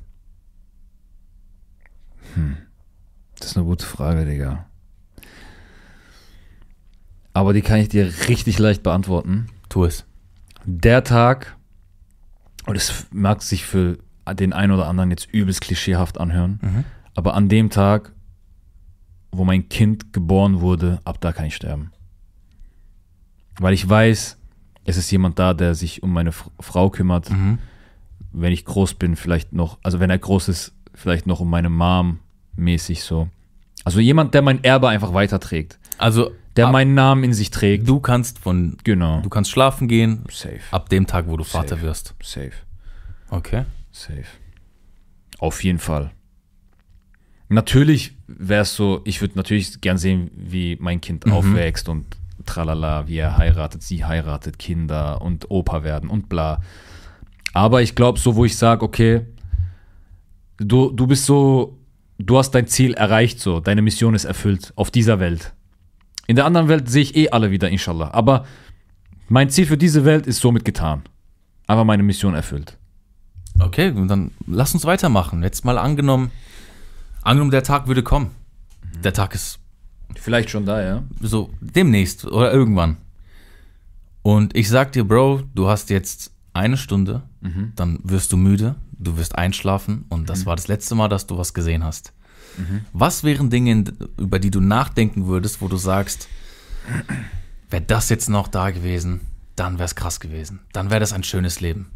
Das 3.38 3.50
ist 3.50 3.56
eine 3.56 3.66
gute 3.66 3.86
Frage, 3.86 4.24
Digga. 4.24 4.66
Aber 7.32 7.52
die 7.52 7.62
kann 7.62 7.78
ich 7.78 7.88
dir 7.88 8.12
richtig 8.28 8.58
leicht 8.58 8.82
beantworten. 8.82 9.46
Tu 9.68 9.84
es. 9.84 10.04
Der 10.64 11.04
Tag, 11.04 11.56
und 12.66 12.76
es 12.76 13.06
mag 13.12 13.42
sich 13.42 13.64
für 13.64 13.98
den 14.34 14.52
einen 14.52 14.72
oder 14.72 14.86
anderen 14.86 15.10
jetzt 15.10 15.32
übelst 15.32 15.60
klischeehaft 15.60 16.18
anhören, 16.18 16.84
aber 17.14 17.34
an 17.34 17.48
dem 17.48 17.70
Tag, 17.70 18.12
wo 19.32 19.44
mein 19.44 19.68
Kind 19.68 20.12
geboren 20.12 20.60
wurde, 20.60 21.00
ab 21.04 21.20
da 21.20 21.32
kann 21.32 21.46
ich 21.46 21.56
sterben. 21.56 21.92
Weil 23.58 23.74
ich 23.74 23.88
weiß, 23.88 24.38
es 24.84 24.96
ist 24.96 25.10
jemand 25.10 25.38
da, 25.38 25.54
der 25.54 25.74
sich 25.74 26.02
um 26.02 26.12
meine 26.12 26.32
Frau 26.32 26.90
kümmert. 26.90 27.30
Wenn 28.32 28.52
ich 28.52 28.64
groß 28.64 28.94
bin, 28.94 29.16
vielleicht 29.16 29.52
noch, 29.52 29.78
also 29.82 30.00
wenn 30.00 30.10
er 30.10 30.18
groß 30.18 30.48
ist, 30.48 30.72
vielleicht 30.94 31.26
noch 31.26 31.40
um 31.40 31.50
meine 31.50 31.70
Mom 31.70 32.18
mäßig 32.56 33.02
so. 33.02 33.28
Also 33.84 34.00
jemand, 34.00 34.34
der 34.34 34.42
mein 34.42 34.62
Erbe 34.62 34.88
einfach 34.88 35.14
weiterträgt. 35.14 35.78
Also, 36.00 36.32
Der 36.56 36.66
ab, 36.66 36.72
meinen 36.72 36.94
Namen 36.94 37.24
in 37.24 37.32
sich 37.34 37.50
trägt. 37.50 37.88
du 37.88 38.00
kannst 38.00 38.38
von, 38.38 38.76
Genau. 38.84 39.20
du 39.20 39.28
kannst 39.28 39.50
schlafen 39.50 39.86
gehen 39.88 40.24
Safe. 40.30 40.60
ab 40.70 40.88
dem 40.88 41.06
Tag, 41.06 41.26
wo 41.28 41.36
du 41.36 41.44
Vater 41.44 41.76
Safe. 41.76 41.82
wirst. 41.82 42.14
Safe. 42.22 42.52
Okay. 43.30 43.64
Safe. 43.92 44.24
Auf 45.38 45.62
jeden 45.64 45.78
Fall. 45.78 46.10
Natürlich 47.48 48.16
wäre 48.28 48.62
es 48.62 48.76
so, 48.76 49.00
ich 49.04 49.20
würde 49.20 49.34
natürlich 49.36 49.80
gern 49.80 49.98
sehen, 49.98 50.30
wie 50.36 50.76
mein 50.80 51.00
Kind 51.00 51.26
Mhm. 51.26 51.32
aufwächst 51.32 51.88
und 51.88 52.06
tralala, 52.46 53.08
wie 53.08 53.16
er 53.18 53.36
heiratet, 53.36 53.82
sie 53.82 54.04
heiratet, 54.04 54.58
Kinder 54.58 55.20
und 55.20 55.50
Opa 55.50 55.82
werden 55.82 56.08
und 56.08 56.28
bla. 56.28 56.60
Aber 57.52 57.82
ich 57.82 57.94
glaube, 57.96 58.18
so 58.20 58.36
wo 58.36 58.44
ich 58.44 58.56
sage, 58.56 58.84
okay, 58.84 59.22
du, 60.58 60.90
du 60.90 61.06
bist 61.08 61.26
so, 61.26 61.78
du 62.18 62.38
hast 62.38 62.52
dein 62.52 62.66
Ziel 62.68 62.94
erreicht, 62.94 63.40
so, 63.40 63.58
deine 63.60 63.82
Mission 63.82 64.14
ist 64.14 64.24
erfüllt 64.24 64.72
auf 64.76 64.90
dieser 64.90 65.18
Welt. 65.18 65.52
In 66.30 66.36
der 66.36 66.44
anderen 66.44 66.68
Welt 66.68 66.88
sehe 66.88 67.02
ich 67.02 67.16
eh 67.16 67.30
alle 67.30 67.50
wieder, 67.50 67.68
inshallah. 67.70 68.12
Aber 68.12 68.44
mein 69.28 69.50
Ziel 69.50 69.66
für 69.66 69.76
diese 69.76 70.04
Welt 70.04 70.28
ist 70.28 70.40
somit 70.40 70.64
getan. 70.64 71.02
Aber 71.66 71.84
meine 71.84 72.04
Mission 72.04 72.34
erfüllt. 72.34 72.78
Okay, 73.58 73.90
und 73.90 74.06
dann 74.06 74.30
lass 74.46 74.72
uns 74.72 74.84
weitermachen. 74.84 75.42
Jetzt 75.42 75.64
mal 75.64 75.76
angenommen, 75.76 76.30
angenommen, 77.22 77.50
der 77.50 77.64
Tag 77.64 77.88
würde 77.88 78.04
kommen. 78.04 78.30
Der 79.02 79.12
Tag 79.12 79.34
ist 79.34 79.58
Vielleicht 80.14 80.50
schon 80.50 80.64
da, 80.66 80.80
ja. 80.80 81.02
so 81.20 81.50
demnächst 81.60 82.24
oder 82.24 82.52
irgendwann. 82.52 82.98
Und 84.22 84.56
ich 84.56 84.68
sag 84.68 84.92
dir, 84.92 85.02
Bro, 85.02 85.42
du 85.56 85.66
hast 85.66 85.90
jetzt 85.90 86.30
eine 86.52 86.76
Stunde, 86.76 87.22
dann 87.74 87.98
wirst 88.04 88.30
du 88.30 88.36
müde, 88.36 88.76
du 88.92 89.16
wirst 89.16 89.36
einschlafen 89.36 90.04
und 90.10 90.30
das 90.30 90.46
war 90.46 90.54
das 90.54 90.68
letzte 90.68 90.94
Mal, 90.94 91.08
dass 91.08 91.26
du 91.26 91.38
was 91.38 91.54
gesehen 91.54 91.82
hast. 91.82 92.12
Was 92.92 93.24
wären 93.24 93.50
Dinge, 93.50 93.84
über 94.18 94.38
die 94.38 94.50
du 94.50 94.60
nachdenken 94.60 95.26
würdest, 95.26 95.60
wo 95.60 95.68
du 95.68 95.76
sagst, 95.76 96.28
wäre 97.70 97.82
das 97.82 98.08
jetzt 98.08 98.28
noch 98.28 98.48
da 98.48 98.70
gewesen, 98.70 99.20
dann 99.56 99.74
wäre 99.78 99.84
es 99.86 99.94
krass 99.94 100.20
gewesen. 100.20 100.60
Dann 100.72 100.90
wäre 100.90 101.00
das 101.00 101.12
ein 101.12 101.22
schönes 101.24 101.60
Leben. 101.60 101.90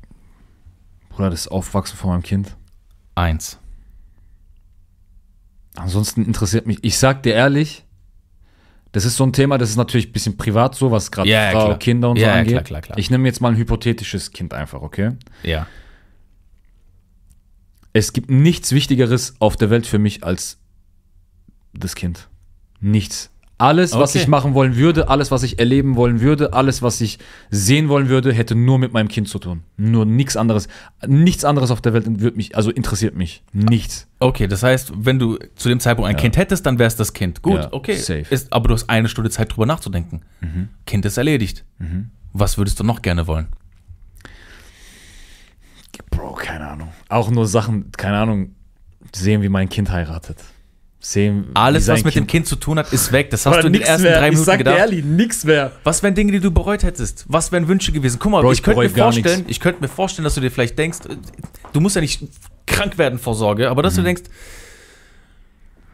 Bruder, 1.09 1.31
das 1.31 1.49
Aufwachsen 1.49 1.97
von 1.97 2.11
meinem 2.11 2.23
Kind. 2.23 2.57
Eins. 3.15 3.59
Ansonsten 5.77 6.25
interessiert 6.25 6.67
mich, 6.67 6.79
ich 6.83 6.99
sag 6.99 7.23
dir 7.25 7.35
ehrlich, 7.35 7.85
Das 8.93 9.05
ist 9.05 9.17
so 9.17 9.25
ein 9.25 9.33
Thema, 9.33 9.59
das 9.59 9.71
ist 9.71 9.77
natürlich 9.77 10.09
ein 10.11 10.13
bisschen 10.13 10.37
privat 10.37 10.77
so, 10.77 10.93
was 10.93 11.11
gerade 11.11 11.29
ja, 11.29 11.51
Frau, 11.51 11.65
klar. 11.67 11.79
Kinder 11.81 12.11
und 12.11 12.17
so 12.17 12.23
Ja, 12.23 12.35
ja, 12.35 12.41
angeht. 12.41 12.65
klar, 12.65 12.81
klar. 12.81 12.97
Ich 12.97 13.11
nehme 13.11 13.27
jetzt 13.27 13.41
mal 13.41 13.49
ein 13.49 13.57
hypothetisches 13.57 14.31
Kind 14.31 14.55
einfach, 14.55 14.83
okay? 14.83 15.13
Ja. 15.43 15.67
Es 17.95 18.13
gibt 18.13 18.29
nichts 18.31 18.73
Wichtigeres 18.73 19.35
auf 19.39 19.57
der 19.57 19.71
Welt 19.71 19.87
für 19.87 19.99
mich 19.99 20.23
als 20.25 20.59
das 21.73 21.95
Kind. 21.95 22.29
Nichts. 22.81 23.31
Alles, 23.57 23.93
was 23.93 24.11
Okay. 24.11 24.19
ich 24.23 24.27
machen 24.29 24.53
wollen 24.55 24.75
würde, 24.77 25.09
alles, 25.09 25.31
was 25.31 25.45
ich 25.45 25.61
erleben 25.61 25.95
wollen 25.95 26.21
würde, 26.21 26.53
alles, 26.55 26.83
was 26.83 27.01
ich 27.01 27.21
sehen 27.51 27.89
wollen 27.89 28.09
würde, 28.09 28.33
hätte 28.33 28.57
nur 28.57 28.81
mit 28.81 28.93
meinem 28.93 29.07
Kind 29.07 29.29
zu 29.29 29.39
tun. 29.39 29.63
Nur 29.77 30.05
nichts 30.07 30.37
anderes. 30.37 30.67
Nichts 31.07 31.45
anderes 31.45 31.71
auf 31.71 31.81
der 31.81 31.93
Welt 31.93 32.05
wird 32.21 32.37
mich, 32.37 32.57
also 32.57 32.73
interessiert 32.73 33.15
mich. 33.15 33.45
Nichts. 33.53 34.09
Okay, 34.19 34.49
das 34.49 34.65
heißt, 34.65 34.93
wenn 34.97 35.21
du 35.21 35.39
zu 35.55 35.69
dem 35.69 35.79
Zeitpunkt 35.79 36.09
ein 36.11 36.17
Kind 36.17 36.37
hättest, 36.37 36.67
dann 36.67 36.81
wäre 36.81 36.89
es 36.89 36.97
das 36.97 37.13
Kind. 37.13 37.43
Gut, 37.43 37.55
Ja, 37.61 37.73
okay. 37.73 37.95
safe. 37.95 38.27
Ist, 38.29 38.53
aber 38.53 38.67
du 38.67 38.75
hast 38.75 38.91
eine 38.91 39.09
Stunde 39.09 39.31
Zeit 39.31 39.53
drüber 39.53 39.67
nachzudenken. 39.67 40.23
Kind 40.85 41.05
ist 41.07 41.17
erledigt. 41.17 41.65
Was 42.33 42.59
würdest 42.59 42.81
du 42.81 42.85
noch 42.85 43.03
gerne 43.03 43.29
wollen? 43.29 43.47
Bro, 46.17 46.33
keine 46.35 46.67
Ahnung. 46.69 46.89
Auch 47.09 47.31
nur 47.31 47.47
Sachen, 47.47 47.91
keine 47.97 48.17
Ahnung, 48.19 48.55
sehen, 49.15 49.43
wie 49.43 49.49
mein 49.49 49.69
Kind 49.69 49.91
heiratet. 49.91 50.39
Sehen, 51.01 51.49
Alles, 51.53 51.87
was 51.87 52.03
mit 52.03 52.15
dem 52.15 52.27
Kind 52.27 52.47
zu 52.47 52.57
tun 52.57 52.79
hat, 52.79 52.91
ist 52.93 53.13
weg. 53.13 53.29
Das 53.29 53.45
hast 53.45 53.63
du 53.63 53.67
in 53.67 53.75
den 53.75 53.83
ersten 53.83 54.05
mehr. 54.05 54.19
drei 54.19 54.29
Ich 54.29 54.31
Minuten 54.33 54.47
sag 54.47 54.55
dir 54.55 54.65
gedacht. 54.65 54.79
ehrlich, 54.79 55.05
nix 55.05 55.45
mehr. 55.45 55.73
Was 55.85 56.03
wären 56.03 56.15
Dinge, 56.15 56.33
die 56.33 56.41
du 56.41 56.51
bereut 56.51 56.83
hättest? 56.83 57.27
Was 57.29 57.53
wären 57.53 57.69
Wünsche 57.69 57.93
gewesen? 57.93 58.19
Guck 58.19 58.33
mal, 58.33 58.41
Bro, 58.41 58.53
ich, 58.53 58.59
ich 58.59 58.65
könnte 58.65 58.81
mir 58.81 58.89
vorstellen, 58.89 59.45
ich 59.47 59.61
könnte 59.61 59.83
mir 59.83 59.89
vorstellen, 59.89 60.25
dass 60.25 60.35
du 60.35 60.41
dir 60.41 60.51
vielleicht 60.51 60.79
denkst, 60.79 61.01
du 61.75 61.81
musst 61.81 61.95
ja 61.97 62.01
nicht 62.01 62.23
krank 62.67 62.97
werden 62.97 63.19
vor 63.19 63.35
Sorge, 63.35 63.69
aber 63.69 63.83
Mhm. 63.83 63.85
dass 63.85 63.95
du 63.97 64.03
denkst, 64.03 64.23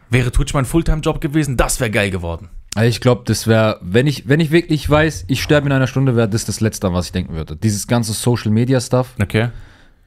wäre 0.09 0.31
Twitch 0.31 0.53
mein 0.53 0.63
Fulltime-Job 0.65 1.19
gewesen, 1.21 1.57
das 1.57 1.79
wäre 1.81 1.91
geil 1.91 2.09
geworden. 2.09 2.49
Also 2.75 2.87
ich 2.87 3.01
glaube, 3.01 3.23
das 3.25 3.47
wäre, 3.47 3.79
wenn 3.81 4.07
ich, 4.07 4.29
wenn 4.29 4.39
ich 4.39 4.51
wirklich 4.51 4.89
weiß, 4.89 5.25
ich 5.27 5.41
sterbe 5.43 5.67
in 5.67 5.73
einer 5.73 5.87
Stunde, 5.87 6.15
wäre 6.15 6.29
das 6.29 6.45
das 6.45 6.61
Letzte, 6.61 6.87
an 6.87 6.93
was 6.93 7.07
ich 7.07 7.11
denken 7.11 7.33
würde. 7.35 7.57
Dieses 7.57 7.85
ganze 7.87 8.13
Social 8.13 8.51
Media 8.51 8.79
Stuff 8.79 9.13
Okay. 9.21 9.49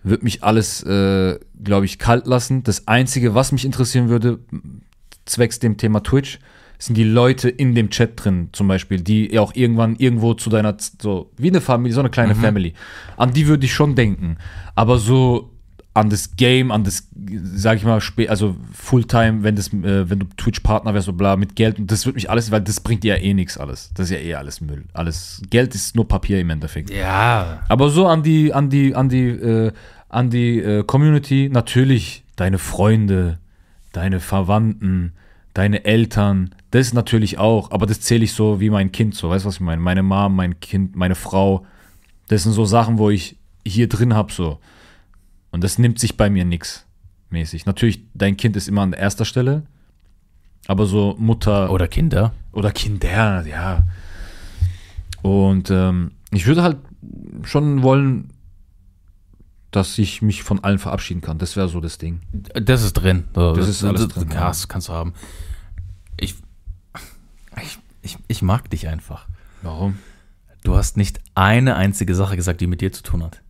Wird 0.05 0.23
mich 0.23 0.45
alles, 0.45 0.83
äh, 0.83 1.39
glaube 1.63 1.87
ich, 1.87 1.99
kalt 1.99 2.27
lassen. 2.27 2.63
Das 2.63 2.87
Einzige, 2.87 3.35
was 3.35 3.51
mich 3.51 3.65
interessieren 3.65 4.09
würde, 4.09 4.39
zwecks 5.25 5.59
dem 5.59 5.77
Thema 5.77 6.03
Twitch, 6.03 6.39
sind 6.79 6.97
die 6.97 7.05
Leute 7.05 7.49
in 7.49 7.75
dem 7.75 7.89
Chat 7.91 8.13
drin, 8.23 8.51
zum 8.53 8.69
Beispiel, 8.69 9.01
die 9.01 9.33
ja 9.33 9.41
auch 9.41 9.55
irgendwann 9.55 9.97
irgendwo 9.97 10.35
zu 10.35 10.51
deiner, 10.51 10.77
so 11.01 11.31
wie 11.37 11.49
eine 11.49 11.61
Familie, 11.61 11.95
so 11.95 12.01
eine 12.01 12.11
kleine 12.11 12.35
Family. 12.35 12.75
An 13.17 13.33
die 13.33 13.47
würde 13.47 13.65
ich 13.65 13.73
schon 13.73 13.95
denken. 13.95 14.37
Aber 14.75 14.99
so 14.99 15.51
an 15.95 16.11
das 16.11 16.35
Game, 16.35 16.73
an 16.73 16.83
das, 16.83 17.09
sag 17.55 17.77
ich 17.77 17.85
mal, 17.85 18.01
also 18.29 18.57
Fulltime, 18.73 19.45
wenn 19.45 19.55
das, 19.55 19.73
äh, 19.73 20.11
wenn 20.11 20.19
du 20.19 20.27
Twitch-Partner 20.37 20.93
wärst, 20.93 21.07
so 21.07 21.13
bla, 21.13 21.37
mit 21.37 21.55
Geld, 21.55 21.79
und 21.79 21.91
das 21.91 22.05
wird 22.05 22.17
mich 22.17 22.29
alles, 22.29 22.51
weil 22.51 22.61
das 22.61 22.81
bringt 22.81 23.05
dir 23.05 23.17
ja 23.17 23.23
eh 23.23 23.33
nichts 23.33 23.57
alles. 23.57 23.93
Das 23.95 24.11
ist 24.11 24.11
ja 24.11 24.19
eh 24.19 24.35
alles 24.35 24.61
Müll. 24.61 24.85
Alles, 24.93 25.41
Geld 25.51 25.73
ist 25.77 25.95
nur 25.95 26.09
Papier 26.09 26.41
im 26.41 26.51
Endeffekt. 26.51 26.91
Ja. 26.91 27.63
Aber 27.69 27.91
so 27.91 28.09
an 28.09 28.25
die, 28.25 28.53
an 28.53 28.71
die, 28.71 28.97
an 28.97 29.09
die, 29.09 29.29
äh, 29.29 29.73
an 30.15 30.31
die 30.31 30.59
äh, 30.59 30.85
Community, 30.85 31.51
natürlich 31.53 32.25
deine 32.37 32.59
Freunde, 32.59 33.39
deine 33.93 34.21
Verwandten, 34.21 35.13
deine 35.55 35.85
Eltern, 35.85 36.55
das 36.71 36.93
natürlich 36.93 37.39
auch, 37.39 37.71
aber 37.71 37.87
das 37.87 38.01
zähle 38.01 38.25
ich 38.25 38.33
so 38.33 38.61
wie 38.61 38.71
mein 38.71 38.93
Kind, 38.93 39.15
so, 39.15 39.31
weißt 39.31 39.45
du, 39.45 39.49
was 39.49 39.57
ich 39.57 39.61
meine? 39.61 39.81
Meine 39.81 40.03
Mom, 40.03 40.35
mein 40.35 40.59
Kind, 40.61 40.97
meine 40.97 41.15
Frau, 41.15 41.65
das 42.29 42.43
sind 42.43 42.53
so 42.53 42.65
Sachen, 42.65 42.99
wo 42.99 43.11
ich 43.11 43.37
hier 43.67 43.89
drin 43.89 44.15
habe, 44.15 44.33
so. 44.33 44.59
Und 45.51 45.63
das 45.63 45.79
nimmt 45.79 45.99
sich 45.99 46.17
bei 46.17 46.31
mir 46.31 46.45
nix 46.45 46.87
mäßig. 47.31 47.67
Natürlich, 47.67 48.03
dein 48.15 48.37
Kind 48.37 48.57
ist 48.57 48.69
immer 48.69 48.83
an 48.83 48.93
erster 48.93 49.25
Stelle, 49.25 49.63
aber 50.67 50.87
so 50.87 51.15
Mutter 51.19 51.71
Oder 51.71 51.89
Kinder. 51.89 52.33
oder 52.53 52.73
Kinder, 52.73 53.47
ja. 53.47 53.85
Und 55.23 55.71
ähm, 55.71 56.13
ich 56.31 56.47
würde 56.47 56.63
halt 56.63 56.79
schon 57.45 57.83
wollen, 57.83 58.31
dass 59.77 59.99
ich 59.99 60.23
mich 60.23 60.43
von 60.43 60.63
allen 60.63 60.79
verabschieden 60.79 61.21
kann. 61.21 61.39
Das 61.39 61.57
wäre 61.57 61.69
so 61.69 61.81
das 61.81 61.99
Ding. 61.99 62.21
Das 62.33 62.83
ist 62.83 62.93
drin. 62.95 63.25
So, 63.35 63.55
Das 63.55 63.69
ist 63.69 63.83
alles 63.85 64.09
drin, 64.09 64.29
Ja, 64.33 64.49
das 64.49 64.69
kannst 64.69 64.89
du 64.89 64.93
haben. 64.93 65.15
Ich, 66.17 66.35
ich, 67.61 67.79
ich, 68.03 68.19
ich 68.29 68.43
mag 68.43 68.71
dich 68.71 68.89
einfach. 68.89 69.27
Warum? 69.63 69.99
Du 70.63 70.77
hast 70.77 70.97
nicht 70.97 71.21
eine 71.35 71.77
einzige 71.77 72.15
Sache 72.15 72.37
gesagt, 72.37 72.61
die 72.61 72.67
mit 72.67 72.81
dir 72.81 72.93
zu 72.93 73.03
tun 73.03 73.23
hat. 73.23 73.41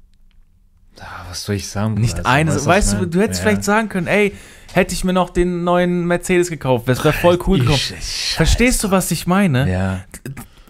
Ah, 1.00 1.26
was 1.28 1.44
soll 1.44 1.56
ich 1.56 1.68
sagen? 1.68 1.94
Nicht 1.94 2.16
Bruder? 2.16 2.28
eine. 2.28 2.52
Also, 2.52 2.66
Weißt, 2.66 2.94
ich 2.94 2.98
du, 3.00 3.06
du 3.06 3.20
hättest 3.20 3.40
Ja. 3.40 3.48
vielleicht 3.48 3.64
sagen 3.64 3.88
können, 3.88 4.06
ey, 4.06 4.32
hätte 4.72 4.94
ich 4.94 5.04
mir 5.04 5.12
noch 5.12 5.30
den 5.30 5.64
neuen 5.64 6.06
Mercedes 6.06 6.50
gekauft, 6.50 6.88
das 6.88 7.02
wäre 7.04 7.12
voll 7.14 7.38
cool 7.46 7.58
gekommen. 7.60 7.78
Verstehst 7.78 8.82
du, 8.84 8.90
was 8.90 9.10
ich 9.10 9.26
meine? 9.26 9.70
Ja. 9.70 10.04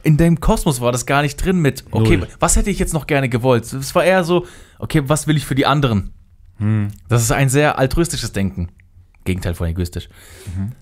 In 0.04 0.18
deinem 0.18 0.38
Kosmos 0.38 0.80
war 0.80 0.92
das 0.92 1.06
gar 1.06 1.22
nicht 1.22 1.36
drin 1.36 1.60
mit, 1.60 1.84
okay, 1.90 2.18
Null. 2.18 2.28
was 2.38 2.56
hätte 2.56 2.70
ich 2.70 2.78
jetzt 2.78 2.92
noch 2.92 3.06
gerne 3.06 3.28
gewollt? 3.28 3.64
Es 3.72 3.94
war 3.94 4.04
eher 4.04 4.22
so, 4.22 4.46
okay, 4.78 5.02
was 5.06 5.26
will 5.26 5.36
ich 5.36 5.46
für 5.46 5.54
die 5.54 5.64
anderen? 5.66 6.12
Hm. 6.58 6.88
Das 7.08 7.22
ist 7.22 7.32
ein 7.32 7.48
sehr 7.48 7.78
altruistisches 7.78 8.32
Denken. 8.32 8.68
Gegenteil 9.24 9.54
von 9.54 9.66
egoistisch. 9.66 10.08
Mhm. 10.54 10.72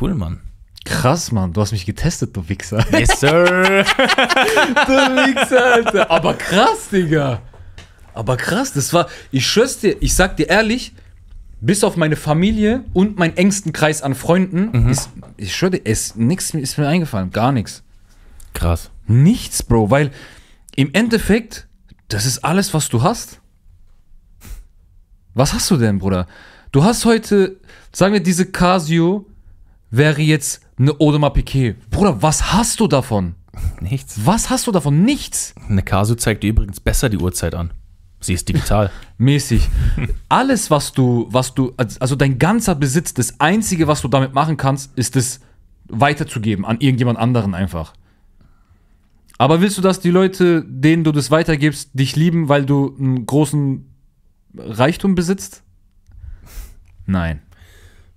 Cool, 0.00 0.14
Mann. 0.14 0.40
Krass, 0.84 1.30
Mann. 1.30 1.52
Du 1.52 1.60
hast 1.60 1.70
mich 1.70 1.86
getestet, 1.86 2.36
du 2.36 2.48
Wichser. 2.48 2.84
Yes, 2.92 3.20
sir. 3.20 3.44
du 3.86 4.92
Wichser, 4.92 5.64
Alter. 5.74 6.10
Aber 6.10 6.34
krass, 6.34 6.88
Digga. 6.90 7.40
Aber 8.12 8.36
krass, 8.36 8.72
das 8.72 8.92
war, 8.92 9.06
ich 9.30 9.46
schwör's 9.46 9.78
dir, 9.78 9.96
ich 10.00 10.14
sag 10.14 10.36
dir 10.36 10.48
ehrlich, 10.48 10.92
bis 11.60 11.84
auf 11.84 11.96
meine 11.96 12.16
Familie 12.16 12.84
und 12.92 13.18
meinen 13.18 13.36
engsten 13.36 13.72
Kreis 13.72 14.02
an 14.02 14.14
Freunden, 14.14 14.88
ist, 14.88 15.10
ich 15.36 15.54
schwör 15.54 15.70
dir, 15.70 15.80
es, 15.84 16.14
nix 16.16 16.52
ist 16.52 16.76
mir 16.76 16.86
eingefallen, 16.86 17.30
gar 17.30 17.52
nichts. 17.52 17.83
Krass. 18.54 18.90
Nichts, 19.06 19.62
Bro, 19.62 19.90
weil 19.90 20.10
im 20.74 20.90
Endeffekt, 20.92 21.68
das 22.08 22.24
ist 22.24 22.38
alles, 22.38 22.72
was 22.72 22.88
du 22.88 23.02
hast. 23.02 23.40
Was 25.34 25.52
hast 25.52 25.70
du 25.70 25.76
denn, 25.76 25.98
Bruder? 25.98 26.26
Du 26.72 26.82
hast 26.82 27.04
heute, 27.04 27.60
sagen 27.92 28.14
wir, 28.14 28.22
diese 28.22 28.46
Casio 28.46 29.26
wäre 29.90 30.22
jetzt 30.22 30.62
eine 30.78 30.98
Audemars 31.00 31.34
Piquet. 31.34 31.74
Bruder, 31.90 32.22
was 32.22 32.52
hast 32.52 32.80
du 32.80 32.86
davon? 32.86 33.34
Nichts. 33.80 34.20
Was 34.24 34.50
hast 34.50 34.66
du 34.66 34.72
davon? 34.72 35.04
Nichts. 35.04 35.54
Eine 35.68 35.82
Casio 35.82 36.16
zeigt 36.16 36.42
dir 36.42 36.50
übrigens 36.50 36.80
besser 36.80 37.08
die 37.08 37.18
Uhrzeit 37.18 37.54
an. 37.54 37.72
Sie 38.20 38.32
ist 38.32 38.48
digital. 38.48 38.90
Mäßig. 39.18 39.68
Alles, 40.28 40.70
was 40.70 40.92
du, 40.92 41.28
was 41.30 41.54
du, 41.54 41.74
also 41.76 42.16
dein 42.16 42.38
ganzer 42.38 42.74
Besitz, 42.74 43.12
das 43.14 43.38
Einzige, 43.38 43.86
was 43.86 44.00
du 44.00 44.08
damit 44.08 44.34
machen 44.34 44.56
kannst, 44.56 44.96
ist 44.96 45.14
es 45.16 45.40
weiterzugeben 45.88 46.64
an 46.64 46.80
irgendjemand 46.80 47.18
anderen 47.18 47.54
einfach. 47.54 47.92
Aber 49.38 49.60
willst 49.60 49.76
du, 49.78 49.82
dass 49.82 50.00
die 50.00 50.10
Leute, 50.10 50.64
denen 50.66 51.04
du 51.04 51.12
das 51.12 51.30
weitergibst, 51.30 51.90
dich 51.92 52.14
lieben, 52.16 52.48
weil 52.48 52.64
du 52.66 52.94
einen 52.98 53.26
großen 53.26 53.84
Reichtum 54.56 55.14
besitzt? 55.14 55.62
Nein. 57.06 57.40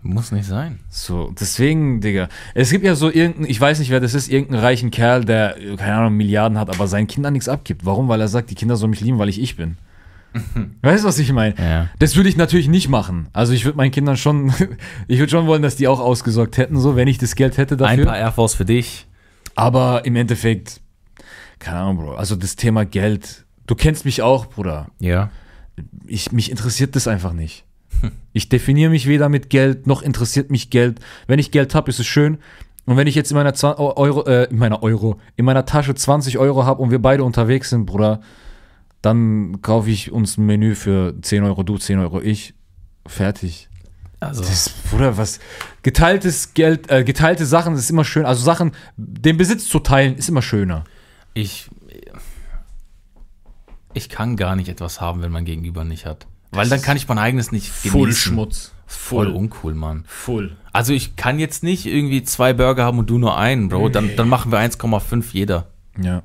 Muss 0.03 0.31
nicht 0.31 0.45
sein. 0.45 0.79
So, 0.89 1.33
deswegen, 1.37 1.99
Digga. 2.01 2.29
Es 2.53 2.69
gibt 2.69 2.85
ja 2.85 2.95
so 2.95 3.09
irgendeinen, 3.09 3.49
ich 3.49 3.59
weiß 3.59 3.79
nicht, 3.79 3.89
wer 3.89 3.99
das 3.99 4.13
ist, 4.13 4.29
irgendeinen 4.29 4.61
reichen 4.61 4.91
Kerl, 4.91 5.25
der, 5.25 5.57
keine 5.75 5.95
Ahnung, 5.95 6.13
Milliarden 6.15 6.57
hat, 6.57 6.69
aber 6.69 6.87
seinen 6.87 7.07
Kindern 7.07 7.33
nichts 7.33 7.49
abgibt. 7.49 7.83
Warum? 7.85 8.07
Weil 8.07 8.21
er 8.21 8.27
sagt, 8.27 8.49
die 8.51 8.55
Kinder 8.55 8.75
sollen 8.77 8.91
mich 8.91 9.01
lieben, 9.01 9.17
weil 9.17 9.27
ich 9.27 9.41
ich 9.41 9.57
bin. 9.57 9.75
weißt 10.83 11.03
du, 11.03 11.07
was 11.07 11.17
ich 11.19 11.33
meine? 11.33 11.55
Ja. 11.57 11.89
Das 11.99 12.15
würde 12.15 12.29
ich 12.29 12.37
natürlich 12.37 12.67
nicht 12.69 12.89
machen. 12.89 13.27
Also 13.33 13.53
ich 13.53 13.65
würde 13.65 13.75
meinen 13.77 13.91
Kindern 13.91 14.17
schon, 14.17 14.53
ich 15.07 15.17
würde 15.19 15.31
schon 15.31 15.47
wollen, 15.47 15.63
dass 15.63 15.75
die 15.75 15.87
auch 15.87 15.99
ausgesorgt 15.99 16.57
hätten, 16.57 16.79
so, 16.79 16.95
wenn 16.95 17.07
ich 17.07 17.17
das 17.17 17.35
Geld 17.35 17.57
hätte 17.57 17.73
Ein 17.73 17.79
dafür. 17.79 18.05
paar 18.05 18.17
Air 18.17 18.31
Force 18.31 18.53
für 18.53 18.65
dich. 18.65 19.07
aber 19.55 20.05
im 20.05 20.15
Endeffekt, 20.15 20.79
keine 21.59 21.79
Ahnung, 21.79 21.97
Bro. 21.97 22.15
Also 22.15 22.35
das 22.35 22.55
Thema 22.55 22.85
Geld, 22.85 23.45
du 23.65 23.75
kennst 23.75 24.05
mich 24.05 24.21
auch, 24.21 24.47
Bruder. 24.47 24.87
Ja. 24.99 25.31
ich, 26.07 26.31
mich 26.31 26.51
interessiert 26.51 26.95
das 26.95 27.07
einfach 27.07 27.33
nicht. 27.33 27.65
Ich 28.33 28.49
definiere 28.49 28.91
mich 28.91 29.07
weder 29.07 29.27
mit 29.29 29.49
Geld, 29.49 29.87
noch 29.87 30.03
interessiert 30.03 30.51
mich 30.51 30.69
Geld. 30.69 30.99
Wenn 31.25 31.39
ich 31.39 31.49
Geld 31.49 31.73
habe, 31.73 31.89
ist 31.89 31.99
es 31.99 32.05
schön. 32.05 32.37
Und 32.85 32.95
wenn 32.95 33.07
ich 33.07 33.15
jetzt 33.15 33.31
in 33.31 33.35
meiner, 33.35 33.53
20 33.53 33.79
Euro, 33.79 34.25
äh, 34.25 34.43
in 34.45 34.57
meiner 34.57 34.83
Euro, 34.83 35.19
in 35.35 35.45
meiner 35.45 35.65
Tasche 35.65 35.95
20 35.95 36.37
Euro 36.37 36.63
habe 36.63 36.81
und 36.81 36.91
wir 36.91 37.01
beide 37.01 37.23
unterwegs 37.23 37.71
sind, 37.71 37.85
Bruder, 37.85 38.21
dann 39.01 39.61
kaufe 39.61 39.89
ich 39.89 40.11
uns 40.11 40.37
ein 40.37 40.45
Menü 40.45 40.75
für 40.75 41.15
10 41.21 41.43
Euro 41.43 41.63
du, 41.63 41.77
10 41.77 41.99
Euro 41.99 42.21
ich. 42.21 42.53
Fertig. 43.05 43.67
Also, 44.19 44.41
Das, 44.41 44.69
Bruder, 44.69 45.17
was? 45.17 45.39
Geteiltes 45.83 46.53
Geld, 46.53 46.89
äh, 46.89 47.03
geteilte 47.03 47.45
Sachen 47.45 47.75
ist 47.75 47.89
immer 47.89 48.05
schön. 48.05 48.25
Also 48.25 48.43
Sachen, 48.43 48.71
den 48.95 49.37
Besitz 49.37 49.67
zu 49.67 49.79
teilen, 49.79 50.15
ist 50.15 50.29
immer 50.29 50.41
schöner. 50.41 50.85
Ich. 51.37 51.69
Ich 53.93 54.09
kann 54.09 54.35
gar 54.35 54.55
nicht 54.55 54.69
etwas 54.69 55.01
haben, 55.01 55.21
wenn 55.21 55.31
mein 55.31 55.45
Gegenüber 55.45 55.83
nicht 55.83 56.05
hat. 56.05 56.27
Weil 56.51 56.69
dann 56.69 56.81
kann 56.81 56.97
ich 56.97 57.07
mein 57.07 57.17
eigenes 57.17 57.51
nicht 57.51 57.71
genießen. 57.83 58.37
Voll 58.85 59.27
uncool, 59.27 59.73
Mann. 59.73 60.05
Full. 60.07 60.55
Also 60.71 60.93
ich 60.93 61.15
kann 61.17 61.39
jetzt 61.39 61.61
nicht 61.61 61.85
irgendwie 61.85 62.23
zwei 62.23 62.53
Burger 62.53 62.85
haben 62.85 62.99
und 62.99 63.09
du 63.09 63.17
nur 63.17 63.37
einen, 63.37 63.67
Bro. 63.67 63.89
Dann, 63.89 64.15
dann 64.15 64.29
machen 64.29 64.51
wir 64.51 64.59
1,5 64.59 65.25
jeder. 65.33 65.67
Ja. 66.01 66.23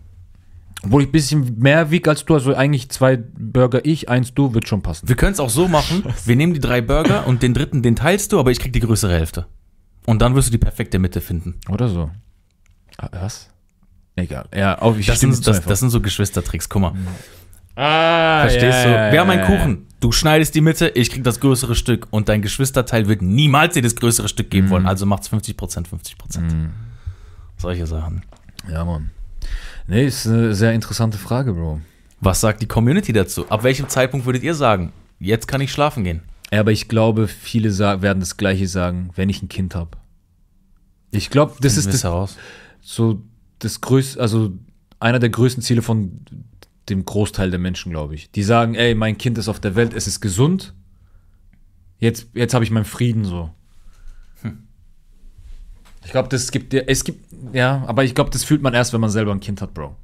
Obwohl 0.85 1.03
ich 1.03 1.09
ein 1.09 1.13
bisschen 1.13 1.59
mehr 1.59 1.91
wiege 1.91 2.11
als 2.11 2.25
du, 2.25 2.35
also 2.35 2.55
eigentlich 2.55 2.89
zwei 2.91 3.17
Burger 3.17 3.85
ich, 3.85 4.09
eins 4.09 4.35
du, 4.35 4.55
wird 4.55 4.69
schon 4.69 4.83
passen. 4.83 5.09
Wir 5.09 5.17
können 5.17 5.33
es 5.33 5.41
auch 5.41 5.51
so 5.51 5.69
machen, 5.69 6.05
wir 6.25 6.37
nehmen 6.37 6.55
die 6.55 6.61
drei 6.61 6.81
Burger 6.81 7.27
und 7.27 7.43
den 7.43 7.55
dritten, 7.55 7.83
den 7.83 7.97
teilst 7.97 8.33
du, 8.33 8.39
aber 8.39 8.51
ich 8.51 8.59
krieg 8.61 8.73
die 8.73 8.81
größere 8.81 9.13
Hälfte. 9.13 9.47
Und 10.07 10.23
dann 10.23 10.35
wirst 10.35 10.49
du 10.49 10.53
die 10.53 10.59
perfekte 10.59 10.99
Mitte 10.99 11.21
finden. 11.21 11.59
Oder 11.69 11.89
so. 11.89 12.11
Ah, 12.99 13.09
Was? 13.13 13.52
Egal. 14.17 14.47
Ja, 14.55 14.79
auf, 14.79 14.99
ich 14.99 15.07
Das 15.07 15.21
sind, 15.21 15.47
das, 15.47 15.63
das 15.65 15.81
sind 15.81 15.91
so 15.91 16.01
Geschwistertricks. 16.01 16.69
Guck 16.69 16.83
mal. 16.83 16.95
ah, 17.77 18.43
Verstehst 18.43 18.85
du? 18.85 18.89
Wir 18.89 19.21
haben 19.21 19.31
einen 19.31 19.41
ja, 19.41 19.47
Kuchen. 19.47 19.87
Du 20.01 20.13
schneidest 20.13 20.55
die 20.55 20.61
Mitte, 20.61 20.89
ich 20.89 21.11
krieg 21.11 21.25
das 21.25 21.41
größere 21.41 21.75
Stück. 21.75 22.09
Und 22.11 22.29
dein 22.29 22.43
Geschwisterteil 22.43 23.09
wird 23.09 23.23
niemals 23.23 23.75
dir 23.75 23.83
das 23.83 23.97
größere 23.97 24.29
Stück 24.29 24.51
geben 24.51 24.69
wollen. 24.71 24.87
Also 24.87 25.07
macht's 25.07 25.31
50%, 25.31 25.57
50%. 25.57 26.69
Solche 27.57 27.87
Sachen. 27.87 28.23
Ja, 28.67 28.75
Ja, 28.75 28.85
Mann. 28.85 29.11
Nee, 29.87 30.07
ist 30.07 30.27
eine 30.27 30.55
sehr 30.55 30.73
interessante 30.73 31.19
Frage, 31.19 31.53
Bro. 31.53 31.81
Was 32.21 32.41
sagt 32.41 32.63
die 32.63 32.67
Community 32.67 33.13
dazu? 33.13 33.49
Ab 33.49 33.65
welchem 33.65 33.89
Zeitpunkt 33.89 34.27
würdet 34.27 34.43
ihr 34.43 34.55
sagen, 34.55 34.93
jetzt 35.19 35.49
kann 35.49 35.61
ich 35.61 35.73
schlafen 35.73 36.05
gehen? 36.05 36.23
Ja, 36.53 36.61
aber 36.61 36.71
ich 36.71 36.89
glaube, 36.89 37.29
viele 37.29 37.77
werden 37.79 38.21
das 38.21 38.37
Gleiche 38.37 38.69
sagen, 38.69 39.11
wenn 39.17 39.29
ich 39.29 39.43
ein 39.43 39.49
Kind 39.49 39.75
habe. 39.75 39.99
Ich 41.11 41.31
glaube, 41.31 41.55
das 41.61 41.77
ist 41.77 41.93
das, 41.93 42.05
heraus. 42.05 42.37
so 42.81 43.23
das 43.65 43.81
größte, 43.81 44.21
also 44.21 44.53
einer 45.01 45.19
der 45.19 45.31
größten 45.31 45.63
Ziele 45.63 45.83
von 45.83 46.21
dem 46.89 47.05
Großteil 47.05 47.51
der 47.51 47.61
Menschen, 47.61 47.91
glaube 47.93 48.15
ich. 48.15 48.31
Die 48.33 48.43
sagen, 48.43 48.75
ey, 48.75 48.95
mein 48.95 49.19
Kind 49.19 49.39
ist 49.39 49.49
auf 49.49 49.61
der 49.61 49.75
Welt, 49.75 49.95
es 49.95 50.07
ist 50.07 50.21
gesund. 50.21 50.75
Jetzt, 51.99 52.29
jetzt 52.35 52.55
habe 52.55 52.65
ich 52.65 52.71
meinen 52.71 52.85
Frieden 52.85 53.25
so. 53.25 53.51
Ich 56.05 56.11
glaube, 56.11 56.29
das 56.29 56.51
gibt 56.51 56.73
dir, 56.73 56.89
es 56.89 57.05
gibt, 57.05 57.33
ja, 57.53 57.85
aber 57.87 58.03
ich 58.03 58.15
glaube, 58.17 58.31
das 58.31 58.43
fühlt 58.43 58.61
man 58.61 58.75
erst, 58.75 58.93
wenn 58.93 59.01
man 59.01 59.11
selber 59.11 59.31
ein 59.33 59.39
Kind 59.39 59.63
hat, 59.63 59.73
Bro. 59.73 59.95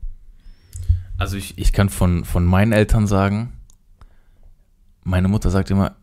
Also 1.16 1.36
ich, 1.36 1.59
ich 1.59 1.72
kann 1.72 1.89
von, 1.89 2.24
von 2.24 2.44
meinen 2.44 2.70
Eltern 2.70 3.09
sagen, 3.09 3.55
meine 5.02 5.26
Mutter 5.26 5.51
sagt 5.51 5.72
immer 5.72 5.97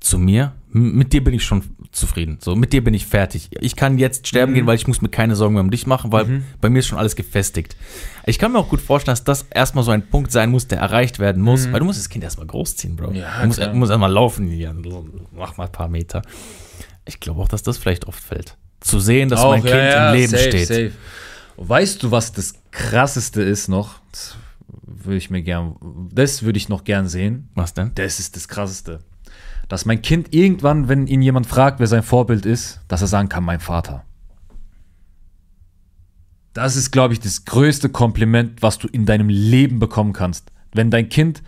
zu 0.00 0.18
mir, 0.18 0.44
"M- 0.44 0.59
mit 0.72 1.12
dir 1.12 1.24
bin 1.24 1.34
ich 1.34 1.44
schon 1.44 1.62
zufrieden. 1.92 2.38
So, 2.40 2.54
mit 2.54 2.72
dir 2.72 2.84
bin 2.84 2.94
ich 2.94 3.06
fertig. 3.06 3.48
Ich 3.60 3.74
kann 3.74 3.98
jetzt 3.98 4.26
sterben 4.28 4.54
gehen, 4.54 4.66
weil 4.66 4.76
ich 4.76 4.86
muss 4.86 5.02
mir 5.02 5.08
keine 5.08 5.34
Sorgen 5.34 5.54
mehr 5.54 5.62
um 5.62 5.70
dich 5.70 5.86
machen, 5.86 6.12
weil 6.12 6.42
bei 6.60 6.70
mir 6.70 6.78
ist 6.78 6.86
schon 6.86 6.98
alles 6.98 7.16
gefestigt. 7.16 7.76
Ich 8.26 8.38
kann 8.38 8.52
mir 8.52 8.58
auch 8.58 8.68
gut 8.68 8.80
vorstellen, 8.80 9.12
dass 9.12 9.24
das 9.24 9.42
erstmal 9.50 9.84
so 9.84 9.90
ein 9.90 10.06
Punkt 10.06 10.30
sein 10.30 10.50
muss, 10.50 10.68
der 10.68 10.78
erreicht 10.78 11.18
werden 11.18 11.42
muss, 11.42 11.70
weil 11.72 11.80
du 11.80 11.86
musst 11.86 11.98
das 11.98 12.08
Kind 12.08 12.22
erstmal 12.22 12.46
großziehen, 12.46 12.96
Bro. 12.96 13.12
Ja, 13.12 13.40
du 13.40 13.46
musst, 13.48 13.60
du 13.60 13.74
musst 13.74 13.90
erstmal 13.90 14.12
laufen, 14.12 14.48
hier, 14.48 14.74
mach 15.32 15.56
mal 15.56 15.64
ein 15.64 15.72
paar 15.72 15.88
Meter. 15.88 16.22
Ich 17.04 17.18
glaube 17.18 17.40
auch, 17.40 17.48
dass 17.48 17.62
das 17.62 17.78
vielleicht 17.78 18.06
oft 18.06 18.22
fällt. 18.22 18.56
Zu 18.80 19.00
sehen, 19.00 19.28
dass 19.28 19.42
mein 19.42 19.62
Kind 19.62 19.74
im 19.74 20.12
Leben 20.12 20.36
steht. 20.36 20.92
Weißt 21.56 22.02
du, 22.02 22.10
was 22.10 22.32
das 22.32 22.54
krasseste 22.70 23.42
ist 23.42 23.68
noch? 23.68 24.00
Das 24.12 24.36
würde 24.86 25.16
ich 25.16 25.30
mir 25.30 25.42
gern, 25.42 25.76
das 26.12 26.42
würde 26.42 26.56
ich 26.56 26.68
noch 26.68 26.84
gern 26.84 27.08
sehen. 27.08 27.48
Was 27.54 27.74
denn? 27.74 27.90
Das 27.96 28.20
ist 28.20 28.36
das 28.36 28.48
krasseste. 28.48 29.00
Dass 29.70 29.84
mein 29.84 30.02
Kind 30.02 30.34
irgendwann, 30.34 30.88
wenn 30.88 31.06
ihn 31.06 31.22
jemand 31.22 31.46
fragt, 31.46 31.78
wer 31.78 31.86
sein 31.86 32.02
Vorbild 32.02 32.44
ist, 32.44 32.80
dass 32.88 33.02
er 33.02 33.06
sagen 33.06 33.28
kann, 33.28 33.44
mein 33.44 33.60
Vater. 33.60 34.04
Das 36.54 36.74
ist, 36.74 36.90
glaube 36.90 37.14
ich, 37.14 37.20
das 37.20 37.44
größte 37.44 37.88
Kompliment, 37.88 38.62
was 38.62 38.78
du 38.78 38.88
in 38.88 39.06
deinem 39.06 39.28
Leben 39.28 39.78
bekommen 39.78 40.12
kannst. 40.12 40.50
Wenn 40.72 40.90
dein 40.90 41.08
Kind 41.08 41.44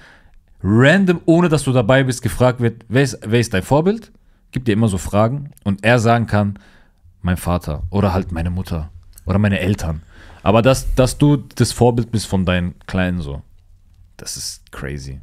random, 0.63 1.21
ohne 1.27 1.49
dass 1.49 1.65
du 1.65 1.73
dabei 1.73 2.05
bist, 2.05 2.23
gefragt 2.23 2.61
wird, 2.61 2.85
wer 2.89 3.03
ist, 3.03 3.19
wer 3.27 3.41
ist 3.41 3.55
dein 3.55 3.65
Vorbild? 3.65 4.13
Gibt 4.53 4.69
dir 4.69 4.73
immer 4.75 4.87
so 4.87 4.99
Fragen 4.99 5.51
und 5.65 5.85
er 5.85 5.99
sagen 5.99 6.29
kann, 6.29 6.61
mein 7.23 7.37
Vater 7.37 7.83
oder 7.91 8.13
halt 8.13 8.31
meine 8.31 8.51
Mutter 8.51 8.91
oder 9.27 9.41
meine 9.41 9.59
Eltern. 9.59 10.01
Aber 10.45 10.63
dass, 10.63 10.95
dass 10.95 11.19
du 11.19 11.39
das 11.39 11.73
Vorbild 11.73 12.13
bist 12.13 12.29
von 12.29 12.45
deinen 12.45 12.79
Kleinen 12.87 13.21
so, 13.21 13.43
das 14.17 14.37
ist 14.37 14.71
crazy. 14.71 15.21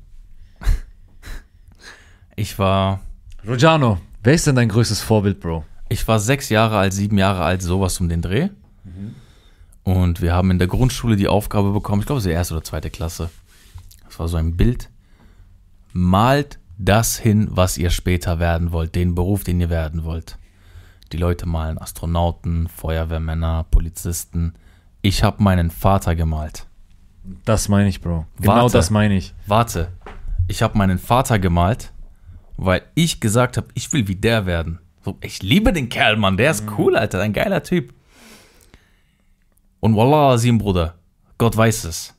Ich 2.40 2.58
war 2.58 3.02
Rojano, 3.46 3.98
wer 4.24 4.34
ist 4.34 4.48
denn 4.48 4.56
dein 4.56 4.70
größtes 4.70 5.02
Vorbild, 5.02 5.42
Bro? 5.42 5.66
Ich 5.90 6.08
war 6.08 6.22
sechs 6.22 6.48
Jahre 6.48 6.78
alt, 6.78 6.94
sieben 6.94 7.18
Jahre 7.18 7.44
alt, 7.44 7.62
sowas 7.62 8.00
um 8.00 8.08
den 8.08 8.22
Dreh. 8.22 8.48
Und 9.84 10.22
wir 10.22 10.34
haben 10.34 10.50
in 10.50 10.58
der 10.58 10.70
Grundschule 10.70 11.18
die 11.18 11.28
Aufgabe 11.28 11.74
bekommen, 11.74 12.00
ich 12.00 12.06
glaube, 12.06 12.20
es 12.20 12.26
ist 12.26 12.30
die 12.30 12.34
erste 12.36 12.54
oder 12.54 12.64
zweite 12.64 12.90
Klasse. 12.90 13.30
Das 14.06 14.20
war 14.20 14.30
so 14.30 14.38
ein 14.38 14.56
Bild. 14.56 14.90
Malt 15.92 16.60
das 16.78 17.18
hin, 17.18 17.50
was 17.52 17.78
ihr 17.78 17.90
später 17.90 18.40
werden 18.40 18.72
wollt, 18.72 18.96
den 18.96 19.16
Beruf, 19.16 19.44
den 19.44 19.60
ihr 19.60 19.70
werden 19.70 20.06
wollt. 20.06 20.38
Die 21.12 21.18
Leute 21.18 21.46
malen 21.46 21.78
Astronauten, 21.78 22.70
Feuerwehrmänner, 22.70 23.66
Polizisten. 23.70 24.54
Ich 25.02 25.24
habe 25.24 25.44
meinen 25.44 25.72
Vater 25.72 26.16
gemalt. 26.16 26.68
Das 27.44 27.68
meine 27.68 27.90
ich, 27.90 28.00
Bro. 28.00 28.28
Genau 28.40 28.56
Warte. 28.56 28.78
das 28.78 28.92
meine 28.92 29.18
ich. 29.18 29.34
Warte, 29.46 29.92
ich 30.48 30.62
habe 30.62 30.78
meinen 30.78 31.00
Vater 31.00 31.38
gemalt, 31.38 31.92
weil 32.60 32.82
ich 32.94 33.20
gesagt 33.20 33.58
habe, 33.58 33.68
ich 33.74 33.92
will 33.94 34.08
wie 34.08 34.16
der 34.16 34.46
werden. 34.46 34.80
So, 35.04 35.18
ich 35.22 35.42
liebe 35.42 35.72
den 35.72 35.90
Kerl, 35.90 36.18
Mann, 36.18 36.38
der 36.38 36.52
ist 36.52 36.66
cool, 36.78 36.96
Alter, 36.96 37.22
ein 37.22 37.34
geiler 37.34 37.64
Typ. 37.64 37.94
Und 39.80 39.96
Wallah 39.96 40.34
Azim, 40.34 40.58
Bruder, 40.58 40.96
Gott 41.38 41.56
weiß 41.56 41.86
es. 41.86 42.16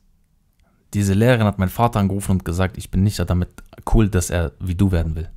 Diese 0.94 1.12
Lehrerin 1.12 1.46
hat 1.46 1.58
meinen 1.58 1.68
Vater 1.68 2.00
angerufen 2.00 2.32
und 2.32 2.44
gesagt, 2.44 2.78
ich 2.78 2.90
bin 2.90 3.02
nicht 3.02 3.18
damit 3.18 3.50
cool, 3.92 4.08
dass 4.08 4.30
er 4.30 4.52
wie 4.58 4.74
du 4.74 4.90
werden 4.90 5.14
will. 5.14 5.28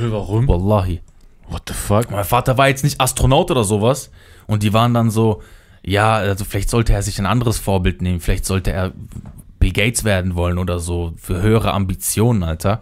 Warum? 0.00 0.46
Wallahi. 0.46 1.00
What 1.48 1.62
the 1.66 1.74
fuck? 1.74 2.10
Mein 2.10 2.24
Vater 2.24 2.58
war 2.58 2.68
jetzt 2.68 2.84
nicht 2.84 3.00
Astronaut 3.00 3.50
oder 3.50 3.64
sowas. 3.64 4.10
Und 4.46 4.62
die 4.62 4.72
waren 4.72 4.94
dann 4.94 5.10
so, 5.10 5.42
ja, 5.82 6.14
also 6.16 6.44
vielleicht 6.44 6.70
sollte 6.70 6.92
er 6.92 7.02
sich 7.02 7.18
ein 7.18 7.26
anderes 7.26 7.58
Vorbild 7.58 8.02
nehmen. 8.02 8.20
Vielleicht 8.20 8.44
sollte 8.44 8.70
er 8.70 8.92
Bill 9.58 9.72
Gates 9.72 10.04
werden 10.04 10.36
wollen 10.36 10.58
oder 10.58 10.78
so. 10.78 11.14
Für 11.16 11.40
höhere 11.42 11.72
Ambitionen, 11.72 12.42
Alter. 12.42 12.80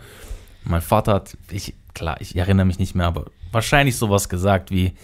Mein 0.65 0.83
Vater 0.83 1.15
hat, 1.15 1.37
ich, 1.51 1.75
klar, 1.95 2.21
ich 2.21 2.37
erinnere 2.37 2.67
mich 2.67 2.79
nicht 2.79 2.95
mehr, 2.95 3.07
aber 3.07 3.27
wahrscheinlich 3.53 3.97
sowas 3.97 4.29
gesagt 4.29 4.71
wie, 4.71 4.95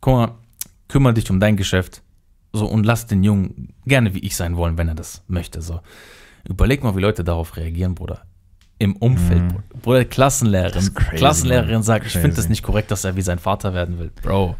guck 0.00 0.14
mal, 0.14 0.34
kümmere 0.88 1.14
dich 1.14 1.30
um 1.30 1.40
dein 1.40 1.56
Geschäft. 1.56 2.02
So, 2.52 2.66
und 2.66 2.84
lass 2.84 3.06
den 3.06 3.24
Jungen 3.24 3.74
gerne 3.84 4.14
wie 4.14 4.20
ich 4.20 4.36
sein 4.36 4.56
wollen, 4.56 4.78
wenn 4.78 4.88
er 4.88 4.94
das 4.94 5.22
möchte. 5.26 5.60
So. 5.60 5.80
Überleg 6.48 6.84
mal, 6.84 6.94
wie 6.94 7.00
Leute 7.00 7.24
darauf 7.24 7.56
reagieren, 7.56 7.94
Bruder. 7.94 8.22
Im 8.78 8.96
Umfeld, 8.96 9.48
Bruder. 9.48 9.62
Bruder. 9.82 10.04
Klassenlehrerin. 10.04 10.94
Crazy, 10.94 11.16
Klassenlehrerin 11.16 11.82
sagt, 11.82 12.06
ich 12.06 12.12
finde 12.12 12.28
das 12.28 12.36
Crazy. 12.36 12.50
nicht 12.50 12.62
korrekt, 12.62 12.90
dass 12.90 13.04
er 13.04 13.16
wie 13.16 13.22
sein 13.22 13.38
Vater 13.38 13.74
werden 13.74 13.98
will. 13.98 14.10
Bro. 14.22 14.56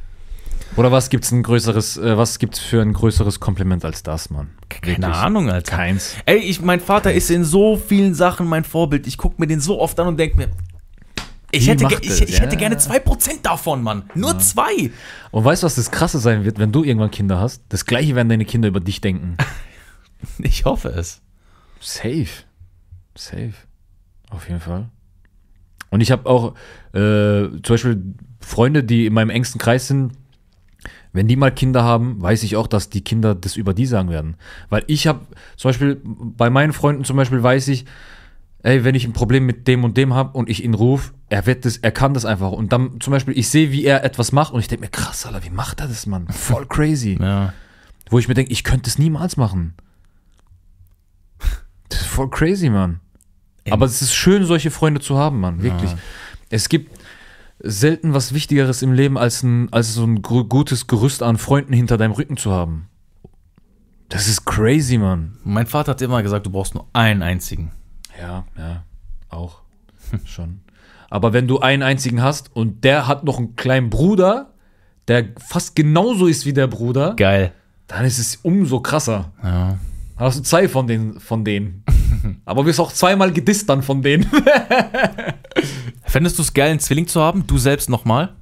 Oder 0.76 0.90
was 0.90 1.08
gibt's 1.08 1.30
ein 1.30 1.42
größeres, 1.42 1.96
äh, 1.98 2.16
was 2.16 2.38
gibt's 2.38 2.58
für 2.58 2.82
ein 2.82 2.92
größeres 2.92 3.38
Kompliment 3.38 3.84
als 3.84 4.02
das, 4.02 4.30
Mann? 4.30 4.50
Keine 4.68 4.96
Wirklich. 4.98 5.14
Ahnung, 5.14 5.48
Alter. 5.50 5.76
Keins. 5.76 6.16
Ey, 6.26 6.38
ich, 6.38 6.60
mein 6.60 6.80
Vater 6.80 7.12
ist 7.12 7.30
in 7.30 7.44
so 7.44 7.76
vielen 7.76 8.14
Sachen 8.14 8.48
mein 8.48 8.64
Vorbild. 8.64 9.06
Ich 9.06 9.16
gucke 9.16 9.36
mir 9.40 9.46
den 9.46 9.60
so 9.60 9.80
oft 9.80 9.98
an 10.00 10.08
und 10.08 10.16
denke 10.18 10.36
mir, 10.36 10.48
ich, 11.52 11.68
hätte, 11.68 11.86
ich, 12.00 12.10
es? 12.10 12.20
ich 12.22 12.40
hätte 12.40 12.54
Ja. 12.54 12.58
gerne 12.58 12.76
2% 12.76 13.42
davon, 13.42 13.82
Mann. 13.84 14.10
Nur 14.16 14.36
zwei. 14.40 14.90
Und 15.30 15.44
weißt 15.44 15.62
du, 15.62 15.66
was 15.66 15.76
das 15.76 15.92
Krasse 15.92 16.18
sein 16.18 16.44
wird, 16.44 16.58
wenn 16.58 16.72
du 16.72 16.82
irgendwann 16.82 17.12
Kinder 17.12 17.38
hast? 17.38 17.62
Das 17.68 17.86
Gleiche 17.86 18.16
werden 18.16 18.28
deine 18.28 18.44
Kinder 18.44 18.68
über 18.68 18.80
dich 18.80 19.00
denken. 19.00 19.36
Ich 20.38 20.64
hoffe 20.64 20.88
es. 20.88 21.20
Safe. 21.80 22.26
Safe. 23.14 23.52
Auf 24.30 24.48
jeden 24.48 24.60
Fall. 24.60 24.88
Und 25.90 26.00
ich 26.00 26.10
habe 26.10 26.26
auch 26.30 26.54
äh, 26.94 27.50
zum 27.62 27.74
Beispiel 27.74 28.02
Freunde, 28.40 28.82
die 28.84 29.04
in 29.04 29.12
meinem 29.12 29.28
engsten 29.28 29.60
Kreis 29.60 29.86
sind. 29.88 30.12
Wenn 31.14 31.28
die 31.28 31.36
mal 31.36 31.52
Kinder 31.52 31.84
haben, 31.84 32.20
weiß 32.20 32.42
ich 32.42 32.56
auch, 32.56 32.66
dass 32.66 32.90
die 32.90 33.02
Kinder 33.02 33.36
das 33.36 33.54
über 33.54 33.72
die 33.72 33.86
sagen 33.86 34.10
werden. 34.10 34.34
Weil 34.68 34.82
ich 34.88 35.06
habe 35.06 35.20
zum 35.56 35.68
Beispiel 35.68 36.00
bei 36.04 36.50
meinen 36.50 36.72
Freunden 36.72 37.04
zum 37.04 37.16
Beispiel 37.16 37.40
weiß 37.40 37.68
ich, 37.68 37.84
ey, 38.64 38.82
wenn 38.82 38.96
ich 38.96 39.04
ein 39.04 39.12
Problem 39.12 39.46
mit 39.46 39.68
dem 39.68 39.84
und 39.84 39.96
dem 39.96 40.12
habe 40.12 40.36
und 40.36 40.50
ich 40.50 40.64
ihn 40.64 40.74
rufe, 40.74 41.12
er 41.28 41.46
wird 41.46 41.64
das, 41.64 41.76
er 41.76 41.92
kann 41.92 42.14
das 42.14 42.24
einfach. 42.24 42.50
Und 42.50 42.72
dann 42.72 43.00
zum 43.00 43.12
Beispiel, 43.12 43.38
ich 43.38 43.48
sehe, 43.48 43.70
wie 43.70 43.84
er 43.84 44.02
etwas 44.02 44.32
macht 44.32 44.52
und 44.52 44.58
ich 44.58 44.66
denke 44.66 44.86
mir, 44.86 44.90
krass, 44.90 45.24
Alter, 45.24 45.44
wie 45.44 45.50
macht 45.50 45.80
er 45.80 45.86
das, 45.86 46.04
Mann? 46.06 46.26
Voll 46.28 46.66
crazy. 46.66 47.16
Ja. 47.20 47.54
Wo 48.10 48.18
ich 48.18 48.28
mir 48.28 48.34
denke, 48.34 48.52
ich 48.52 48.64
könnte 48.64 48.90
es 48.90 48.98
niemals 48.98 49.36
machen. 49.36 49.74
Das 51.88 52.00
ist 52.00 52.06
voll 52.06 52.28
crazy, 52.28 52.68
Mann. 52.68 53.00
Aber 53.70 53.86
es 53.86 54.02
ist 54.02 54.14
schön, 54.14 54.44
solche 54.44 54.70
Freunde 54.70 55.00
zu 55.00 55.16
haben, 55.16 55.40
Mann. 55.40 55.62
Wirklich. 55.62 55.92
Ja. 55.92 55.98
Es 56.50 56.68
gibt 56.68 56.90
selten 57.64 58.14
was 58.14 58.34
Wichtigeres 58.34 58.82
im 58.82 58.92
Leben, 58.92 59.18
als, 59.18 59.42
ein, 59.42 59.72
als 59.72 59.94
so 59.94 60.04
ein 60.04 60.22
gutes 60.22 60.86
Gerüst 60.86 61.22
an 61.22 61.38
Freunden 61.38 61.72
hinter 61.72 61.96
deinem 61.96 62.12
Rücken 62.12 62.36
zu 62.36 62.52
haben. 62.52 62.88
Das 64.08 64.28
ist 64.28 64.44
crazy, 64.44 64.98
Mann. 64.98 65.38
Mein 65.44 65.66
Vater 65.66 65.92
hat 65.92 66.02
immer 66.02 66.22
gesagt, 66.22 66.46
du 66.46 66.50
brauchst 66.50 66.74
nur 66.74 66.86
einen 66.92 67.22
einzigen. 67.22 67.72
Ja, 68.20 68.44
ja, 68.56 68.84
auch. 69.30 69.62
Schon. 70.24 70.60
Aber 71.10 71.32
wenn 71.32 71.48
du 71.48 71.60
einen 71.60 71.82
einzigen 71.82 72.22
hast 72.22 72.54
und 72.54 72.84
der 72.84 73.06
hat 73.06 73.24
noch 73.24 73.38
einen 73.38 73.56
kleinen 73.56 73.90
Bruder, 73.90 74.52
der 75.08 75.28
fast 75.38 75.74
genauso 75.74 76.26
ist 76.26 76.46
wie 76.46 76.52
der 76.52 76.66
Bruder, 76.66 77.14
Geil. 77.16 77.52
dann 77.86 78.04
ist 78.04 78.18
es 78.18 78.36
umso 78.36 78.80
krasser. 78.80 79.32
Ja. 79.42 79.78
Dann 80.16 80.26
hast 80.26 80.38
du 80.38 80.42
zwei 80.42 80.68
von, 80.68 80.86
den, 80.86 81.18
von 81.18 81.44
denen. 81.44 81.82
Aber 82.44 82.66
wirst 82.66 82.80
auch 82.80 82.92
zweimal 82.92 83.32
gedisst 83.32 83.68
dann 83.68 83.82
von 83.82 84.02
denen. 84.02 84.26
Fändest 86.14 86.38
du 86.38 86.42
es 86.42 86.54
geil, 86.54 86.70
einen 86.70 86.78
Zwilling 86.78 87.08
zu 87.08 87.20
haben? 87.20 87.44
Du 87.44 87.58
selbst 87.58 87.90
nochmal? 87.90 88.36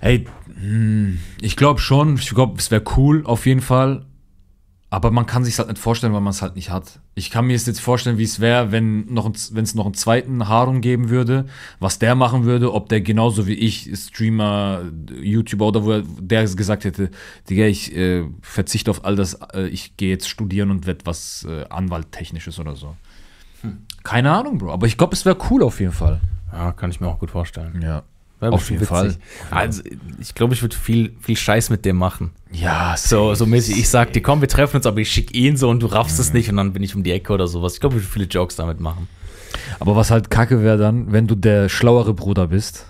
Ey, 0.00 0.26
hm, 0.60 1.20
ich 1.40 1.54
glaube 1.54 1.78
schon. 1.78 2.16
Ich 2.16 2.28
glaube, 2.30 2.58
es 2.58 2.72
wäre 2.72 2.82
cool, 2.96 3.22
auf 3.24 3.46
jeden 3.46 3.60
Fall. 3.60 4.04
Aber 4.90 5.12
man 5.12 5.26
kann 5.26 5.44
sich 5.44 5.56
halt 5.60 5.68
nicht 5.68 5.78
vorstellen, 5.78 6.12
weil 6.12 6.20
man 6.20 6.32
es 6.32 6.42
halt 6.42 6.56
nicht 6.56 6.70
hat. 6.70 6.98
Ich 7.14 7.30
kann 7.30 7.46
mir 7.46 7.52
jetzt 7.52 7.80
vorstellen, 7.80 8.18
wie 8.18 8.24
es 8.24 8.40
wäre, 8.40 8.72
wenn 8.72 9.16
es 9.16 9.74
noch 9.76 9.84
einen 9.84 9.94
zweiten 9.94 10.48
Harun 10.48 10.80
geben 10.80 11.08
würde, 11.08 11.46
was 11.78 12.00
der 12.00 12.16
machen 12.16 12.46
würde, 12.46 12.74
ob 12.74 12.88
der 12.88 13.00
genauso 13.00 13.46
wie 13.46 13.54
ich 13.54 13.88
Streamer, 13.94 14.82
YouTuber 15.22 15.68
oder 15.68 15.84
wo 15.84 15.92
er, 15.92 16.02
der 16.18 16.42
gesagt 16.42 16.82
hätte, 16.82 17.12
Digga, 17.48 17.66
ich 17.66 17.94
äh, 17.94 18.24
verzichte 18.40 18.90
auf 18.90 19.04
all 19.04 19.14
das, 19.14 19.34
äh, 19.54 19.68
ich 19.68 19.96
gehe 19.96 20.10
jetzt 20.10 20.28
studieren 20.28 20.72
und 20.72 20.84
werde 20.84 21.06
was 21.06 21.46
äh, 21.48 21.64
Anwalttechnisches 21.68 22.58
oder 22.58 22.74
so. 22.74 22.96
Keine 24.02 24.32
Ahnung, 24.32 24.58
Bro. 24.58 24.72
Aber 24.72 24.86
ich 24.86 24.98
glaube, 24.98 25.14
es 25.14 25.24
wäre 25.24 25.36
cool 25.50 25.62
auf 25.62 25.80
jeden 25.80 25.92
Fall. 25.92 26.20
Ja, 26.52 26.72
kann 26.72 26.90
ich 26.90 27.00
mir 27.00 27.06
auch 27.08 27.18
gut 27.18 27.30
vorstellen. 27.30 27.80
Ja. 27.82 28.02
Wäre 28.40 28.54
Auf 28.54 28.68
jeden 28.70 28.84
Fall. 28.84 29.10
witzig. 29.10 29.22
Also, 29.52 29.82
ich 30.20 30.34
glaube, 30.34 30.52
ich 30.54 30.62
würde 30.62 30.74
viel, 30.76 31.14
viel 31.20 31.36
Scheiß 31.36 31.70
mit 31.70 31.84
dem 31.84 31.96
machen. 31.96 32.32
Ja, 32.50 32.96
So, 32.96 33.34
so 33.36 33.46
mäßig, 33.46 33.78
ich 33.78 33.88
sag 33.88 34.12
dir, 34.12 34.20
komm, 34.20 34.40
wir 34.40 34.48
treffen 34.48 34.76
uns, 34.76 34.86
aber 34.86 34.98
ich 34.98 35.12
schick 35.12 35.32
ihn 35.32 35.56
so 35.56 35.68
und 35.70 35.80
du 35.80 35.86
raffst 35.86 36.18
es 36.18 36.32
nicht 36.32 36.50
und 36.50 36.56
dann 36.56 36.72
bin 36.72 36.82
ich 36.82 36.96
um 36.96 37.04
die 37.04 37.12
Ecke 37.12 37.32
oder 37.32 37.46
sowas. 37.46 37.74
Ich 37.74 37.80
glaube, 37.80 37.96
ich 37.98 38.02
würde 38.02 38.12
viele 38.12 38.24
Jokes 38.24 38.56
damit 38.56 38.80
machen. 38.80 39.06
Aber 39.78 39.94
was 39.94 40.10
halt 40.10 40.28
kacke 40.28 40.60
wäre 40.62 40.76
dann, 40.76 41.12
wenn 41.12 41.28
du 41.28 41.36
der 41.36 41.68
schlauere 41.68 42.14
Bruder 42.14 42.48
bist 42.48 42.86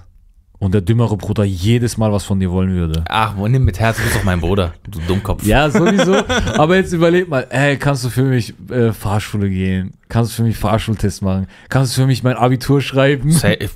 und 0.63 0.73
der 0.73 0.81
dümmere 0.81 1.17
Bruder 1.17 1.43
jedes 1.43 1.97
Mal 1.97 2.13
was 2.13 2.23
von 2.23 2.39
dir 2.39 2.53
wollen 2.53 2.71
würde. 2.71 3.03
Ach, 3.09 3.35
nimm 3.35 3.65
mit 3.65 3.81
Herz, 3.81 3.97
du 3.97 4.05
bist 4.05 4.15
doch 4.15 4.23
mein 4.23 4.41
Bruder, 4.41 4.75
du 4.89 5.01
Dummkopf. 5.09 5.45
Ja, 5.45 5.69
sowieso. 5.69 6.15
Aber 6.57 6.77
jetzt 6.77 6.93
überleg 6.93 7.29
mal, 7.29 7.49
ey, 7.51 7.77
kannst 7.77 8.05
du 8.05 8.11
für 8.11 8.23
mich 8.23 8.55
äh, 8.71 8.93
Fahrschule 8.93 9.51
gehen? 9.51 9.95
Kannst 10.09 10.31
du 10.31 10.37
für 10.37 10.43
mich 10.45 10.57
Fahrschultest 10.57 11.21
machen? 11.21 11.49
Kannst 11.69 11.97
du 11.97 12.03
für 12.03 12.07
mich 12.07 12.23
mein 12.23 12.37
Abitur 12.37 12.81
schreiben? 12.81 13.33
Safe. 13.33 13.71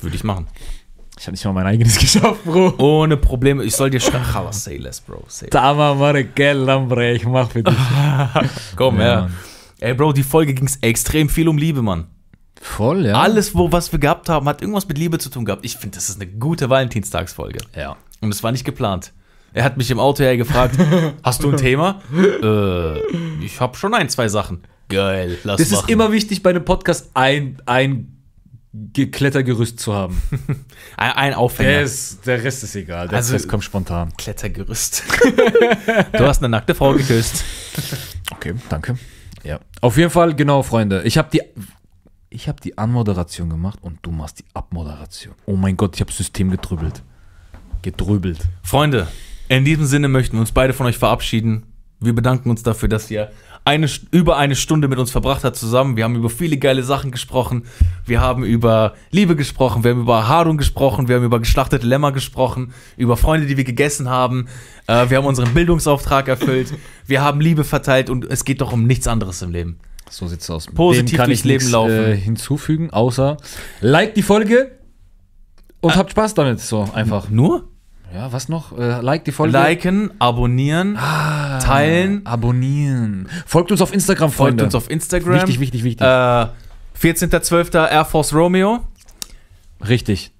Würde 0.00 0.16
ich 0.16 0.24
machen. 0.24 0.48
Ich 1.16 1.24
habe 1.26 1.32
nicht 1.32 1.44
mal 1.44 1.52
mein 1.52 1.66
eigenes 1.66 1.98
geschafft, 2.00 2.44
Bro. 2.44 2.74
Ohne 2.78 3.16
Probleme. 3.16 3.62
Ich 3.62 3.76
soll 3.76 3.90
dir 3.90 4.00
schreiben. 4.00 4.24
Aber 4.34 4.52
say 4.52 4.78
less, 4.78 5.00
Bro. 5.00 5.22
Say 5.28 5.48
Bre, 6.88 7.12
ich 7.12 7.24
mach 7.24 7.48
für 7.48 7.62
dich. 7.62 7.76
Komm, 8.74 8.98
Ja. 8.98 9.30
Ey, 9.78 9.94
Bro, 9.94 10.14
die 10.14 10.24
Folge 10.24 10.52
ging 10.52 10.68
extrem 10.80 11.28
viel 11.28 11.46
um 11.46 11.58
Liebe, 11.58 11.80
Mann. 11.80 12.06
Voll, 12.60 13.06
ja. 13.06 13.20
Alles, 13.20 13.54
wo, 13.54 13.70
was 13.72 13.92
wir 13.92 13.98
gehabt 13.98 14.28
haben, 14.28 14.48
hat 14.48 14.60
irgendwas 14.60 14.88
mit 14.88 14.98
Liebe 14.98 15.18
zu 15.18 15.28
tun 15.30 15.44
gehabt. 15.44 15.64
Ich 15.64 15.76
finde, 15.76 15.96
das 15.96 16.08
ist 16.08 16.20
eine 16.20 16.30
gute 16.30 16.68
Valentinstagsfolge. 16.70 17.58
Ja. 17.76 17.96
Und 18.20 18.32
es 18.32 18.42
war 18.42 18.52
nicht 18.52 18.64
geplant. 18.64 19.12
Er 19.52 19.64
hat 19.64 19.76
mich 19.76 19.90
im 19.90 19.98
Auto 20.00 20.22
her 20.24 20.36
gefragt, 20.36 20.76
hast 21.22 21.42
du 21.42 21.50
ein 21.50 21.56
Thema? 21.56 22.02
äh, 22.14 22.98
ich 23.44 23.60
habe 23.60 23.76
schon 23.76 23.94
ein, 23.94 24.08
zwei 24.08 24.28
Sachen. 24.28 24.62
Geil, 24.88 25.38
lass 25.44 25.58
Das 25.60 25.70
machen. 25.70 25.84
ist 25.84 25.90
immer 25.90 26.12
wichtig 26.12 26.42
bei 26.42 26.50
einem 26.50 26.64
Podcast, 26.64 27.10
ein, 27.14 27.60
ein 27.66 28.12
Ge- 28.72 29.06
Klettergerüst 29.06 29.80
zu 29.80 29.94
haben. 29.94 30.20
ein, 30.96 31.12
ein 31.12 31.34
Aufhänger. 31.34 31.70
Der, 31.70 31.82
ist, 31.82 32.26
der 32.26 32.42
Rest 32.44 32.62
ist 32.64 32.76
egal. 32.76 33.08
Der 33.08 33.18
Also- 33.18 33.32
Rest 33.32 33.48
kommt 33.48 33.64
spontan. 33.64 34.12
Klettergerüst. 34.16 35.02
du 36.12 36.26
hast 36.26 36.38
eine 36.38 36.50
nackte 36.50 36.74
Frau 36.74 36.92
geküsst. 36.92 37.42
Okay, 38.32 38.54
danke. 38.68 38.98
Ja. 39.44 39.60
Auf 39.80 39.96
jeden 39.96 40.10
Fall, 40.10 40.34
genau, 40.34 40.62
Freunde. 40.62 41.02
Ich 41.04 41.16
habe 41.16 41.28
die, 41.32 41.40
ich 42.30 42.48
habe 42.48 42.60
die 42.60 42.76
Anmoderation 42.76 43.50
gemacht 43.50 43.78
und 43.82 43.98
du 44.02 44.10
machst 44.10 44.40
die 44.40 44.44
Abmoderation. 44.54 45.34
Oh 45.46 45.56
mein 45.56 45.76
Gott, 45.76 45.94
ich 45.94 46.00
habe 46.00 46.12
System 46.12 46.50
gedrübbelt. 46.50 47.02
Gedrübbelt. 47.82 48.38
Freunde, 48.62 49.06
in 49.48 49.64
diesem 49.64 49.86
Sinne 49.86 50.08
möchten 50.08 50.36
wir 50.36 50.40
uns 50.40 50.52
beide 50.52 50.72
von 50.72 50.86
euch 50.86 50.98
verabschieden. 50.98 51.64
Wir 52.00 52.14
bedanken 52.14 52.50
uns 52.50 52.62
dafür, 52.62 52.88
dass 52.88 53.10
ihr 53.10 53.30
eine, 53.64 53.88
über 54.10 54.36
eine 54.36 54.54
Stunde 54.54 54.86
mit 54.86 54.98
uns 54.98 55.10
verbracht 55.10 55.44
habt 55.44 55.56
zusammen. 55.56 55.96
Wir 55.96 56.04
haben 56.04 56.14
über 56.14 56.28
viele 56.28 56.58
geile 56.58 56.82
Sachen 56.82 57.10
gesprochen. 57.10 57.64
Wir 58.04 58.20
haben 58.20 58.44
über 58.44 58.94
Liebe 59.10 59.34
gesprochen, 59.34 59.82
wir 59.82 59.92
haben 59.92 60.02
über 60.02 60.28
Harun 60.28 60.58
gesprochen, 60.58 61.08
wir 61.08 61.16
haben 61.16 61.24
über 61.24 61.40
geschlachtete 61.40 61.86
Lämmer 61.86 62.12
gesprochen, 62.12 62.72
über 62.96 63.16
Freunde, 63.16 63.46
die 63.46 63.56
wir 63.56 63.64
gegessen 63.64 64.08
haben. 64.08 64.46
Äh, 64.86 65.10
wir 65.10 65.16
haben 65.16 65.26
unseren 65.26 65.54
Bildungsauftrag 65.54 66.28
erfüllt. 66.28 66.74
Wir 67.06 67.22
haben 67.22 67.40
Liebe 67.40 67.64
verteilt 67.64 68.10
und 68.10 68.24
es 68.24 68.44
geht 68.44 68.60
doch 68.60 68.72
um 68.72 68.86
nichts 68.86 69.08
anderes 69.08 69.42
im 69.42 69.50
Leben. 69.50 69.78
So 70.10 70.26
sieht's 70.28 70.48
aus. 70.50 70.66
Positiv 70.66 71.10
Dem 71.10 71.16
kann 71.18 71.30
ich 71.30 71.44
Leben 71.44 71.58
nichts, 71.58 71.70
laufen. 71.72 71.90
Äh, 71.92 72.16
hinzufügen, 72.16 72.90
außer 72.90 73.36
like 73.80 74.14
die 74.14 74.22
Folge 74.22 74.72
und 75.80 75.96
habt 75.96 76.10
Spaß 76.12 76.34
damit. 76.34 76.60
So 76.60 76.88
einfach. 76.94 77.28
Nur 77.28 77.68
Ja, 78.14 78.32
was 78.32 78.48
noch? 78.48 78.76
Äh, 78.78 79.00
like 79.00 79.24
die 79.24 79.32
Folge. 79.32 79.52
liken, 79.52 80.10
abonnieren, 80.20 80.96
Ah, 80.96 81.58
teilen. 81.58 82.24
abonnieren. 82.24 83.28
Folgt 83.46 83.72
uns 83.72 83.80
auf 83.82 83.92
Instagram, 83.92 84.30
folgt 84.30 84.50
Freunde. 84.52 84.64
uns 84.64 84.74
auf 84.76 84.88
Instagram. 84.90 85.34
Wichtig, 85.34 85.58
wichtig, 85.60 85.82
wichtig. 85.84 86.06
Äh, 86.06 86.46
14.12. 86.98 87.74
Air 87.90 88.04
Force 88.04 88.32
Romeo. 88.32 88.84
Richtig. 89.86 90.32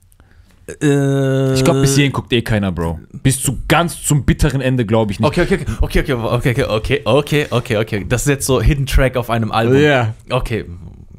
Äh, 0.69 1.55
Ich 1.55 1.63
glaube, 1.65 1.81
bis 1.83 1.95
hierhin 1.95 2.13
guckt 2.13 2.33
eh 2.33 2.43
keiner, 2.43 2.73
Bro. 2.73 2.99
Bis 3.23 3.41
zu 3.41 3.59
ganz 3.69 4.03
zum 4.03 4.25
bitteren 4.25 4.61
Ende, 4.61 4.85
glaube 4.85 5.13
ich 5.13 5.21
nicht. 5.21 5.29
Okay, 5.29 5.43
okay, 5.43 5.65
okay, 5.81 6.01
okay, 6.01 6.13
okay, 6.13 6.65
okay, 6.65 6.65
okay, 6.67 7.03
okay, 7.05 7.47
okay, 7.51 7.77
okay. 7.79 8.07
Das 8.09 8.23
ist 8.23 8.29
jetzt 8.29 8.47
so 8.47 8.61
Hidden 8.61 8.87
Track 8.87 9.17
auf 9.17 9.31
einem 9.31 9.53
Album. 9.53 9.77
Ja. 9.81 10.15
Okay, 10.31 10.65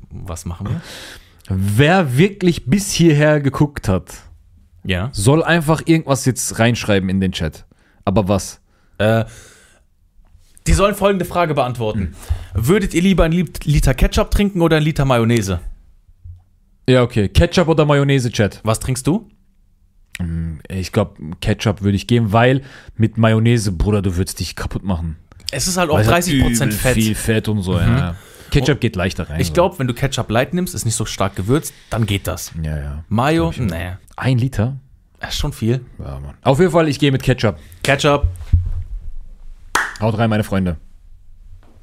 was 0.09 0.45
machen 0.45 0.67
wir? 0.67 0.81
Wer 1.49 2.17
wirklich 2.17 2.65
bis 2.65 2.91
hierher 2.91 3.39
geguckt 3.39 3.87
hat, 3.87 4.13
Ja. 4.83 5.09
soll 5.13 5.43
einfach 5.43 5.81
irgendwas 5.85 6.25
jetzt 6.25 6.59
reinschreiben 6.59 7.07
in 7.09 7.21
den 7.21 7.31
Chat. 7.31 7.65
Aber 8.03 8.27
was? 8.27 8.59
Äh, 8.97 9.23
die 10.65 10.73
sollen 10.73 10.95
folgende 10.95 11.23
Frage 11.23 11.53
beantworten. 11.53 12.15
Würdet 12.53 12.93
ihr 12.93 13.01
lieber 13.01 13.23
ein 13.23 13.31
Lit- 13.31 13.63
Liter 13.63 13.93
Ketchup 13.93 14.31
trinken 14.31 14.61
oder 14.61 14.75
ein 14.77 14.83
Liter 14.83 15.05
Mayonnaise? 15.05 15.61
Ja, 16.89 17.03
okay. 17.03 17.29
Ketchup 17.29 17.69
oder 17.69 17.85
Mayonnaise, 17.85 18.29
Chat? 18.31 18.59
Was 18.65 18.79
trinkst 18.81 19.07
du? 19.07 19.29
Ich 20.69 20.91
glaube, 20.91 21.15
Ketchup 21.41 21.81
würde 21.81 21.95
ich 21.95 22.07
geben, 22.07 22.33
weil 22.33 22.63
mit 22.95 23.17
Mayonnaise, 23.17 23.71
Bruder, 23.71 24.01
du 24.01 24.15
würdest 24.17 24.39
dich 24.39 24.55
kaputt 24.55 24.83
machen. 24.83 25.17
Es 25.51 25.67
ist 25.67 25.77
halt 25.77 25.89
auch 25.89 25.95
Weil 25.95 26.01
es 26.01 26.11
hat 26.11 26.23
30% 26.23 26.31
übel 26.33 26.71
Fett. 26.71 26.93
Viel 26.95 27.15
Fett 27.15 27.47
und 27.47 27.61
so, 27.61 27.79
ja. 27.79 28.15
Ketchup 28.49 28.79
geht 28.79 28.95
leichter 28.95 29.29
rein. 29.29 29.39
Ich 29.39 29.53
glaube, 29.53 29.77
wenn 29.79 29.87
du 29.87 29.93
Ketchup 29.93 30.29
Light 30.29 30.53
nimmst, 30.53 30.73
ist 30.73 30.85
nicht 30.85 30.95
so 30.95 31.05
stark 31.05 31.35
gewürzt, 31.35 31.73
dann 31.89 32.05
geht 32.05 32.27
das. 32.27 32.51
Ja, 32.61 32.77
ja. 32.77 33.03
Mayo, 33.09 33.53
nee, 33.57 33.93
Ein 34.15 34.37
Liter? 34.37 34.77
ist 35.27 35.37
schon 35.37 35.51
viel. 35.53 35.81
Ja, 35.99 36.19
Mann. 36.19 36.35
Auf 36.43 36.59
jeden 36.59 36.71
Fall, 36.71 36.87
ich 36.87 36.99
gehe 36.99 37.11
mit 37.11 37.23
Ketchup. 37.23 37.57
Ketchup. 37.83 38.27
Haut 39.99 40.17
rein, 40.17 40.29
meine 40.29 40.43
Freunde. 40.43 40.77